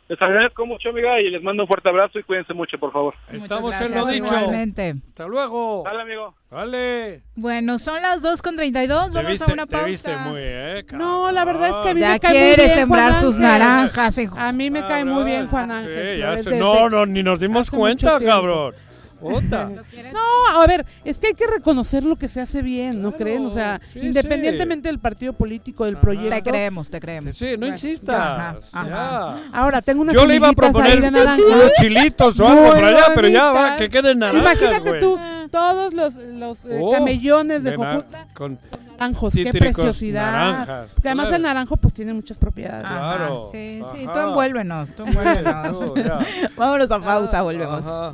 Les 0.10 0.22
agradezco 0.22 0.66
mucho, 0.66 0.90
amiga, 0.90 1.20
y 1.22 1.30
les 1.30 1.42
mando 1.42 1.64
un 1.64 1.68
fuerte 1.68 1.88
abrazo 1.90 2.20
y 2.20 2.24
cuídense 2.24 2.54
mucho, 2.54 2.78
por 2.78 2.92
favor. 2.92 3.16
Estamos 3.32 3.80
en 3.82 3.96
lo 3.96 4.06
dicho. 4.06 4.26
Igualmente. 4.26 4.96
Hasta 5.08 5.26
luego. 5.28 5.84
Dale, 5.86 6.02
amigo. 6.02 6.36
Dale. 6.52 7.22
Bueno, 7.36 7.80
son 7.80 8.02
las 8.02 8.22
2 8.22 8.42
con 8.42 8.56
32. 8.58 9.14
Vamos 9.14 9.32
viste, 9.32 9.50
a 9.50 9.54
una 9.54 9.66
pausa. 9.66 9.86
Te 9.86 9.90
viste 9.92 10.18
muy, 10.18 10.40
eh, 10.42 10.86
No, 10.92 11.32
la 11.32 11.46
verdad 11.46 11.70
es 11.70 11.76
que 11.78 11.90
a 11.90 11.94
mí 11.94 12.02
ya 12.02 12.10
me 12.12 12.20
cae 12.20 12.32
quiere 12.32 12.48
muy 12.58 12.66
bien 12.66 12.76
sembrar 12.76 13.12
Juan 13.12 13.22
sus 13.22 13.36
Ángel. 13.36 13.48
naranjas. 13.48 14.18
hijo. 14.18 14.38
A 14.38 14.52
mí 14.52 14.70
me 14.70 14.80
Ah, 14.80 14.88
cae 14.90 15.06
muy 15.06 15.24
bien. 15.24 15.48
Juan 15.48 15.70
Sí, 15.70 15.74
Ángel. 15.74 16.20
ya 16.20 16.58
No, 16.60 16.90
no, 16.90 17.06
ni 17.06 17.24
nos 17.24 17.40
dimos 17.40 17.72
cuenta, 17.72 18.20
cabrón. 18.20 18.76
Puta. 19.24 19.70
No, 20.14 20.62
a 20.62 20.68
ver, 20.68 20.86
es 21.04 21.20
que 21.20 21.28
hay 21.28 21.34
que 21.34 21.48
reconocer 21.48 22.04
lo 22.04 22.16
que 22.16 22.28
se 22.28 22.40
hace 22.42 22.62
bien, 22.62 23.02
¿no 23.02 23.12
creen? 23.14 23.46
O 23.46 23.50
sea, 23.50 23.80
sí, 23.92 24.00
independientemente 24.02 24.88
del 24.90 25.00
partido 25.00 25.34
político, 25.34 25.86
del 25.86 25.98
proyecto. 25.98 26.30
Te 26.36 26.44
creemos, 26.44 26.90
te 26.90 27.00
creemos. 27.00 27.36
Sí, 27.38 27.56
no 27.58 27.66
insistas. 27.66 28.16
ajá, 28.20 28.56
ajá. 28.72 28.88
Ya. 28.88 29.38
Ahora, 29.60 29.82
tengo 29.82 30.02
unas 30.02 30.14
Yo 30.14 30.26
le 30.26 30.36
iba 30.36 30.50
a 30.50 30.54
proponer 30.54 31.02
unos 31.04 31.74
chilitos 31.80 32.40
o 32.40 32.48
algo 32.48 32.74
por 32.74 32.84
allá, 32.84 33.06
pero 33.16 33.28
ya 33.28 33.52
va, 33.52 33.76
que 33.78 33.90
queden 33.90 34.20
naranjas, 34.20 34.54
Imagínate 34.62 34.90
güey. 34.90 35.02
tú, 35.02 35.20
todos 35.52 35.94
los, 35.94 36.16
los 36.16 36.66
eh, 36.66 36.80
Oh, 36.82 36.92
camellones 36.92 37.64
de, 37.64 37.72
de 37.72 37.78
Jojutla 37.78 38.28
con 38.34 38.60
naranjos, 38.98 39.34
qué 39.34 39.52
preciosidad. 39.52 40.32
naranjas. 40.32 40.90
Además 41.04 41.26
Claro. 41.26 41.36
el 41.38 41.42
naranjo 41.42 41.78
pues 41.78 41.94
tiene 41.94 42.14
muchas 42.14 42.38
propiedades. 42.38 42.86
Ajá, 42.86 43.18
Claro. 43.18 43.50
Sí, 43.52 43.82
sí, 43.96 44.04
Ajá. 44.06 44.14
tú 44.14 44.20
envuélvenos, 44.20 44.92
tú 44.94 45.04
envuélvenos. 45.06 45.78
Tú. 45.94 45.94
Vámonos 46.58 46.92
a 46.92 47.00
pausa, 47.00 47.42
volvemos. 47.42 47.86
Ajá. 47.86 48.14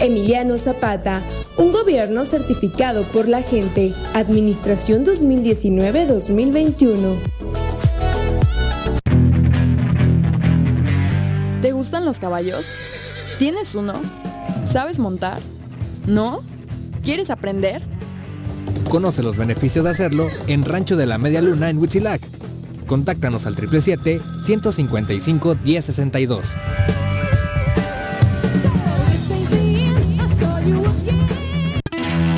Emiliano 0.00 0.56
Zapata, 0.56 1.20
un 1.56 1.72
gobierno 1.72 2.24
certificado 2.24 3.02
por 3.04 3.28
la 3.28 3.42
gente. 3.42 3.92
Administración 4.14 5.04
2019-2021. 5.04 7.16
¿Te 11.60 11.72
gustan 11.72 12.04
los 12.04 12.18
caballos? 12.18 12.66
¿Tienes 13.38 13.74
uno? 13.74 13.94
¿Sabes 14.64 14.98
montar? 14.98 15.40
¿No? 16.06 16.42
¿Quieres 17.02 17.30
aprender? 17.30 17.82
Conoce 18.88 19.22
los 19.22 19.36
beneficios 19.36 19.84
de 19.84 19.90
hacerlo 19.90 20.28
en 20.48 20.64
Rancho 20.64 20.96
de 20.96 21.06
la 21.06 21.18
Media 21.18 21.40
Luna 21.40 21.70
en 21.70 21.78
Huitzilac. 21.78 22.20
Contáctanos 22.86 23.46
al 23.46 23.54
777-155-1062. 23.56 26.40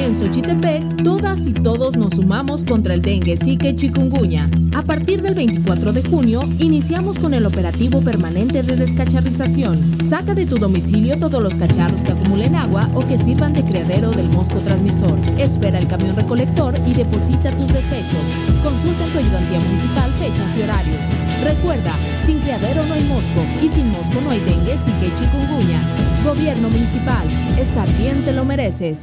En 0.05 0.15
Xochitepec, 0.15 1.03
todas 1.03 1.47
y 1.47 1.55
todos 1.55 1.97
nos 1.97 2.13
sumamos 2.13 2.67
contra 2.67 2.93
el 2.93 3.01
dengue, 3.01 3.39
zika 3.39 3.71
y 3.71 3.75
chikungunya. 3.75 4.51
A 4.77 4.83
partir 4.83 5.23
del 5.23 5.35
24 5.35 5.95
de 5.95 6.03
junio, 6.03 6.43
iniciamos 6.59 7.19
con 7.19 7.33
el 7.33 7.47
operativo 7.47 8.03
permanente 8.03 8.63
de 8.63 8.77
descacharrización. 8.77 9.81
Saca 10.11 10.35
de 10.35 10.45
tu 10.45 10.59
domicilio 10.59 11.19
todos 11.19 11.43
los 11.43 11.55
cacharros 11.55 12.03
que 12.03 12.13
acumulen 12.13 12.55
agua 12.55 12.87
o 12.95 13.01
que 13.09 13.17
sirvan 13.17 13.55
de 13.55 13.65
criadero 13.65 14.11
del 14.11 14.29
mosco 14.29 14.59
transmisor. 14.59 15.19
Espera 15.39 15.79
el 15.79 15.89
camión 15.89 16.15
recolector 16.15 16.75
y 16.87 16.93
deposita 16.93 17.49
tus 17.53 17.73
desechos. 17.73 18.25
Consulta 18.63 19.07
en 19.07 19.11
tu 19.11 19.19
ayudantía 19.21 19.61
municipal 19.61 20.11
fechas 20.19 20.59
y 20.59 20.63
horarios. 20.65 21.01
Recuerda, 21.43 21.95
sin 22.27 22.41
criadero 22.41 22.85
no 22.85 22.93
hay 22.93 23.05
mosco 23.05 23.41
y 23.63 23.69
sin 23.71 23.89
mosco 23.89 24.21
no 24.23 24.33
hay 24.33 24.41
dengue, 24.41 24.77
zika 24.85 25.07
y 25.07 25.19
chikungunya. 25.19 25.81
Gobierno 26.27 26.69
municipal, 26.69 27.27
estar 27.59 27.89
bien 27.97 28.23
te 28.23 28.35
lo 28.35 28.45
mereces. 28.45 29.03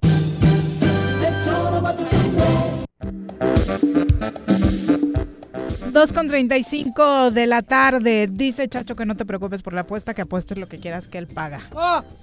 Dos 6.01 6.13
con 6.13 6.27
35 6.27 7.29
de 7.29 7.45
la 7.45 7.61
tarde. 7.61 8.27
Dice 8.27 8.67
Chacho 8.67 8.95
que 8.95 9.05
no 9.05 9.15
te 9.15 9.23
preocupes 9.23 9.61
por 9.61 9.73
la 9.73 9.81
apuesta, 9.81 10.15
que 10.15 10.23
apuestes 10.23 10.57
lo 10.57 10.67
que 10.67 10.79
quieras 10.79 11.07
que 11.07 11.19
él 11.19 11.27
paga. 11.27 11.59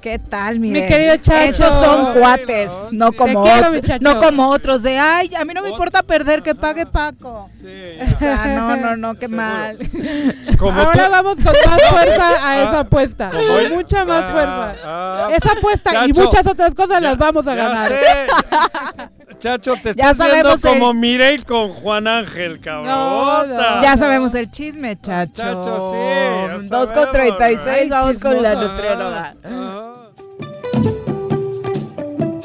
¿Qué 0.00 0.18
tal, 0.18 0.58
mi 0.58 0.72
Mi 0.72 0.84
querido 0.84 1.16
Chacho. 1.18 1.64
Esos 1.64 1.84
son 1.84 2.14
cuates, 2.18 2.72
no 2.90 3.12
como, 3.12 3.44
quiero, 3.44 3.70
no 4.00 4.18
como 4.18 4.48
otros 4.50 4.82
de, 4.82 4.98
ay, 4.98 5.30
a 5.36 5.44
mí 5.44 5.54
no 5.54 5.62
me 5.62 5.70
importa 5.70 6.02
perder, 6.02 6.42
que 6.42 6.56
pague 6.56 6.86
Paco. 6.86 7.48
O 7.48 8.18
sea, 8.18 8.46
no, 8.56 8.74
no, 8.78 8.96
no, 8.96 9.14
qué 9.14 9.28
mal. 9.28 9.78
Como 10.58 10.80
Ahora 10.80 11.04
tú- 11.06 11.10
vamos 11.12 11.36
con 11.36 11.44
más 11.44 11.82
fuerza 11.88 12.48
a 12.48 12.62
esa 12.62 12.80
apuesta. 12.80 13.30
Con 13.30 13.70
mucha 13.74 14.04
más 14.04 14.24
Ah, 14.26 14.32
fuerza. 14.32 14.76
ah. 14.84 15.30
esa 15.36 15.52
apuesta 15.52 16.06
y 16.06 16.12
muchas 16.14 16.44
otras 16.48 16.74
cosas 16.74 17.00
las 17.00 17.16
vamos 17.16 17.46
a 17.46 17.54
ya 17.54 17.68
ganar. 17.68 17.92
Chacho, 19.38 19.74
te 19.82 19.94
Ya 19.94 20.10
estás 20.10 20.32
viendo 20.32 20.52
el- 20.54 20.60
como 20.60 20.92
Mireille 20.94 21.44
con 21.44 21.68
Juan 21.70 22.06
Ángel, 22.08 22.58
cabrón. 22.60 23.50
Ya 23.82 23.96
sabemos 23.96 24.34
el 24.34 24.50
chisme, 24.50 24.98
Chacho. 25.00 25.32
Chacho, 25.42 25.92
sí, 25.92 25.96
ya 26.68 26.76
Dos 26.76 26.92
con 26.92 27.12
36, 27.12 27.66
Ay, 27.82 27.88
vamos 27.88 28.18
con 28.18 28.42
la 28.42 28.54
nutrióloga. 28.54 29.34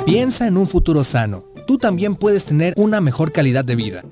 Piensa 0.05 0.47
en 0.47 0.57
un 0.57 0.67
futuro 0.67 1.03
sano. 1.03 1.43
Tú 1.65 1.77
también 1.77 2.15
puedes 2.15 2.45
tener 2.45 2.73
una 2.77 3.01
mejor 3.01 3.31
calidad 3.31 3.65
de 3.65 3.75
vida. 3.75 4.03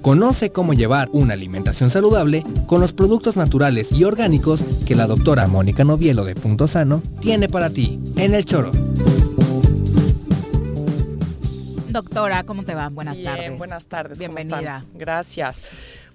Conoce 0.00 0.50
cómo 0.52 0.72
llevar 0.72 1.08
una 1.12 1.34
alimentación 1.34 1.90
saludable 1.90 2.44
con 2.66 2.80
los 2.80 2.92
productos 2.92 3.36
naturales 3.36 3.90
y 3.92 4.04
orgánicos 4.04 4.62
que 4.86 4.94
la 4.94 5.06
doctora 5.06 5.48
Mónica 5.48 5.84
Novielo 5.84 6.24
de 6.24 6.34
Punto 6.34 6.66
Sano 6.68 7.02
tiene 7.20 7.48
para 7.48 7.68
ti 7.68 7.98
en 8.16 8.34
el 8.34 8.44
choro. 8.46 8.70
Doctora, 11.88 12.44
¿cómo 12.44 12.64
te 12.64 12.74
va? 12.74 12.88
Buenas 12.88 13.16
Bien, 13.16 13.24
tardes. 13.34 13.58
buenas 13.58 13.86
tardes. 13.86 14.18
¿cómo 14.18 14.38
están? 14.38 14.60
Bienvenida. 14.60 14.84
Gracias. 14.94 15.62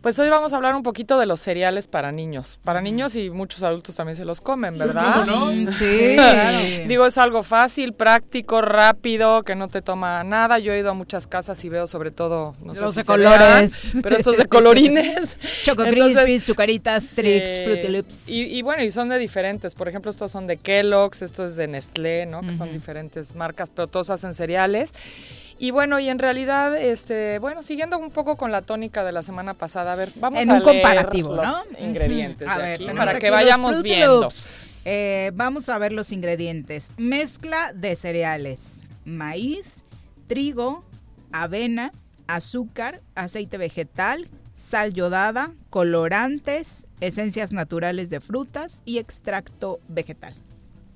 Pues 0.01 0.19
hoy 0.19 0.27
vamos 0.27 0.51
a 0.51 0.57
hablar 0.57 0.75
un 0.75 0.83
poquito 0.83 1.17
de 1.17 1.25
los 1.25 1.39
cereales 1.39 1.87
para 1.87 2.11
niños. 2.11 2.59
Para 2.65 2.81
niños 2.81 3.15
y 3.15 3.29
muchos 3.29 3.63
adultos 3.63 3.95
también 3.95 4.17
se 4.17 4.25
los 4.25 4.41
comen, 4.41 4.77
¿verdad? 4.77 5.23
sí, 5.79 6.11
claro. 6.15 6.57
Digo, 6.87 7.05
es 7.05 7.17
algo 7.17 7.41
fácil, 7.41 7.93
práctico, 7.93 8.61
rápido, 8.61 9.43
que 9.43 9.55
no 9.55 9.69
te 9.69 9.81
toma 9.81 10.21
nada. 10.25 10.59
Yo 10.59 10.73
he 10.73 10.79
ido 10.79 10.89
a 10.91 10.93
muchas 10.93 11.25
casas 11.25 11.63
y 11.63 11.69
veo 11.69 11.87
sobre 11.87 12.11
todo, 12.11 12.53
no 12.61 12.75
sé 12.75 12.81
Los 12.81 12.95
si 12.95 13.01
de 13.03 13.17
vean, 13.17 13.31
colores. 13.31 13.81
pero 14.03 14.17
estos 14.17 14.35
de 14.37 14.45
colorines. 14.45 15.37
Choco 15.63 15.83
Crispies, 15.85 16.43
Zucaritas, 16.45 17.15
Trix, 17.15 17.49
Sí. 17.49 17.63
Fruity 17.63 17.87
Loops. 17.87 18.19
Y, 18.27 18.41
y 18.43 18.61
bueno, 18.61 18.83
y 18.83 18.91
son 18.91 19.07
de 19.07 19.17
diferentes. 19.17 19.73
Por 19.73 19.87
ejemplo, 19.87 20.11
estos 20.11 20.29
son 20.31 20.47
de 20.47 20.57
Kellogg's, 20.57 21.21
esto 21.21 21.45
es 21.45 21.55
de 21.55 21.67
Nestlé, 21.69 22.25
¿no? 22.25 22.41
Que 22.41 22.51
son 22.53 22.71
diferentes 22.73 23.35
marcas, 23.35 23.71
pero 23.73 23.87
todos 23.87 24.09
hacen 24.09 24.33
cereales. 24.33 24.91
Y 25.63 25.71
bueno, 25.71 25.97
y 25.97 26.09
en 26.09 26.19
realidad, 26.19 26.75
este, 26.75 27.39
bueno, 27.39 27.63
siguiendo 27.63 27.97
un 27.97 28.11
poco 28.11 28.35
con 28.35 28.51
la 28.51 28.63
tónica 28.63 29.05
de 29.05 29.13
la 29.13 29.23
semana 29.23 29.53
pasada, 29.53 29.93
a 29.93 29.95
ver, 29.95 30.11
vamos 30.17 30.41
en 30.41 30.51
a 30.51 30.55
un 30.55 30.59
leer 30.59 30.81
comparativo, 30.81 31.37
los 31.37 31.45
¿no? 31.45 31.79
ingredientes 31.79 32.53
de 32.53 32.61
ver, 32.61 32.73
aquí 32.73 32.87
para 32.87 33.11
aquí 33.11 33.19
que 33.21 33.29
vayamos 33.29 33.81
viendo. 33.81 34.27
Eh, 34.83 35.31
vamos 35.35 35.69
a 35.69 35.77
ver 35.77 35.93
los 35.93 36.11
ingredientes. 36.11 36.91
Mezcla 36.97 37.71
de 37.71 37.95
cereales. 37.95 38.81
Maíz, 39.05 39.85
trigo, 40.27 40.83
avena, 41.31 41.93
azúcar, 42.27 42.99
aceite 43.15 43.57
vegetal, 43.57 44.27
sal 44.53 44.93
yodada, 44.93 45.53
colorantes, 45.69 46.87
esencias 46.99 47.53
naturales 47.53 48.09
de 48.09 48.19
frutas 48.19 48.81
y 48.83 48.97
extracto 48.97 49.79
vegetal. 49.87 50.35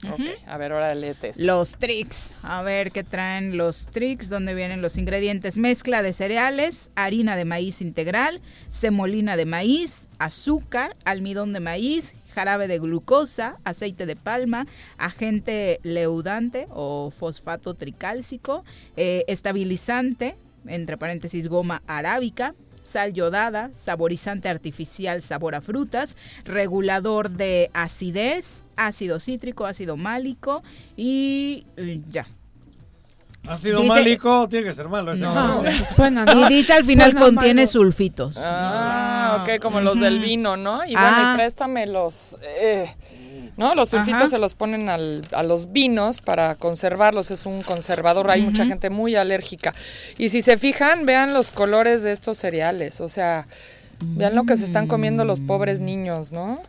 Ok, 0.03 0.21
a 0.45 0.57
ver, 0.57 0.71
ahora 0.73 0.93
léete 0.93 1.29
esto. 1.29 1.43
Los 1.43 1.77
tricks. 1.77 2.35
A 2.43 2.61
ver 2.61 2.91
qué 2.91 3.03
traen 3.03 3.57
los 3.57 3.87
tricks, 3.87 4.29
dónde 4.29 4.53
vienen 4.53 4.81
los 4.81 4.97
ingredientes. 4.97 5.57
Mezcla 5.57 6.03
de 6.03 6.13
cereales, 6.13 6.91
harina 6.95 7.35
de 7.35 7.45
maíz 7.45 7.81
integral, 7.81 8.41
semolina 8.69 9.35
de 9.35 9.45
maíz, 9.45 10.07
azúcar, 10.19 10.95
almidón 11.03 11.51
de 11.51 11.61
maíz, 11.61 12.13
jarabe 12.33 12.67
de 12.67 12.77
glucosa, 12.77 13.59
aceite 13.63 14.05
de 14.05 14.15
palma, 14.15 14.67
agente 14.99 15.79
leudante 15.81 16.67
o 16.69 17.09
fosfato 17.09 17.73
tricálcico, 17.73 18.63
eh, 18.95 19.25
estabilizante, 19.27 20.37
entre 20.67 20.97
paréntesis 20.97 21.47
goma 21.47 21.81
arábica, 21.87 22.53
sal 22.87 23.13
yodada, 23.13 23.69
saborizante 23.75 24.49
artificial 24.49 25.21
sabor 25.21 25.53
a 25.55 25.61
frutas, 25.61 26.17
regulador 26.45 27.29
de 27.29 27.69
acidez, 27.73 28.65
ácido 28.75 29.19
cítrico, 29.19 29.65
ácido 29.65 29.97
málico 29.97 30.63
y 30.95 31.65
eh, 31.77 32.01
ya. 32.09 32.25
Ácido 33.47 33.77
Dice- 33.81 33.87
málico 33.87 34.49
tiene 34.49 34.65
que 34.67 34.73
ser 34.73 34.89
malo. 34.89 35.13
ese 35.13 35.21
No, 35.23 35.33
¿no? 35.63 35.71
suena, 35.95 36.25
Y 36.33 36.53
dice 36.53 36.73
al 36.73 36.83
final 36.83 37.11
Suena 37.11 37.25
contiene 37.27 37.65
sulfitos. 37.67 38.35
Ah, 38.39 39.39
ok, 39.41 39.61
como 39.61 39.79
los 39.79 39.99
del 40.01 40.19
vino, 40.19 40.57
¿no? 40.57 40.83
Y 40.85 40.91
bueno, 40.93 40.99
Ah. 40.99 41.31
y 41.33 41.37
préstame 41.37 41.87
los... 41.87 42.37
eh, 42.41 42.93
¿No? 43.57 43.73
Los 43.75 43.89
sulfitos 43.89 44.21
Ajá. 44.21 44.29
se 44.29 44.37
los 44.37 44.53
ponen 44.53 44.87
al- 44.87 45.23
a 45.31 45.41
los 45.43 45.71
vinos 45.71 46.19
para 46.21 46.55
conservarlos, 46.55 47.31
es 47.31 47.45
un 47.47 47.61
conservador, 47.63 48.29
hay 48.29 48.41
mucha 48.43 48.65
gente 48.65 48.89
muy 48.91 49.15
alérgica. 49.15 49.73
Y 50.19 50.29
si 50.29 50.41
se 50.43 50.57
fijan, 50.57 51.05
vean 51.07 51.33
los 51.33 51.49
colores 51.51 52.03
de 52.03 52.11
estos 52.11 52.37
cereales, 52.37 53.01
o 53.01 53.09
sea, 53.09 53.47
vean 53.99 54.35
lo 54.35 54.43
que 54.43 54.55
se 54.57 54.63
están 54.63 54.85
comiendo 54.87 55.25
los 55.25 55.39
pobres 55.41 55.81
niños, 55.81 56.31
¿no? 56.31 56.61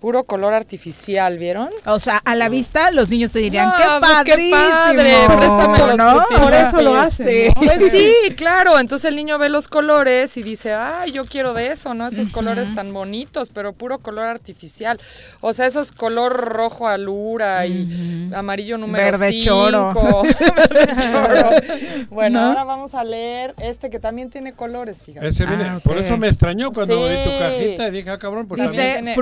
Puro 0.00 0.24
color 0.24 0.52
artificial, 0.54 1.38
¿vieron? 1.38 1.70
O 1.86 1.98
sea, 2.00 2.18
a 2.24 2.34
la 2.36 2.48
vista 2.48 2.90
los 2.90 3.08
niños 3.08 3.32
te 3.32 3.38
dirían, 3.40 3.68
No, 3.68 3.76
¡qué 3.76 3.82
pues, 3.98 4.12
padrísimo! 4.12 4.42
qué 4.44 4.50
padre, 4.50 5.14
préstame 5.26 5.78
los 5.78 5.96
¿no? 5.96 6.10
Fruity 6.24 6.34
Por 6.42 6.54
eso 6.54 6.76
lo 6.82 6.94
Loops. 6.94 7.06
hacen, 7.06 7.26
Sí. 7.26 7.48
¿no? 7.56 7.62
Pues 7.66 7.90
sí, 7.90 8.12
claro. 8.36 8.78
Entonces 8.78 9.08
el 9.08 9.16
niño 9.16 9.38
ve 9.38 9.48
los 9.48 9.68
colores 9.68 10.36
y 10.36 10.42
dice, 10.42 10.74
ay, 10.74 11.12
yo 11.12 11.24
quiero 11.24 11.54
de 11.54 11.68
eso, 11.70 11.94
¿no? 11.94 12.06
Esos 12.08 12.28
colores 12.28 12.74
tan 12.74 12.92
bonitos, 12.92 13.50
pero 13.52 13.72
puro 13.72 13.98
color 13.98 14.26
artificial. 14.26 15.00
O 15.40 15.52
sea, 15.52 15.66
esos 15.66 15.92
color 15.92 16.32
rojo 16.32 16.88
alura 16.88 17.66
y 17.66 18.30
amarillo 18.34 18.78
número 18.78 19.04
Verde 19.18 19.30
cinco. 19.32 19.44
choro. 19.44 20.22
Verde 20.70 20.94
choro. 21.02 21.50
Bueno, 22.10 22.40
¿No? 22.40 22.46
ahora 22.48 22.64
vamos 22.64 22.94
a 22.94 23.04
leer 23.04 23.54
este 23.58 23.90
que 23.90 23.98
también 23.98 24.30
tiene 24.30 24.52
colores, 24.52 25.02
fíjate. 25.04 25.26
Ese 25.28 25.44
viene, 25.46 25.64
Ah, 25.66 25.80
Por 25.82 25.98
eso 25.98 26.16
me 26.16 26.28
extrañó 26.28 26.72
cuando 26.72 26.96
Sí. 26.96 27.02
abrí 27.02 27.24
tu 27.24 27.38
cajita 27.38 27.88
y 27.88 27.90
dije, 27.90 28.10
ah, 28.10 28.18
cabrón, 28.18 28.46
pues 28.46 28.60
Dice 28.60 28.94
también. 28.94 29.14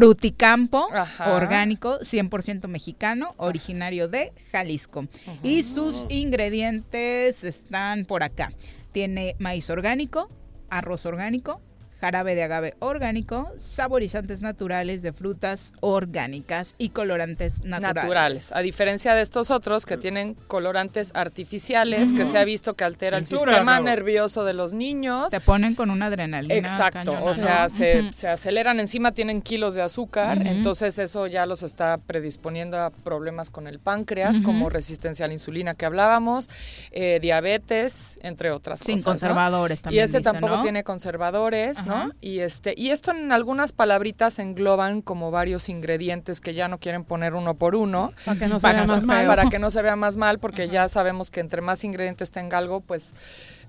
Ajá. 0.93 1.35
orgánico, 1.35 1.99
100% 2.01 2.69
mexicano, 2.69 3.35
originario 3.37 4.09
de 4.09 4.33
Jalisco. 4.53 5.07
Y 5.43 5.65
sus 5.65 6.07
ingredientes 6.09 7.45
están 7.45 8.05
por 8.05 8.23
acá. 8.23 8.53
Tiene 8.93 9.37
maíz 9.39 9.71
orgánico, 9.71 10.29
arroz 10.71 11.07
orgánico, 11.07 11.61
jarabe 12.01 12.35
de 12.35 12.43
agave 12.43 12.75
orgánico, 12.81 13.51
saborizantes 13.57 14.41
naturales 14.41 15.03
de 15.03 15.13
frutas 15.13 15.73
orgánicas 15.81 16.75
y 16.79 16.91
colorantes 16.91 17.65
naturales. 17.65 17.95
naturales. 17.95 18.53
A 18.53 18.61
diferencia 18.61 19.15
de 19.15 19.23
estos 19.23 19.51
otros 19.51 19.87
que 19.87 19.97
tienen 19.97 20.35
colorantes 20.47 21.13
artificiales, 21.15 22.13
que 22.13 22.25
se 22.25 22.39
ha 22.39 22.45
visto 22.45 22.75
que 22.75 22.85
altera 22.85 23.19
el 23.19 23.27
sistema 23.27 23.81
nervioso 23.81 24.45
de 24.45 24.55
los 24.55 24.73
niños. 24.73 25.31
Se 25.31 25.41
ponen 25.41 25.75
con 25.75 25.91
una 25.91 26.07
adrenalina. 26.07 26.55
Exacto, 26.55 26.99
cañona, 26.99 27.23
o 27.23 27.29
¿no? 27.29 27.35
sea, 27.35 27.69
se, 27.69 28.11
aceleran 28.29 28.81
encima, 28.81 29.13
tienen 29.13 29.43
kilos 29.43 29.75
de 29.75 29.83
azúcar, 29.83 30.47
entonces 30.47 30.99
eso 30.99 31.27
ya 31.27 31.47
los 31.47 31.63
está 31.63 31.99
predisponiendo 31.99 32.79
a 32.79 32.91
problemas 32.91 33.51
con 33.51 33.67
el 33.67 33.79
páncreas, 33.79 34.41
como 34.41 34.69
resistencia 34.69 35.25
a 35.25 35.29
la 35.29 35.35
insulina 35.35 35.75
que 35.75 35.87
hablábamos, 35.87 36.49
eh, 36.91 37.19
diabetes, 37.21 38.19
entre 38.23 38.51
otras 38.51 38.81
Sin 38.81 38.97
cosas. 38.97 39.07
¿no? 39.07 39.13
conservadores 39.13 39.81
Y 39.81 39.83
también 39.83 40.05
ese 40.05 40.19
dice, 40.19 40.31
tampoco 40.31 40.57
¿no? 40.57 40.63
tiene 40.63 40.85
conservadores, 40.85 41.87
¿no? 41.87 41.94
Y 42.21 42.41
este, 42.41 42.75
y 42.77 42.91
esto 42.91 43.11
en 43.13 43.33
algunas 43.33 43.73
palabritas 43.73 44.39
engloban 44.39 45.03
como 45.03 45.31
varios 45.31 45.69
ingredientes 45.69 46.41
que 46.41 46.55
ya 46.55 46.69
no 46.69 46.79
quieren 46.79 47.05
poner 47.05 47.35
uno 47.35 47.55
por 47.55 47.75
uno. 47.77 48.13
Para 48.25 48.39
que 48.39 48.49
no 48.49 48.61
se 48.61 48.73
vea 48.73 48.85
más 48.85 49.03
mal. 49.03 49.27
Para 49.27 49.49
que 49.49 49.59
no 49.59 49.71
se 49.71 49.83
vea 49.83 49.97
más 49.97 50.17
mal, 50.17 50.39
porque 50.39 50.69
ya 50.69 50.89
sabemos 50.89 51.31
que 51.31 51.41
entre 51.41 51.61
más 51.61 51.85
ingredientes 51.85 52.31
tenga 52.31 52.59
algo, 52.59 52.81
pues 52.81 53.15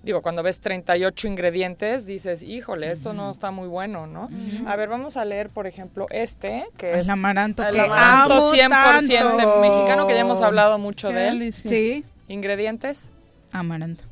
digo, 0.03 0.21
cuando 0.21 0.43
ves 0.43 0.59
38 0.59 1.27
ingredientes, 1.27 2.05
dices, 2.05 2.43
híjole, 2.43 2.91
esto 2.91 3.13
no 3.13 3.31
está 3.31 3.49
muy 3.49 3.67
bueno, 3.67 4.05
¿no? 4.05 4.29
A 4.67 4.75
ver, 4.75 4.87
vamos 4.87 5.17
a 5.17 5.25
leer, 5.25 5.49
por 5.49 5.65
ejemplo, 5.65 6.05
este, 6.11 6.65
que 6.77 6.91
El 6.91 6.99
es 6.99 7.09
amaranto, 7.09 7.63
el 7.63 7.73
que 7.73 7.81
amaranto 7.81 8.33
amo 8.35 8.51
100% 8.53 9.37
tanto. 9.37 9.61
mexicano, 9.61 10.05
que 10.05 10.13
ya 10.13 10.19
hemos 10.19 10.43
hablado 10.43 10.77
mucho 10.77 11.07
Qué 11.09 11.15
de 11.15 11.27
él. 11.29 11.39
delicia. 11.39 11.69
Sí. 11.71 12.05
Ingredientes. 12.27 13.11
Amaranto. 13.51 14.03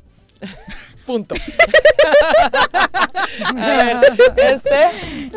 Punto. 1.05 1.35
a 3.55 3.63
ver, 3.67 3.97
este 4.37 4.85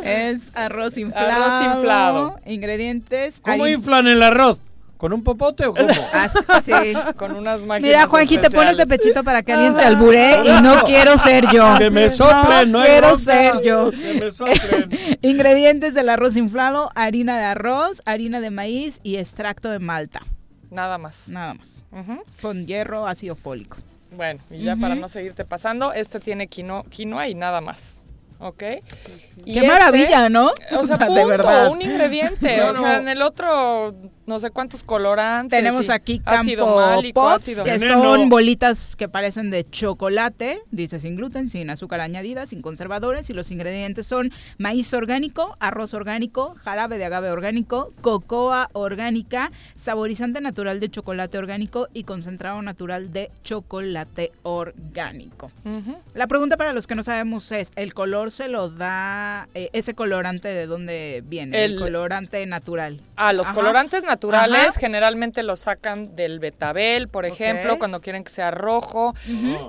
es 0.05 0.51
arroz 0.55 0.97
inflado. 0.98 1.44
Arroz 1.44 1.76
inflado. 1.76 2.40
Ingredientes. 2.47 3.40
¿Cómo 3.43 3.66
inflan 3.66 4.06
el 4.06 4.22
arroz? 4.22 4.60
¿Con 4.97 5.12
un 5.12 5.22
popote 5.22 5.66
o 5.66 5.74
cómo? 5.74 5.88
Sí. 6.64 6.72
Con 7.16 7.36
unas 7.36 7.62
máquinas 7.62 7.82
Mira, 7.82 8.06
Juanji, 8.06 8.38
te 8.38 8.51
pones 8.51 8.78
de 8.78 8.86
pechito 8.86 9.22
para 9.24 9.43
que 9.43 9.52
alguien 9.52 9.76
te 9.76 9.82
alburé 9.82 10.38
y 10.44 10.62
no 10.62 10.82
quiero 10.86 11.18
ser 11.18 11.47
yo. 11.52 11.74
Que 11.76 11.90
me 11.90 12.09
soplen, 12.09 12.72
no 12.72 12.80
hay 12.80 12.93
quiero 12.93 13.09
bronca. 13.09 13.22
ser 13.22 13.62
yo. 13.62 13.90
Que 13.90 14.20
me 14.20 14.30
soplen. 14.30 15.18
Ingredientes 15.20 15.93
del 15.94 16.09
arroz 16.09 16.36
inflado, 16.36 16.90
harina 16.94 17.36
de 17.38 17.44
arroz, 17.44 18.01
harina 18.06 18.40
de 18.40 18.51
maíz 18.51 19.01
y 19.02 19.16
extracto 19.16 19.68
de 19.70 19.80
malta. 19.80 20.22
Nada 20.70 20.97
más. 20.97 21.28
Nada 21.28 21.55
más. 21.55 21.84
Con 22.40 22.66
hierro 22.66 23.06
ácido 23.06 23.36
fólico. 23.36 23.76
Bueno, 24.16 24.40
y 24.51 24.59
ya 24.62 24.76
para 24.76 24.94
no 24.94 25.09
seguirte 25.09 25.44
pasando, 25.44 25.93
este 25.93 26.20
tiene 26.20 26.47
quino, 26.47 26.84
quinoa 26.88 27.28
y 27.28 27.34
nada 27.34 27.60
más. 27.60 28.02
¿Ok? 28.38 28.62
Y 29.44 29.52
Qué 29.55 29.60
este- 29.60 29.66
maravilla, 29.66 30.28
¿no? 30.28 30.47
O 30.48 30.55
sea, 30.56 30.78
O 30.80 30.84
sea, 30.84 30.97
de 30.98 31.06
punto, 31.06 31.26
verdad. 31.28 31.68
un 31.70 31.80
ingrediente. 31.82 32.62
o 32.70 32.74
sea, 32.74 32.97
en 32.98 33.09
el 33.09 33.22
otro, 33.22 33.94
no 34.26 34.38
sé 34.38 34.50
cuántos 34.50 34.82
colorantes. 34.82 35.56
Tenemos 35.58 35.86
y 35.88 35.90
aquí 35.92 36.22
ácido 36.24 36.64
Campo 36.66 36.80
málico, 36.80 37.20
Pops, 37.20 37.34
ácido 37.42 37.64
que 37.64 37.72
veneno. 37.72 38.02
son 38.02 38.28
bolitas 38.28 38.94
que 38.96 39.08
parecen 39.08 39.50
de 39.50 39.64
chocolate, 39.68 40.60
dice 40.70 40.98
sin 40.98 41.16
gluten, 41.16 41.48
sin 41.48 41.70
azúcar 41.70 42.00
añadida, 42.00 42.46
sin 42.46 42.62
conservadores, 42.62 43.30
y 43.30 43.32
los 43.34 43.50
ingredientes 43.50 44.06
son 44.06 44.32
maíz 44.58 44.92
orgánico, 44.94 45.56
arroz 45.60 45.94
orgánico, 45.94 46.54
jarabe 46.62 46.98
de 46.98 47.04
agave 47.04 47.30
orgánico, 47.30 47.92
cocoa 48.00 48.68
orgánica, 48.72 49.50
saborizante 49.74 50.40
natural 50.40 50.80
de 50.80 50.90
chocolate 50.90 51.38
orgánico 51.38 51.88
y 51.94 52.04
concentrado 52.04 52.60
natural 52.62 53.12
de 53.12 53.30
chocolate 53.44 54.32
orgánico. 54.42 55.50
La 56.14 56.26
pregunta 56.26 56.56
para 56.56 56.72
los 56.72 56.86
que 56.86 56.94
no 56.94 57.02
sabemos 57.02 57.52
es, 57.52 57.70
¿el 57.76 57.94
color 57.94 58.30
se 58.32 58.48
lo 58.48 58.70
da 58.70 59.48
eh, 59.54 59.70
ese 59.72 59.94
colorante 59.94 60.48
de 60.48 60.66
dónde 60.66 61.22
viene? 61.26 61.64
El, 61.64 61.72
El- 61.74 61.78
colorante 61.78 62.44
natural. 62.46 63.00
Ah, 63.16 63.32
los 63.32 63.46
Ajá. 63.46 63.54
colorantes 63.54 64.02
naturales 64.02 64.15
Ajá. 64.74 64.80
generalmente 64.80 65.43
los 65.43 65.60
sacan 65.60 66.14
del 66.16 66.38
betabel, 66.40 67.09
por 67.09 67.24
ejemplo, 67.26 67.78
cuando 67.78 68.01
quieren 68.01 68.24
que 68.24 68.30
sea 68.30 68.51
rojo. 68.51 69.14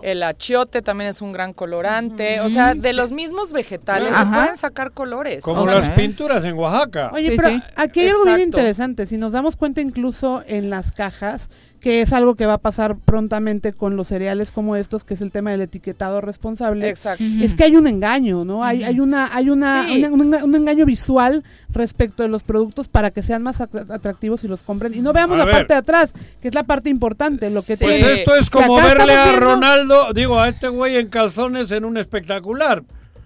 El 0.01 0.23
achiote 0.23 0.81
también 0.81 1.09
es 1.09 1.21
un 1.21 1.31
gran 1.31 1.53
colorante. 1.53 2.41
O 2.41 2.49
sea, 2.49 2.73
de 2.73 2.93
los 2.93 3.11
mismos 3.11 3.51
vegetales 3.53 4.15
se 4.15 4.25
pueden 4.25 4.57
sacar 4.57 4.91
colores. 4.91 5.43
Como 5.43 5.61
O 5.61 5.63
sea, 5.63 5.75
las 5.75 5.91
pinturas 5.91 6.43
en 6.43 6.55
Oaxaca. 6.55 7.11
Oye, 7.13 7.31
Sí, 7.31 7.37
pero 7.37 7.49
sí. 7.49 7.61
aquí 7.75 7.99
hay 8.01 8.09
algo 8.09 8.25
bien 8.25 8.39
interesante. 8.41 9.05
Si 9.05 9.17
nos 9.17 9.33
damos 9.33 9.55
cuenta 9.55 9.81
incluso 9.81 10.43
en 10.47 10.69
las 10.69 10.91
cajas, 10.91 11.49
que 11.79 12.01
es 12.01 12.11
algo 12.13 12.35
que 12.35 12.45
va 12.45 12.53
a 12.53 12.57
pasar 12.57 12.97
prontamente 12.97 13.71
con 13.73 13.95
los 13.95 14.07
cereales 14.07 14.51
como 14.51 14.75
estos, 14.75 15.03
que 15.03 15.13
es 15.13 15.21
el 15.21 15.31
tema 15.31 15.51
del 15.51 15.61
etiquetado 15.61 16.21
responsable. 16.21 16.89
Exacto. 16.89 17.23
Es 17.41 17.55
que 17.55 17.63
hay 17.63 17.75
un 17.75 17.87
engaño, 17.87 18.43
¿no? 18.45 18.63
Hay, 18.63 18.83
hay 18.83 18.99
una, 18.99 19.29
hay 19.35 19.49
una, 19.49 19.85
Sí. 19.85 20.03
una- 20.03 20.09
un, 20.09 20.43
un 20.49 20.55
engaño 20.55 20.85
visual 20.85 21.43
respecto 21.69 22.23
de 22.23 22.29
los 22.29 22.43
productos 22.43 22.87
para 22.87 23.11
que 23.11 23.21
sean 23.23 23.43
más 23.43 23.59
atra- 23.59 23.85
atractivos 23.93 24.43
y 24.43 24.47
los 24.47 24.63
compren. 24.63 24.93
Y 24.93 25.01
no 25.01 25.13
veamos 25.13 25.35
A 25.35 25.39
la 25.39 25.45
ver. 25.45 25.53
parte 25.55 25.73
de 25.73 25.79
atrás, 25.79 26.13
que 26.41 26.47
es 26.47 26.55
la 26.55 26.63
parte 26.63 26.89
importante, 26.89 27.49
lo 27.51 27.61
que 27.61 27.77
Pues 27.77 27.99
tiene. 27.99 28.13
esto 28.13 28.35
es 28.35 28.49
como 28.49 28.75
verle 28.77 29.13
a 29.13 29.25
viendo- 29.29 29.45
Ronaldo, 29.45 30.13
digo, 30.13 30.39
a 30.39 30.49
este 30.49 30.67
güey 30.69 30.97
en 30.97 31.07
calzones 31.09 31.71
en 31.71 31.85
un 31.85 31.97
espectacular. 31.97 32.83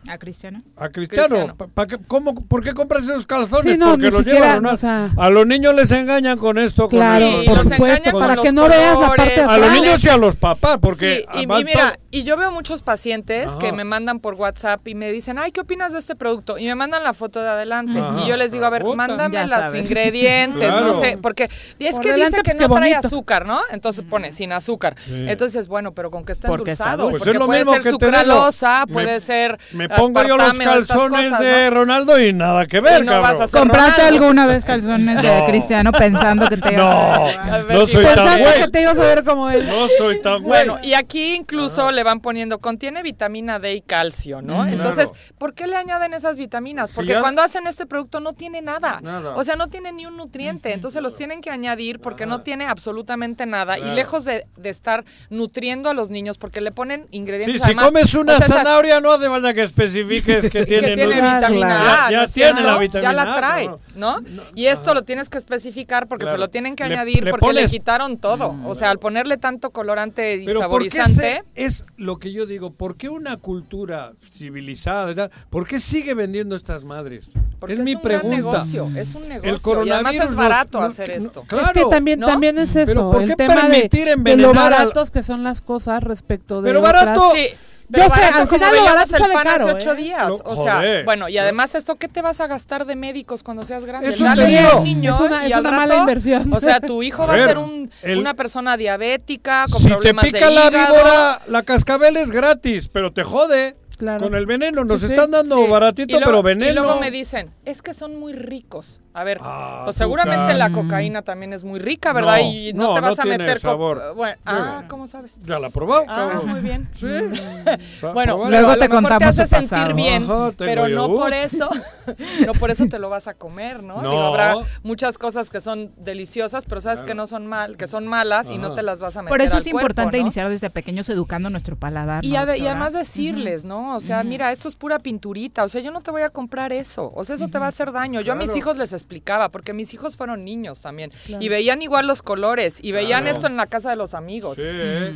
¿A 0.08 0.18
Cristiano? 0.18 0.62
A 0.78 0.90
Cristiano. 0.90 1.28
Cristiano. 1.28 1.56
Pa- 1.56 1.68
pa' 1.68 1.88
qué- 1.88 1.98
cómo, 2.08 2.34
¿Por 2.34 2.64
qué 2.64 2.74
compras 2.74 3.04
esos 3.04 3.28
calzones? 3.28 3.74
Sí, 3.74 3.78
no, 3.78 3.92
Porque 3.92 4.06
los 4.10 4.16
siquiera, 4.18 4.40
lleva 4.40 4.56
Ronaldo. 4.56 4.76
o 4.76 4.78
sea- 4.78 5.10
A 5.16 5.30
los 5.30 5.46
niños 5.46 5.76
les 5.76 5.92
engañan 5.92 6.38
con 6.40 6.58
esto. 6.58 6.90
con 6.90 6.98
Claro, 7.00 7.26
el- 7.26 7.46
por 7.46 7.58
con- 7.60 7.70
supuesto, 7.70 8.12
con- 8.12 8.20
para 8.22 8.36
con 8.36 8.44
que 8.44 8.52
los 8.52 8.56
no 8.56 8.68
veas 8.70 9.00
la 9.00 9.08
parte. 9.16 9.42
A 9.42 9.58
los 9.60 9.72
niños 9.72 10.04
y 10.04 10.10
a 10.10 10.18
los 10.18 10.36
papás, 10.36 10.80
porque 10.82 11.26
Sí, 11.32 11.40
y, 11.40 11.44
y 11.44 11.64
mira, 11.64 11.94
y 12.10 12.24
yo 12.24 12.36
veo 12.36 12.52
muchos 12.52 12.82
pacientes 12.82 13.52
Ajá. 13.52 13.60
que 13.60 13.72
me 13.74 13.84
mandan 13.84 14.20
por 14.20 14.34
WhatsApp 14.34 14.86
y 14.88 14.96
me 14.96 15.12
dicen, 15.12 15.38
ay, 15.38 15.52
¿qué 15.52 15.62
opinas 15.62 15.94
de 15.94 16.00
este 16.00 16.16
producto? 16.16 16.58
Y 16.58 16.66
me 16.66 16.76
mandan 16.76 17.04
la 17.04 17.14
foto 17.14 17.40
de 17.42 17.50
adelante. 17.50 18.00
Ajá. 18.00 18.22
Y 18.24 18.28
yo 18.28 18.38
les 18.38 18.52
digo, 18.52 18.66
a 18.66 18.70
ver, 18.72 18.82
Puta. 18.82 18.96
mándame 18.96 19.40
los 19.42 19.50
sabes. 19.52 19.86
ingredientes, 19.86 20.68
Claro. 20.68 20.88
no 20.88 20.94
sé, 20.96 21.20
porque 21.22 21.48
y 21.78 21.86
es 21.86 21.96
Por 21.96 22.04
que 22.06 22.14
dice 22.16 22.38
que 22.42 22.42
pues, 22.44 22.56
no 22.56 22.76
trae 22.76 22.92
bonito. 22.94 23.08
azúcar, 23.08 23.46
¿no? 23.46 23.60
Entonces 23.70 24.04
pone 24.10 24.34
sin 24.34 24.52
azúcar. 24.52 24.96
Sí. 25.06 25.26
Entonces, 25.30 25.68
bueno, 25.68 25.94
pero 25.94 26.10
con 26.10 26.26
que 26.26 26.32
está 26.32 26.48
endulzado. 26.50 27.10
Pues 27.10 27.20
porque 27.20 27.30
es 27.32 27.36
lo 27.40 27.46
puede 27.46 27.64
ser 27.66 27.84
sucralosa, 27.84 28.86
puede 28.92 29.20
ser 29.20 29.58
pongo 29.98 30.24
yo 30.24 30.38
los 30.38 30.58
calzones 30.58 31.30
cosas, 31.30 31.40
de 31.40 31.66
¿no? 31.66 31.72
Ronaldo 31.76 32.20
y 32.20 32.34
nada 32.34 32.66
que 32.68 32.80
ver, 32.80 33.04
no 33.06 33.12
cabrón. 33.12 33.42
a 33.42 33.48
¿Compraste 33.48 34.02
Ronaldo. 34.02 34.24
alguna 34.26 34.46
vez 34.48 34.66
calzones 34.66 35.22
de 35.22 35.40
No. 35.40 35.46
Cristiano 35.48 35.92
pensando 35.92 36.48
que 36.48 36.58
te 36.58 36.72
No, 36.78 36.90
A 36.90 37.58
ver, 37.68 37.78
no 37.78 37.88
soy 37.88 38.06
tan 38.06 38.40
güey. 38.40 38.62
que 38.62 38.68
te 38.70 38.82
ibas 38.82 38.98
a 38.98 39.02
ver 39.06 39.24
como 39.24 39.50
él. 39.50 39.68
No 39.68 39.88
soy 39.98 40.22
tan 40.22 40.42
güey. 40.44 40.48
Bueno, 40.66 40.80
y 40.84 40.94
aquí 40.94 41.36
incluso 41.36 41.92
le 41.92 42.04
van 42.04 42.20
poniendo, 42.22 42.60
contiene 42.60 43.04
vitamina 43.04 43.60
D 43.60 43.74
y 43.76 43.82
calcio, 43.82 44.42
¿no? 44.42 44.60
Ujú. 44.62 44.70
Entonces, 44.74 45.12
Claro. 45.12 45.36
¿por 45.38 45.54
qué 45.54 45.68
le 45.68 45.76
añaden 45.76 46.14
esas 46.14 46.38
vitaminas? 46.38 46.90
Si 46.92 46.96
Porque 46.96 47.12
ya- 47.14 47.22
cuando 47.22 47.42
hacen 47.42 47.68
este 47.68 47.86
producto 47.86 48.20
no 48.20 48.34
tiene 48.34 48.62
nada. 48.62 49.00
Nada. 49.02 49.36
O 49.36 49.44
sea, 49.44 49.56
no 49.56 49.68
tiene 49.68 49.92
ni 49.92 50.06
un 50.06 50.18
nutriente. 50.18 50.74
Entonces 50.74 51.02
los 51.02 51.16
tienen 51.16 51.42
que 51.42 51.50
añadir 51.50 52.00
porque 52.00 52.26
no 52.26 52.42
tiene 52.42 52.66
absolutamente 52.66 53.46
nada. 53.46 53.76
Claro. 53.76 53.92
Y 53.92 53.96
lejos 53.96 54.26
de, 54.26 54.46
de 54.58 54.70
estar 54.70 55.04
nutriendo 55.30 55.90
a 55.90 55.94
los 55.94 56.10
niños, 56.10 56.38
porque 56.38 56.62
le 56.62 56.72
ponen 56.72 57.02
Sí, 57.12 57.18
ingredientes 57.18 57.62
si 57.62 57.66
además, 57.66 57.86
comes 57.86 58.14
una 58.16 58.34
o 58.34 58.38
sea, 58.38 58.46
esas- 58.46 58.58
zanahoria 58.58 59.00
no 59.02 59.12
hace 59.12 59.28
falta 59.28 59.54
que 59.54 59.62
especifiques 59.84 60.50
que 60.50 60.66
tiene, 60.66 60.88
que 60.90 60.96
tiene 60.96 61.16
vitamina 61.16 61.70
Ya- 61.70 62.06
A, 62.08 62.12
Ya, 62.12 62.18
¿no 62.18 62.24
es 62.24 62.32
tiene 62.34 62.64
la 62.64 62.78
vitamina 62.78 63.12
Ya 63.12 63.14
la 63.26 63.36
trae. 63.36 63.70
¿no? 63.96 64.18
Y 64.56 64.66
esto 64.68 64.94
lo 64.94 65.04
tienes 65.04 65.30
que 65.30 65.38
especificar 65.38 66.08
porque 66.08 66.24
Claro. 66.24 66.38
se 66.38 66.40
lo 66.40 66.50
tienen 66.50 66.76
que 66.76 66.86
Le- 66.88 66.94
añadir 66.96 67.24
le 67.24 67.32
porque 67.32 67.54
le 67.54 67.66
quitaron 67.66 68.18
todo. 68.18 68.56
O 68.66 68.76
sea, 68.76 68.90
al 68.92 69.00
ponerle 69.00 69.38
tanto 69.38 69.72
colorante 69.72 70.36
y 70.38 70.46
Pero 70.46 70.70
¿por 70.70 70.84
qué 70.84 70.90
saborizante. 70.90 71.44
es 71.56 71.86
lo 71.98 72.18
que 72.20 72.32
yo 72.32 72.46
digo, 72.46 72.72
¿por 72.72 72.96
qué 72.98 73.10
una 73.10 73.38
cultura 73.38 74.14
civilizada, 74.32 75.12
y 75.12 75.16
tal, 75.16 75.32
por 75.50 75.68
qué 75.68 75.80
sigue 75.80 76.14
vendiendo 76.14 76.56
estas 76.56 76.84
madres? 76.84 77.30
Porque 77.60 77.74
es 77.74 77.80
es 77.80 77.86
mi 77.86 77.96
un 77.96 78.02
gran 78.02 78.22
pregunta. 78.22 78.38
negocio, 78.38 78.92
es 78.96 79.16
un 79.16 79.28
negocio. 79.28 79.50
El 79.52 79.56
y 79.58 79.60
coronavirus 79.62 80.08
además 80.10 80.30
es 80.30 80.36
barato 80.36 80.82
nos- 80.82 80.92
hacer 80.94 81.10
no- 81.10 81.16
esto. 81.26 81.44
claro. 81.48 81.66
es 81.68 81.72
que 81.74 81.86
también, 81.90 82.20
¿no? 82.20 82.28
también 82.28 82.58
es 82.58 82.72
Pero 82.74 82.92
eso, 82.92 83.12
¿por 83.12 83.22
el 83.22 83.30
qué 83.30 83.36
tema 83.36 83.56
de, 83.56 83.62
permitir 83.90 84.16
de 84.18 84.38
lo 84.38 84.50
al- 84.50 84.56
baratos 84.56 85.12
que 85.12 85.24
son 85.24 85.44
las 85.44 85.62
cosas 85.62 86.04
respecto 86.04 86.62
de 86.62 86.70
Pero 86.70 86.80
otras. 86.80 87.06
barato- 87.06 87.32
Sí. 87.34 87.48
Yo 87.94 88.10
sé, 88.10 88.22
al 88.24 88.48
final 88.48 88.76
lo 88.76 88.84
barato 88.86 89.08
sale 89.18 89.34
caro, 89.34 89.50
hace 89.50 89.72
ocho 89.72 89.92
¿eh? 89.94 89.96
días. 89.96 90.30
Lo- 90.30 90.36
o 90.52 90.64
sea, 90.64 90.76
joder. 90.78 91.06
bueno, 91.06 91.28
y 91.30 91.38
además 91.38 91.76
esto, 91.76 91.96
¿qué 91.96 92.08
te 92.08 92.22
vas 92.22 92.40
a 92.42 92.48
gastar 92.48 92.86
de 92.86 92.96
médicos 92.96 93.44
cuando 93.44 93.64
seas 93.64 93.86
grande? 93.86 94.10
Eso 94.10 94.24
Dale 94.24 94.48
te 94.48 94.58
a 94.60 94.62
digo. 94.68 94.78
un 94.80 94.84
niño 94.86 95.14
Es 95.16 95.20
una- 95.22 95.48
y 95.48 95.52
es 95.52 95.58
una 95.58 95.72
mala 95.72 95.86
rato, 95.88 96.00
inversión. 96.00 96.54
O 96.54 96.60
sea, 96.60 96.80
tu 96.80 97.04
hijo 97.04 97.24
A 97.24 97.26
va 97.28 97.34
a 97.36 97.38
ser 97.38 97.58
un- 97.58 97.90
el- 98.04 98.18
una 98.20 98.34
persona 98.34 98.78
diabética 98.78 99.66
con 99.72 99.80
Si 99.82 99.88
te 99.88 99.94
problemas 99.94 100.26
pica 100.26 100.48
de 100.50 100.56
la 100.56 100.68
hígado. 100.68 100.94
víbora, 100.96 101.42
la 101.48 101.64
cascabel 101.64 102.18
es 102.18 102.32
gratis, 102.32 102.88
pero 102.88 103.12
te 103.12 103.24
jode. 103.24 103.76
Claro. 103.98 104.24
Con 104.24 104.34
el 104.36 104.48
veneno 104.48 104.84
nos 104.84 105.02
Sí, 105.02 105.06
están 105.06 105.30
dando 105.30 105.58
Sí. 105.58 105.68
baratito, 105.70 106.14
luego- 106.14 106.26
pero 106.26 106.42
veneno. 106.42 106.72
Y 106.72 106.74
luego 106.74 107.00
me 107.00 107.12
dicen, 107.12 107.52
es 107.66 107.84
que 107.84 107.94
son 107.94 108.20
muy 108.20 108.34
ricos. 108.34 109.00
A 109.14 109.24
ver, 109.26 109.40
Ah, 109.42 109.82
pues 109.84 109.96
seguramente 109.98 110.54
la 110.54 110.72
cocaína 110.72 111.22
también 111.22 111.52
es 111.54 111.64
muy 111.64 111.80
rica, 111.80 112.14
¿verdad? 112.14 112.38
No, 112.38 112.44
y 112.44 112.74
no, 112.74 112.84
no, 112.88 112.94
te 112.96 113.02
vas 113.02 113.18
no 113.18 113.24
a 113.24 113.26
meter 113.26 113.60
sabor. 113.60 114.14
Bueno, 114.16 114.38
ah, 114.46 114.84
¿cómo 114.88 115.06
sabes? 115.08 115.36
Ya 115.44 115.60
la 115.60 115.68
he 115.68 115.72
probado, 115.72 116.04
Ah, 116.08 116.16
cabrón. 116.16 116.48
muy 116.48 116.62
bien. 116.62 116.90
Sí. 116.96 117.06
Mm. 117.08 118.14
Bueno, 118.14 118.38
luego 118.50 118.74
te 118.74 118.80
te 118.80 118.90
contamos 118.90 119.10
contamos 119.12 119.36
te 119.36 119.42
hace 119.42 119.44
su 119.44 119.48
sentir 119.56 119.70
pasado. 119.78 119.96
bien, 119.96 120.24
Ajá, 120.24 120.52
pero 120.58 120.88
no 120.88 121.08
por 121.10 121.34
eso, 121.34 121.70
no 122.46 122.54
por 122.54 122.72
eso 122.72 122.86
te 122.88 123.00
lo 123.00 123.10
vas 123.10 123.28
a 123.28 123.34
comer, 123.34 123.84
¿no? 123.84 124.02
No. 124.02 124.10
Digo, 124.10 124.22
habrá 124.24 124.56
muchas 124.84 125.18
cosas 125.18 125.50
que 125.50 125.60
son 125.62 125.92
deliciosas, 125.98 126.64
pero 126.66 126.80
sabes 126.82 127.00
Claro. 127.00 127.08
que 127.08 127.16
no 127.16 127.28
son 127.28 127.48
mal, 127.48 127.78
que 127.78 127.88
son 127.88 128.08
malas 128.08 128.50
y 128.50 128.58
no 128.58 128.72
te 128.72 128.82
las 128.84 129.02
vas 129.02 129.18
a 129.18 129.22
meter 129.24 129.30
Por 129.38 129.42
eso 129.42 129.56
al 129.58 129.62
es 129.62 129.66
cuerpo, 129.66 129.80
importante 129.80 130.18
¿no? 130.18 130.22
iniciar 130.22 130.48
desde 130.50 130.70
pequeños 130.70 131.10
educando 131.10 131.50
nuestro 131.50 131.76
paladar. 131.76 132.24
Y, 132.24 132.36
además 132.36 132.94
decirles, 132.94 133.66
¿no? 133.66 133.96
O 133.96 134.00
sea, 134.00 134.24
mira, 134.24 134.52
esto 134.52 134.68
es 134.68 134.76
pura 134.76 135.00
pinturita, 135.00 135.64
o 135.64 135.70
sea, 135.70 135.82
yo 135.82 135.92
no 135.92 136.02
te 136.02 136.12
voy 136.12 136.22
a 136.22 136.30
comprar 136.30 136.72
eso, 136.72 137.12
o 137.16 137.24
sea, 137.26 137.36
eso 137.36 137.48
te 137.50 137.60
va 137.60 137.66
a 137.66 137.70
hacer 137.70 137.92
daño. 137.92 138.22
Yo 138.22 138.34
a 138.34 138.36
mis 138.36 138.56
hijos 138.56 138.78
les 138.78 138.94
explicaba, 139.02 139.50
porque 139.50 139.74
mis 139.74 139.94
hijos 139.94 140.16
fueron 140.16 140.46
niños 140.46 140.82
también, 140.82 141.12
Claro. 141.26 141.44
y 141.44 141.50
veían 141.50 141.82
igual 141.82 142.08
los 142.08 142.22
colores, 142.22 142.80
y 142.84 142.92
veían 142.92 143.24
Claro. 143.24 143.36
esto 143.38 143.48
en 143.48 143.58
la 143.58 143.68
casa 143.68 143.90
de 143.90 143.96
los 143.96 144.14
amigos, 144.14 144.58
Sí. 144.58 144.64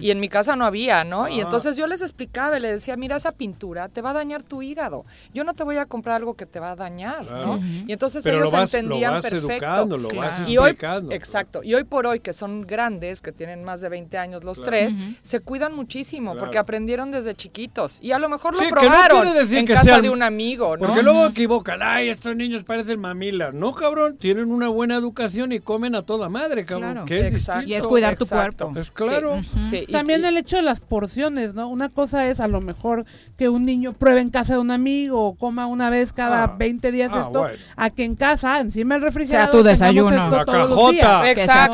y 0.01 0.11
en 0.11 0.19
mi 0.19 0.29
casa 0.29 0.55
no 0.55 0.65
había, 0.65 1.03
¿no? 1.03 1.27
Y 1.27 1.39
Ah. 1.39 1.43
entonces 1.43 1.77
yo 1.77 1.87
les 1.87 2.01
explicaba 2.01 2.57
y 2.57 2.61
les 2.61 2.71
decía, 2.71 2.97
mira, 2.97 3.15
esa 3.15 3.31
pintura 3.31 3.89
te 3.89 4.01
va 4.01 4.11
a 4.11 4.13
dañar 4.13 4.43
tu 4.43 4.61
hígado, 4.61 5.05
yo 5.33 5.43
no 5.43 5.53
te 5.53 5.63
voy 5.63 5.77
a 5.77 5.85
comprar 5.85 6.17
algo 6.17 6.33
que 6.35 6.45
te 6.45 6.59
va 6.59 6.71
a 6.71 6.75
dañar, 6.75 7.25
Claro. 7.25 7.57
¿no? 7.57 7.59
Y 7.87 7.91
entonces 7.91 8.23
Pero 8.23 8.37
ellos 8.37 8.51
lo 8.51 8.57
vas- 8.57 8.73
lo 8.73 8.79
entendían 8.79 9.11
vas 9.13 9.23
perfecto. 9.23 9.51
educando, 9.53 9.97
lo 9.97 10.09
vas 10.09 10.49
y 10.49 10.57
hoy, 10.57 10.71
explicando. 10.71 11.11
exacto, 11.13 11.61
y 11.63 11.73
hoy 11.73 11.83
por 11.83 12.05
hoy 12.07 12.19
que 12.19 12.33
son 12.33 12.61
grandes, 12.61 13.21
que 13.21 13.31
tienen 13.31 13.63
más 13.63 13.81
de 13.81 13.89
20 13.89 14.17
años 14.17 14.43
los 14.43 14.57
Claro. 14.57 14.71
tres, 14.71 14.97
se 15.21 15.39
cuidan 15.39 15.73
muchísimo 15.75 16.31
Claro. 16.31 16.39
porque 16.45 16.57
aprendieron 16.57 17.11
desde 17.11 17.33
chiquitos 17.35 17.99
y 18.01 18.11
a 18.11 18.19
lo 18.19 18.29
mejor 18.29 18.53
lo 18.53 18.59
Sí, 18.59 18.65
que 18.65 18.71
no 18.73 18.79
probaron 18.81 19.21
quiere 19.23 19.39
decir 19.39 19.57
en 19.59 19.65
que 19.65 19.73
casa 19.73 19.85
sean- 19.85 20.01
de 20.01 20.09
un 20.09 20.23
amigo, 20.23 20.77
¿no? 20.77 20.85
Porque 20.87 21.03
luego 21.03 21.25
equivocan, 21.27 21.81
ay, 21.83 22.09
estos 22.09 22.35
niños 22.35 22.63
parecen 22.63 22.99
mamilas. 22.99 23.53
No, 23.53 23.73
cabrón, 23.75 24.17
tienen 24.17 24.51
una 24.51 24.67
buena 24.69 24.95
educación 24.95 25.51
y 25.51 25.59
comen 25.59 25.95
a 25.95 26.01
toda 26.03 26.29
madre, 26.29 26.65
cabrón. 26.65 26.91
Claro. 26.93 27.05
Que 27.05 27.19
es 27.21 27.33
distinto. 27.33 27.61
Y 27.67 27.73
es 27.75 27.85
cuidar 27.85 28.15
tu 28.17 28.25
cuerpo. 28.27 28.71
Es 28.75 28.91
claro. 28.91 29.41
Sí, 29.69 29.85
y- 29.87 29.91
También 29.91 30.23
y- 30.23 30.27
el 30.27 30.37
hecho 30.37 30.55
de 30.57 30.61
las 30.63 30.79
porciones, 30.79 31.53
¿no? 31.53 31.67
Una 31.69 31.89
cosa 31.89 32.27
es 32.27 32.39
a 32.39 32.47
lo 32.47 32.61
mejor 32.61 33.05
que 33.37 33.49
un 33.49 33.63
niño 33.63 33.91
pruebe 33.93 34.21
en 34.21 34.29
casa 34.29 34.53
de 34.53 34.59
un 34.59 34.71
amigo 34.71 35.21
o 35.25 35.35
coma 35.35 35.67
una 35.67 35.89
vez 35.89 36.13
cada 36.13 36.43
Ah, 36.43 36.55
20 36.57 36.91
días 36.91 37.11
ah, 37.13 37.21
esto, 37.21 37.39
bueno. 37.39 37.57
a 37.75 37.89
que 37.89 38.03
en 38.03 38.15
casa, 38.15 38.59
encima 38.59 38.95
del 38.95 39.03
refrigerador, 39.03 39.51
tu 39.51 39.57
tengamos 39.57 39.79
desayuno. 39.79 40.15
esto 40.23 40.35
La 40.37 40.45
todos 40.45 40.57
los 40.59 40.69
cajota. 40.69 40.95
sea 40.95 41.21
tu 41.21 41.27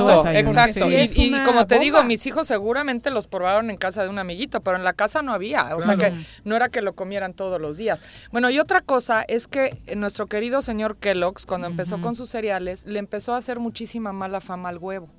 Exacto, 0.04 0.28
exacto. 0.30 0.88
sí. 0.90 1.22
Y, 1.34 1.44
como 1.46 1.66
te 1.68 1.80
digo, 1.80 2.04
mis 2.04 2.26
hijos 2.26 2.48
seguramente 2.48 3.12
los 3.12 3.28
probaron 3.28 3.70
en 3.70 3.78
casa 3.78 4.04
de 4.04 4.10
un 4.10 4.20
amiguito, 4.20 4.62
pero 4.62 4.78
en 4.78 4.84
la 4.84 4.94
casa 4.94 5.22
no 5.22 5.34
había. 5.34 5.76
O 5.76 5.82
sea 5.82 5.96
Claro. 5.96 6.16
que 6.16 6.22
no 6.44 6.56
era 6.56 6.70
que 6.70 6.82
lo 6.82 6.94
comieran 6.94 7.34
todos 7.34 7.60
los 7.62 7.78
días. 7.78 8.02
Bueno, 8.32 8.50
y 8.50 8.60
otra 8.60 8.82
cosa 8.82 9.24
es 9.28 9.48
que 9.48 9.78
nuestro 9.96 10.28
querido 10.28 10.62
señor 10.62 10.98
Kellogg's, 10.98 11.46
cuando 11.46 11.68
empezó 11.68 11.91
con 12.00 12.16
sus 12.16 12.30
cereales, 12.30 12.86
le 12.86 13.00
empezó 13.00 13.34
a 13.34 13.38
hacer 13.38 13.60
muchísima 13.60 14.14
mala 14.14 14.40
fama 14.40 14.70
al 14.70 14.78
huevo. 14.78 15.10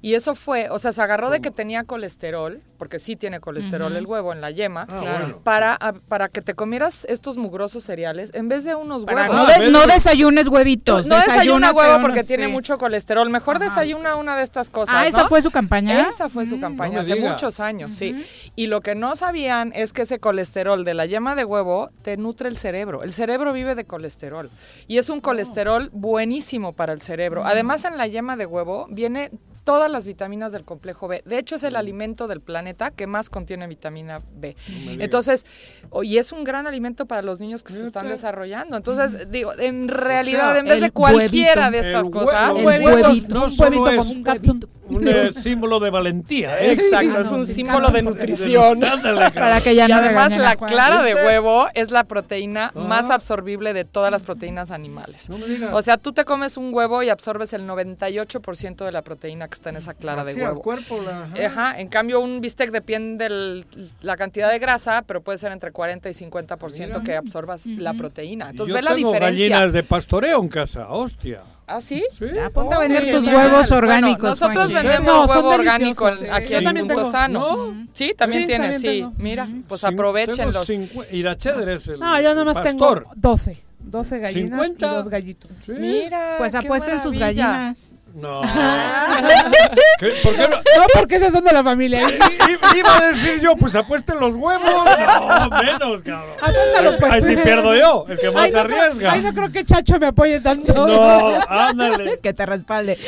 Y 0.00 0.14
eso 0.14 0.34
fue, 0.34 0.70
o 0.70 0.78
sea, 0.78 0.92
se 0.92 1.02
agarró 1.02 1.30
de 1.30 1.40
que 1.40 1.50
tenía 1.50 1.84
colesterol, 1.84 2.60
porque 2.78 2.98
sí 2.98 3.16
tiene 3.16 3.40
colesterol 3.40 3.94
el 3.96 4.06
huevo 4.06 4.32
en 4.32 4.40
la 4.40 4.50
yema, 4.52 4.86
Ah, 4.88 5.32
para, 5.42 5.74
a- 5.74 5.92
para 5.92 6.28
que 6.28 6.40
te 6.40 6.54
comieras 6.54 7.04
estos 7.08 7.36
mugrosos 7.36 7.82
cereales 7.84 8.30
en 8.34 8.48
vez 8.48 8.64
de 8.64 8.74
unos 8.76 9.04
Para 9.04 9.22
huevos. 9.30 9.36
no, 9.36 9.52
Ah, 9.52 9.58
no 9.70 9.86
desayunes 9.92 10.46
huevitos. 10.48 11.06
No 11.08 11.16
desayuna 11.16 11.72
huevo 11.72 11.96
unos- 11.96 12.02
porque 12.02 12.22
tiene 12.24 12.46
sí. 12.46 12.52
mucho 12.52 12.78
colesterol. 12.78 13.28
Mejor 13.30 13.56
Ajá. 13.56 13.64
desayuna 13.64 14.14
una 14.14 14.36
de 14.36 14.42
estas 14.44 14.70
cosas. 14.70 14.94
Ah, 14.96 15.06
¿esa 15.06 15.22
¿no? 15.22 15.28
fue 15.28 15.42
su 15.42 15.50
campaña? 15.50 16.08
Esa 16.08 16.28
fue 16.28 16.46
su 16.46 16.60
campaña 16.60 16.90
no 16.90 16.94
me 16.94 17.00
hace 17.00 17.14
diga. 17.14 17.30
muchos 17.32 17.58
años, 17.60 17.94
sí. 17.94 18.14
Y 18.54 18.68
lo 18.68 18.80
que 18.80 18.94
no 18.94 19.16
sabían 19.16 19.72
es 19.74 19.92
que 19.92 20.02
ese 20.02 20.20
colesterol 20.20 20.84
de 20.84 20.94
la 20.94 21.06
yema 21.06 21.34
de 21.34 21.44
huevo 21.44 21.90
te 22.02 22.16
nutre 22.16 22.48
el 22.48 22.56
cerebro. 22.56 23.02
El 23.02 23.12
cerebro 23.12 23.52
vive 23.52 23.74
de 23.74 23.84
colesterol 23.84 24.50
y 24.86 24.98
es 24.98 25.08
un 25.10 25.20
colesterol 25.20 25.90
buenísimo 25.92 26.72
para 26.72 26.92
el 26.92 27.02
cerebro. 27.02 27.44
Además, 27.44 27.84
en 27.84 27.96
la 27.96 28.06
yema 28.06 28.36
de 28.36 28.46
huevo 28.46 28.86
viene 28.90 29.30
todas 29.68 29.90
las 29.90 30.06
vitaminas 30.06 30.50
del 30.52 30.64
complejo 30.64 31.08
B. 31.08 31.22
De 31.26 31.38
hecho, 31.38 31.56
es 31.56 31.62
el 31.62 31.76
alimento 31.76 32.26
del 32.26 32.40
planeta 32.40 32.90
que 32.90 33.06
más 33.06 33.28
contiene 33.28 33.66
vitamina 33.66 34.22
B. 34.40 34.56
Entonces, 34.98 35.44
o- 35.90 36.02
y 36.02 36.16
es 36.16 36.32
un 36.32 36.42
gran 36.42 36.66
alimento 36.66 37.04
para 37.04 37.20
los 37.20 37.38
niños 37.38 37.62
que 37.62 37.74
se 37.74 37.86
están 37.86 38.08
desarrollando. 38.08 38.78
Entonces, 38.78 39.30
digo, 39.30 39.52
en 39.58 39.88
realidad, 39.88 40.52
sea, 40.52 40.58
en 40.60 40.64
vez 40.64 40.80
de 40.80 40.90
cualquiera 40.90 41.66
huevito. 41.68 41.82
de 41.82 41.90
estas 41.90 42.08
cosas, 42.08 42.58
El 42.58 42.64
huevito. 42.64 43.34
no 43.34 43.44
un 43.44 43.50
solo 43.52 43.88
es 43.90 43.98
como 43.98 44.10
un 44.12 44.22
capsun. 44.22 44.68
un 44.88 45.06
eh, 45.06 45.32
símbolo 45.34 45.80
de 45.80 45.90
valentía. 45.90 46.58
¿eh? 46.60 46.72
Exacto, 46.72 47.16
Ah, 47.18 47.20
es 47.20 47.30
un 47.30 47.44
sí, 47.44 47.52
símbolo 47.56 47.90
de 47.90 48.00
nutrición. 48.02 48.80
Para 49.34 49.60
que 49.60 49.74
ya 49.74 49.84
y 49.84 49.88
no 49.88 49.96
además 49.96 50.32
regañen 50.32 50.44
la 50.44 50.56
clara 50.56 51.02
de 51.02 51.14
huevo 51.14 51.66
es 51.74 51.90
la 51.90 52.04
proteína 52.04 52.72
Ah. 52.74 52.80
más 52.80 53.10
absorbible 53.10 53.74
de 53.74 53.84
todas 53.84 54.10
las 54.10 54.24
proteínas 54.24 54.70
animales. 54.70 55.28
No 55.28 55.36
me 55.36 55.44
digas. 55.46 55.70
O 55.74 55.82
sea, 55.82 55.98
tú 55.98 56.12
te 56.14 56.24
comes 56.24 56.56
un 56.56 56.72
huevo 56.72 57.02
y 57.02 57.10
absorbes 57.10 57.52
el 57.52 57.66
98% 57.66 58.84
de 58.86 58.92
la 58.92 59.02
proteína 59.02 59.46
que 59.46 59.54
está 59.58 59.70
en 59.70 59.76
esa 59.76 59.94
clara 59.94 60.24
de 60.24 60.32
Así 60.32 60.40
huevo. 60.40 60.60
cuerpo, 60.62 61.00
la- 61.02 61.24
ajá. 61.24 61.46
Ajá, 61.46 61.80
en 61.80 61.88
cambio 61.88 62.20
un 62.20 62.40
bistec 62.40 62.70
depende 62.70 63.28
de 63.28 63.64
la 64.02 64.16
cantidad 64.16 64.50
de 64.50 64.58
grasa, 64.58 65.02
pero 65.06 65.20
puede 65.22 65.38
ser 65.38 65.52
entre 65.52 65.72
40 65.72 66.08
y 66.08 66.14
50% 66.14 67.02
que 67.02 67.14
absorbas 67.16 67.66
la 67.66 67.94
proteína. 67.94 68.46
Y 68.46 68.50
Entonces 68.50 68.74
ve 68.74 68.82
la 68.82 68.94
tengo 68.94 69.12
diferencia. 69.12 69.48
gallinas 69.48 69.72
de 69.72 69.82
pastoreo 69.82 70.40
en 70.42 70.48
casa, 70.48 70.88
hostia. 70.88 71.42
¿Ah, 71.66 71.82
sí? 71.82 72.02
Sí. 72.12 72.24
Ya, 72.34 72.48
ponte 72.48 72.74
a 72.74 72.78
vender 72.78 73.10
tus 73.10 73.24
genial. 73.26 73.34
huevos 73.36 73.68
Bueno, 73.68 73.76
orgánicos. 73.76 74.22
nosotros 74.30 74.70
Juanqui. 74.70 74.74
vendemos 74.74 75.06
No, 75.06 75.26
son 75.26 75.36
huevo 75.36 75.48
orgánico 75.50 76.06
aquí 76.06 76.54
en 76.54 76.64
Punto 76.64 76.94
tengo. 76.94 77.10
Sano. 77.10 77.40
¿No? 77.40 77.86
Sí, 77.92 78.14
también 78.16 78.42
Sí, 78.42 78.46
tienes, 78.46 78.70
también 78.72 78.80
sí. 78.94 78.98
tengo. 79.00 79.12
Mira, 79.18 79.46
pues 79.68 79.82
Cin- 79.84 79.92
aprovechenlos. 79.92 80.66
tengo 80.66 80.86
cincue- 80.86 81.06
Iracheder 81.12 81.68
es 81.68 81.86
el 81.88 82.00
No, 82.00 82.18
yo 82.22 82.34
nomás 82.34 82.54
pastor. 82.54 83.00
tengo 83.02 83.12
12. 83.16 83.58
12 83.80 84.18
gallinas 84.18 84.62
50. 84.62 84.86
y 84.86 84.90
dos 84.96 85.08
gallitos. 85.10 85.50
Sí. 85.62 85.72
Mira, 85.78 86.36
Pues 86.38 86.54
apuesten 86.54 87.00
sus 87.02 87.18
gallinas. 87.18 87.90
No. 88.18 88.42
¿Qué? 90.00 90.08
¿Por 90.22 90.34
qué 90.34 90.48
no? 90.48 90.56
No, 90.56 90.86
porque 90.94 91.16
esas 91.16 91.32
son 91.32 91.44
de 91.44 91.52
la 91.52 91.62
familia. 91.62 92.00
I- 92.08 92.12
i- 92.14 92.78
Iba 92.78 92.96
a 92.96 93.12
decir 93.12 93.40
yo, 93.40 93.56
pues 93.56 93.74
apuesten 93.74 94.18
los 94.20 94.34
huevos. 94.34 94.68
No, 95.18 95.50
menos, 95.62 96.02
cabrón. 96.02 96.34
Apuéstalo, 96.40 96.98
pues. 96.98 97.12
Ahí 97.12 97.22
sí 97.22 97.36
pierdo 97.36 97.74
yo, 97.74 98.04
el 98.08 98.18
que 98.18 98.30
más 98.30 98.44
Ay, 98.44 98.52
no 98.52 98.62
creo- 98.64 98.80
arriesga. 98.82 99.12
Ay, 99.12 99.22
no 99.22 99.32
creo 99.32 99.50
que 99.52 99.64
Chacho 99.64 99.98
me 99.98 100.06
apoye 100.06 100.40
tanto. 100.40 100.86
No, 100.86 101.38
ándale. 101.48 102.18
Que 102.22 102.32
te 102.32 102.44
respalde. 102.46 102.98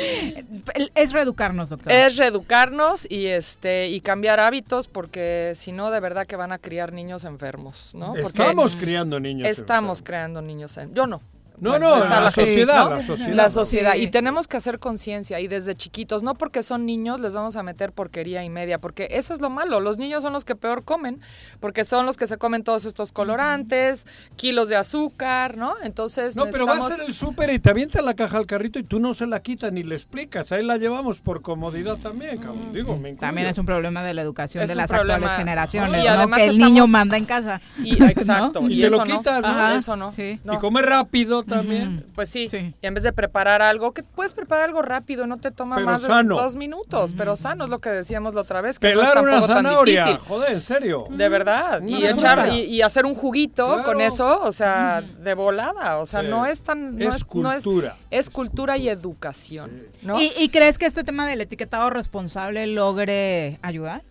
Es 0.95 1.11
reeducarnos, 1.11 1.69
doctor. 1.69 1.91
Es 1.91 2.17
reeducarnos 2.17 3.05
y 3.09 3.27
este 3.27 3.87
y 3.89 4.01
cambiar 4.01 4.39
hábitos 4.39 4.87
porque 4.87 5.51
si 5.55 5.71
no 5.71 5.91
de 5.91 5.99
verdad 5.99 6.25
que 6.27 6.35
van 6.35 6.51
a 6.51 6.57
criar 6.57 6.93
niños 6.93 7.23
enfermos, 7.25 7.91
¿no? 7.93 8.07
Porque 8.07 8.21
Estamos 8.21 8.75
criando 8.75 9.19
niños. 9.19 9.47
estamos 9.47 9.99
enfermos. 9.99 10.03
creando 10.03 10.41
niños 10.41 10.77
en, 10.77 10.93
yo 10.93 11.07
no. 11.07 11.21
No, 11.61 11.79
no, 11.79 11.97
está 11.97 12.19
la 12.19 12.31
sociedad, 12.31 12.89
¿no? 12.89 12.95
la 12.97 13.01
sociedad. 13.03 13.35
La 13.35 13.49
sociedad. 13.49 13.93
Sí. 13.93 14.01
Y 14.01 14.07
tenemos 14.11 14.47
que 14.47 14.57
hacer 14.57 14.79
conciencia 14.79 15.39
y 15.39 15.47
desde 15.47 15.75
chiquitos, 15.75 16.23
no 16.23 16.33
porque 16.33 16.63
son 16.63 16.85
niños 16.85 17.19
les 17.21 17.33
vamos 17.33 17.55
a 17.55 17.63
meter 17.63 17.91
porquería 17.93 18.43
y 18.43 18.49
media, 18.49 18.79
porque 18.79 19.07
eso 19.11 19.33
es 19.33 19.39
lo 19.41 19.49
malo. 19.49 19.79
Los 19.79 19.97
niños 19.97 20.23
son 20.23 20.33
los 20.33 20.43
que 20.43 20.55
peor 20.55 20.83
comen, 20.83 21.21
porque 21.59 21.83
son 21.85 22.05
los 22.05 22.17
que 22.17 22.27
se 22.27 22.37
comen 22.37 22.63
todos 22.63 22.85
estos 22.85 23.11
colorantes, 23.11 24.07
kilos 24.35 24.69
de 24.69 24.75
azúcar, 24.75 25.55
¿no? 25.55 25.73
Entonces 25.83 26.35
No, 26.35 26.45
pero 26.51 26.65
va 26.65 26.73
a 26.73 26.75
necesitamos- 26.77 26.97
ser 26.97 27.05
el 27.07 27.13
súper 27.13 27.53
y 27.53 27.59
te 27.59 27.69
avienta 27.69 28.01
la 28.01 28.15
caja 28.15 28.37
al 28.37 28.47
carrito 28.47 28.79
y 28.79 28.83
tú 28.83 28.99
no 28.99 29.13
se 29.13 29.27
la 29.27 29.39
quitas 29.41 29.71
ni 29.71 29.83
le 29.83 29.95
explicas. 29.95 30.51
Ahí 30.51 30.65
la 30.65 30.77
llevamos 30.77 31.19
por 31.19 31.41
comodidad 31.41 31.97
también, 31.97 32.37
cabrón. 32.39 32.73
Digo, 32.73 32.97
me. 32.97 33.13
También 33.13 33.47
es 33.47 33.57
un 33.57 33.65
problema 33.65 34.03
de 34.03 34.13
la 34.15 34.21
educación 34.23 34.63
Es 34.63 34.69
de 34.69 34.75
las 34.75 34.89
problema. 34.89 35.13
actuales 35.15 35.35
generaciones, 35.37 36.03
Y 36.03 36.07
¿no? 36.07 36.13
además 36.13 36.37
que 36.39 36.45
el 36.45 36.49
estamos- 36.51 36.69
niño 36.71 36.87
manda 36.87 37.17
en 37.17 37.25
casa. 37.25 37.61
Y, 37.83 37.91
exacto. 38.03 38.61
¿No? 38.61 38.69
Y 38.69 38.81
te 38.81 38.89
lo 38.89 39.03
quitas, 39.03 39.41
¿no? 39.41 39.47
Ajá, 39.47 39.75
Eso 39.75 39.95
no. 39.95 40.11
Sí. 40.11 40.39
no. 40.43 40.55
Y 40.55 40.57
come 40.57 40.81
rápido 40.81 41.43
también. 41.55 42.05
Pues 42.15 42.29
sí. 42.29 42.47
Sí. 42.47 42.73
Y 42.81 42.87
en 42.87 42.93
vez 42.93 43.03
de 43.03 43.13
preparar 43.13 43.61
algo, 43.61 43.93
que 43.93 44.03
puedes 44.03 44.33
preparar 44.33 44.65
algo 44.65 44.81
rápido, 44.81 45.27
no 45.27 45.37
te 45.37 45.51
toma 45.51 45.75
Pero 45.75 45.85
más 45.85 46.01
sano. 46.01 46.37
de 46.37 46.41
dos 46.43 46.55
minutos, 46.55 47.13
pero 47.17 47.35
sano 47.35 47.65
es 47.65 47.69
lo 47.69 47.79
que 47.79 47.89
decíamos 47.89 48.33
la 48.33 48.41
otra 48.41 48.61
vez, 48.61 48.79
que 48.79 48.93
no 48.93 49.01
es 49.01 49.09
Pelar 49.09 49.23
una 49.23 49.31
tampoco 49.33 49.53
tan 49.53 49.63
zanahoria. 49.63 50.05
difícil. 50.05 50.27
Joder, 50.27 50.51
en 50.53 50.61
serio. 50.61 51.05
De 51.09 51.29
verdad. 51.29 51.81
Una 51.81 51.89
Y 51.99 52.05
echar 52.05 52.49
y, 52.53 52.59
y 52.63 52.81
hacer 52.81 53.05
un 53.05 53.13
juguito 53.15 53.65
Claro. 53.65 53.83
con 53.83 54.01
eso, 54.01 54.41
o 54.41 54.51
sea, 54.51 55.01
de 55.01 55.33
volada. 55.33 55.99
O 55.99 56.05
sea, 56.05 56.21
Sí. 56.21 56.27
no 56.27 56.45
es 56.45 56.61
tan. 56.63 56.97
No 56.97 57.09
Es 57.09 57.21
no 57.21 57.27
cultura. 57.27 57.97
Es, 58.09 58.29
cultura 58.29 58.77
y 58.77 58.89
educación. 58.89 59.71
¿no? 60.01 60.19
¿Y, 60.19 60.31
y 60.37 60.49
crees 60.49 60.77
que 60.77 60.85
este 60.85 61.03
tema 61.03 61.27
del 61.27 61.41
etiquetado 61.41 61.89
responsable 61.89 62.65
logre 62.67 63.59
ayudar? 63.61 64.01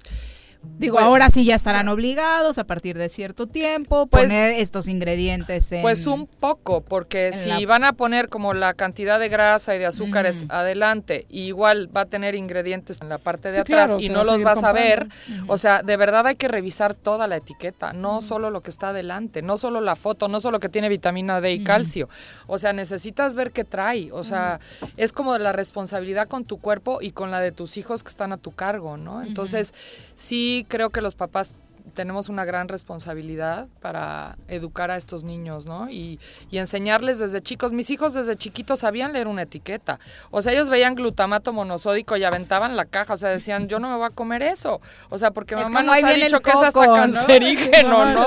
Digo, 0.63 0.95
Pues- 0.97 1.05
ahora 1.07 1.31
sí 1.31 1.45
ya 1.45 1.55
estarán 1.55 1.89
obligados 1.89 2.59
a 2.59 2.65
partir 2.65 2.97
de 2.99 3.09
cierto 3.09 3.47
tiempo 3.47 4.07
Pues- 4.07 4.25
poner 4.25 4.53
estos 4.53 4.89
ingredientes 4.89 5.71
en... 5.73 5.81
Pues 5.83 6.07
un 6.07 6.27
poco, 6.27 6.83
porque 6.83 7.33
si 7.33 7.49
la- 7.49 7.67
van 7.67 7.85
a 7.85 7.93
poner 7.95 8.29
como 8.29 8.53
la 8.55 8.75
cantidad 8.75 9.19
de 9.19 9.29
grasa 9.29 9.75
y 9.75 9.79
de 9.79 9.87
azúcares 9.87 10.45
adelante, 10.49 11.27
y 11.31 11.43
igual 11.43 11.89
va 11.95 12.03
a 12.03 12.05
tener 12.05 12.35
ingredientes 12.35 13.01
en 13.01 13.09
la 13.09 13.19
parte 13.19 13.49
de 13.49 13.55
Sí, 13.55 13.61
atrás 13.61 13.87
claro, 13.91 14.01
y 14.01 14.09
no 14.11 14.25
los 14.25 14.43
vas 14.43 14.63
a 14.65 14.73
ver, 14.73 15.09
o 15.49 15.57
sea, 15.59 15.83
de 15.83 15.97
verdad 15.97 16.27
hay 16.27 16.37
que 16.37 16.49
revisar 16.49 16.95
toda 16.95 17.27
la 17.27 17.37
etiqueta, 17.37 17.93
no 17.93 18.21
solo 18.23 18.51
lo 18.51 18.63
que 18.63 18.71
está 18.71 18.91
adelante, 18.91 19.43
no 19.43 19.57
solo 19.57 19.81
la 19.81 19.97
foto, 19.97 20.29
no 20.29 20.41
solo 20.41 20.61
que 20.61 20.69
tiene 20.69 20.89
vitamina 20.89 21.41
D 21.41 21.53
y 21.53 21.65
calcio, 21.65 22.09
o 22.47 22.59
sea, 22.59 22.73
necesitas 22.73 23.35
ver 23.35 23.51
qué 23.53 23.65
trae, 23.65 24.11
o 24.13 24.25
sea, 24.25 24.61
es 24.97 25.13
como 25.13 25.37
la 25.39 25.53
responsabilidad 25.53 26.29
con 26.29 26.45
tu 26.45 26.59
cuerpo 26.59 26.99
y 27.01 27.13
con 27.13 27.31
la 27.31 27.41
de 27.41 27.53
tus 27.53 27.77
hijos 27.77 28.03
que 28.03 28.09
están 28.11 28.33
a 28.33 28.37
tu 28.39 28.51
cargo, 28.53 28.97
¿no? 28.97 29.23
Entonces, 29.23 29.73
sí 30.15 30.50
creo 30.69 30.91
que 30.91 31.01
los 31.01 31.15
papás 31.15 31.63
tenemos 31.91 32.29
una 32.29 32.45
gran 32.45 32.69
responsabilidad 32.69 33.69
para 33.81 34.37
educar 34.49 34.91
a 34.91 34.97
estos 34.97 35.25
niños, 35.25 35.67
¿no? 35.67 35.91
Y, 35.91 36.19
y 36.51 36.59
enseñarles 36.59 37.19
desde 37.19 37.41
chicos. 37.41 37.73
Mis 37.73 37.91
hijos 37.91 38.15
desde 38.15 38.37
chiquitos 38.37 38.81
sabían 38.81 39.13
leer 39.13 39.29
una 39.29 39.43
etiqueta. 39.43 39.99
O 40.31 40.41
sea, 40.43 40.53
ellos 40.53 40.71
veían 40.71 40.95
glutamato 40.95 41.53
monosódico 41.53 42.17
y 42.17 42.25
aventaban 42.25 42.77
la 42.77 42.85
caja. 42.85 43.15
O 43.15 43.17
sea, 43.17 43.31
decían, 43.31 43.69
yo 43.69 43.79
no 43.81 43.89
me 43.91 43.97
voy 43.97 44.07
a 44.07 44.11
comer 44.11 44.43
eso. 44.43 44.81
O 45.09 45.19
sea, 45.19 45.31
porque 45.31 45.55
Es 45.55 45.63
mamá 45.63 45.83
nos 45.83 46.03
ha 46.03 46.13
dicho 46.13 46.41
que 46.41 46.51
es 46.51 46.57
hasta 46.57 46.71
coco, 46.71 46.87
¿no? 46.87 46.95
cancerígeno, 46.95 48.07
¿no? 48.15 48.27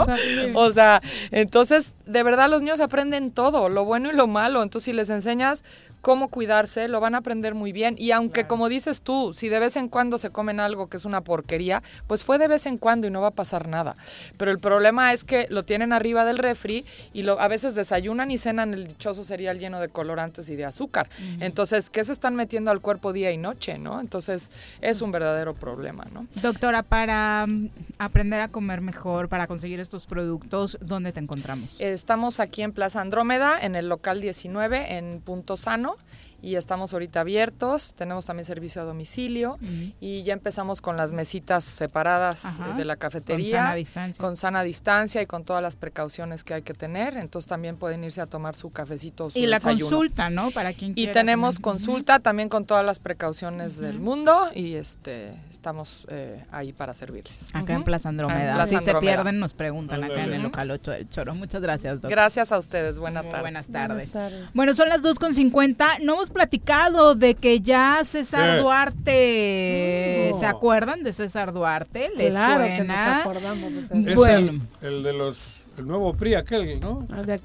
O 0.56 0.72
sea, 0.72 1.02
entonces, 1.32 1.96
de 2.06 2.24
verdad 2.24 2.50
los 2.50 2.62
niños 2.62 2.82
aprenden 2.82 3.32
todo, 3.32 3.70
lo 3.70 3.86
bueno 3.86 4.10
y 4.10 4.14
lo 4.14 4.28
malo. 4.28 4.62
Entonces, 4.62 4.86
si 4.86 4.94
les 4.94 5.10
enseñas 5.10 5.64
cómo 6.04 6.28
cuidarse, 6.28 6.90
lo 6.90 7.00
van 7.00 7.16
a 7.16 7.20
aprender 7.20 7.56
muy 7.56 7.72
bien. 7.72 7.96
Y 7.98 8.12
aunque, 8.12 8.46
como 8.46 8.68
dices 8.68 9.02
tú, 9.02 9.34
si 9.34 9.48
de 9.48 9.58
vez 9.60 9.78
en 9.78 9.88
cuando 9.88 10.18
se 10.18 10.32
comen 10.32 10.60
algo 10.60 10.88
que 10.88 10.98
es 10.98 11.06
una 11.06 11.22
porquería, 11.22 11.82
pues 12.08 12.26
fue 12.26 12.38
de 12.38 12.50
vez 12.50 12.66
en 12.66 12.78
cuando 12.78 13.08
y 13.08 13.10
no 13.10 13.22
va 13.22 13.30
a 13.30 13.32
pasar 13.32 13.70
nada. 13.70 13.96
Pero 14.38 14.52
el 14.52 14.60
problema 14.60 15.14
es 15.14 15.24
que 15.24 15.48
lo 15.50 15.64
tienen 15.64 15.94
arriba 15.94 16.26
del 16.26 16.40
refri 16.40 16.84
y 17.14 17.22
lo, 17.22 17.40
a 17.40 17.48
veces 17.48 17.74
desayunan 17.74 18.32
y 18.32 18.38
cenan 18.38 18.74
el 18.74 18.90
dichoso 18.90 19.24
cereal 19.24 19.60
lleno 19.60 19.80
de 19.80 19.88
colorantes 19.88 20.50
y 20.50 20.58
de 20.58 20.66
azúcar. 20.66 21.10
Entonces, 21.40 21.90
¿qué 21.90 22.04
se 22.04 22.12
están 22.12 22.36
metiendo 22.36 22.70
al 22.70 22.82
cuerpo 22.82 23.14
día 23.14 23.32
y 23.32 23.38
noche, 23.38 23.78
no? 23.78 24.02
Entonces, 24.02 24.52
es 24.82 25.02
un 25.02 25.14
verdadero 25.14 25.54
problema, 25.54 26.06
¿no? 26.14 26.28
Doctora, 26.42 26.84
para 26.84 27.46
mm, 27.48 27.70
aprender 27.98 28.42
a 28.42 28.50
comer 28.50 28.82
mejor, 28.82 29.30
para 29.30 29.48
conseguir 29.48 29.80
estos 29.80 30.06
productos, 30.06 30.78
¿dónde 30.82 31.14
te 31.14 31.22
encontramos? 31.22 31.70
Estamos 31.80 32.42
aquí 32.42 32.62
en 32.62 32.74
Plaza 32.74 33.00
Andrómeda, 33.00 33.58
en 33.62 33.78
el 33.78 33.88
local 33.88 34.20
19, 34.20 34.98
en 34.98 35.22
Punto 35.22 35.56
Sano. 35.56 35.93
¿no? 35.94 36.33
Y 36.44 36.58
estamos 36.58 36.92
ahorita 36.92 37.22
abiertos, 37.22 37.94
tenemos 37.94 38.26
también 38.26 38.44
servicio 38.44 38.82
a 38.82 38.86
domicilio 38.86 39.58
y 40.02 40.24
ya 40.24 40.34
empezamos 40.34 40.82
con 40.82 40.98
las 40.98 41.14
mesitas 41.14 41.64
separadas 41.64 42.60
Ajá. 42.60 42.72
eh, 42.72 42.74
de 42.76 42.84
la 42.84 42.98
cafetería. 42.98 43.60
Con 43.60 43.64
sana 43.64 43.76
distancia. 43.76 44.22
con 44.22 44.36
sana 44.36 44.64
distancia 44.64 45.22
y 45.22 45.26
con 45.26 45.46
todas 45.46 45.64
las 45.64 45.78
precauciones 45.78 46.44
que 46.44 46.54
hay 46.54 46.62
que 46.62 46.74
tener. 46.74 47.16
Entonces 47.16 47.48
también 47.48 47.78
pueden 47.78 48.04
irse 48.04 48.20
a 48.20 48.26
tomar 48.26 48.56
su 48.56 48.72
cafecito 48.72 49.26
o 49.26 49.30
su 49.30 49.40
Y 49.40 49.46
la 49.46 49.62
consulta, 49.62 50.30
¿no? 50.30 50.52
Para 50.52 50.74
quien 50.74 50.92
Y 50.92 50.96
quiera 50.96 51.14
tenemos 51.14 51.56
también. 51.56 51.64
consulta 51.64 52.20
también 52.20 52.50
con 52.50 52.66
todas 52.66 52.86
las 52.86 53.00
precauciones 53.00 53.80
del 53.80 54.00
mundo 54.00 54.50
y 54.54 54.74
este 54.74 55.32
estamos 55.50 56.06
eh, 56.10 56.44
ahí 56.52 56.74
para 56.74 56.94
servirles. 56.94 57.52
Acá 57.54 57.72
en. 57.74 57.84
Plaza 57.84 58.10
Andrómeda. 58.10 58.56
Plaza 58.56 58.80
si 58.80 58.84
se 58.84 58.96
pierden, 58.96 59.40
nos 59.40 59.54
preguntan 59.54 60.04
acá 60.04 60.26
en 60.26 60.34
el 60.34 60.44
local 60.44 60.72
8 60.72 60.92
del 60.92 61.10
Choro. 61.10 61.36
Muchas 61.36 61.62
gracias, 61.62 61.94
doctor. 61.94 62.12
Gracias 62.12 62.52
a 62.52 62.58
ustedes. 62.58 63.00
Buena 63.00 63.24
tarde. 63.24 63.40
buenas 63.40 63.68
tardes. 63.68 64.12
Bueno, 64.54 64.74
son 64.74 64.90
las 64.90 65.02
2.50. 65.02 66.00
No 66.02 66.16
hemos 66.16 66.33
platicado 66.34 67.16
de 67.16 67.36
que 67.36 67.62
ya 67.62 68.02
César 68.06 68.58
¿Qué? 68.58 68.62
Duarte. 68.62 70.30
No. 70.34 70.40
¿Se 70.40 70.46
acuerdan 70.46 71.04
de 71.04 71.14
César 71.14 71.54
Duarte? 71.54 72.10
¿Les 72.18 72.32
Claro 72.34 72.66
que 72.66 72.84
nos 72.84 72.98
acordamos 72.98 73.74
de 73.74 73.82
César. 73.84 73.98
Es 74.10 74.16
Bueno. 74.16 74.62
el, 74.82 74.88
el 74.88 75.04
de 75.04 75.14
los. 75.14 75.60
El 75.76 75.88
nuevo 75.88 76.14
PRI, 76.14 76.36
aquel, 76.36 76.80
¿no? 76.80 77.02
De- 77.26 77.42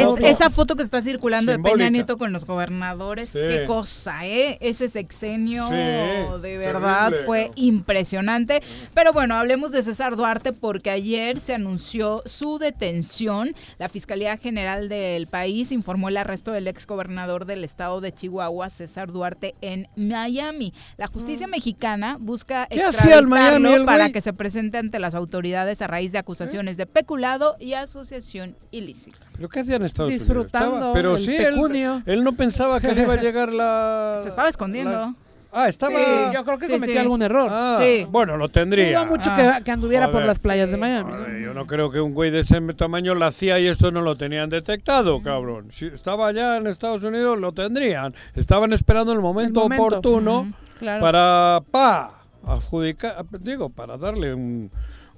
Es 0.00 0.04
foto. 0.06 0.26
esa 0.26 0.48
foto 0.48 0.74
que 0.74 0.82
está 0.82 1.02
circulando 1.02 1.52
de 1.52 1.58
Peña. 1.58 1.90
Nieto 1.90 2.16
con 2.16 2.32
los 2.32 2.46
gobernadores. 2.46 3.28
Sí. 3.28 3.40
Qué 3.46 3.64
cosa, 3.66 4.26
¿eh? 4.26 4.56
Ese 4.62 4.88
sexenio 4.88 5.68
Sí, 5.68 5.74
de 5.74 6.56
verdad 6.56 7.10
terrible. 7.10 7.26
fue 7.26 7.50
impresionante. 7.56 8.62
Pero 8.94 9.12
bueno, 9.12 9.34
hablemos 9.36 9.70
de 9.70 9.82
César 9.82 10.16
Duarte 10.16 10.54
porque 10.54 10.88
ayer 10.88 11.40
se 11.40 11.54
anunció 11.54 12.22
su 12.24 12.58
detención. 12.58 13.54
La 13.78 13.90
Fiscalía 13.90 14.38
General 14.38 14.88
del 14.88 15.26
país 15.26 15.70
informó 15.70 16.08
el 16.08 16.16
arresto 16.16 16.52
del 16.52 16.68
ex 16.68 16.86
gobernador 16.86 17.44
del 17.44 17.64
estado 17.64 18.00
de 18.00 18.14
Chihuahua, 18.18 18.68
César 18.70 19.10
Duarte, 19.12 19.54
en 19.62 19.88
Miami. 19.96 20.74
La 20.96 21.06
justicia 21.06 21.46
mexicana 21.46 22.16
busca 22.20 22.66
¿Qué 22.66 22.82
hacía 22.82 23.18
el 23.18 23.26
Miami, 23.26 23.46
extraditarlo 23.46 23.76
el 23.80 23.86
para 23.86 24.10
que 24.10 24.20
se 24.20 24.32
presente 24.32 24.76
ante 24.78 24.98
las 24.98 25.14
autoridades 25.14 25.80
a 25.80 25.86
raíz 25.86 26.12
de 26.12 26.18
acusaciones 26.18 26.76
de 26.76 26.86
peculado 26.86 27.56
y 27.60 27.72
asociación 27.74 28.56
ilícita. 28.70 29.18
¿Pero 29.34 29.48
qué 29.48 29.60
hacía 29.60 29.76
en 29.76 29.84
Estados 29.84 30.10
Disfrutando 30.10 30.66
Unidos? 30.66 30.78
Estaba- 30.78 30.92
pero 30.94 31.18
sí, 31.18 31.36
él, 31.36 32.02
él 32.06 32.24
no 32.24 32.32
pensaba 32.32 32.80
que 32.80 32.92
le 32.92 33.02
iba 33.02 33.14
a 33.14 33.20
llegar 33.22 33.52
la... 33.52 34.20
Se 34.22 34.28
estaba 34.28 34.48
escondiendo. 34.48 34.90
la- 34.90 35.14
Ah, 35.52 35.66
estaba... 35.68 35.94
Sí, 35.98 36.04
yo 36.34 36.44
creo 36.44 36.58
que 36.58 36.66
Sí, 36.66 36.72
cometió 36.72 36.94
sí. 36.94 37.00
algún 37.00 37.22
error. 37.22 37.48
Ah, 37.50 37.78
Sí. 37.80 38.06
Bueno, 38.10 38.36
lo 38.36 38.48
tendría. 38.48 38.98
Dudo 39.00 39.06
mucho 39.16 39.30
Ah. 39.32 39.54
que, 39.58 39.64
que 39.64 39.70
anduviera 39.70 40.06
por 40.06 40.14
Joder. 40.16 40.26
las 40.26 40.38
playas 40.40 40.70
de 40.70 40.76
Miami. 40.76 41.10
Joder, 41.12 41.40
yo 41.42 41.54
no 41.54 41.66
creo 41.66 41.90
que 41.90 42.00
un 42.00 42.12
güey 42.12 42.30
de 42.30 42.40
ese 42.40 42.60
tamaño 42.74 43.14
la 43.14 43.28
hacía 43.28 43.58
y 43.58 43.66
esto 43.66 43.90
no 43.90 44.02
lo 44.02 44.14
tenían 44.16 44.50
detectado, 44.50 45.22
cabrón. 45.22 45.68
Si 45.72 45.86
estaba 45.86 46.28
allá 46.28 46.56
en 46.58 46.66
Estados 46.66 47.02
Unidos, 47.02 47.38
lo 47.38 47.52
tendrían. 47.52 48.14
Estaban 48.34 48.72
esperando 48.72 49.12
el 49.12 49.20
momento, 49.20 49.60
momento. 49.60 49.84
oportuno 49.84 50.40
Ujú, 50.40 50.52
claro. 50.80 51.00
para, 51.00 51.60
pa, 51.70 52.24
adjudicar, 52.46 53.24
digo, 53.40 53.70
para 53.70 53.96
darle 53.96 54.34
un, 54.34 54.70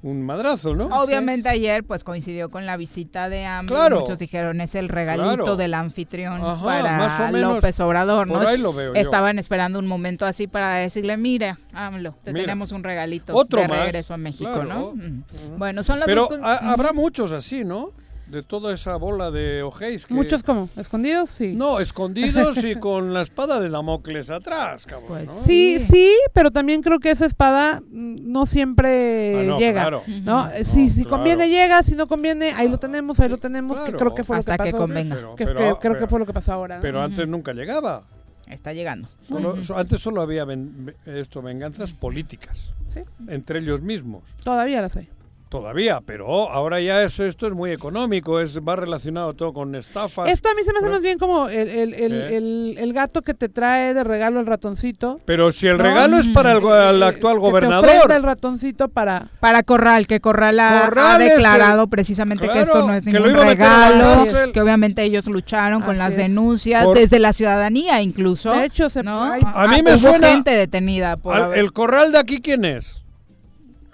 un 0.02 0.22
madrazo, 0.22 0.74
¿no? 0.74 0.86
Obviamente 0.86 1.48
ayer 1.48 1.84
pues 1.84 2.04
coincidió 2.04 2.48
con 2.50 2.64
la 2.64 2.76
visita 2.78 3.28
de 3.28 3.44
AMLO. 3.44 3.74
Claro. 3.74 4.00
Muchos 4.00 4.18
dijeron 4.18 4.60
es 4.62 4.74
el 4.74 4.88
regalito 4.88 5.34
Claro. 5.36 5.56
del 5.56 5.74
anfitrión 5.74 6.40
Ajá, 6.42 6.64
para 6.64 6.96
más 6.96 7.20
o 7.20 7.28
menos, 7.30 7.56
López 7.56 7.78
Obrador, 7.80 8.26
¿no? 8.26 8.34
por 8.38 8.46
ahí 8.46 8.56
lo 8.58 8.72
veo 8.72 8.94
yo. 8.94 9.00
Estaban 9.00 9.38
esperando 9.38 9.78
un 9.78 9.86
momento 9.86 10.24
así 10.24 10.46
para 10.46 10.74
decirle, 10.76 11.16
mira, 11.16 11.58
AMLO, 11.74 12.14
te 12.24 12.32
Mira. 12.32 12.44
tenemos 12.46 12.72
un 12.72 12.82
regalito 12.82 13.34
Otro 13.36 13.60
de 13.60 13.68
más, 13.68 13.78
regreso 13.80 14.14
a 14.14 14.16
México, 14.16 14.50
claro. 14.52 14.94
¿no? 14.94 15.24
Bueno, 15.58 15.82
son 15.82 15.98
las 16.00 16.06
Pero 16.06 16.28
dos 16.30 16.38
habrá 16.42 16.92
muchos 16.92 17.30
así, 17.32 17.64
¿no? 17.64 17.90
De 18.30 18.42
toda 18.44 18.72
esa 18.72 18.96
bola 18.96 19.30
de 19.32 19.62
ojéis. 19.62 20.06
que- 20.06 20.14
Muchos 20.14 20.42
como, 20.44 20.68
escondidos, 20.76 21.30
sí. 21.30 21.52
No, 21.54 21.80
escondidos 21.80 22.62
y 22.62 22.74
con 22.80 23.12
la 23.12 23.22
espada 23.22 23.58
de 23.58 23.68
Damocles 23.68 24.30
atrás, 24.30 24.86
cabrón. 24.86 25.08
Pues 25.08 25.26
¿no? 25.28 25.42
Sí, 25.42 25.80
sí, 25.80 26.12
pero 26.32 26.50
también 26.52 26.80
creo 26.80 27.00
que 27.00 27.10
esa 27.10 27.26
espada 27.26 27.80
mm, 27.80 28.30
no 28.30 28.46
siempre 28.46 29.40
Ah, 29.40 29.42
no, 29.42 29.58
llega. 29.58 29.80
claro. 29.82 30.02
¿no? 30.06 30.48
Eh, 30.50 30.64
Si, 30.64 30.88
si 30.88 31.02
claro. 31.02 31.16
conviene 31.16 31.48
llega, 31.48 31.82
si 31.82 31.96
no 31.96 32.06
conviene, 32.06 32.52
ahí 32.52 32.68
lo 32.68 32.78
tenemos, 32.78 33.18
ahí 33.18 33.28
lo 33.28 33.38
tenemos, 33.38 33.80
que 33.80 33.92
creo 33.92 34.14
que 34.14 34.22
fue 34.22 34.36
Hasta 34.38 34.52
lo 34.52 34.58
que 34.58 34.64
que 34.64 34.70
pasó. 34.72 34.82
convenga. 34.84 35.16
Pero- 35.16 35.34
que, 35.36 35.44
pero- 35.46 35.58
que- 35.58 35.64
creo 35.80 35.92
que 35.94 35.98
pero- 35.98 36.08
fue 36.08 36.18
lo 36.20 36.26
que 36.26 36.32
pasó 36.32 36.52
ahora. 36.52 36.76
¿no? 36.76 36.82
Pero 36.82 37.02
antes 37.02 37.26
nunca 37.26 37.52
llegaba. 37.52 38.04
Está 38.46 38.72
llegando. 38.72 39.08
Solo- 39.20 39.62
so- 39.62 39.76
antes 39.76 40.00
solo 40.00 40.22
había 40.22 40.44
ven- 40.44 40.94
esto, 41.04 41.40
venganzas 41.42 41.92
políticas 41.92 42.74
Sí. 42.88 43.00
entre 43.28 43.60
ellos 43.60 43.80
mismos. 43.82 44.22
Todavía 44.44 44.80
las 44.82 44.96
hay. 44.96 45.08
Todavía, 45.50 46.00
pero 46.00 46.48
ahora 46.48 46.80
ya 46.80 47.02
es, 47.02 47.18
esto 47.18 47.48
es 47.48 47.52
muy 47.52 47.72
económico, 47.72 48.38
es 48.38 48.60
va 48.60 48.76
relacionado 48.76 49.34
todo 49.34 49.52
con 49.52 49.74
estafas. 49.74 50.30
Esto 50.30 50.48
a 50.48 50.54
mí 50.54 50.62
se 50.64 50.72
me 50.72 50.78
hace 50.78 50.84
Pero- 50.86 50.92
más 50.92 51.02
bien 51.02 51.18
como 51.18 51.48
el, 51.48 51.68
el, 51.68 51.92
el, 51.94 52.12
¿Eh? 52.12 52.36
el- 52.36 52.76
el 52.78 52.92
gato 52.92 53.22
que 53.22 53.34
te 53.34 53.48
trae 53.48 53.92
de 53.92 54.04
regalo 54.04 54.38
el 54.38 54.46
ratoncito. 54.46 55.18
Pero 55.24 55.50
si 55.50 55.66
el 55.66 55.76
¿no? 55.78 55.82
regalo 55.82 56.18
es 56.18 56.28
para 56.28 56.52
el, 56.52 56.58
el 56.64 57.02
actual 57.02 57.34
Que 57.34 57.40
te 57.40 57.46
gobernador. 57.50 58.12
el 58.12 58.22
ratoncito 58.22 58.88
para... 58.90 59.28
Para 59.40 59.64
Corral, 59.64 60.06
que 60.06 60.20
Corral 60.20 60.60
ha, 60.60 60.84
Corral 60.84 61.20
ha 61.20 61.24
es 61.24 61.32
el- 61.32 61.36
declarado 61.38 61.88
precisamente 61.88 62.48
que 62.48 62.60
esto 62.60 62.86
no 62.86 62.94
es 62.94 63.02
que 63.02 63.10
lo 63.10 63.26
ningún 63.26 63.36
la 63.38 63.44
regalo, 63.44 64.24
que 64.54 64.60
obviamente 64.60 65.02
ellos 65.02 65.26
lucharon 65.26 65.82
con 65.82 65.98
las 65.98 66.12
es. 66.12 66.16
denuncias 66.18 66.86
desde 66.94 67.18
la 67.18 67.32
ciudadanía 67.32 68.00
incluso. 68.02 68.52
De 68.52 68.66
hecho, 68.66 68.88
se, 68.88 69.02
¿no? 69.02 69.24
hay- 69.24 69.42
A 69.44 69.66
mí 69.66 69.82
me 69.82 69.94
Hubo 69.94 69.98
suena- 69.98 70.28
gente 70.28 70.52
detenida 70.52 71.16
por 71.16 71.34
Al- 71.34 71.42
haber- 71.42 71.58
¿El 71.58 71.72
corral 71.72 72.12
de 72.12 72.18
aquí 72.18 72.40
quién 72.40 72.64
es? 72.64 73.04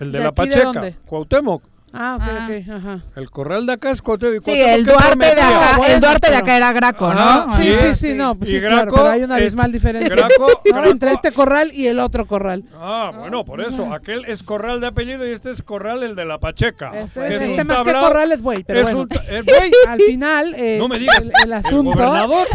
El 0.01 0.13
de, 0.13 0.19
¿De 0.19 0.25
la 0.25 0.31
de 0.31 0.33
Pacheca, 0.35 0.65
dónde? 0.65 0.95
Cuauhtémoc. 1.07 1.63
Ah, 1.99 2.17
ok, 2.17 2.23
Ah. 2.29 2.49
ok, 2.51 2.69
ajá. 2.77 3.01
El 3.17 3.31
corral 3.31 3.65
de 3.65 3.73
acá 3.73 3.91
es 3.91 4.03
Cuauhtémoc. 4.03 4.45
Sí, 4.45 4.51
Cuauhtémoc, 4.51 4.75
el 4.75 4.85
¿qué 4.85 4.93
Duarte 4.93 5.25
de 5.35 5.41
acá, 5.41 5.75
Bueno, 5.79 5.95
el 5.95 6.01
Duarte 6.03 6.31
de 6.31 6.37
acá 6.37 6.57
era 6.59 6.73
Graco, 6.75 7.15
¿no? 7.15 7.21
Ajá, 7.21 7.57
Sí, 7.63 7.73
sí, 7.81 7.95
sí, 7.95 8.15
no, 8.15 8.35
pues 8.37 8.51
Y 8.51 8.55
sí, 8.55 8.61
claro, 8.61 8.77
Graco, 8.77 8.97
pero 8.97 9.09
hay 9.09 9.23
una 9.23 9.39
eh, 9.39 9.41
abismal 9.43 9.73
diferencia. 9.73 10.15
Graco, 10.15 10.49
¿no? 10.67 10.73
Graco- 10.77 10.91
Entre 10.91 11.13
este 11.13 11.33
corral 11.33 11.71
y 11.73 11.87
el 11.87 11.99
otro 12.01 12.27
corral. 12.27 12.65
Ah, 12.75 13.13
bueno, 13.17 13.45
por 13.47 13.63
eso. 13.63 13.91
Aquel 13.95 14.27
es 14.27 14.43
corral 14.43 14.81
de 14.83 14.89
apellido 14.89 15.27
y 15.27 15.31
este 15.31 15.51
es 15.51 15.63
corral 15.63 16.03
el 16.03 16.17
de 16.17 16.27
la 16.27 16.39
Pacheca. 16.39 16.91
Este, 16.99 17.21
que 17.21 17.27
es, 17.29 17.43
es 17.43 17.49
este 17.49 17.61
un 17.63 17.67
más 17.69 17.83
que 17.83 17.93
corral 17.95 18.33
es 18.33 18.43
buey, 18.43 18.63
pero 18.65 18.81
es 18.81 18.85
bueno. 18.87 19.01
un 19.03 19.09
ta- 19.09 19.23
es 19.31 19.45
buey. 19.47 19.71
Al 19.89 20.01
final, 20.01 20.55
eh, 20.59 20.77
No 20.79 20.89
me 20.89 20.99
digas. 20.99 21.21
el, 21.23 21.33
el 21.45 21.53
asunto... 21.55 21.93
gobernador? 21.93 22.47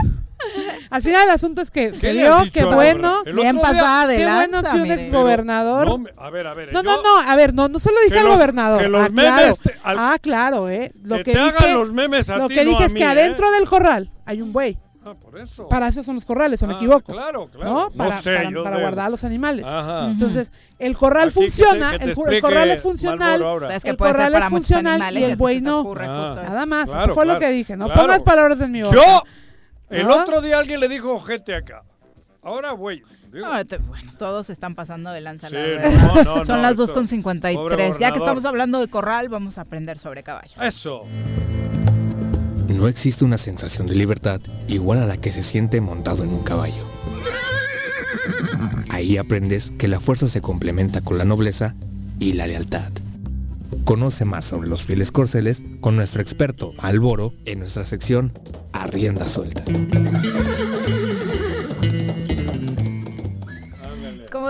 Al 0.89 1.01
final 1.01 1.23
el 1.25 1.29
asunto 1.29 1.61
es 1.61 1.71
que 1.71 1.91
se 1.91 1.97
¿Qué 1.99 2.13
dio, 2.13 2.35
al 2.37 2.51
bueno, 2.75 3.23
Bien 3.23 3.57
pasada 3.59 4.07
de 4.07 4.17
qué 4.17 4.25
bueno 4.25 4.61
que 4.63 4.77
un 4.81 4.91
exgobernador... 4.91 5.85
No, 5.87 6.03
a 6.17 6.29
ver, 6.29 6.47
a 6.47 6.53
ver. 6.53 6.73
No, 6.73 6.83
no, 6.83 7.01
no, 7.01 7.17
a 7.19 7.35
ver, 7.35 7.53
no, 7.53 7.67
no 7.69 7.79
se 7.79 7.89
lo 7.91 7.97
dije 8.07 8.19
al 8.19 8.27
gobernador. 8.27 8.81
que 8.81 8.87
los 8.89 9.01
ah, 9.01 9.09
claro. 9.13 9.35
memes 9.37 9.59
te- 9.59 9.75
al- 9.83 9.97
ah, 9.99 10.17
claro, 10.21 10.69
eh. 10.69 10.91
Lo 11.03 11.17
que 11.17 11.23
que, 11.25 11.31
te 11.33 11.39
dije, 11.39 11.49
hagan 11.57 11.73
los 11.75 11.91
memes 11.93 12.29
a 12.29 12.37
lo 12.37 12.47
ti, 12.47 12.55
que 12.55 12.63
no 12.65 12.69
dije 12.71 12.83
a 12.83 12.87
es 12.87 12.93
mí, 12.93 12.99
que 12.99 13.05
¿eh? 13.05 13.09
adentro 13.09 13.51
del 13.51 13.67
corral 13.69 14.11
hay 14.25 14.41
un 14.41 14.51
buey. 14.51 14.77
Ah, 15.03 15.15
por 15.19 15.39
eso. 15.39 15.67
Para 15.67 15.87
eso 15.87 16.03
son 16.03 16.13
los 16.13 16.25
corrales, 16.25 16.61
o 16.61 16.67
me 16.67 16.73
Ah, 16.73 16.77
equivoco. 16.77 17.11
Claro, 17.11 17.49
claro. 17.49 17.71
¿no? 17.71 17.79
No 17.85 17.91
Para, 17.91 18.17
sé, 18.21 18.35
para, 18.35 18.51
yo 18.51 18.63
para 18.63 18.79
guardar 18.79 19.07
a 19.07 19.09
los 19.09 19.23
animales. 19.23 19.65
Ajá. 19.65 20.05
Entonces, 20.11 20.51
el 20.77 20.95
corral 20.95 21.29
Así 21.29 21.39
que 21.39 21.45
te- 21.45 21.51
funciona, 21.53 21.91
que 21.93 21.97
te 21.97 22.03
el, 22.03 22.09
el 22.35 22.41
corral 22.41 22.69
es 22.69 22.81
funcional. 22.83 23.43
Es 23.73 23.83
que 23.83 23.89
el 23.89 23.97
corral 23.97 24.35
es 24.35 24.49
funcional 24.49 24.93
animales 25.01 25.21
y 25.21 25.25
el 25.25 25.35
buey 25.37 25.59
no. 25.61 25.79
ocurre 25.79 26.05
Ah. 26.07 26.35
Nada 26.43 26.65
más, 26.67 26.85
Claro, 26.87 27.05
eso 27.05 27.13
fue 27.15 27.25
lo 27.25 27.31
claro, 27.31 27.39
que 27.39 27.49
dije. 27.51 27.75
No 27.77 27.85
claro. 27.85 28.01
pongas 28.01 28.21
palabras 28.21 28.61
en 28.61 28.71
mi 28.73 28.83
boca. 28.83 28.95
Yo, 28.95 29.23
el 29.91 30.07
¿No? 30.07 30.21
otro 30.21 30.41
día 30.41 30.59
alguien 30.59 30.79
le 30.79 30.87
dijo 30.87 31.13
ojete 31.13 31.55
acá. 31.55 31.83
Ahora, 32.43 32.71
güey. 32.71 33.03
No, 33.31 33.65
te- 33.65 33.77
bueno, 33.77 34.11
todos 34.17 34.49
están 34.49 34.75
pasando 34.75 35.09
de 35.11 35.21
lanza, 35.21 35.49
la 35.49 35.63
Sí, 35.63 35.69
verdad. 35.69 35.91
no, 35.91 36.23
no, 36.39 36.45
Son 36.45 36.57
no, 36.57 36.61
las 36.63 36.71
esto- 36.79 37.01
2.53. 37.01 37.53
pobre 37.55 37.91
Ya 37.99 38.11
que 38.11 38.17
estamos 38.17 38.43
hablando 38.45 38.79
de 38.79 38.87
corral, 38.89 39.29
vamos 39.29 39.57
a 39.57 39.61
aprender 39.61 39.99
sobre 39.99 40.23
caballos. 40.23 40.55
Eso. 40.61 41.05
No 42.67 42.87
existe 42.87 43.23
una 43.23 43.37
sensación 43.37 43.87
de 43.87 43.95
libertad 43.95 44.41
igual 44.67 44.99
a 44.99 45.05
la 45.05 45.17
que 45.17 45.31
se 45.31 45.43
siente 45.43 45.79
montado 45.81 46.23
en 46.23 46.29
un 46.33 46.43
caballo. 46.43 46.85
Ahí 48.89 49.17
aprendes 49.17 49.71
que 49.77 49.87
la 49.87 49.99
fuerza 49.99 50.27
se 50.27 50.41
complementa 50.41 51.01
con 51.01 51.17
la 51.17 51.25
nobleza 51.25 51.75
y 52.19 52.33
la 52.33 52.47
lealtad. 52.47 52.91
Conoce 53.85 54.25
más 54.25 54.45
sobre 54.45 54.69
los 54.69 54.83
fieles 54.83 55.11
corceles 55.11 55.61
con 55.79 55.95
nuestro 55.95 56.21
experto 56.21 56.73
Alboro 56.79 57.33
en 57.45 57.59
nuestra 57.59 57.85
sección 57.85 58.31
Arrienda 58.73 59.27
Suelta. 59.27 59.63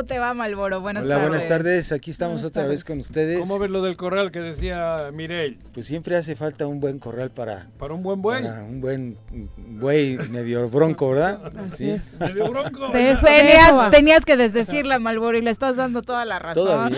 ¿Cómo 0.01 0.07
te 0.07 0.17
va, 0.17 0.33
Malboro? 0.33 0.81
Buenas 0.81 1.03
Hola, 1.05 1.13
tardes. 1.17 1.29
buenas 1.29 1.47
tardes. 1.47 1.91
Aquí 1.91 2.09
estamos 2.09 2.43
otra 2.43 2.65
vez 2.65 2.83
con 2.83 2.99
ustedes. 2.99 3.39
¿Cómo 3.39 3.59
ves 3.59 3.69
lo 3.69 3.83
del 3.83 3.97
corral 3.97 4.31
que 4.31 4.39
decía 4.39 5.11
Mireille? 5.13 5.59
Pues 5.75 5.85
siempre 5.85 6.15
hace 6.15 6.35
falta 6.35 6.65
un 6.65 6.79
buen 6.79 6.97
corral 6.97 7.29
para... 7.29 7.67
¿Para 7.77 7.93
un 7.93 8.01
buen 8.01 8.19
buey? 8.19 8.41
para 8.41 8.63
un 8.63 8.81
buen 8.81 9.15
buey 9.57 10.17
medio 10.31 10.67
bronco, 10.69 11.11
¿verdad? 11.11 11.39
Así 11.71 11.91
es. 11.91 12.19
Medio 12.19 12.49
bronco. 12.49 12.87
De 12.87 13.15
tenías, 13.15 13.91
tenías 13.91 14.25
que 14.25 14.37
desdecirla, 14.37 14.97
Malboro, 14.97 15.37
y 15.37 15.43
le 15.43 15.51
estás 15.51 15.75
dando 15.75 16.01
toda 16.01 16.25
la 16.25 16.39
razón. 16.39 16.95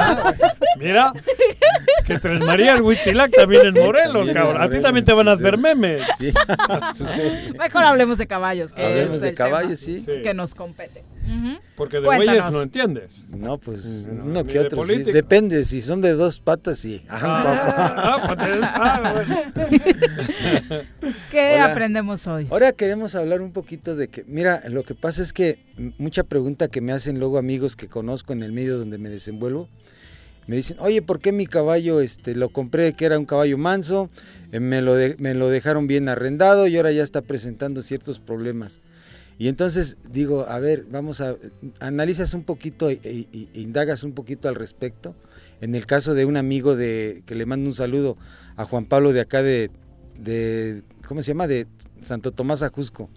Mira, 0.78 1.12
que 2.06 2.16
Tres 2.16 2.40
Marías 2.40 2.80
Huitzilac 2.80 3.32
también 3.32 3.66
es 3.66 3.74
Morelos, 3.74 4.26
También 4.26 4.34
cabrón. 4.34 4.62
A 4.62 4.70
ti 4.70 4.80
también 4.80 5.04
te 5.04 5.12
van 5.12 5.26
a 5.26 5.32
hacer 5.32 5.58
memes. 5.58 6.02
Sí. 6.94 7.52
Mejor 7.58 7.84
hablemos 7.84 8.18
de 8.18 8.26
caballos, 8.26 8.72
que 8.72 8.84
Hablemos 8.84 9.16
es 9.16 9.20
de 9.20 9.28
el 9.30 9.34
caballos, 9.34 9.80
tema 9.80 9.98
sí. 10.04 10.22
que 10.22 10.34
nos 10.34 10.54
compete. 10.54 11.04
Porque 11.76 11.98
de 12.00 12.04
Cuéntanos. 12.06 12.34
bueyes 12.36 12.52
no 12.54 12.62
entiendes. 12.62 13.22
No, 13.30 13.56
pues 13.58 14.06
No, 14.12 14.24
uno 14.24 14.44
que 14.44 14.52
de 14.54 14.58
otro 14.60 14.84
sí. 14.84 15.02
Depende, 15.04 15.64
si 15.64 15.80
son 15.80 16.00
de 16.02 16.12
dos 16.12 16.40
patas, 16.40 16.78
sí. 16.78 17.02
Ajá, 17.08 17.42
Ah, 17.96 18.34
pues, 18.36 18.48
ah, 18.62 19.12
bueno. 19.14 19.36
¿Qué 21.30 21.52
Hola. 21.54 21.64
aprendemos 21.72 22.26
hoy? 22.26 22.46
Ahora 22.50 22.72
queremos 22.72 23.14
hablar 23.14 23.40
un 23.40 23.52
poquito 23.52 23.96
de 23.96 24.08
que, 24.08 24.24
mira, 24.26 24.62
lo 24.68 24.82
que 24.82 24.94
pasa 24.94 25.22
es 25.22 25.32
que 25.32 25.58
m- 25.78 25.92
mucha 25.98 26.24
pregunta 26.24 26.68
que 26.68 26.80
me 26.80 26.92
hacen 26.92 27.18
luego 27.18 27.38
amigos 27.38 27.76
que 27.76 27.88
conozco 27.88 28.32
en 28.32 28.42
el 28.42 28.52
medio 28.52 28.78
donde 28.78 28.98
me 28.98 29.08
desenvuelvo, 29.08 29.68
me 30.46 30.56
dicen, 30.56 30.76
oye, 30.80 31.00
¿por 31.02 31.20
qué 31.20 31.32
mi 31.32 31.46
caballo 31.46 32.00
este, 32.00 32.34
lo 32.34 32.48
compré 32.48 32.92
que 32.92 33.04
era 33.04 33.18
un 33.18 33.24
caballo 33.26 33.56
manso? 33.58 34.08
eh, 34.52 34.58
me, 34.60 34.82
lo 34.82 34.94
de- 34.96 35.16
me 35.18 35.34
lo 35.34 35.48
dejaron 35.48 35.86
bien 35.86 36.08
arrendado 36.08 36.66
y 36.66 36.76
ahora 36.76 36.90
ya 36.92 37.02
está 37.02 37.22
presentando 37.22 37.82
ciertos 37.82 38.18
problemas. 38.20 38.80
Y 39.40 39.48
entonces 39.48 39.96
digo, 40.12 40.44
a 40.46 40.58
ver, 40.58 40.84
vamos 40.90 41.22
a, 41.22 41.34
analizas 41.78 42.34
un 42.34 42.44
poquito 42.44 42.90
e, 42.90 43.00
e- 43.02 43.26
e 43.32 43.60
indagas 43.60 44.04
un 44.04 44.12
poquito 44.12 44.50
al 44.50 44.54
respecto. 44.54 45.16
En 45.62 45.74
el 45.74 45.86
caso 45.86 46.12
de 46.12 46.26
un 46.26 46.36
amigo 46.36 46.76
de, 46.76 47.22
que 47.24 47.34
le 47.34 47.46
mando 47.46 47.66
un 47.70 47.74
saludo 47.74 48.18
a 48.56 48.66
Juan 48.66 48.84
Pablo 48.84 49.14
de 49.14 49.22
acá 49.22 49.42
de, 49.42 49.70
de 50.18 50.82
¿cómo 51.08 51.22
se 51.22 51.28
llama? 51.28 51.46
De 51.46 51.66
Santo 52.02 52.32
Tomás 52.32 52.62
Ajusco. 52.62 53.08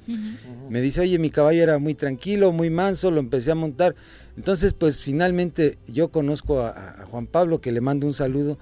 Me 0.69 0.79
dice, 0.79 1.01
oye, 1.01 1.19
mi 1.19 1.29
caballo 1.29 1.61
era 1.61 1.77
muy 1.77 1.93
tranquilo, 1.93 2.53
muy 2.53 2.69
manso, 2.69 3.11
lo 3.11 3.19
empecé 3.19 3.51
a 3.51 3.55
montar. 3.55 3.93
Entonces, 4.37 4.71
pues 4.71 5.01
finalmente 5.01 5.77
yo 5.87 6.07
conozco 6.07 6.61
a, 6.61 6.69
a 7.01 7.05
Juan 7.05 7.27
Pablo, 7.27 7.59
que 7.59 7.73
le 7.73 7.81
mando 7.81 8.07
un 8.07 8.13
saludo, 8.13 8.57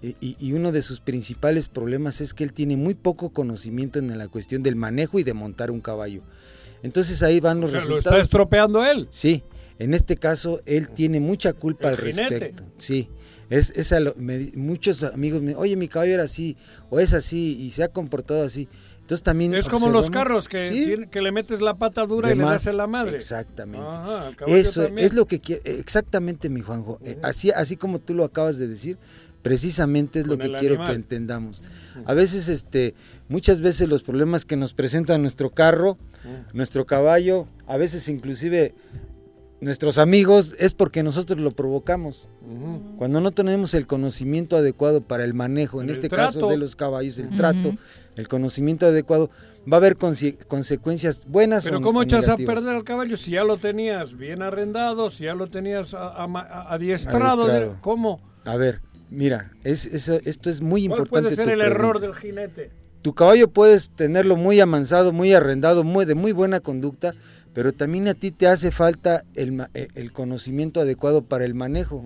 y 0.00 0.52
uno 0.52 0.70
de 0.70 0.80
sus 0.80 1.00
principales 1.00 1.66
problemas 1.66 2.20
es 2.20 2.34
que 2.34 2.44
él 2.44 2.52
tiene 2.52 2.76
muy 2.76 2.94
poco 2.94 3.30
conocimiento 3.30 3.98
en 3.98 4.16
la 4.16 4.28
cuestión 4.28 4.62
del 4.62 4.76
manejo 4.76 5.18
y 5.18 5.24
de 5.24 5.34
montar 5.34 5.72
un 5.72 5.80
caballo. 5.80 6.22
Entonces 6.82 7.22
ahí 7.22 7.40
van 7.40 7.58
O 7.58 7.60
los 7.62 7.70
sea, 7.70 7.80
lo 7.80 7.86
resultados. 7.86 8.18
está 8.18 8.20
estropeando 8.24 8.84
él. 8.84 9.06
Sí, 9.10 9.42
en 9.78 9.94
este 9.94 10.16
caso 10.16 10.60
él 10.66 10.88
tiene 10.90 11.20
mucha 11.20 11.52
culpa 11.52 11.88
El 11.88 11.94
al 11.94 12.00
jinete. 12.00 12.28
respecto. 12.30 12.62
Sí, 12.78 13.08
es, 13.50 13.70
es 13.76 13.92
a 13.92 14.00
lo- 14.00 14.14
me 14.16 14.50
muchos 14.56 15.02
amigos 15.02 15.40
me 15.40 15.48
dicen, 15.48 15.62
oye, 15.62 15.76
mi 15.76 15.88
caballo 15.88 16.14
era 16.14 16.22
así, 16.24 16.56
o 16.88 17.00
es 17.00 17.12
así, 17.14 17.56
y 17.60 17.70
se 17.70 17.82
ha 17.82 17.88
comportado 17.88 18.42
así. 18.44 18.68
Entonces 19.00 19.24
también 19.24 19.54
Es 19.56 19.68
como 19.68 19.88
los 19.88 20.08
carros 20.08 20.48
que, 20.48 20.68
Sí, 20.68 20.84
tiene- 20.86 21.10
que 21.10 21.20
le 21.20 21.32
metes 21.32 21.60
la 21.60 21.74
pata 21.76 22.06
dura 22.06 22.28
de 22.28 22.34
y 22.36 22.38
le 22.38 22.44
más. 22.44 22.52
das 22.52 22.66
en 22.68 22.76
la 22.76 22.86
madre. 22.86 23.16
Exactamente. 23.16 23.84
Ajá, 23.84 24.30
Eso 24.46 24.84
también. 24.84 25.04
es 25.06 25.14
lo 25.14 25.26
que 25.26 25.40
quiere, 25.40 25.62
exactamente 25.80 26.48
mi 26.48 26.60
Juanjo. 26.60 27.00
Eh, 27.04 27.18
así, 27.22 27.50
así 27.50 27.76
como 27.76 27.98
tú 27.98 28.14
lo 28.14 28.22
acabas 28.22 28.58
de 28.58 28.68
decir, 28.68 28.98
precisamente 29.42 30.20
es 30.20 30.26
lo 30.26 30.38
que 30.38 30.52
quiero 30.52 30.74
animal. 30.74 30.86
que 30.88 30.94
entendamos. 30.94 31.62
A 32.04 32.14
veces, 32.14 32.48
este, 32.48 32.94
muchas 33.28 33.60
veces 33.60 33.88
los 33.88 34.02
problemas 34.02 34.44
que 34.44 34.56
nos 34.56 34.74
presenta 34.74 35.16
nuestro 35.18 35.50
carro, 35.50 35.96
nuestro 36.52 36.86
caballo, 36.86 37.46
a 37.66 37.76
veces 37.76 38.08
inclusive 38.08 38.74
nuestros 39.62 39.98
amigos, 39.98 40.56
es 40.58 40.72
porque 40.72 41.02
nosotros 41.02 41.38
lo 41.38 41.50
provocamos. 41.50 42.28
Cuando 42.96 43.20
no 43.20 43.30
tenemos 43.30 43.74
el 43.74 43.86
conocimiento 43.86 44.56
adecuado 44.56 45.02
para 45.02 45.22
el 45.24 45.34
manejo, 45.34 45.82
en 45.82 45.90
El 45.90 45.96
este 45.96 46.08
trato. 46.08 46.32
caso 46.32 46.48
de 46.48 46.56
los 46.56 46.76
caballos, 46.76 47.18
el 47.18 47.36
trato, 47.36 47.74
el 48.16 48.26
conocimiento 48.26 48.86
adecuado, 48.86 49.30
va 49.70 49.76
a 49.76 49.80
haber 49.80 49.96
conse- 49.98 50.36
consecuencias 50.46 51.24
buenas 51.28 51.64
Pero 51.64 51.78
o- 51.78 51.80
¿cómo 51.82 52.02
echas 52.02 52.28
a 52.28 52.36
perder 52.38 52.74
al 52.74 52.84
caballo 52.84 53.16
si 53.18 53.32
ya 53.32 53.44
lo 53.44 53.58
tenías 53.58 54.16
bien 54.16 54.40
arrendado, 54.42 55.10
si 55.10 55.24
ya 55.24 55.34
lo 55.34 55.46
tenías 55.48 55.92
a- 55.94 56.08
a- 56.08 56.24
a- 56.24 56.72
adiestrado? 56.74 57.42
Adiestrado. 57.44 57.76
¿Cómo? 57.82 58.20
A 58.46 58.56
ver, 58.56 58.80
mira, 59.10 59.52
es, 59.64 59.86
esto 59.86 60.50
es 60.50 60.60
muy 60.60 60.86
¿Cuál 60.86 61.00
importante. 61.00 61.22
puede 61.22 61.36
ser 61.36 61.44
tu 61.46 61.50
el 61.50 61.60
error 61.60 62.00
del 62.00 62.14
jinete? 62.14 62.70
Tu 63.02 63.14
caballo 63.14 63.48
puedes 63.48 63.90
tenerlo 63.90 64.36
muy 64.36 64.60
amansado, 64.60 65.12
muy 65.12 65.32
arrendado, 65.32 65.84
muy, 65.84 66.04
de 66.04 66.14
muy 66.14 66.32
buena 66.32 66.60
conducta, 66.60 67.14
pero 67.54 67.72
también 67.72 68.08
a 68.08 68.14
ti 68.14 68.30
te 68.30 68.46
hace 68.46 68.70
falta 68.70 69.22
el, 69.34 69.58
eh, 69.74 69.88
el 69.94 70.12
conocimiento 70.12 70.80
adecuado 70.80 71.22
para 71.22 71.44
el 71.46 71.54
manejo. 71.54 72.02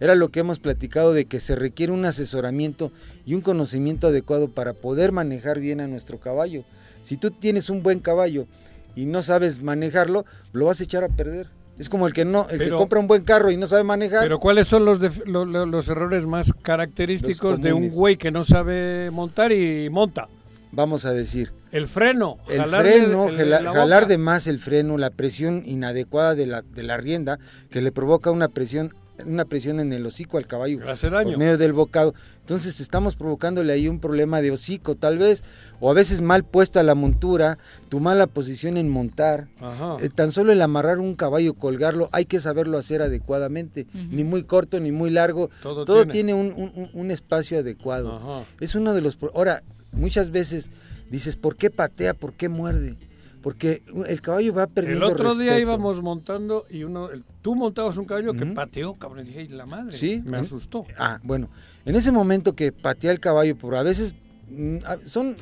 Era 0.00 0.14
lo 0.16 0.30
que 0.30 0.40
hemos 0.40 0.58
platicado 0.58 1.12
de 1.12 1.26
que 1.26 1.38
se 1.38 1.54
requiere 1.54 1.92
un 1.92 2.04
asesoramiento 2.04 2.92
y 3.24 3.34
un 3.34 3.40
conocimiento 3.40 4.08
adecuado 4.08 4.48
para 4.48 4.74
poder 4.74 5.12
manejar 5.12 5.60
bien 5.60 5.80
a 5.80 5.86
nuestro 5.86 6.18
caballo. 6.18 6.64
Si 7.02 7.16
tú 7.16 7.30
tienes 7.30 7.70
un 7.70 7.82
buen 7.82 8.00
caballo 8.00 8.46
y 8.94 9.06
no 9.06 9.22
sabes 9.22 9.62
manejarlo, 9.62 10.24
lo 10.52 10.66
vas 10.66 10.80
a 10.80 10.84
echar 10.84 11.04
a 11.04 11.08
perder. 11.08 11.48
Es 11.78 11.88
como 11.88 12.06
el 12.06 12.12
que 12.12 12.24
no, 12.24 12.46
el 12.50 12.58
Pero- 12.58 12.76
que 12.76 12.78
compra 12.78 13.00
un 13.00 13.06
buen 13.06 13.22
carro 13.24 13.50
y 13.50 13.56
no 13.56 13.66
sabe 13.66 13.82
manejar. 13.84 14.22
Pero 14.22 14.38
¿cuáles 14.38 14.68
son 14.68 14.84
los, 14.84 15.00
def- 15.00 15.26
lo- 15.26 15.44
lo- 15.44 15.66
los 15.66 15.88
errores 15.88 16.26
más 16.26 16.52
característicos 16.62 17.60
de 17.60 17.72
un 17.72 17.88
güey 17.90 18.16
que 18.16 18.30
no 18.30 18.44
sabe 18.44 19.10
montar 19.10 19.52
y 19.52 19.88
monta? 19.90 20.28
Vamos 20.70 21.04
a 21.04 21.12
decir, 21.12 21.52
El 21.70 21.88
freno. 21.88 22.38
El 22.48 22.64
freno, 22.66 23.28
el- 23.28 23.36
jala- 23.36 23.60
la 23.62 23.72
jalar 23.72 24.06
de 24.06 24.18
más 24.18 24.46
el 24.46 24.58
freno, 24.58 24.96
la 24.98 25.10
presión 25.10 25.62
inadecuada 25.66 26.34
de 26.34 26.46
la, 26.46 26.62
de 26.62 26.82
la 26.82 26.96
rienda, 26.98 27.38
que 27.70 27.82
le 27.82 27.92
provoca 27.92 28.30
una 28.30 28.48
presión, 28.48 28.94
una 29.26 29.44
presión 29.44 29.80
en 29.80 29.92
el 29.92 30.04
hocico 30.06 30.38
al 30.38 30.46
caballo 30.46 30.80
hace 30.88 31.10
daño. 31.10 31.30
por 31.30 31.38
medio 31.38 31.58
del 31.58 31.72
bocado. 31.72 32.14
Entonces 32.40 32.80
estamos 32.80 33.16
provocándole 33.16 33.72
ahí 33.72 33.88
un 33.88 34.00
problema 34.00 34.40
de 34.40 34.50
hocico, 34.50 34.94
tal 34.96 35.18
vez, 35.18 35.42
o 35.80 35.90
a 35.90 35.94
veces 35.94 36.20
mal 36.20 36.44
puesta 36.44 36.82
la 36.82 36.94
montura, 36.94 37.58
tu 37.88 38.00
mala 38.00 38.26
posición 38.26 38.76
en 38.76 38.88
montar. 38.88 39.48
Ajá. 39.60 39.96
Eh, 40.00 40.08
tan 40.08 40.32
solo 40.32 40.52
el 40.52 40.60
amarrar 40.62 40.98
un 40.98 41.14
caballo, 41.14 41.54
colgarlo, 41.54 42.08
hay 42.12 42.24
que 42.24 42.40
saberlo 42.40 42.78
hacer 42.78 43.02
adecuadamente, 43.02 43.86
ni 44.10 44.24
muy 44.24 44.42
corto 44.42 44.80
ni 44.80 44.92
muy 44.92 45.10
largo. 45.10 45.50
Todo 45.62 45.84
Todo, 45.84 46.04
tiene. 46.06 46.12
tiene, 46.12 46.34
un, 46.34 46.90
un- 46.92 47.10
espacio 47.10 47.58
adecuado. 47.58 48.16
Ajá. 48.16 48.44
Es 48.60 48.74
uno 48.74 48.94
de 48.94 49.00
los... 49.02 49.18
Ahora, 49.34 49.62
muchas 49.92 50.30
veces 50.30 50.70
dices, 51.10 51.36
¿por 51.36 51.56
qué 51.56 51.70
patea? 51.70 52.14
¿Por 52.14 52.32
qué 52.32 52.48
muerde? 52.48 52.96
Porque 53.42 53.82
el 54.06 54.20
caballo 54.20 54.54
va 54.54 54.66
perdiendo 54.68 55.06
El 55.06 55.12
otro 55.12 55.34
día 55.34 55.58
íbamos 55.58 56.00
montando 56.00 56.64
y 56.70 56.84
uno, 56.84 57.10
el- 57.10 57.24
tú 57.42 57.54
montabas 57.56 57.96
un 57.96 58.04
caballo 58.04 58.32
que 58.34 58.46
pateó, 58.46 58.94
cabrón. 58.94 59.24
y 59.24 59.28
Dije, 59.28 59.40
"Ay, 59.40 59.48
la 59.48 59.66
madre. 59.66 59.92
Sí, 59.96 60.22
Me 60.24 60.36
asustó. 60.38 60.86
Ah, 60.96 61.20
bueno, 61.24 61.50
en 61.84 61.96
ese 61.96 62.12
momento 62.12 62.54
que 62.54 62.70
patea 62.70 63.10
el 63.10 63.18
caballo, 63.20 63.58
por 63.58 63.74
a 63.74 63.82
veces 63.82 64.14
mm, 64.48 64.76
a- 64.86 64.98
son 65.04 65.34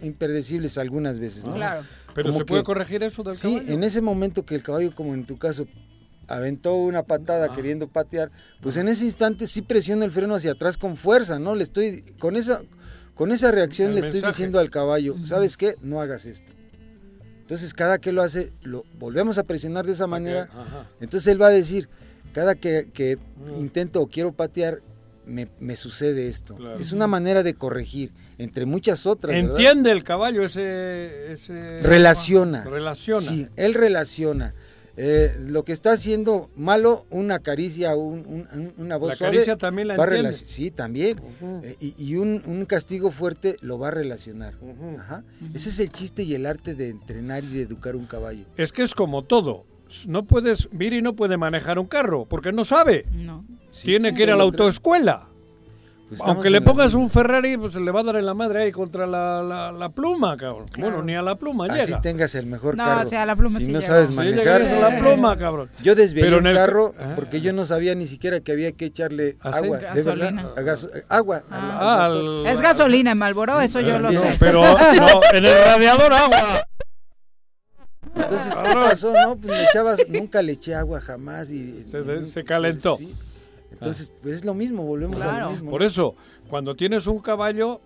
impredecibles 0.00 0.78
algunas 0.78 1.18
veces, 1.18 1.44
¿no? 1.46 1.54
Claro. 1.54 1.82
Pero 2.14 2.28
Como 2.28 2.38
se 2.38 2.44
puede 2.44 2.62
que- 2.62 2.66
corregir 2.66 3.02
eso 3.02 3.22
del 3.24 3.34
Sí, 3.36 3.54
caballo. 3.56 3.72
en 3.72 3.84
ese 3.84 4.00
momento 4.02 4.44
que 4.44 4.54
el 4.54 4.62
caballo, 4.62 4.94
como 4.94 5.14
en 5.14 5.24
tu 5.26 5.36
caso, 5.38 5.66
aventó 6.28 6.74
una 6.76 7.02
patada 7.02 7.52
queriendo 7.52 7.88
patear, 7.88 8.30
pues 8.60 8.76
en 8.76 8.88
ese 8.88 9.04
instante 9.06 9.46
sí 9.46 9.62
presiona 9.62 10.04
el 10.04 10.10
freno 10.10 10.34
hacia 10.34 10.52
atrás 10.52 10.76
con 10.76 10.96
fuerza, 10.96 11.38
¿no? 11.38 11.54
Le 11.54 11.64
estoy, 11.64 12.04
con 12.20 12.36
esa, 12.36 12.60
con 13.14 13.32
esa 13.32 13.50
reacción 13.50 13.88
El 13.88 13.94
le 13.96 14.00
estoy 14.02 14.20
diciendo 14.20 14.58
al 14.60 14.70
caballo, 14.70 15.16
¿sabes 15.24 15.56
qué? 15.56 15.74
No 15.80 16.00
hagas 16.00 16.26
esto. 16.26 16.52
Entonces 17.48 17.72
cada 17.72 17.96
que 17.96 18.12
lo 18.12 18.20
hace, 18.20 18.52
lo 18.60 18.84
volvemos 18.98 19.38
a 19.38 19.42
presionar 19.42 19.86
de 19.86 19.92
esa 19.92 20.06
manera. 20.06 20.50
Entonces 21.00 21.26
él 21.28 21.40
va 21.40 21.46
a 21.46 21.50
decir, 21.50 21.88
cada 22.34 22.54
que, 22.54 22.90
que 22.92 23.16
intento 23.58 24.02
o 24.02 24.06
quiero 24.06 24.32
patear, 24.32 24.82
me, 25.24 25.48
me 25.58 25.74
sucede 25.74 26.28
esto. 26.28 26.56
Claro. 26.56 26.78
Es 26.78 26.92
una 26.92 27.06
manera 27.06 27.42
de 27.42 27.54
corregir, 27.54 28.12
entre 28.36 28.66
muchas 28.66 29.06
otras. 29.06 29.34
¿verdad? 29.34 29.52
Entiende 29.52 29.92
el 29.92 30.04
caballo 30.04 30.44
ese... 30.44 31.32
ese 31.32 31.82
Relaciona. 31.82 32.64
Relaciona. 32.64 33.22
Sí, 33.22 33.46
él 33.56 33.72
relaciona. 33.72 34.54
Eh, 35.00 35.32
lo 35.46 35.62
que 35.64 35.72
está 35.72 35.92
haciendo 35.92 36.50
malo, 36.56 37.06
una 37.10 37.38
caricia, 37.38 37.94
un- 37.94 38.26
un- 38.26 38.48
un- 38.52 38.72
una 38.78 38.96
voz 38.96 39.10
La 39.10 39.14
suave, 39.16 39.34
caricia 39.36 39.56
también 39.56 39.86
la 39.88 39.96
va 39.96 40.04
entiende. 40.04 40.32
Sí, 40.32 40.72
también. 40.72 41.20
Eh, 41.62 41.76
y 41.78 41.94
y 42.04 42.16
un, 42.16 42.42
un 42.46 42.64
castigo 42.64 43.12
fuerte 43.12 43.56
lo 43.60 43.78
va 43.78 43.88
a 43.88 43.90
relacionar. 43.92 44.54
Ajá. 44.98 45.22
Ese 45.54 45.68
es 45.68 45.78
el 45.78 45.90
chiste 45.92 46.24
y 46.24 46.34
el 46.34 46.46
arte 46.46 46.74
de 46.74 46.88
entrenar 46.88 47.44
y 47.44 47.48
de 47.48 47.62
educar 47.62 47.94
un 47.94 48.06
caballo. 48.06 48.44
Es 48.56 48.72
que 48.72 48.82
es 48.82 48.94
como 48.94 49.22
todo. 49.24 49.66
No 50.06 50.26
puedes, 50.26 50.68
Viri 50.72 51.00
no 51.00 51.14
puede 51.14 51.36
manejar 51.36 51.78
un 51.78 51.86
carro 51.86 52.26
porque 52.26 52.50
no 52.52 52.64
sabe. 52.64 53.06
No. 53.12 53.44
Tiene 53.82 54.10
sí, 54.10 54.14
que 54.16 54.24
ir 54.24 54.30
a 54.30 54.36
la 54.36 54.42
autoescuela. 54.42 55.27
Pues 56.08 56.20
Aunque 56.22 56.48
le 56.48 56.62
pongas 56.62 56.94
un 56.94 57.10
Ferrari, 57.10 57.58
pues 57.58 57.74
se 57.74 57.80
le 57.80 57.90
va 57.90 58.00
a 58.00 58.02
dar 58.02 58.16
en 58.16 58.24
la 58.24 58.32
madre 58.32 58.62
ahí 58.62 58.72
contra 58.72 59.06
la, 59.06 59.42
la- 59.42 59.72
la 59.72 59.88
pluma, 59.90 60.38
cabrón. 60.38 60.64
Bueno, 60.78 61.02
ni 61.02 61.14
a 61.14 61.20
la 61.20 61.34
pluma 61.34 61.66
Así 61.66 61.84
llega. 61.86 62.00
tengas 62.00 62.34
el 62.34 62.46
mejor 62.46 62.78
No, 62.78 62.84
carro. 62.84 63.06
o 63.06 63.10
sea, 63.10 63.26
la 63.26 63.36
pluma 63.36 63.58
si 63.58 63.66
sí 63.66 63.72
no 63.72 63.80
llega. 63.80 63.92
sabes 63.92 64.08
Sí, 64.10 64.16
manejar. 64.16 64.62
a 64.62 64.90
la 64.90 64.98
pluma, 64.98 65.36
cabrón. 65.36 65.68
Yo 65.82 65.94
desvié 65.94 66.26
el 66.28 66.54
carro 66.54 66.94
Ah. 66.98 67.12
porque 67.14 67.42
yo 67.42 67.52
no 67.52 67.66
sabía 67.66 67.94
ni 67.94 68.06
siquiera 68.06 68.40
que 68.40 68.52
había 68.52 68.72
que 68.72 68.86
echarle 68.86 69.36
agua. 69.42 69.76
De 69.78 70.02
verdad. 70.02 70.04
Gasolina. 70.04 70.48
A 70.56 70.60
gaso- 70.62 70.88
agua. 71.10 71.42
Ah, 71.50 72.06
al 72.06 72.12
al- 72.12 72.46
Es 72.46 72.60
gasolina 72.62 73.10
en 73.12 73.18
Malboro, 73.18 73.60
eso 73.60 73.80
yo 73.80 73.98
lo 73.98 74.10
sé. 74.10 74.36
pero 74.40 74.62
no, 74.62 75.20
en 75.34 75.44
el 75.44 75.64
radiador 75.64 76.12
agua. 76.14 76.62
Entonces, 78.16 78.54
¿qué 78.54 78.72
pasó? 78.74 79.12
No, 79.12 79.36
pues 79.36 79.56
le 79.58 79.64
echabas, 79.64 79.98
nunca 80.08 80.42
le 80.42 80.52
eché 80.52 80.74
agua 80.74 81.00
jamás 81.00 81.50
y 81.50 81.84
Se, 81.88 82.00
y- 82.00 82.28
se 82.30 82.44
calentó. 82.44 82.96
sí. 82.96 83.12
Entonces, 83.72 84.10
pues 84.22 84.34
es 84.34 84.44
lo 84.44 84.54
mismo, 84.54 84.82
volvemos 84.82 85.22
a 85.22 85.40
lo 85.40 85.50
mismo. 85.50 85.70
Por 85.70 85.82
eso, 85.82 86.14
cuando 86.48 86.74
tienes 86.74 87.06
un 87.06 87.18
caballo, 87.20 87.80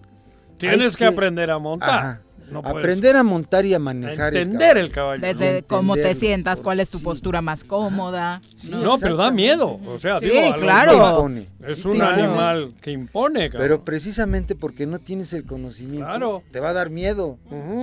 tienes 0.58 0.96
que, 0.96 1.04
que- 1.04 1.10
aprender 1.12 1.50
a 1.50 1.58
montar. 1.58 1.90
Ajá. 1.90 2.22
No 2.50 2.60
puedes 2.60 2.78
Aprender 2.80 3.16
a 3.16 3.22
montar 3.22 3.64
y 3.64 3.72
a 3.72 3.78
manejar 3.78 4.36
entender 4.36 4.76
el 4.76 4.90
caballo. 4.92 5.22
Desde 5.22 5.62
¿no? 5.62 5.66
cómo 5.68 5.94
te 5.94 6.14
sientas, 6.14 6.60
cuál 6.60 6.80
es 6.80 6.90
tu 6.90 7.02
postura 7.02 7.40
más 7.40 7.64
cómoda. 7.64 8.42
Sí, 8.52 8.72
No, 8.72 8.98
pero 8.98 9.16
da 9.16 9.30
miedo. 9.30 9.80
O 9.86 9.98
sea, 9.98 10.20
Sí, 10.20 10.26
digo, 10.26 10.54
claro. 10.58 11.30
Es 11.66 11.78
Sí 11.82 11.88
un 11.88 12.02
animal 12.02 12.74
que 12.82 12.90
impone, 12.90 13.48
cabrón. 13.48 13.64
Pero 13.64 13.84
precisamente 13.84 14.54
porque 14.54 14.86
no 14.86 14.98
tienes 14.98 15.32
el 15.32 15.44
conocimiento, 15.46 16.04
Claro. 16.04 16.42
te 16.50 16.60
va 16.60 16.70
a 16.70 16.72
dar 16.74 16.90
miedo. 16.90 17.38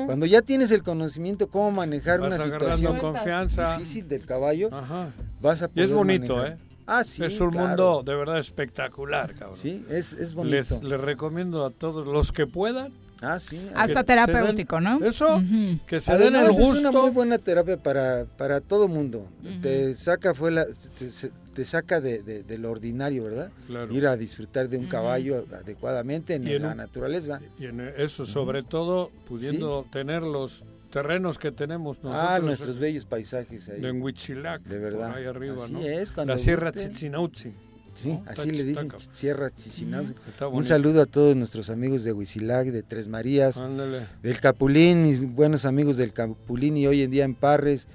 Cuando 0.06 0.28
ya 0.28 0.44
tienes 0.44 0.70
el 0.70 0.84
conocimiento 0.84 1.48
cómo 1.48 1.72
manejar 1.72 2.20
Vas 2.20 2.28
una 2.36 2.38
situación 2.44 2.98
confianza. 3.00 3.76
difícil 3.76 4.08
del 4.08 4.24
caballo, 4.28 4.70
Ajá. 4.72 5.08
vas 5.42 5.64
a 5.64 5.66
Y 5.66 5.70
poder 5.70 5.86
es 5.86 5.94
bonito, 5.96 6.36
manejar. 6.38 6.60
¿eh? 6.60 6.69
Ah, 6.90 7.04
sí, 7.04 7.24
es 7.24 7.40
un 7.40 7.52
claro. 7.52 7.68
mundo 7.68 8.04
de 8.06 8.16
verdad 8.18 8.40
espectacular, 8.40 9.34
cabrón. 9.36 9.56
Sí, 9.58 9.86
es, 9.90 10.14
es 10.14 10.34
bonito. 10.34 10.56
Les, 10.58 10.84
les 10.84 11.00
recomiendo 11.02 11.66
a 11.66 11.70
todos 11.72 12.06
los 12.08 12.32
que 12.32 12.48
puedan. 12.48 12.92
Ah, 13.22 13.38
sí. 13.38 13.60
Hasta 13.76 14.04
den- 14.04 14.06
terapéutico, 14.06 14.80
¿no? 14.80 15.04
Eso, 15.04 15.44
que 15.86 16.00
se 16.00 16.14
den 16.18 16.36
Además, 16.38 16.56
el 16.58 16.64
es 16.64 16.80
una 16.80 16.92
muy 16.92 17.02
gusto. 17.02 17.12
buena 17.14 17.38
terapia 17.38 17.76
para, 17.76 18.26
para 18.38 18.62
todo 18.62 18.88
mundo. 18.88 19.26
Te 19.62 19.94
saca 19.94 20.34
fuera, 20.34 20.66
te, 20.98 21.08
te 21.54 21.66
saca 21.66 22.00
de, 22.00 22.24
de- 22.24 22.44
de 22.44 22.58
lo 22.58 22.72
ordinario, 22.72 23.26
¿verdad? 23.26 23.52
Claro. 23.68 23.94
Ir 23.94 24.08
a 24.08 24.16
disfrutar 24.16 24.70
de 24.70 24.78
un 24.78 24.86
caballo 24.86 25.44
adecuadamente 25.54 26.36
en, 26.36 26.48
Y 26.48 26.54
en 26.54 26.62
la 26.62 26.70
un- 26.72 26.78
naturaleza. 26.78 27.42
Y 27.60 27.66
en 27.66 27.82
eso, 27.98 28.26
sobre 28.26 28.64
todo, 28.64 29.12
pudiendo 29.28 29.86
tener 29.92 30.22
los 30.24 30.64
terrenos 30.92 31.38
que 31.38 31.52
tenemos 31.52 32.04
nosotros. 32.04 32.30
ah, 32.30 32.40
nuestros 32.40 32.80
bellos 32.80 33.06
paisajes 33.06 33.70
ahí. 33.70 33.86
En 33.86 34.02
Huichilac, 34.02 34.62
De 34.64 34.80
verdad. 34.80 35.10
por 35.10 35.18
ahí 35.18 35.26
arriba, 35.26 35.64
Así 35.64 35.74
¿no? 35.74 35.82
es, 35.82 36.12
cuando 36.12 36.34
La 36.34 36.40
Sierra 36.40 36.72
gusten. 36.72 36.92
Chichinautzi. 36.94 37.54
Sí, 37.94 38.10
¿no? 38.14 38.24
así 38.28 38.52
le 38.52 38.64
dicen. 38.64 38.90
Sierra 39.12 39.50
Chichinauzi. 39.50 40.14
Está 40.30 40.48
Un 40.48 40.64
saludo 40.64 41.02
a 41.02 41.06
todos 41.06 41.36
nuestros 41.36 41.70
amigos 41.70 42.04
de 42.04 42.14
Huizilac, 42.14 42.68
de 42.68 42.82
Tres 42.84 43.08
Marías, 43.10 43.58
Ándale. 43.58 44.06
del 44.24 44.40
Capulín, 44.40 45.04
mis 45.06 45.26
buenos 45.34 45.66
amigos 45.66 45.98
del 45.98 46.14
Capulín 46.14 46.78
y 46.78 46.88
hoy 46.88 47.02
en 47.02 47.12
día 47.12 47.26
en 47.26 47.36
Parres. 47.36 47.88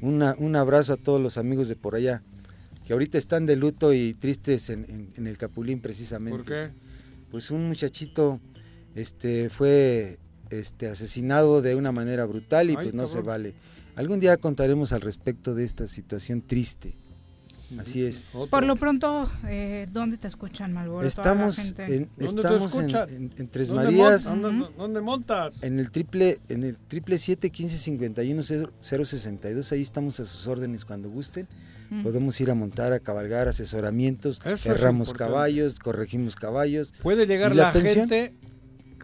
Una- 0.00 0.36
un 0.38 0.54
abrazo 0.54 0.92
a 0.92 0.96
todos 0.96 1.20
los 1.20 1.38
amigos 1.38 1.66
de 1.68 1.74
por 1.74 1.96
allá, 1.96 2.22
que 2.86 2.92
ahorita 2.92 3.18
están 3.18 3.46
de 3.46 3.56
luto 3.56 3.92
y 3.92 4.14
tristes 4.14 4.70
en, 4.70 4.84
en- 4.84 5.08
en 5.16 5.26
el 5.26 5.36
Capulín 5.38 5.80
precisamente. 5.80 6.36
¿Por 6.38 6.46
qué? 6.46 6.70
Pues 7.32 7.50
un 7.50 7.66
muchachito 7.66 8.38
este, 8.94 9.48
fue 9.50 10.18
este, 10.50 10.88
asesinado 10.88 11.62
de 11.62 11.74
una 11.74 11.92
manera 11.92 12.24
brutal 12.24 12.68
y 12.70 12.76
Ay, 12.76 12.82
pues 12.84 12.94
no 12.94 13.06
se 13.06 13.14
cabrón. 13.18 13.26
vale. 13.26 13.54
Algún 13.96 14.20
día 14.20 14.36
contaremos 14.36 14.92
al 14.92 15.00
respecto 15.00 15.54
de 15.54 15.64
esta 15.64 15.86
situación 15.86 16.40
triste. 16.42 16.94
Así 17.78 18.02
es. 18.02 18.26
Por 18.48 18.64
lo 18.64 18.76
pronto, 18.76 19.30
eh, 19.46 19.86
¿dónde 19.92 20.16
te 20.16 20.26
escuchan, 20.26 20.72
Malboro? 20.72 21.06
Estamos 21.06 21.56
Toda 21.56 21.66
la 21.66 21.86
gente? 21.86 21.96
en, 21.96 22.08
¿Dónde 22.16 22.42
te 22.42 22.56
estamos 22.56 22.74
en, 23.10 23.14
en- 23.14 23.32
en 23.36 23.48
Tres 23.48 23.68
¿Dónde 23.68 23.84
Marías, 23.84 24.24
mon- 24.30 24.40
¿Dónde, 24.40 24.66
dónde 24.78 25.00
montas? 25.02 25.54
en 25.62 25.78
el 25.78 25.90
triple, 25.90 26.38
en 26.48 26.64
el 26.64 26.78
triple 26.78 27.18
siete 27.18 27.50
quince 27.50 27.76
cincuenta 27.76 28.22
y 28.22 28.32
uno 28.32 28.42
cero- 28.42 28.70
cero 28.80 29.04
sesenta 29.04 29.50
y 29.50 29.52
dos, 29.52 29.70
ahí 29.72 29.82
estamos 29.82 30.18
a 30.18 30.24
sus 30.24 30.46
órdenes 30.46 30.86
cuando 30.86 31.10
gusten. 31.10 31.46
Mm. 31.90 32.04
Podemos 32.04 32.40
ir 32.40 32.50
a 32.50 32.54
montar, 32.54 32.94
a 32.94 33.00
cabalgar, 33.00 33.48
asesoramientos, 33.48 34.38
Eso 34.40 34.50
es 34.54 34.60
cerramos 34.62 35.12
caballos, 35.12 35.74
corregimos 35.78 36.36
caballos. 36.36 36.94
Puede 37.02 37.26
llegar 37.26 37.52
¿Y 37.52 37.56
la, 37.56 37.70
pensión? 37.72 38.08
gente 38.08 38.34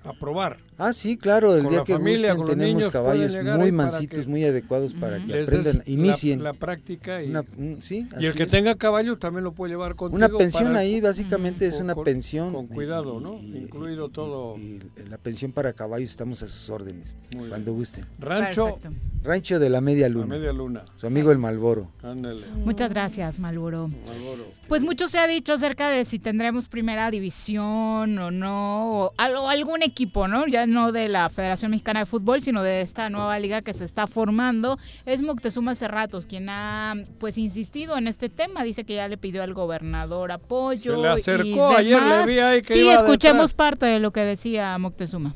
a 0.05 0.15
probar. 0.15 0.59
Ah, 0.77 0.93
sí, 0.93 1.17
claro, 1.17 1.55
el 1.55 1.63
Con 1.63 1.71
día 1.71 1.79
la 1.81 1.85
que 1.85 1.93
familia, 1.95 2.35
gusten 2.35 2.59
tenemos 2.59 2.77
niños, 2.81 2.93
caballos 2.93 3.33
muy 3.59 3.71
mansitos, 3.71 4.25
que 4.25 4.27
muy 4.31 4.45
adecuados 4.45 4.93
para 4.95 5.25
que 5.25 5.43
aprendan, 5.43 5.83
inicien. 5.87 6.43
La, 6.43 6.53
práctica 6.53 7.23
y, 7.23 7.31
Una- 7.31 7.45
un- 7.57 7.81
sí, 7.81 8.09
y 8.19 8.27
el 8.27 8.35
que 8.35 8.43
es. 8.45 8.49
tenga 8.49 8.75
caballo 8.75 9.17
también 9.19 9.45
lo 9.45 9.53
puede 9.53 9.73
llevar 9.73 9.95
contigo. 9.95 10.17
Una 10.17 10.29
pensión 10.29 10.65
para- 10.69 10.79
ahí 10.81 11.01
básicamente 11.01 11.67
es 11.67 11.77
con- 11.77 11.85
una 11.85 11.95
con- 11.95 12.05
pensión. 12.05 12.53
Con 12.53 12.67
cuidado, 12.67 13.21
¿no? 13.21 13.35
y- 13.41 13.57
Incluido 13.59 14.09
todo. 14.09 14.57
y 14.59 14.81
la 15.09 15.19
pensión 15.19 15.53
para 15.53 15.73
caballos 15.75 16.11
estamos 16.11 16.43
a 16.43 16.49
sus 16.49 16.69
órdenes, 16.71 17.17
Muy 17.37 17.49
cuando 17.49 17.73
gusten. 17.73 18.05
Rancho 18.19 18.65
Perfecto. 18.81 18.91
Rancho 19.23 19.59
de 19.61 19.71
la 19.71 19.81
Media 19.81 20.09
Luna. 20.09 20.27
media 20.27 20.53
luna. 20.53 20.83
Su 20.97 21.07
amigo 21.07 21.31
el 21.31 21.39
Malboro. 21.39 21.91
Ándale. 22.03 22.47
Muchas 22.65 22.91
gracias, 22.91 23.39
Malboro. 23.39 23.89
Malboro. 23.89 24.45
Pues 24.69 24.83
mucho 24.83 25.09
se 25.09 25.19
ha 25.19 25.27
dicho 25.27 25.53
acerca 25.55 25.89
de 25.89 26.05
si 26.05 26.19
tendremos 26.19 26.69
primera 26.69 27.11
división 27.11 28.19
o 28.19 28.31
no, 28.31 29.05
o 29.05 29.15
o 29.15 29.49
algún 29.49 29.83
equipo, 29.83 30.29
¿no? 30.29 30.47
Ya 30.47 30.64
no 30.67 30.93
de 30.93 31.09
la 31.09 31.29
Federación 31.31 31.71
Mexicana 31.71 32.01
de 32.01 32.07
Fútbol, 32.07 32.43
sino 32.43 32.63
de 32.63 32.81
esta 32.81 33.09
nueva 33.11 33.39
liga 33.39 33.63
que 33.63 33.73
se 33.73 33.85
está 33.85 34.07
formando. 34.07 34.79
Es 35.07 35.23
Moctezuma 35.23 35.75
Cerratos 35.75 36.27
quien 36.27 36.49
ha 36.49 36.95
pues 37.19 37.39
insistido 37.39 37.97
en 37.97 38.07
este 38.09 38.29
tema, 38.29 38.63
dice 38.65 38.85
que 38.85 38.95
ya 38.97 39.09
le 39.09 39.17
pidió 39.17 39.43
al 39.43 39.55
gobernador 39.55 40.33
apoyo. 40.33 40.95
Se 40.97 41.01
le 41.03 41.09
acercó, 41.09 41.73
y 41.73 41.77
ayer 41.77 42.03
le 42.03 42.27
vi 42.27 42.39
ahí 42.39 42.63
que 42.63 42.75
Sí, 42.75 42.81
iba 42.81 42.95
escuchemos 42.95 43.51
detrás. 43.51 43.53
parte 43.55 43.87
de 43.87 43.99
lo 44.01 44.13
que 44.13 44.21
decía 44.21 44.77
Moctezuma. 44.79 45.35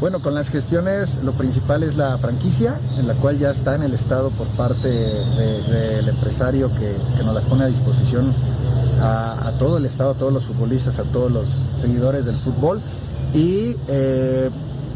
Bueno, 0.00 0.20
con 0.20 0.34
las 0.34 0.50
gestiones 0.50 1.16
lo 1.22 1.32
principal 1.32 1.82
es 1.82 1.96
la 1.96 2.18
franquicia, 2.18 2.78
en 2.98 3.08
la 3.08 3.14
cual 3.14 3.38
ya 3.38 3.50
está 3.50 3.74
en 3.76 3.82
el 3.82 3.94
Estado 3.94 4.30
por 4.30 4.46
parte 4.48 4.88
de- 4.88 5.62
del 5.62 6.08
empresario 6.10 6.70
que, 6.74 6.94
que 7.16 7.24
nos 7.24 7.34
las 7.34 7.44
pone 7.44 7.64
a 7.64 7.66
disposición 7.68 8.34
a, 9.00 9.48
a 9.48 9.58
todo 9.58 9.78
el 9.78 9.86
Estado, 9.86 10.10
a 10.10 10.14
todos 10.14 10.34
los 10.34 10.44
futbolistas, 10.44 10.98
a 10.98 11.04
todos 11.04 11.32
los 11.32 11.48
seguidores 11.80 12.26
del 12.26 12.36
fútbol. 12.36 12.82
Y 13.34 13.76
eh, 13.88 14.50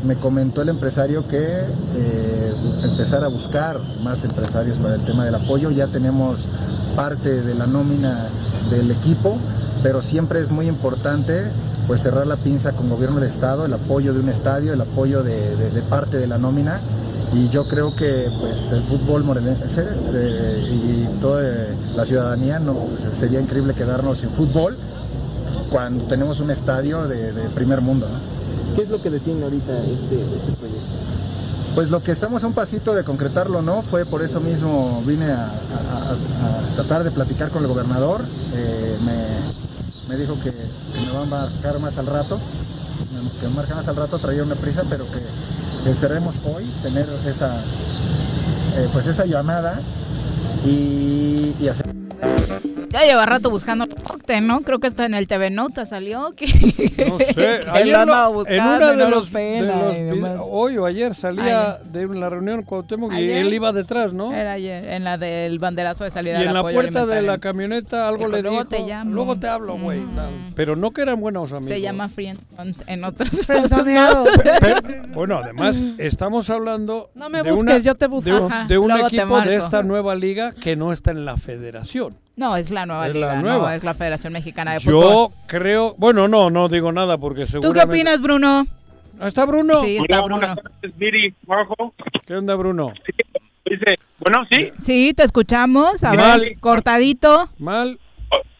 me 0.05 0.17
comentó 0.17 0.63
el 0.63 0.71
empresario 0.71 1.27
que 1.29 1.39
eh, 1.41 2.53
empezar 2.85 3.25
a 3.25 3.29
buscar 3.29 3.79
más 4.03 4.25
empresarios 4.25 4.79
para 4.79 4.95
el 4.95 5.05
tema 5.05 5.25
del 5.25 5.35
apoyo. 5.35 5.71
Ya 5.71 5.87
tenemos 5.87 6.47
parte 6.97 7.43
de 7.43 7.55
la 7.55 7.67
nómina 7.67 8.29
del 8.71 8.91
equipo, 8.91 9.39
pero 9.83 10.03
siempre 10.03 10.41
es 10.41 10.51
muy 10.51 10.69
importante 10.69 11.45
pues 11.87 12.03
cerrar 12.03 12.27
la 12.27 12.37
pinza 12.37 12.73
con 12.73 12.89
gobierno 12.89 13.19
del 13.19 13.29
estado, 13.29 13.67
el 13.67 13.73
apoyo 13.73 14.15
de 14.15 14.21
un 14.21 14.29
estadio, 14.29 14.73
el 14.73 14.81
apoyo 14.81 15.23
de, 15.23 15.83
parte 15.89 16.19
de 16.19 16.29
la 16.29 16.39
nómina 16.39 16.81
y 17.33 17.49
yo 17.49 17.67
creo 17.67 17.95
que 17.97 18.31
pues 18.41 18.71
el 18.73 18.83
fútbol 18.85 19.25
morelense 19.25 19.85
eh, 20.15 20.69
y 20.71 21.21
toda 21.21 21.43
la 21.97 22.05
ciudadanía 22.05 22.59
no, 22.61 22.75
pues, 22.75 23.19
sería 23.19 23.41
increíble 23.41 23.75
quedarnos 23.75 24.19
sin 24.19 24.31
fútbol 24.31 24.77
cuando 25.71 26.05
tenemos 26.05 26.41
un 26.41 26.51
estadio 26.51 27.07
de, 27.09 27.33
de 27.33 27.49
primer 27.51 27.81
mundo. 27.81 28.07
¿no? 28.09 28.75
¿Qué 28.77 28.83
es 28.83 28.89
lo 28.91 29.01
que 29.03 29.11
detiene 29.11 29.43
ahorita 29.45 29.73
este, 29.79 30.21
este 30.23 30.53
proyecto? 30.59 30.87
Pues 31.75 31.91
lo 31.91 32.03
que 32.03 32.11
estamos 32.13 32.43
a 32.43 32.47
un 32.49 32.53
pasito 32.53 32.95
de 32.95 33.05
concretarlo, 33.05 33.63
¿no? 33.63 33.83
Fue 33.83 34.05
por 34.05 34.23
eso 34.23 34.41
mismo 34.41 35.03
vine 35.07 35.27
a, 35.31 35.45
a- 35.47 35.47
a- 35.47 36.73
a 36.73 36.75
tratar 36.75 37.05
de 37.05 37.11
platicar 37.13 37.51
con 37.51 37.63
el 37.63 37.69
gobernador. 37.69 38.23
Eh, 38.55 38.99
me, 39.05 40.09
me 40.09 40.21
dijo 40.21 40.35
que, 40.43 40.51
que 40.51 41.07
me 41.07 41.13
va 41.13 41.23
a 41.23 41.27
marcar 41.27 41.79
más 41.79 41.97
al 41.99 42.07
rato, 42.07 42.39
que 43.41 43.49
me 43.49 43.55
marca 43.55 43.77
más 43.77 43.87
al 43.87 43.97
rato, 43.97 44.19
traía 44.19 44.43
una 44.43 44.57
prisa, 44.57 44.83
pero 44.91 45.05
que, 45.07 45.21
que 45.85 45.91
esperemos 45.91 46.35
hoy 46.45 46.65
tener 46.83 47.07
esa, 47.27 47.55
eh, 48.77 48.89
pues 48.93 49.07
esa 49.07 49.25
llamada 49.27 49.81
y, 50.67 51.55
y 51.61 51.69
hacer... 51.69 51.87
Ya 52.91 53.03
lleva 53.05 53.25
rato 53.25 53.51
buscando 53.51 53.87
¿no? 54.43 54.61
Creo 54.63 54.79
que 54.79 54.87
está 54.89 55.05
en 55.07 55.15
el 55.15 55.27
TV 55.27 55.51
Nota, 55.51 55.87
salió. 55.87 56.33
Que, 56.37 56.47
No 57.09 57.19
sé, 57.19 57.35
que 57.65 57.71
ayer 57.71 57.95
lo 57.97 57.99
andaba 58.03 58.29
en 58.29 58.35
buscando 58.35 58.77
una 58.77 58.93
y 58.93 58.97
de 58.97 59.05
no 59.05 59.11
los, 59.11 59.33
de 59.33 60.17
y 60.17 60.37
hoy 60.43 60.77
o 60.79 60.87
ayer 60.87 61.15
salía 61.15 61.73
Ayer. 61.75 62.09
de 62.09 62.19
la 62.19 62.31
reunión 62.31 62.63
Cuauhtémoc 62.63 63.13
y 63.13 63.17
¿Ayer? 63.17 63.37
él 63.47 63.55
iba 63.55 63.73
detrás, 63.73 64.13
¿no? 64.13 64.33
Era 64.33 64.53
ayer, 64.53 64.85
en 64.91 65.05
la 65.05 65.19
del 65.19 65.59
banderazo 65.59 66.05
de 66.05 66.11
salida 66.11 66.35
Y 66.39 66.43
en 66.43 66.49
del 66.49 66.55
la 66.55 66.63
puerta 66.63 67.07
de 67.07 67.23
la 67.23 67.39
camioneta 67.39 68.07
algo 68.09 68.25
Dijo, 68.27 68.33
le 68.37 68.43
"Luego 68.43 68.65
dijo. 68.65 68.69
te 68.71 68.79
llamo". 68.87 69.11
Luego 69.15 69.39
te 69.39 69.49
hablo, 69.49 69.79
güey. 69.79 70.03
Pero 70.55 70.77
no 70.77 70.91
que 70.91 71.03
eran 71.03 71.21
buenos 71.21 71.53
amigos. 71.53 71.69
Se 71.69 71.81
llama 71.81 72.09
Friend 72.09 72.39
en 72.87 73.05
otros 73.05 73.31
bueno, 75.15 75.39
además, 75.43 75.83
estamos 75.99 76.51
hablando 76.51 77.11
No 77.15 77.29
me 77.31 77.43
de, 77.43 77.51
busques, 77.51 77.75
una- 77.75 77.79
yo 77.79 77.95
te 77.95 78.07
busco. 78.07 78.31
de 78.31 78.39
un, 78.39 78.69
de 78.69 78.79
luego 78.79 79.07
equipo 79.07 79.41
de 79.41 79.55
esta 79.57 79.83
nueva 79.83 80.15
liga 80.15 80.53
que 80.53 80.77
no 80.77 80.93
está 80.93 81.11
en 81.13 81.25
la 81.25 81.37
federación. 81.37 82.17
No, 82.37 82.57
es 82.57 82.71
la 82.71 82.87
nueva 82.87 83.07
Es 83.09 83.15
liga, 83.15 83.27
la 83.29 83.35
no, 83.37 83.43
nueva. 83.43 83.75
es 83.77 83.85
la 83.85 83.93
Federación 83.95 84.33
Mexicana 84.33 84.73
de 84.75 84.79
Yo 84.79 84.93
Fútbol. 84.93 85.29
creo, 85.47 85.95
bueno, 85.99 86.27
no, 86.29 86.49
no 86.51 86.69
digo 86.69 86.91
nada 86.93 87.19
porque 87.19 87.43
¿Tú 87.43 87.53
seguramente... 87.53 87.81
qué 87.81 87.89
opinas, 87.89 88.21
Bruno? 88.23 88.67
¿Está 89.23 89.45
Bruno? 89.45 89.81
Sí, 89.81 89.99
está 89.99 90.23
Bruno. 90.23 90.57
Viri, 90.97 91.35
Juanjo. 91.47 91.95
¿Qué 92.27 92.35
onda, 92.37 92.55
Bruno? 92.55 92.95
Dice, 93.67 93.99
bueno, 94.19 94.47
sí. 94.51 94.71
Sí, 94.83 95.13
te 95.15 95.25
escuchamos. 95.25 96.03
A 96.03 96.15
Mal. 96.15 96.41
ver, 96.41 96.59
cortadito. 96.61 97.51
Mal. 97.59 97.99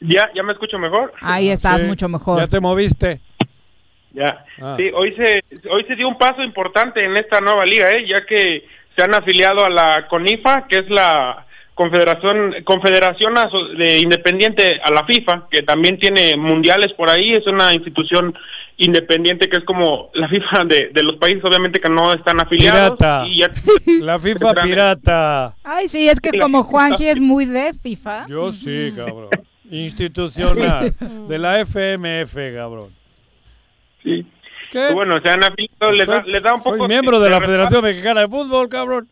¿Ya, 0.01 0.31
¿Ya 0.35 0.43
me 0.43 0.53
escucho 0.53 0.79
mejor? 0.79 1.15
Ahí 1.23 1.49
estás 1.49 1.81
Sí, 1.81 1.87
mucho 1.87 2.09
mejor. 2.09 2.39
Ya 2.41 2.47
te 2.47 2.61
moviste. 2.61 3.21
Ya. 4.13 4.45
Ah. 4.61 4.75
Sí, 4.77 4.91
hoy 4.95 5.15
se, 5.15 5.43
hoy 5.71 5.85
se 5.85 5.97
dio 5.97 6.09
un 6.09 6.19
paso 6.19 6.43
importante 6.43 7.03
en 7.05 7.17
esta 7.17 7.41
nueva 7.41 7.65
liga, 7.65 7.91
¿eh? 7.93 8.07
ya 8.07 8.27
que 8.27 8.65
se 8.97 9.03
han 9.03 9.15
afiliado 9.15 9.65
a 9.65 9.71
la 9.71 10.09
CONIFA, 10.09 10.67
que 10.69 10.79
es 10.79 10.91
la 10.91 11.47
Confederación 11.81 12.57
Confederación 12.63 13.35
de 13.79 14.01
Independiente 14.01 14.79
a 14.85 14.91
la 14.91 15.07
FIFA, 15.07 15.49
que 15.51 15.63
también 15.63 15.99
tiene 15.99 16.37
mundiales 16.37 16.93
por 16.93 17.09
ahí, 17.09 17.33
es 17.33 17.47
una 17.47 17.73
institución 17.73 18.35
independiente 18.77 19.49
que 19.49 19.57
es 19.57 19.65
como 19.65 20.11
la 20.13 20.29
FIFA 20.29 20.65
de, 20.67 20.91
de 20.93 21.03
los 21.03 21.17
países 21.17 21.43
obviamente 21.43 21.81
que 21.81 21.89
no 21.89 22.13
están 22.13 22.39
afiliados. 22.39 22.99
Pirata. 22.99 23.27
Y 23.27 23.39
ya- 23.39 23.51
La 24.05 24.19
FIFA 24.19 24.55
pirata. 24.63 25.57
Ay, 25.65 25.89
sí, 25.89 26.07
es 26.07 26.21
que 26.21 26.39
como 26.39 26.65
Juanji 26.65 27.07
es 27.09 27.19
muy 27.19 27.47
de 27.47 27.73
FIFA. 27.73 28.27
Yo 28.29 28.53
sí, 28.53 28.93
cabrón. 28.95 29.31
Institucional. 29.71 30.95
De 31.29 31.39
la 31.39 31.61
FMF, 31.61 32.35
cabrón. 32.55 32.91
Sí. 34.05 34.27
¿Qué? 34.71 34.93
Bueno, 34.93 35.19
se 35.23 35.31
han 35.31 35.43
afiliado, 35.45 35.93
le 35.93 36.05
da, 36.05 36.23
Soy- 36.23 36.31
le 36.33 36.41
da 36.41 36.55
un 36.55 36.61
Soy 36.63 36.73
poco... 36.73 36.89
miembro 36.89 37.21
de 37.21 37.31
la. 37.31 37.41
Federación 37.41 37.83
Mexicana 37.83 38.21
de 38.21 38.29
Fútbol, 38.29 38.69
cabrón. 38.69 39.09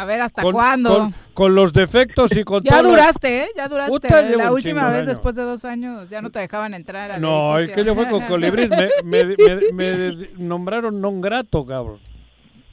A 0.00 0.04
ver, 0.06 0.22
¿hasta 0.22 0.40
Con, 0.42 0.52
cuándo? 0.54 0.96
con- 0.98 1.14
con 1.34 1.54
los 1.54 1.74
defectos 1.74 2.34
y 2.34 2.42
con 2.42 2.62
ya 2.64 2.80
duraste, 2.82 3.42
¿eh? 3.42 3.48
Ya 3.54 3.68
duraste. 3.68 3.90
Puta, 3.92 4.22
la 4.22 4.50
última 4.50 4.88
vez, 4.88 5.06
después 5.06 5.34
de 5.34 5.42
dos 5.42 5.64
años, 5.66 6.08
ya 6.08 6.22
no 6.22 6.30
te 6.30 6.38
dejaban 6.38 6.72
entrar. 6.72 7.10
al 7.10 7.20
No, 7.20 7.58
el 7.58 7.70
que 7.70 7.84
yo 7.84 7.94
fue 7.94 8.08
con 8.08 8.22
Colibrí. 8.24 8.66
Me, 9.04 9.24
me- 9.26 9.36
me- 9.36 9.72
me 9.72 10.28
nombraron 10.38 11.00
non 11.02 11.20
grato, 11.20 11.66
cabrón. 11.66 11.98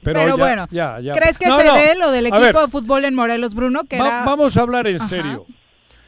Pero, 0.03 0.19
Pero 0.21 0.37
ya- 0.37 0.41
bueno, 0.43 0.67
ya, 0.71 0.99
ya. 1.01 1.13
¿crees 1.15 1.37
que 1.37 1.47
No, 1.49 1.59
se 1.59 1.65
no. 1.65 1.75
dé 1.75 1.95
lo 1.95 2.11
del 2.11 2.27
A 2.27 2.29
equipo 2.29 2.43
ver, 2.43 2.55
de 2.55 2.67
fútbol 2.71 3.03
en 3.03 3.13
Morelos, 3.13 3.53
Bruno? 3.55 3.83
Que 3.83 3.99
va- 3.99 4.07
era... 4.07 4.23
Vamos 4.23 4.55
a 4.55 4.61
hablar 4.61 4.87
en 4.87 4.95
Ajá. 5.01 5.07
serio. 5.09 5.45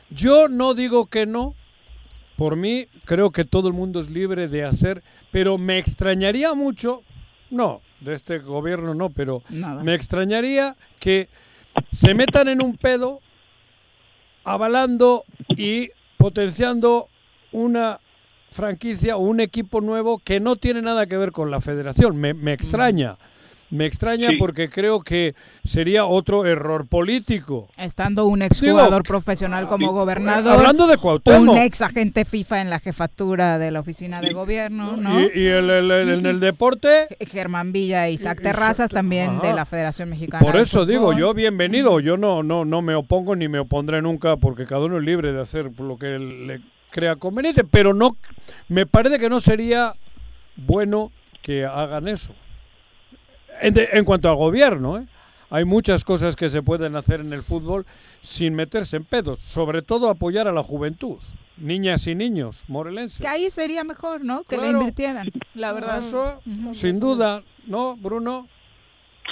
Yo 0.10 0.48
no 0.48 0.74
digo 0.74 1.08
que 1.08 1.26
no. 1.26 1.54
Por 2.38 2.56
mí, 2.56 2.88
creo 3.04 3.32
que 3.32 3.44
todo 3.44 3.68
el 3.68 3.74
mundo 3.74 4.00
es 4.00 4.10
libre 4.10 4.48
de 4.48 4.64
hacer. 4.64 5.04
Pero 5.32 5.58
me 5.58 5.78
extrañaría 5.80 6.54
mucho. 6.54 7.02
No, 7.50 7.82
de 8.02 8.14
este 8.14 8.40
gobierno 8.40 8.94
no, 8.94 9.10
pero 9.10 9.44
Nada. 9.50 9.84
me 9.84 9.94
extrañaría 9.94 10.76
que 11.00 11.30
se 11.92 12.14
metan 12.14 12.48
en 12.48 12.62
un 12.62 12.78
pedo 12.78 13.20
avalando 14.44 15.24
y 15.50 15.90
potenciando 16.18 17.08
una 17.52 18.00
franquicia 18.52 19.16
o 19.16 19.20
un 19.20 19.40
equipo 19.40 19.82
nuevo 19.82 20.20
que 20.20 20.40
no 20.40 20.56
tiene 20.56 20.82
nada 20.82 21.06
que 21.08 21.18
ver 21.18 21.32
con 21.32 21.52
la 21.52 21.62
federación. 21.62 22.18
Me, 22.18 22.34
me 22.34 22.54
extraña. 22.54 23.18
Me 23.72 23.86
extraña 23.86 24.30
Sí. 24.30 24.38
porque 24.38 24.68
creo 24.70 25.02
que 25.02 25.36
sería 25.64 26.06
otro 26.06 26.46
error 26.46 26.88
político. 26.88 27.68
Estando 27.78 28.26
un 28.26 28.42
exjugador 28.42 29.04
profesional 29.04 29.68
como 29.68 29.92
gobernador. 29.94 30.54
hablando 30.54 30.88
de 30.88 30.98
Cuauhtémoc. 30.98 31.56
Un 31.56 31.62
ex 31.62 31.82
agente 31.82 32.26
FIFA 32.26 32.62
en 32.62 32.70
la 32.72 32.80
jefatura 32.80 33.60
de 33.60 33.70
la 33.70 33.82
oficina 33.82 34.22
de 34.22 34.34
gobierno, 34.34 34.98
¿no? 34.98 35.20
Y, 35.22 35.26
y 35.36 35.46
el- 35.48 35.70
el- 35.70 35.92
el- 35.92 36.10
en 36.10 36.26
el 36.26 36.40
deporte, 36.40 37.08
Germán 37.20 37.72
Villa 37.72 38.10
y 38.10 38.14
Isaac 38.16 38.42
Terrazas 38.42 38.90
también 38.90 39.30
Ajá. 39.38 39.48
de 39.48 39.54
la 39.54 39.66
Federación 39.66 40.10
Mexicana. 40.10 40.44
por 40.44 40.56
eso 40.56 40.86
digo, 40.88 41.14
yo 41.14 41.34
bienvenido. 41.36 42.00
Yo 42.00 42.18
no, 42.18 42.42
no, 42.42 42.66
no 42.66 42.82
me 42.82 42.96
opongo 42.96 43.36
ni 43.36 43.48
me 43.48 43.60
opondré 43.60 44.02
nunca 44.02 44.38
porque 44.38 44.66
cada 44.66 44.82
uno 44.86 44.98
es 44.98 45.04
libre 45.04 45.32
de 45.32 45.42
hacer 45.42 45.72
lo 45.80 45.98
que 45.98 46.18
le 46.18 46.62
crea 46.90 47.16
conveniente. 47.18 47.64
Pero 47.64 47.94
no, 47.94 48.18
me 48.68 48.86
parece 48.88 49.20
que 49.20 49.30
no 49.30 49.40
sería 49.40 49.94
bueno 50.58 51.12
que 51.44 51.66
hagan 51.66 52.08
eso. 52.08 52.34
En, 53.62 53.74
de- 53.74 53.90
en 53.94 54.06
cuanto 54.06 54.30
al 54.30 54.36
gobierno, 54.36 54.98
¿eh? 54.98 55.06
hay 55.50 55.66
muchas 55.66 56.04
cosas 56.04 56.36
que 56.36 56.50
se 56.50 56.62
pueden 56.62 56.96
hacer 56.96 57.22
en 57.22 57.34
el 57.34 57.42
fútbol 57.42 57.86
sin 58.22 58.56
meterse 58.56 58.98
en 58.98 59.06
pedos. 59.06 59.40
Sobre 59.42 59.82
todo 59.82 60.10
apoyar 60.10 60.48
a 60.48 60.52
la 60.52 60.64
juventud, 60.64 61.18
niñas 61.58 62.06
y 62.08 62.16
niños 62.16 62.64
morelenses. 62.68 63.20
Que 63.22 63.28
ahí 63.28 63.50
sería 63.50 63.84
mejor, 63.84 64.24
¿no? 64.24 64.44
Que 64.44 64.58
le 64.58 64.64
Claro. 64.64 64.80
invirtieran, 64.80 65.32
la 65.56 65.74
verdad. 65.74 66.00
Eso, 66.04 66.42
sin 66.74 67.00
duda, 67.00 67.44
¿no, 67.66 67.96
Bruno? 67.98 68.48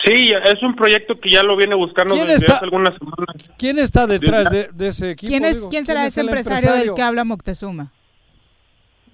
Sí, 0.06 0.32
es 0.32 0.62
un 0.62 0.76
proyecto 0.76 1.20
que 1.20 1.32
ya 1.32 1.41
lo 1.41 1.56
viene 1.58 1.74
buscando 1.74 2.14
¿Quién 2.14 2.28
desde 2.28 2.45
está- 2.45 2.56
hace 2.58 2.66
algunas 2.66 2.94
semanas. 2.94 3.36
¿Quién 3.58 3.80
está 3.80 4.06
detrás 4.06 4.52
de, 4.52 4.70
de 4.72 4.88
ese 4.90 5.12
equipo? 5.12 5.30
¿Quién, 5.30 5.44
es, 5.45 5.56
digo? 5.56 5.70
¿Quién 5.70 5.86
será 5.88 6.06
es 6.06 6.14
ese 6.14 6.22
el 6.22 6.28
empresario, 6.30 6.72
del 6.74 6.94
que 6.94 7.02
habla 7.02 7.24
Moctezuma? 7.24 7.91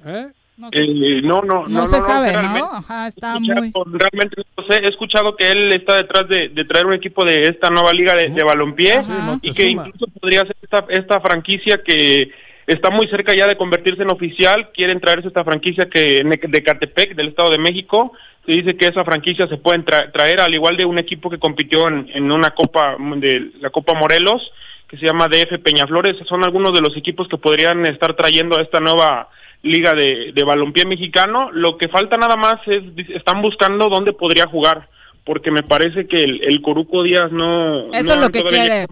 ¿Eh? 0.06 0.28
No 0.56 0.70
se, 0.72 0.82
Eh, 0.82 1.22
no, 1.24 1.42
no, 1.42 1.68
no, 1.68 1.68
no 1.68 1.88
se 1.88 2.00
sabe, 2.02 2.32
realmente- 2.32 2.60
¿no? 2.60 2.66
Ajá, 2.74 3.08
está 3.08 3.34
escuchado- 3.34 3.86
muy... 3.86 4.00
Realmente 4.00 4.44
no 4.58 4.64
sé, 4.66 4.80
he 4.86 4.88
escuchado 4.88 5.36
que 5.36 5.52
él 5.52 5.72
está 5.74 5.96
detrás 5.96 6.28
de, 6.28 6.50
de 6.50 6.66
traer 6.66 6.86
un 6.86 6.94
equipo 6.94 7.26
de 7.26 7.48
esta 7.48 7.70
nueva 7.70 7.92
liga 7.92 8.16
de, 8.16 8.30
de 8.30 8.44
balompié 8.44 8.94
Ajá. 8.98 9.40
y 9.42 9.52
que 9.52 9.70
incluso 9.70 10.06
podría 10.20 10.42
ser 10.42 10.56
esta, 10.62 10.86
esta 10.90 11.20
franquicia 11.22 11.82
que 11.84 12.30
está 12.68 12.90
muy 12.92 13.08
cerca 13.08 13.34
ya 13.36 13.48
de 13.48 13.58
convertirse 13.58 14.04
en 14.04 14.12
oficial. 14.12 14.70
Quieren 14.74 15.00
traerse 15.02 15.28
esta 15.28 15.44
franquicia 15.44 15.90
que 15.90 16.24
de 16.24 16.64
Catepec, 16.64 17.16
del 17.16 17.30
Estado 17.30 17.50
de 17.50 17.58
México. 17.58 18.14
Se 18.46 18.52
dice 18.52 18.78
que 18.78 18.88
esa 18.88 19.04
franquicia 19.04 19.48
se 19.48 19.58
pueden 19.58 19.84
tra- 19.86 20.12
traer 20.12 20.40
al 20.40 20.54
igual 20.54 20.78
de 20.78 20.86
un 20.86 21.00
equipo 21.00 21.30
que 21.30 21.40
compitió 21.40 21.88
en, 21.88 22.10
en 22.14 22.32
una 22.32 22.52
copa 22.52 22.96
de 23.18 23.52
la 23.60 23.70
Copa 23.72 23.94
Morelos 23.96 24.52
que 24.88 24.98
se 24.98 25.06
llama 25.08 25.28
DF 25.28 25.58
Peñaflores. 25.64 26.18
Son 26.28 26.44
algunos 26.44 26.74
de 26.74 26.82
los 26.82 26.96
equipos 26.96 27.28
que 27.28 27.38
podrían 27.38 27.86
estar 27.88 28.14
trayendo 28.14 28.58
a 28.58 28.62
esta 28.62 28.80
nueva 28.80 29.30
liga 29.64 29.94
de, 29.96 30.32
de 30.34 30.44
balompié 30.44 30.86
mexicano. 30.86 31.50
Lo 31.52 31.78
que 31.78 31.88
falta 31.88 32.18
nada 32.18 32.36
más 32.36 32.60
es, 32.68 32.84
están 33.10 33.42
buscando 33.42 33.90
dónde 33.90 34.14
podría 34.14 34.46
jugar, 34.46 34.90
porque 35.24 35.50
me 35.50 35.64
parece 35.64 36.06
que 36.08 36.24
el, 36.24 36.44
el 36.44 36.62
Coruco 36.62 37.02
Díaz 37.02 37.32
no... 37.32 37.92
Eso 37.94 38.04
no 38.04 38.14
es 38.14 38.20
lo 38.20 38.30
que 38.30 38.44
quiere. 38.44 38.86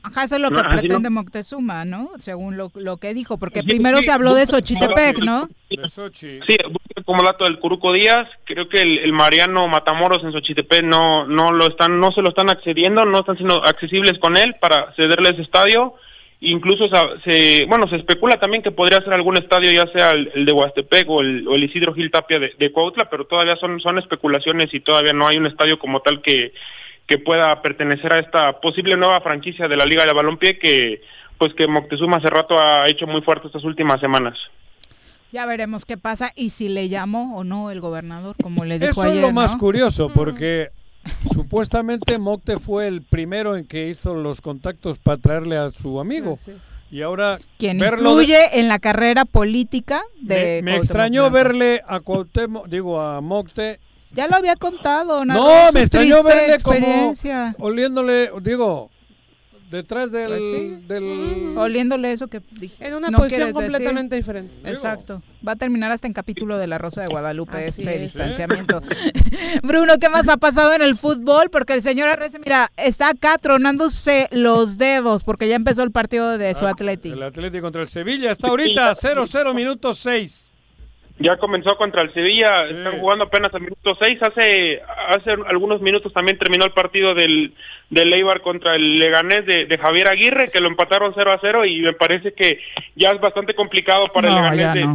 Ajá, 0.00 0.24
eso 0.24 0.36
es 0.36 0.40
lo 0.40 0.50
No, 0.50 0.62
que 0.62 0.68
pretende 0.68 1.10
no. 1.10 1.10
Moctezuma, 1.10 1.84
¿no? 1.84 2.10
Según 2.18 2.56
lo, 2.56 2.70
lo 2.74 2.96
que 2.98 3.12
dijo, 3.14 3.36
porque 3.36 3.60
Sí, 3.60 3.66
primero 3.66 3.98
sí, 3.98 4.04
se 4.04 4.12
habló 4.12 4.34
de 4.34 4.46
Xochitepec, 4.46 5.18
¿no? 5.18 5.48
Sí, 6.12 6.38
busca 6.40 7.02
como 7.04 7.22
dato 7.22 7.44
del 7.44 7.58
Curuco 7.58 7.92
Díaz, 7.92 8.28
creo 8.44 8.68
que 8.68 8.80
el, 8.80 8.98
el 8.98 9.12
Mariano 9.12 9.68
Matamoros 9.68 10.24
en 10.24 10.32
Xochitepec 10.32 10.82
no 10.84 11.26
no 11.26 11.52
lo 11.52 11.66
están 11.66 12.00
no 12.00 12.10
se 12.12 12.22
lo 12.22 12.30
están 12.30 12.48
accediendo, 12.48 13.04
no 13.04 13.20
están 13.20 13.36
siendo 13.36 13.62
accesibles 13.64 14.18
con 14.18 14.36
él 14.36 14.56
para 14.60 14.94
cederle 14.94 15.30
ese 15.30 15.42
estadio. 15.42 15.94
Incluso 16.40 16.88
se 17.24 17.66
bueno, 17.66 17.88
se 17.88 17.96
especula 17.96 18.38
también 18.38 18.62
que 18.62 18.70
podría 18.70 19.00
ser 19.00 19.12
algún 19.12 19.36
estadio 19.36 19.72
ya 19.72 19.90
sea 19.92 20.12
el, 20.12 20.30
el 20.34 20.44
de 20.46 20.52
Huastepec 20.52 21.10
o 21.10 21.20
el, 21.20 21.48
o 21.48 21.56
el 21.56 21.64
Isidro 21.64 21.92
Gil 21.94 22.12
Tapia 22.12 22.38
de, 22.38 22.52
de 22.56 22.72
Cuautla, 22.72 23.10
pero 23.10 23.26
todavía 23.26 23.56
son 23.56 23.80
son 23.80 23.98
especulaciones 23.98 24.72
y 24.72 24.78
todavía 24.78 25.12
no 25.12 25.26
hay 25.26 25.36
un 25.36 25.46
estadio 25.46 25.80
como 25.80 26.00
tal 26.00 26.22
que 26.22 26.52
que 27.08 27.18
pueda 27.18 27.60
pertenecer 27.60 28.12
a 28.12 28.20
esta 28.20 28.60
posible 28.60 28.96
nueva 28.96 29.20
franquicia 29.20 29.66
de 29.66 29.76
la 29.76 29.84
Liga 29.84 30.04
de 30.04 30.12
Balompié 30.12 30.58
que 30.58 31.00
pues 31.38 31.54
que 31.54 31.66
Moctezuma 31.66 32.18
hace 32.18 32.28
rato 32.28 32.56
ha 32.60 32.88
hecho 32.88 33.06
muy 33.06 33.22
fuerte 33.22 33.48
estas 33.48 33.64
últimas 33.64 34.00
semanas. 34.00 34.38
Ya 35.32 35.44
veremos 35.44 35.84
qué 35.84 35.96
pasa 35.96 36.32
y 36.36 36.50
si 36.50 36.68
le 36.68 36.88
llamó 36.88 37.36
o 37.36 37.44
no 37.44 37.70
el 37.70 37.80
gobernador, 37.80 38.34
como 38.42 38.64
le 38.64 38.78
dijo 38.78 38.92
Eso 38.92 39.02
ayer, 39.02 39.16
es 39.16 39.22
lo 39.22 39.32
más 39.32 39.54
¿no? 39.54 39.58
curioso, 39.58 40.08
porque 40.08 40.68
supuestamente 41.32 42.18
Mocte 42.18 42.58
fue 42.58 42.86
el 42.88 43.02
primero 43.02 43.56
en 43.56 43.64
que 43.66 43.88
hizo 43.88 44.14
los 44.14 44.40
contactos 44.40 44.98
para 44.98 45.18
traerle 45.18 45.56
a 45.56 45.70
su 45.70 46.00
amigo. 46.00 46.38
Y 46.90 47.02
ahora 47.02 47.38
Quien 47.58 47.78
verlo 47.78 48.16
de- 48.16 48.22
influye 48.24 48.58
en 48.60 48.68
la 48.68 48.78
carrera 48.78 49.24
política 49.26 50.02
de 50.20 50.60
me, 50.62 50.72
me 50.72 50.76
extrañó 50.78 51.28
Blanco. 51.30 51.34
verle 51.48 51.82
a 51.86 52.00
Cuauhtémoc, 52.00 52.66
digo 52.68 53.00
a 53.00 53.20
Mocte. 53.20 53.78
Ya 54.12 54.26
lo 54.26 54.36
había 54.36 54.56
contado, 54.56 55.24
No, 55.26 55.70
me 55.72 55.80
extrañó 55.80 56.22
verle 56.22 56.58
como 56.62 56.76
experiencia. 56.78 57.54
oliéndole, 57.58 58.30
digo, 58.40 58.90
detrás 59.70 60.10
del, 60.12 60.28
Pues 60.28 60.40
sí. 60.42 60.78
del 60.88 61.54
Oliéndole 61.56 62.12
eso 62.12 62.28
que 62.28 62.40
dije. 62.52 62.86
En 62.86 62.94
una 62.94 63.08
no 63.10 63.18
posición 63.18 63.48
decir. 63.48 63.54
completamente 63.54 64.16
diferente. 64.16 64.54
Exacto. 64.64 65.22
Va 65.46 65.52
a 65.52 65.56
terminar 65.56 65.90
hasta 65.92 66.06
en 66.06 66.12
capítulo 66.12 66.58
de 66.58 66.66
La 66.66 66.78
Rosa 66.78 67.02
de 67.02 67.06
Guadalupe 67.08 67.56
Así 67.58 67.82
este 67.82 67.94
es. 67.96 68.00
distanciamiento. 68.00 68.80
Bruno, 69.62 69.94
¿qué 70.00 70.08
más 70.08 70.28
ha 70.28 70.36
pasado 70.36 70.72
en 70.74 70.82
el 70.82 70.96
fútbol? 70.96 71.50
Porque 71.50 71.72
el 71.74 71.82
señor 71.82 72.08
Arrece, 72.08 72.38
mira, 72.38 72.70
está 72.76 73.10
acá 73.10 73.38
tronándose 73.38 74.28
los 74.32 74.78
dedos 74.78 75.24
porque 75.24 75.48
ya 75.48 75.56
empezó 75.56 75.82
el 75.82 75.90
partido 75.90 76.38
de 76.38 76.54
su 76.54 76.66
Atleti. 76.66 77.10
el 77.10 77.22
Atlético 77.22 77.62
contra 77.66 77.82
el 77.82 77.88
Sevilla. 77.88 78.30
Está 78.32 78.48
ahorita 78.48 78.92
0-0 78.94 79.54
minutos 79.54 79.98
6. 79.98 80.46
Ya 81.20 81.36
comenzó 81.36 81.76
contra 81.76 82.02
el 82.02 82.12
Sevilla, 82.14 82.62
están 82.62 83.00
jugando 83.00 83.24
apenas 83.24 83.52
al 83.52 83.62
minuto 83.62 83.96
6. 84.00 84.18
Hace 84.22 84.80
hace 85.08 85.32
algunos 85.48 85.80
minutos 85.80 86.12
también 86.12 86.38
terminó 86.38 86.64
el 86.64 86.72
partido 86.72 87.14
del, 87.14 87.54
del 87.90 88.12
Eibar 88.14 88.40
contra 88.40 88.76
el 88.76 88.98
Leganés 89.00 89.44
de, 89.44 89.66
de 89.66 89.78
Javier 89.78 90.08
Aguirre, 90.08 90.48
que 90.50 90.60
lo 90.60 90.68
empataron 90.68 91.12
0 91.16 91.32
a 91.32 91.38
0 91.40 91.64
y 91.64 91.80
me 91.80 91.92
parece 91.92 92.32
que 92.34 92.60
ya 92.94 93.10
es 93.10 93.20
bastante 93.20 93.54
complicado 93.54 94.06
para 94.12 94.28
No, 94.30 94.36
el 94.52 94.58
ya 94.60 94.74
Leganés. 94.74 94.86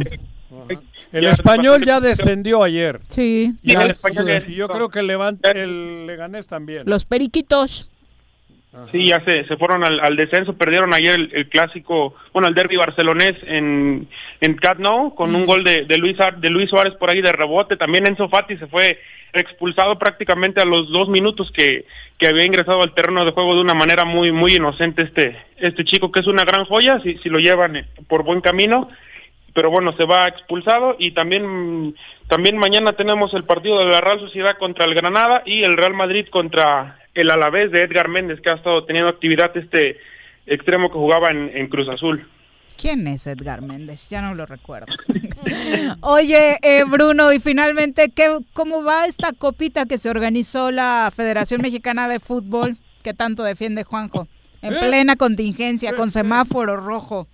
no. 0.50 0.64
de- 0.66 0.78
El 1.12 1.24
ya 1.24 1.30
español 1.30 1.82
es 1.82 1.86
ya 1.86 2.00
descendió 2.00 2.62
ayer. 2.64 3.00
Sí, 3.08 3.52
Sí, 3.62 3.72
ya 3.72 3.82
el 3.82 3.90
es- 3.90 3.96
español 4.04 4.46
yo 4.46 4.68
creo 4.68 4.88
que 4.88 5.00
el, 5.00 5.06
Levante, 5.06 5.50
el 5.50 6.06
Leganés 6.06 6.46
también. 6.48 6.82
los 6.86 7.04
periquitos. 7.04 7.90
Sí, 8.90 9.06
ya 9.06 9.20
se, 9.24 9.44
se 9.44 9.56
fueron 9.56 9.84
al, 9.84 10.00
al 10.00 10.16
descenso, 10.16 10.56
perdieron 10.56 10.92
ayer 10.92 11.14
el, 11.14 11.30
el 11.32 11.48
clásico, 11.48 12.14
bueno, 12.32 12.48
el 12.48 12.54
derby 12.54 12.76
barcelonés 12.76 13.36
en, 13.46 14.08
en 14.40 14.56
Nou 14.78 15.14
con 15.14 15.34
un 15.34 15.46
gol 15.46 15.62
de, 15.62 15.84
de, 15.84 15.96
Luis, 15.98 16.18
Ar- 16.20 16.38
de 16.38 16.50
Luis 16.50 16.70
Suárez 16.70 16.94
por 16.94 17.08
ahí 17.10 17.22
de 17.22 17.32
rebote. 17.32 17.76
También 17.76 18.06
Enzo 18.06 18.28
Fati 18.28 18.56
se 18.56 18.66
fue 18.66 18.98
expulsado 19.32 19.98
prácticamente 19.98 20.60
a 20.60 20.64
los 20.64 20.90
dos 20.90 21.08
minutos 21.08 21.50
que, 21.52 21.86
que 22.18 22.26
había 22.28 22.44
ingresado 22.44 22.82
al 22.82 22.94
terreno 22.94 23.24
de 23.24 23.32
juego 23.32 23.54
de 23.54 23.62
una 23.62 23.74
manera 23.74 24.04
muy 24.04 24.30
muy 24.30 24.54
inocente 24.54 25.02
este 25.02 25.36
este 25.56 25.84
chico 25.84 26.12
que 26.12 26.20
es 26.20 26.28
una 26.28 26.44
gran 26.44 26.64
joya 26.66 27.00
si, 27.00 27.18
si 27.18 27.28
lo 27.28 27.40
llevan 27.40 27.74
eh, 27.74 27.84
por 28.06 28.22
buen 28.22 28.40
camino 28.40 28.88
pero 29.52 29.70
bueno, 29.70 29.92
se 29.96 30.04
va 30.04 30.26
expulsado 30.28 30.96
y 30.98 31.12
también 31.12 31.94
también 32.28 32.56
mañana 32.58 32.92
tenemos 32.94 33.34
el 33.34 33.44
partido 33.44 33.78
de 33.78 33.86
la 33.86 34.00
Real 34.00 34.20
Sociedad 34.20 34.56
contra 34.58 34.84
el 34.84 34.94
Granada 34.94 35.42
y 35.46 35.62
el 35.64 35.76
Real 35.76 35.94
Madrid 35.94 36.26
contra 36.28 36.98
el 37.14 37.30
Alavés 37.30 37.70
de 37.70 37.82
Edgar 37.82 38.08
Méndez 38.08 38.40
que 38.40 38.50
ha 38.50 38.54
estado 38.54 38.84
teniendo 38.84 39.10
actividad 39.10 39.56
este 39.56 39.98
extremo 40.46 40.88
que 40.88 40.98
jugaba 40.98 41.30
en, 41.30 41.50
en 41.54 41.68
Cruz 41.68 41.88
Azul. 41.88 42.26
¿Quién 42.76 43.06
es 43.06 43.26
Edgar 43.26 43.62
Méndez? 43.62 44.08
Ya 44.10 44.20
no 44.20 44.34
lo 44.34 44.46
recuerdo. 44.46 44.86
Oye, 46.00 46.58
eh, 46.62 46.84
Bruno, 46.84 47.32
y 47.32 47.38
finalmente, 47.38 48.10
¿qué, 48.10 48.38
¿cómo 48.52 48.82
va 48.82 49.06
esta 49.06 49.32
copita 49.32 49.86
que 49.86 49.98
se 49.98 50.10
organizó 50.10 50.70
la 50.70 51.10
Federación 51.14 51.62
Mexicana 51.62 52.08
de 52.08 52.18
Fútbol 52.18 52.76
que 53.02 53.14
tanto 53.14 53.44
defiende 53.44 53.84
Juanjo? 53.84 54.26
En 54.60 54.74
¿Eh? 54.74 54.78
plena 54.80 55.16
contingencia, 55.16 55.94
con 55.94 56.10
semáforo 56.10 56.76
rojo. 56.76 57.28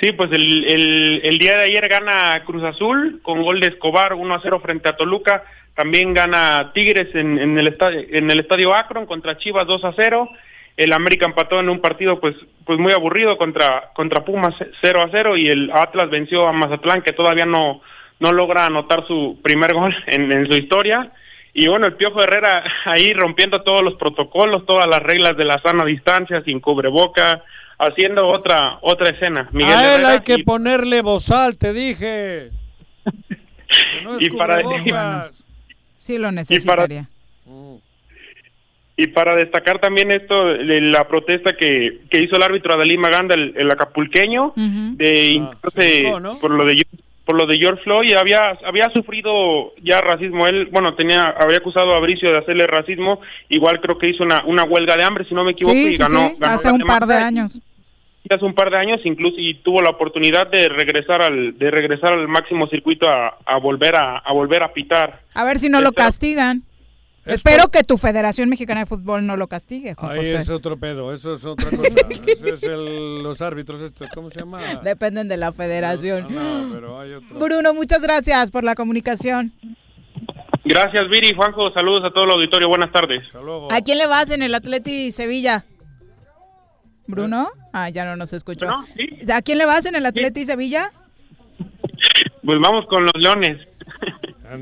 Sí, 0.00 0.12
pues 0.12 0.30
el, 0.30 0.64
el, 0.64 1.20
el 1.24 1.38
día 1.38 1.56
de 1.56 1.64
ayer 1.64 1.88
gana 1.88 2.42
Cruz 2.44 2.62
Azul 2.64 3.20
con 3.22 3.42
gol 3.42 3.60
de 3.60 3.68
Escobar 3.68 4.12
1 4.12 4.34
a 4.34 4.40
0 4.42 4.60
frente 4.60 4.90
a 4.90 4.96
Toluca. 4.96 5.44
También 5.74 6.12
gana 6.12 6.72
Tigres 6.74 7.14
en, 7.14 7.38
en, 7.38 7.58
el, 7.58 7.68
estadio, 7.68 8.04
en 8.10 8.30
el 8.30 8.40
estadio 8.40 8.74
Akron 8.74 9.06
contra 9.06 9.38
Chivas 9.38 9.66
2 9.66 9.84
a 9.84 9.94
0. 9.96 10.28
El 10.76 10.92
América 10.92 11.24
empató 11.24 11.60
en 11.60 11.70
un 11.70 11.80
partido 11.80 12.20
pues 12.20 12.34
pues 12.66 12.78
muy 12.78 12.92
aburrido 12.92 13.38
contra 13.38 13.92
contra 13.94 14.24
Pumas 14.24 14.54
0 14.82 15.02
a 15.02 15.08
0 15.10 15.36
y 15.38 15.46
el 15.46 15.70
Atlas 15.72 16.10
venció 16.10 16.46
a 16.46 16.52
Mazatlán 16.52 17.00
que 17.00 17.12
todavía 17.12 17.46
no 17.46 17.80
no 18.18 18.32
logra 18.32 18.66
anotar 18.66 19.06
su 19.06 19.38
primer 19.42 19.72
gol 19.72 19.94
en, 20.06 20.30
en 20.30 20.46
su 20.46 20.56
historia. 20.58 21.10
Y 21.54 21.68
bueno, 21.68 21.86
el 21.86 21.94
Piojo 21.94 22.22
Herrera 22.22 22.64
ahí 22.84 23.14
rompiendo 23.14 23.62
todos 23.62 23.82
los 23.82 23.94
protocolos, 23.94 24.66
todas 24.66 24.86
las 24.86 25.02
reglas 25.02 25.38
de 25.38 25.46
la 25.46 25.58
sana 25.60 25.86
distancia, 25.86 26.42
sin 26.42 26.60
cubreboca, 26.60 27.42
haciendo 27.78 28.26
otra 28.28 28.78
otra 28.82 29.10
escena. 29.10 29.48
Miguel 29.52 29.72
a 29.74 29.80
él 29.80 29.86
Herrera 30.00 30.08
hay 30.10 30.20
que 30.20 30.34
y- 30.34 30.42
ponerle 30.44 31.02
bozal, 31.02 31.58
te 31.58 31.72
dije. 31.72 32.50
No 34.02 34.20
Y 34.20 34.30
para-. 34.30 35.30
Sí 35.98 36.18
lo 36.18 36.30
necesitaría. 36.32 37.08
Y 38.98 39.08
para 39.08 39.36
destacar 39.36 39.78
también 39.78 40.10
esto, 40.10 40.46
de 40.54 40.80
la 40.80 41.06
protesta 41.06 41.54
que, 41.54 42.00
que 42.08 42.22
hizo 42.22 42.36
el 42.36 42.42
árbitro 42.42 42.72
Adalí 42.72 42.96
Maganda, 42.96 43.34
el, 43.34 43.52
el 43.56 43.70
acapulqueño, 43.70 44.54
de 44.56 45.38
¿no? 46.20 46.38
por 46.38 46.50
lo 46.50 46.64
de 46.64 46.86
por 47.26 47.36
lo 47.36 47.44
de 47.46 47.58
George 47.58 47.82
Floyd 47.82 48.14
había 48.14 48.52
había 48.64 48.88
sufrido 48.90 49.74
ya 49.82 50.00
racismo 50.00 50.46
él 50.46 50.68
bueno 50.70 50.94
tenía 50.94 51.24
había 51.24 51.56
acusado 51.58 51.92
a 51.96 51.98
Bricio 51.98 52.30
de 52.30 52.38
hacerle 52.38 52.68
racismo 52.68 53.20
igual 53.48 53.80
creo 53.80 53.98
que 53.98 54.08
hizo 54.08 54.22
una 54.22 54.44
una 54.44 54.62
huelga 54.62 54.96
de 54.96 55.02
hambre 55.02 55.24
si 55.24 55.34
no 55.34 55.42
me 55.42 55.50
equivoco 55.50 55.74
Sí, 55.74 55.88
y 55.88 55.92
sí, 55.94 55.96
ganó, 55.96 56.28
sí, 56.28 56.36
ganó 56.38 56.54
hace 56.54 56.70
un 56.70 56.82
par 56.82 57.04
de 57.04 57.14
años. 57.16 57.60
Hace 58.28 58.44
un 58.44 58.54
par 58.54 58.70
de 58.70 58.76
años 58.78 59.00
incluso 59.04 59.36
y 59.38 59.54
tuvo 59.62 59.80
la 59.82 59.90
oportunidad 59.90 60.48
de 60.48 60.68
regresar 60.68 61.22
al 61.22 61.56
de 61.58 61.70
regresar 61.70 62.12
al 62.12 62.26
máximo 62.28 62.66
circuito 62.66 63.08
a, 63.08 63.36
a 63.44 63.58
volver 63.58 63.94
a, 63.96 64.18
a 64.18 64.32
volver 64.32 64.62
a 64.62 64.72
pitar 64.72 65.20
A 65.34 65.44
ver 65.44 65.58
si 65.60 65.68
no 65.68 65.80
lo 65.80 65.92
castigan. 65.92 66.62
Espero 67.24 67.68
que 67.72 67.82
tu 67.82 67.96
Federación 67.96 68.48
Mexicana 68.48 68.80
de 68.80 68.86
Fútbol 68.86 69.26
no 69.26 69.36
lo 69.36 69.48
castigue, 69.48 69.94
Juan 69.94 70.12
Ahí 70.12 70.18
José. 70.18 70.36
es 70.36 70.48
otro 70.48 70.76
pedo, 70.76 71.12
eso 71.12 71.34
es 71.34 71.44
otra 71.44 71.70
cosa. 71.76 71.88
eso 72.08 72.46
es 72.54 72.62
el- 72.62 73.22
los 73.24 73.40
árbitros 73.42 73.80
estos, 73.80 74.08
¿cómo 74.14 74.30
se 74.30 74.38
llama? 74.40 74.60
Dependen 74.84 75.26
de 75.26 75.36
la 75.36 75.52
federación. 75.52 76.28
No, 76.32 76.70
pero 76.72 77.00
hay 77.00 77.14
otro. 77.14 77.36
Bruno, 77.38 77.74
muchas 77.74 78.00
gracias 78.00 78.52
por 78.52 78.62
la 78.62 78.76
comunicación. 78.76 79.52
gracias 80.64 81.08
Viri 81.08 81.34
Juanjo 81.34 81.72
saludos 81.72 82.04
a 82.04 82.10
todo 82.12 82.24
el 82.24 82.30
auditorio 82.30 82.68
buenas 82.68 82.90
tardes 82.92 83.22
¿A 83.70 83.80
quién 83.82 83.98
le 83.98 84.06
vas 84.06 84.30
en 84.30 84.42
el 84.42 84.54
Atleti 84.54 85.10
Sevilla? 85.12 85.64
¿Bruno? 87.08 87.48
Ah, 87.78 87.90
ya 87.90 88.06
no 88.06 88.16
nos 88.16 88.32
escuchó. 88.32 88.70
¿A 88.70 89.42
quién 89.42 89.58
le 89.58 89.66
vas 89.66 89.84
en 89.84 89.96
el 89.96 90.06
Atleti 90.06 90.46
Sevilla? 90.46 90.92
pues 92.42 92.58
vamos 92.60 92.86
con 92.86 93.04
los 93.04 93.12
leones 93.16 93.66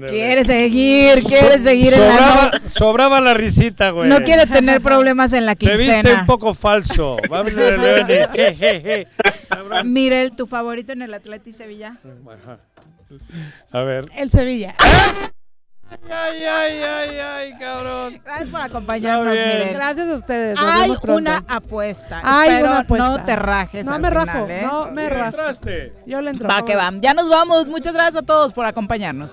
Quiere 0.08 0.44
seguir, 0.44 1.22
quiere 1.26 1.58
seguir 1.58 1.92
en 1.94 2.00
la 2.00 2.12
sobraba, 2.12 2.50
sobraba 2.66 3.20
la 3.20 3.34
risita, 3.34 3.90
güey. 3.90 4.08
No 4.08 4.20
quiere 4.22 4.46
tener 4.46 4.80
problemas 4.80 5.32
en 5.32 5.46
la 5.46 5.54
Te 5.54 5.76
viste 5.76 5.90
un 5.90 5.94
quincena. 6.02 6.26
poco 6.26 6.54
falso. 6.54 7.16
Vamos 7.28 7.52
a 7.52 7.56
ver, 7.56 7.78
Leone. 7.78 8.26
Je, 8.32 8.54
je, 8.56 8.80
je. 8.80 9.06
Mirel, 9.84 10.34
¿tu 10.34 10.46
favorito 10.46 10.92
en 10.92 11.02
el 11.02 11.14
Atleti 11.14 11.52
Sevilla? 11.52 11.98
Ajá. 12.26 12.58
A 13.72 13.80
ver. 13.82 14.06
El 14.16 14.30
Sevilla. 14.30 14.74
Ay, 16.10 16.44
ay, 16.44 16.82
ay, 16.82 17.18
ay, 17.18 17.52
cabrón. 17.58 18.20
Gracias 18.24 18.48
por 18.50 18.60
acompañarnos. 18.60 19.32
Mirel. 19.32 19.74
Gracias 19.74 20.08
a 20.08 20.14
ustedes. 20.14 20.58
nos 20.60 20.70
Hay 20.70 20.94
una 21.08 21.44
apuesta. 21.48 22.20
Hay 22.22 22.48
Espero 22.50 22.68
una 22.70 22.78
apuesta. 22.80 23.08
no 23.08 23.24
te 23.24 23.36
rajes 23.36 23.84
No 23.84 23.94
al 23.94 24.02
me 24.02 24.08
final, 24.08 24.26
rajo, 24.26 24.46
¿eh? 24.48 24.62
no 24.64 24.86
me 24.92 25.08
rajo. 25.08 25.24
entraste? 25.26 25.92
Yo 26.06 26.20
le 26.20 26.30
entro. 26.30 26.48
Va 26.48 26.64
que 26.64 26.76
va. 26.76 26.90
Ya 27.00 27.14
nos 27.14 27.28
vamos. 27.28 27.66
Muchas 27.68 27.94
gracias 27.94 28.22
a 28.22 28.26
todos 28.26 28.52
por 28.52 28.66
acompañarnos. 28.66 29.30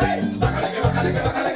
Hey, 0.00 1.47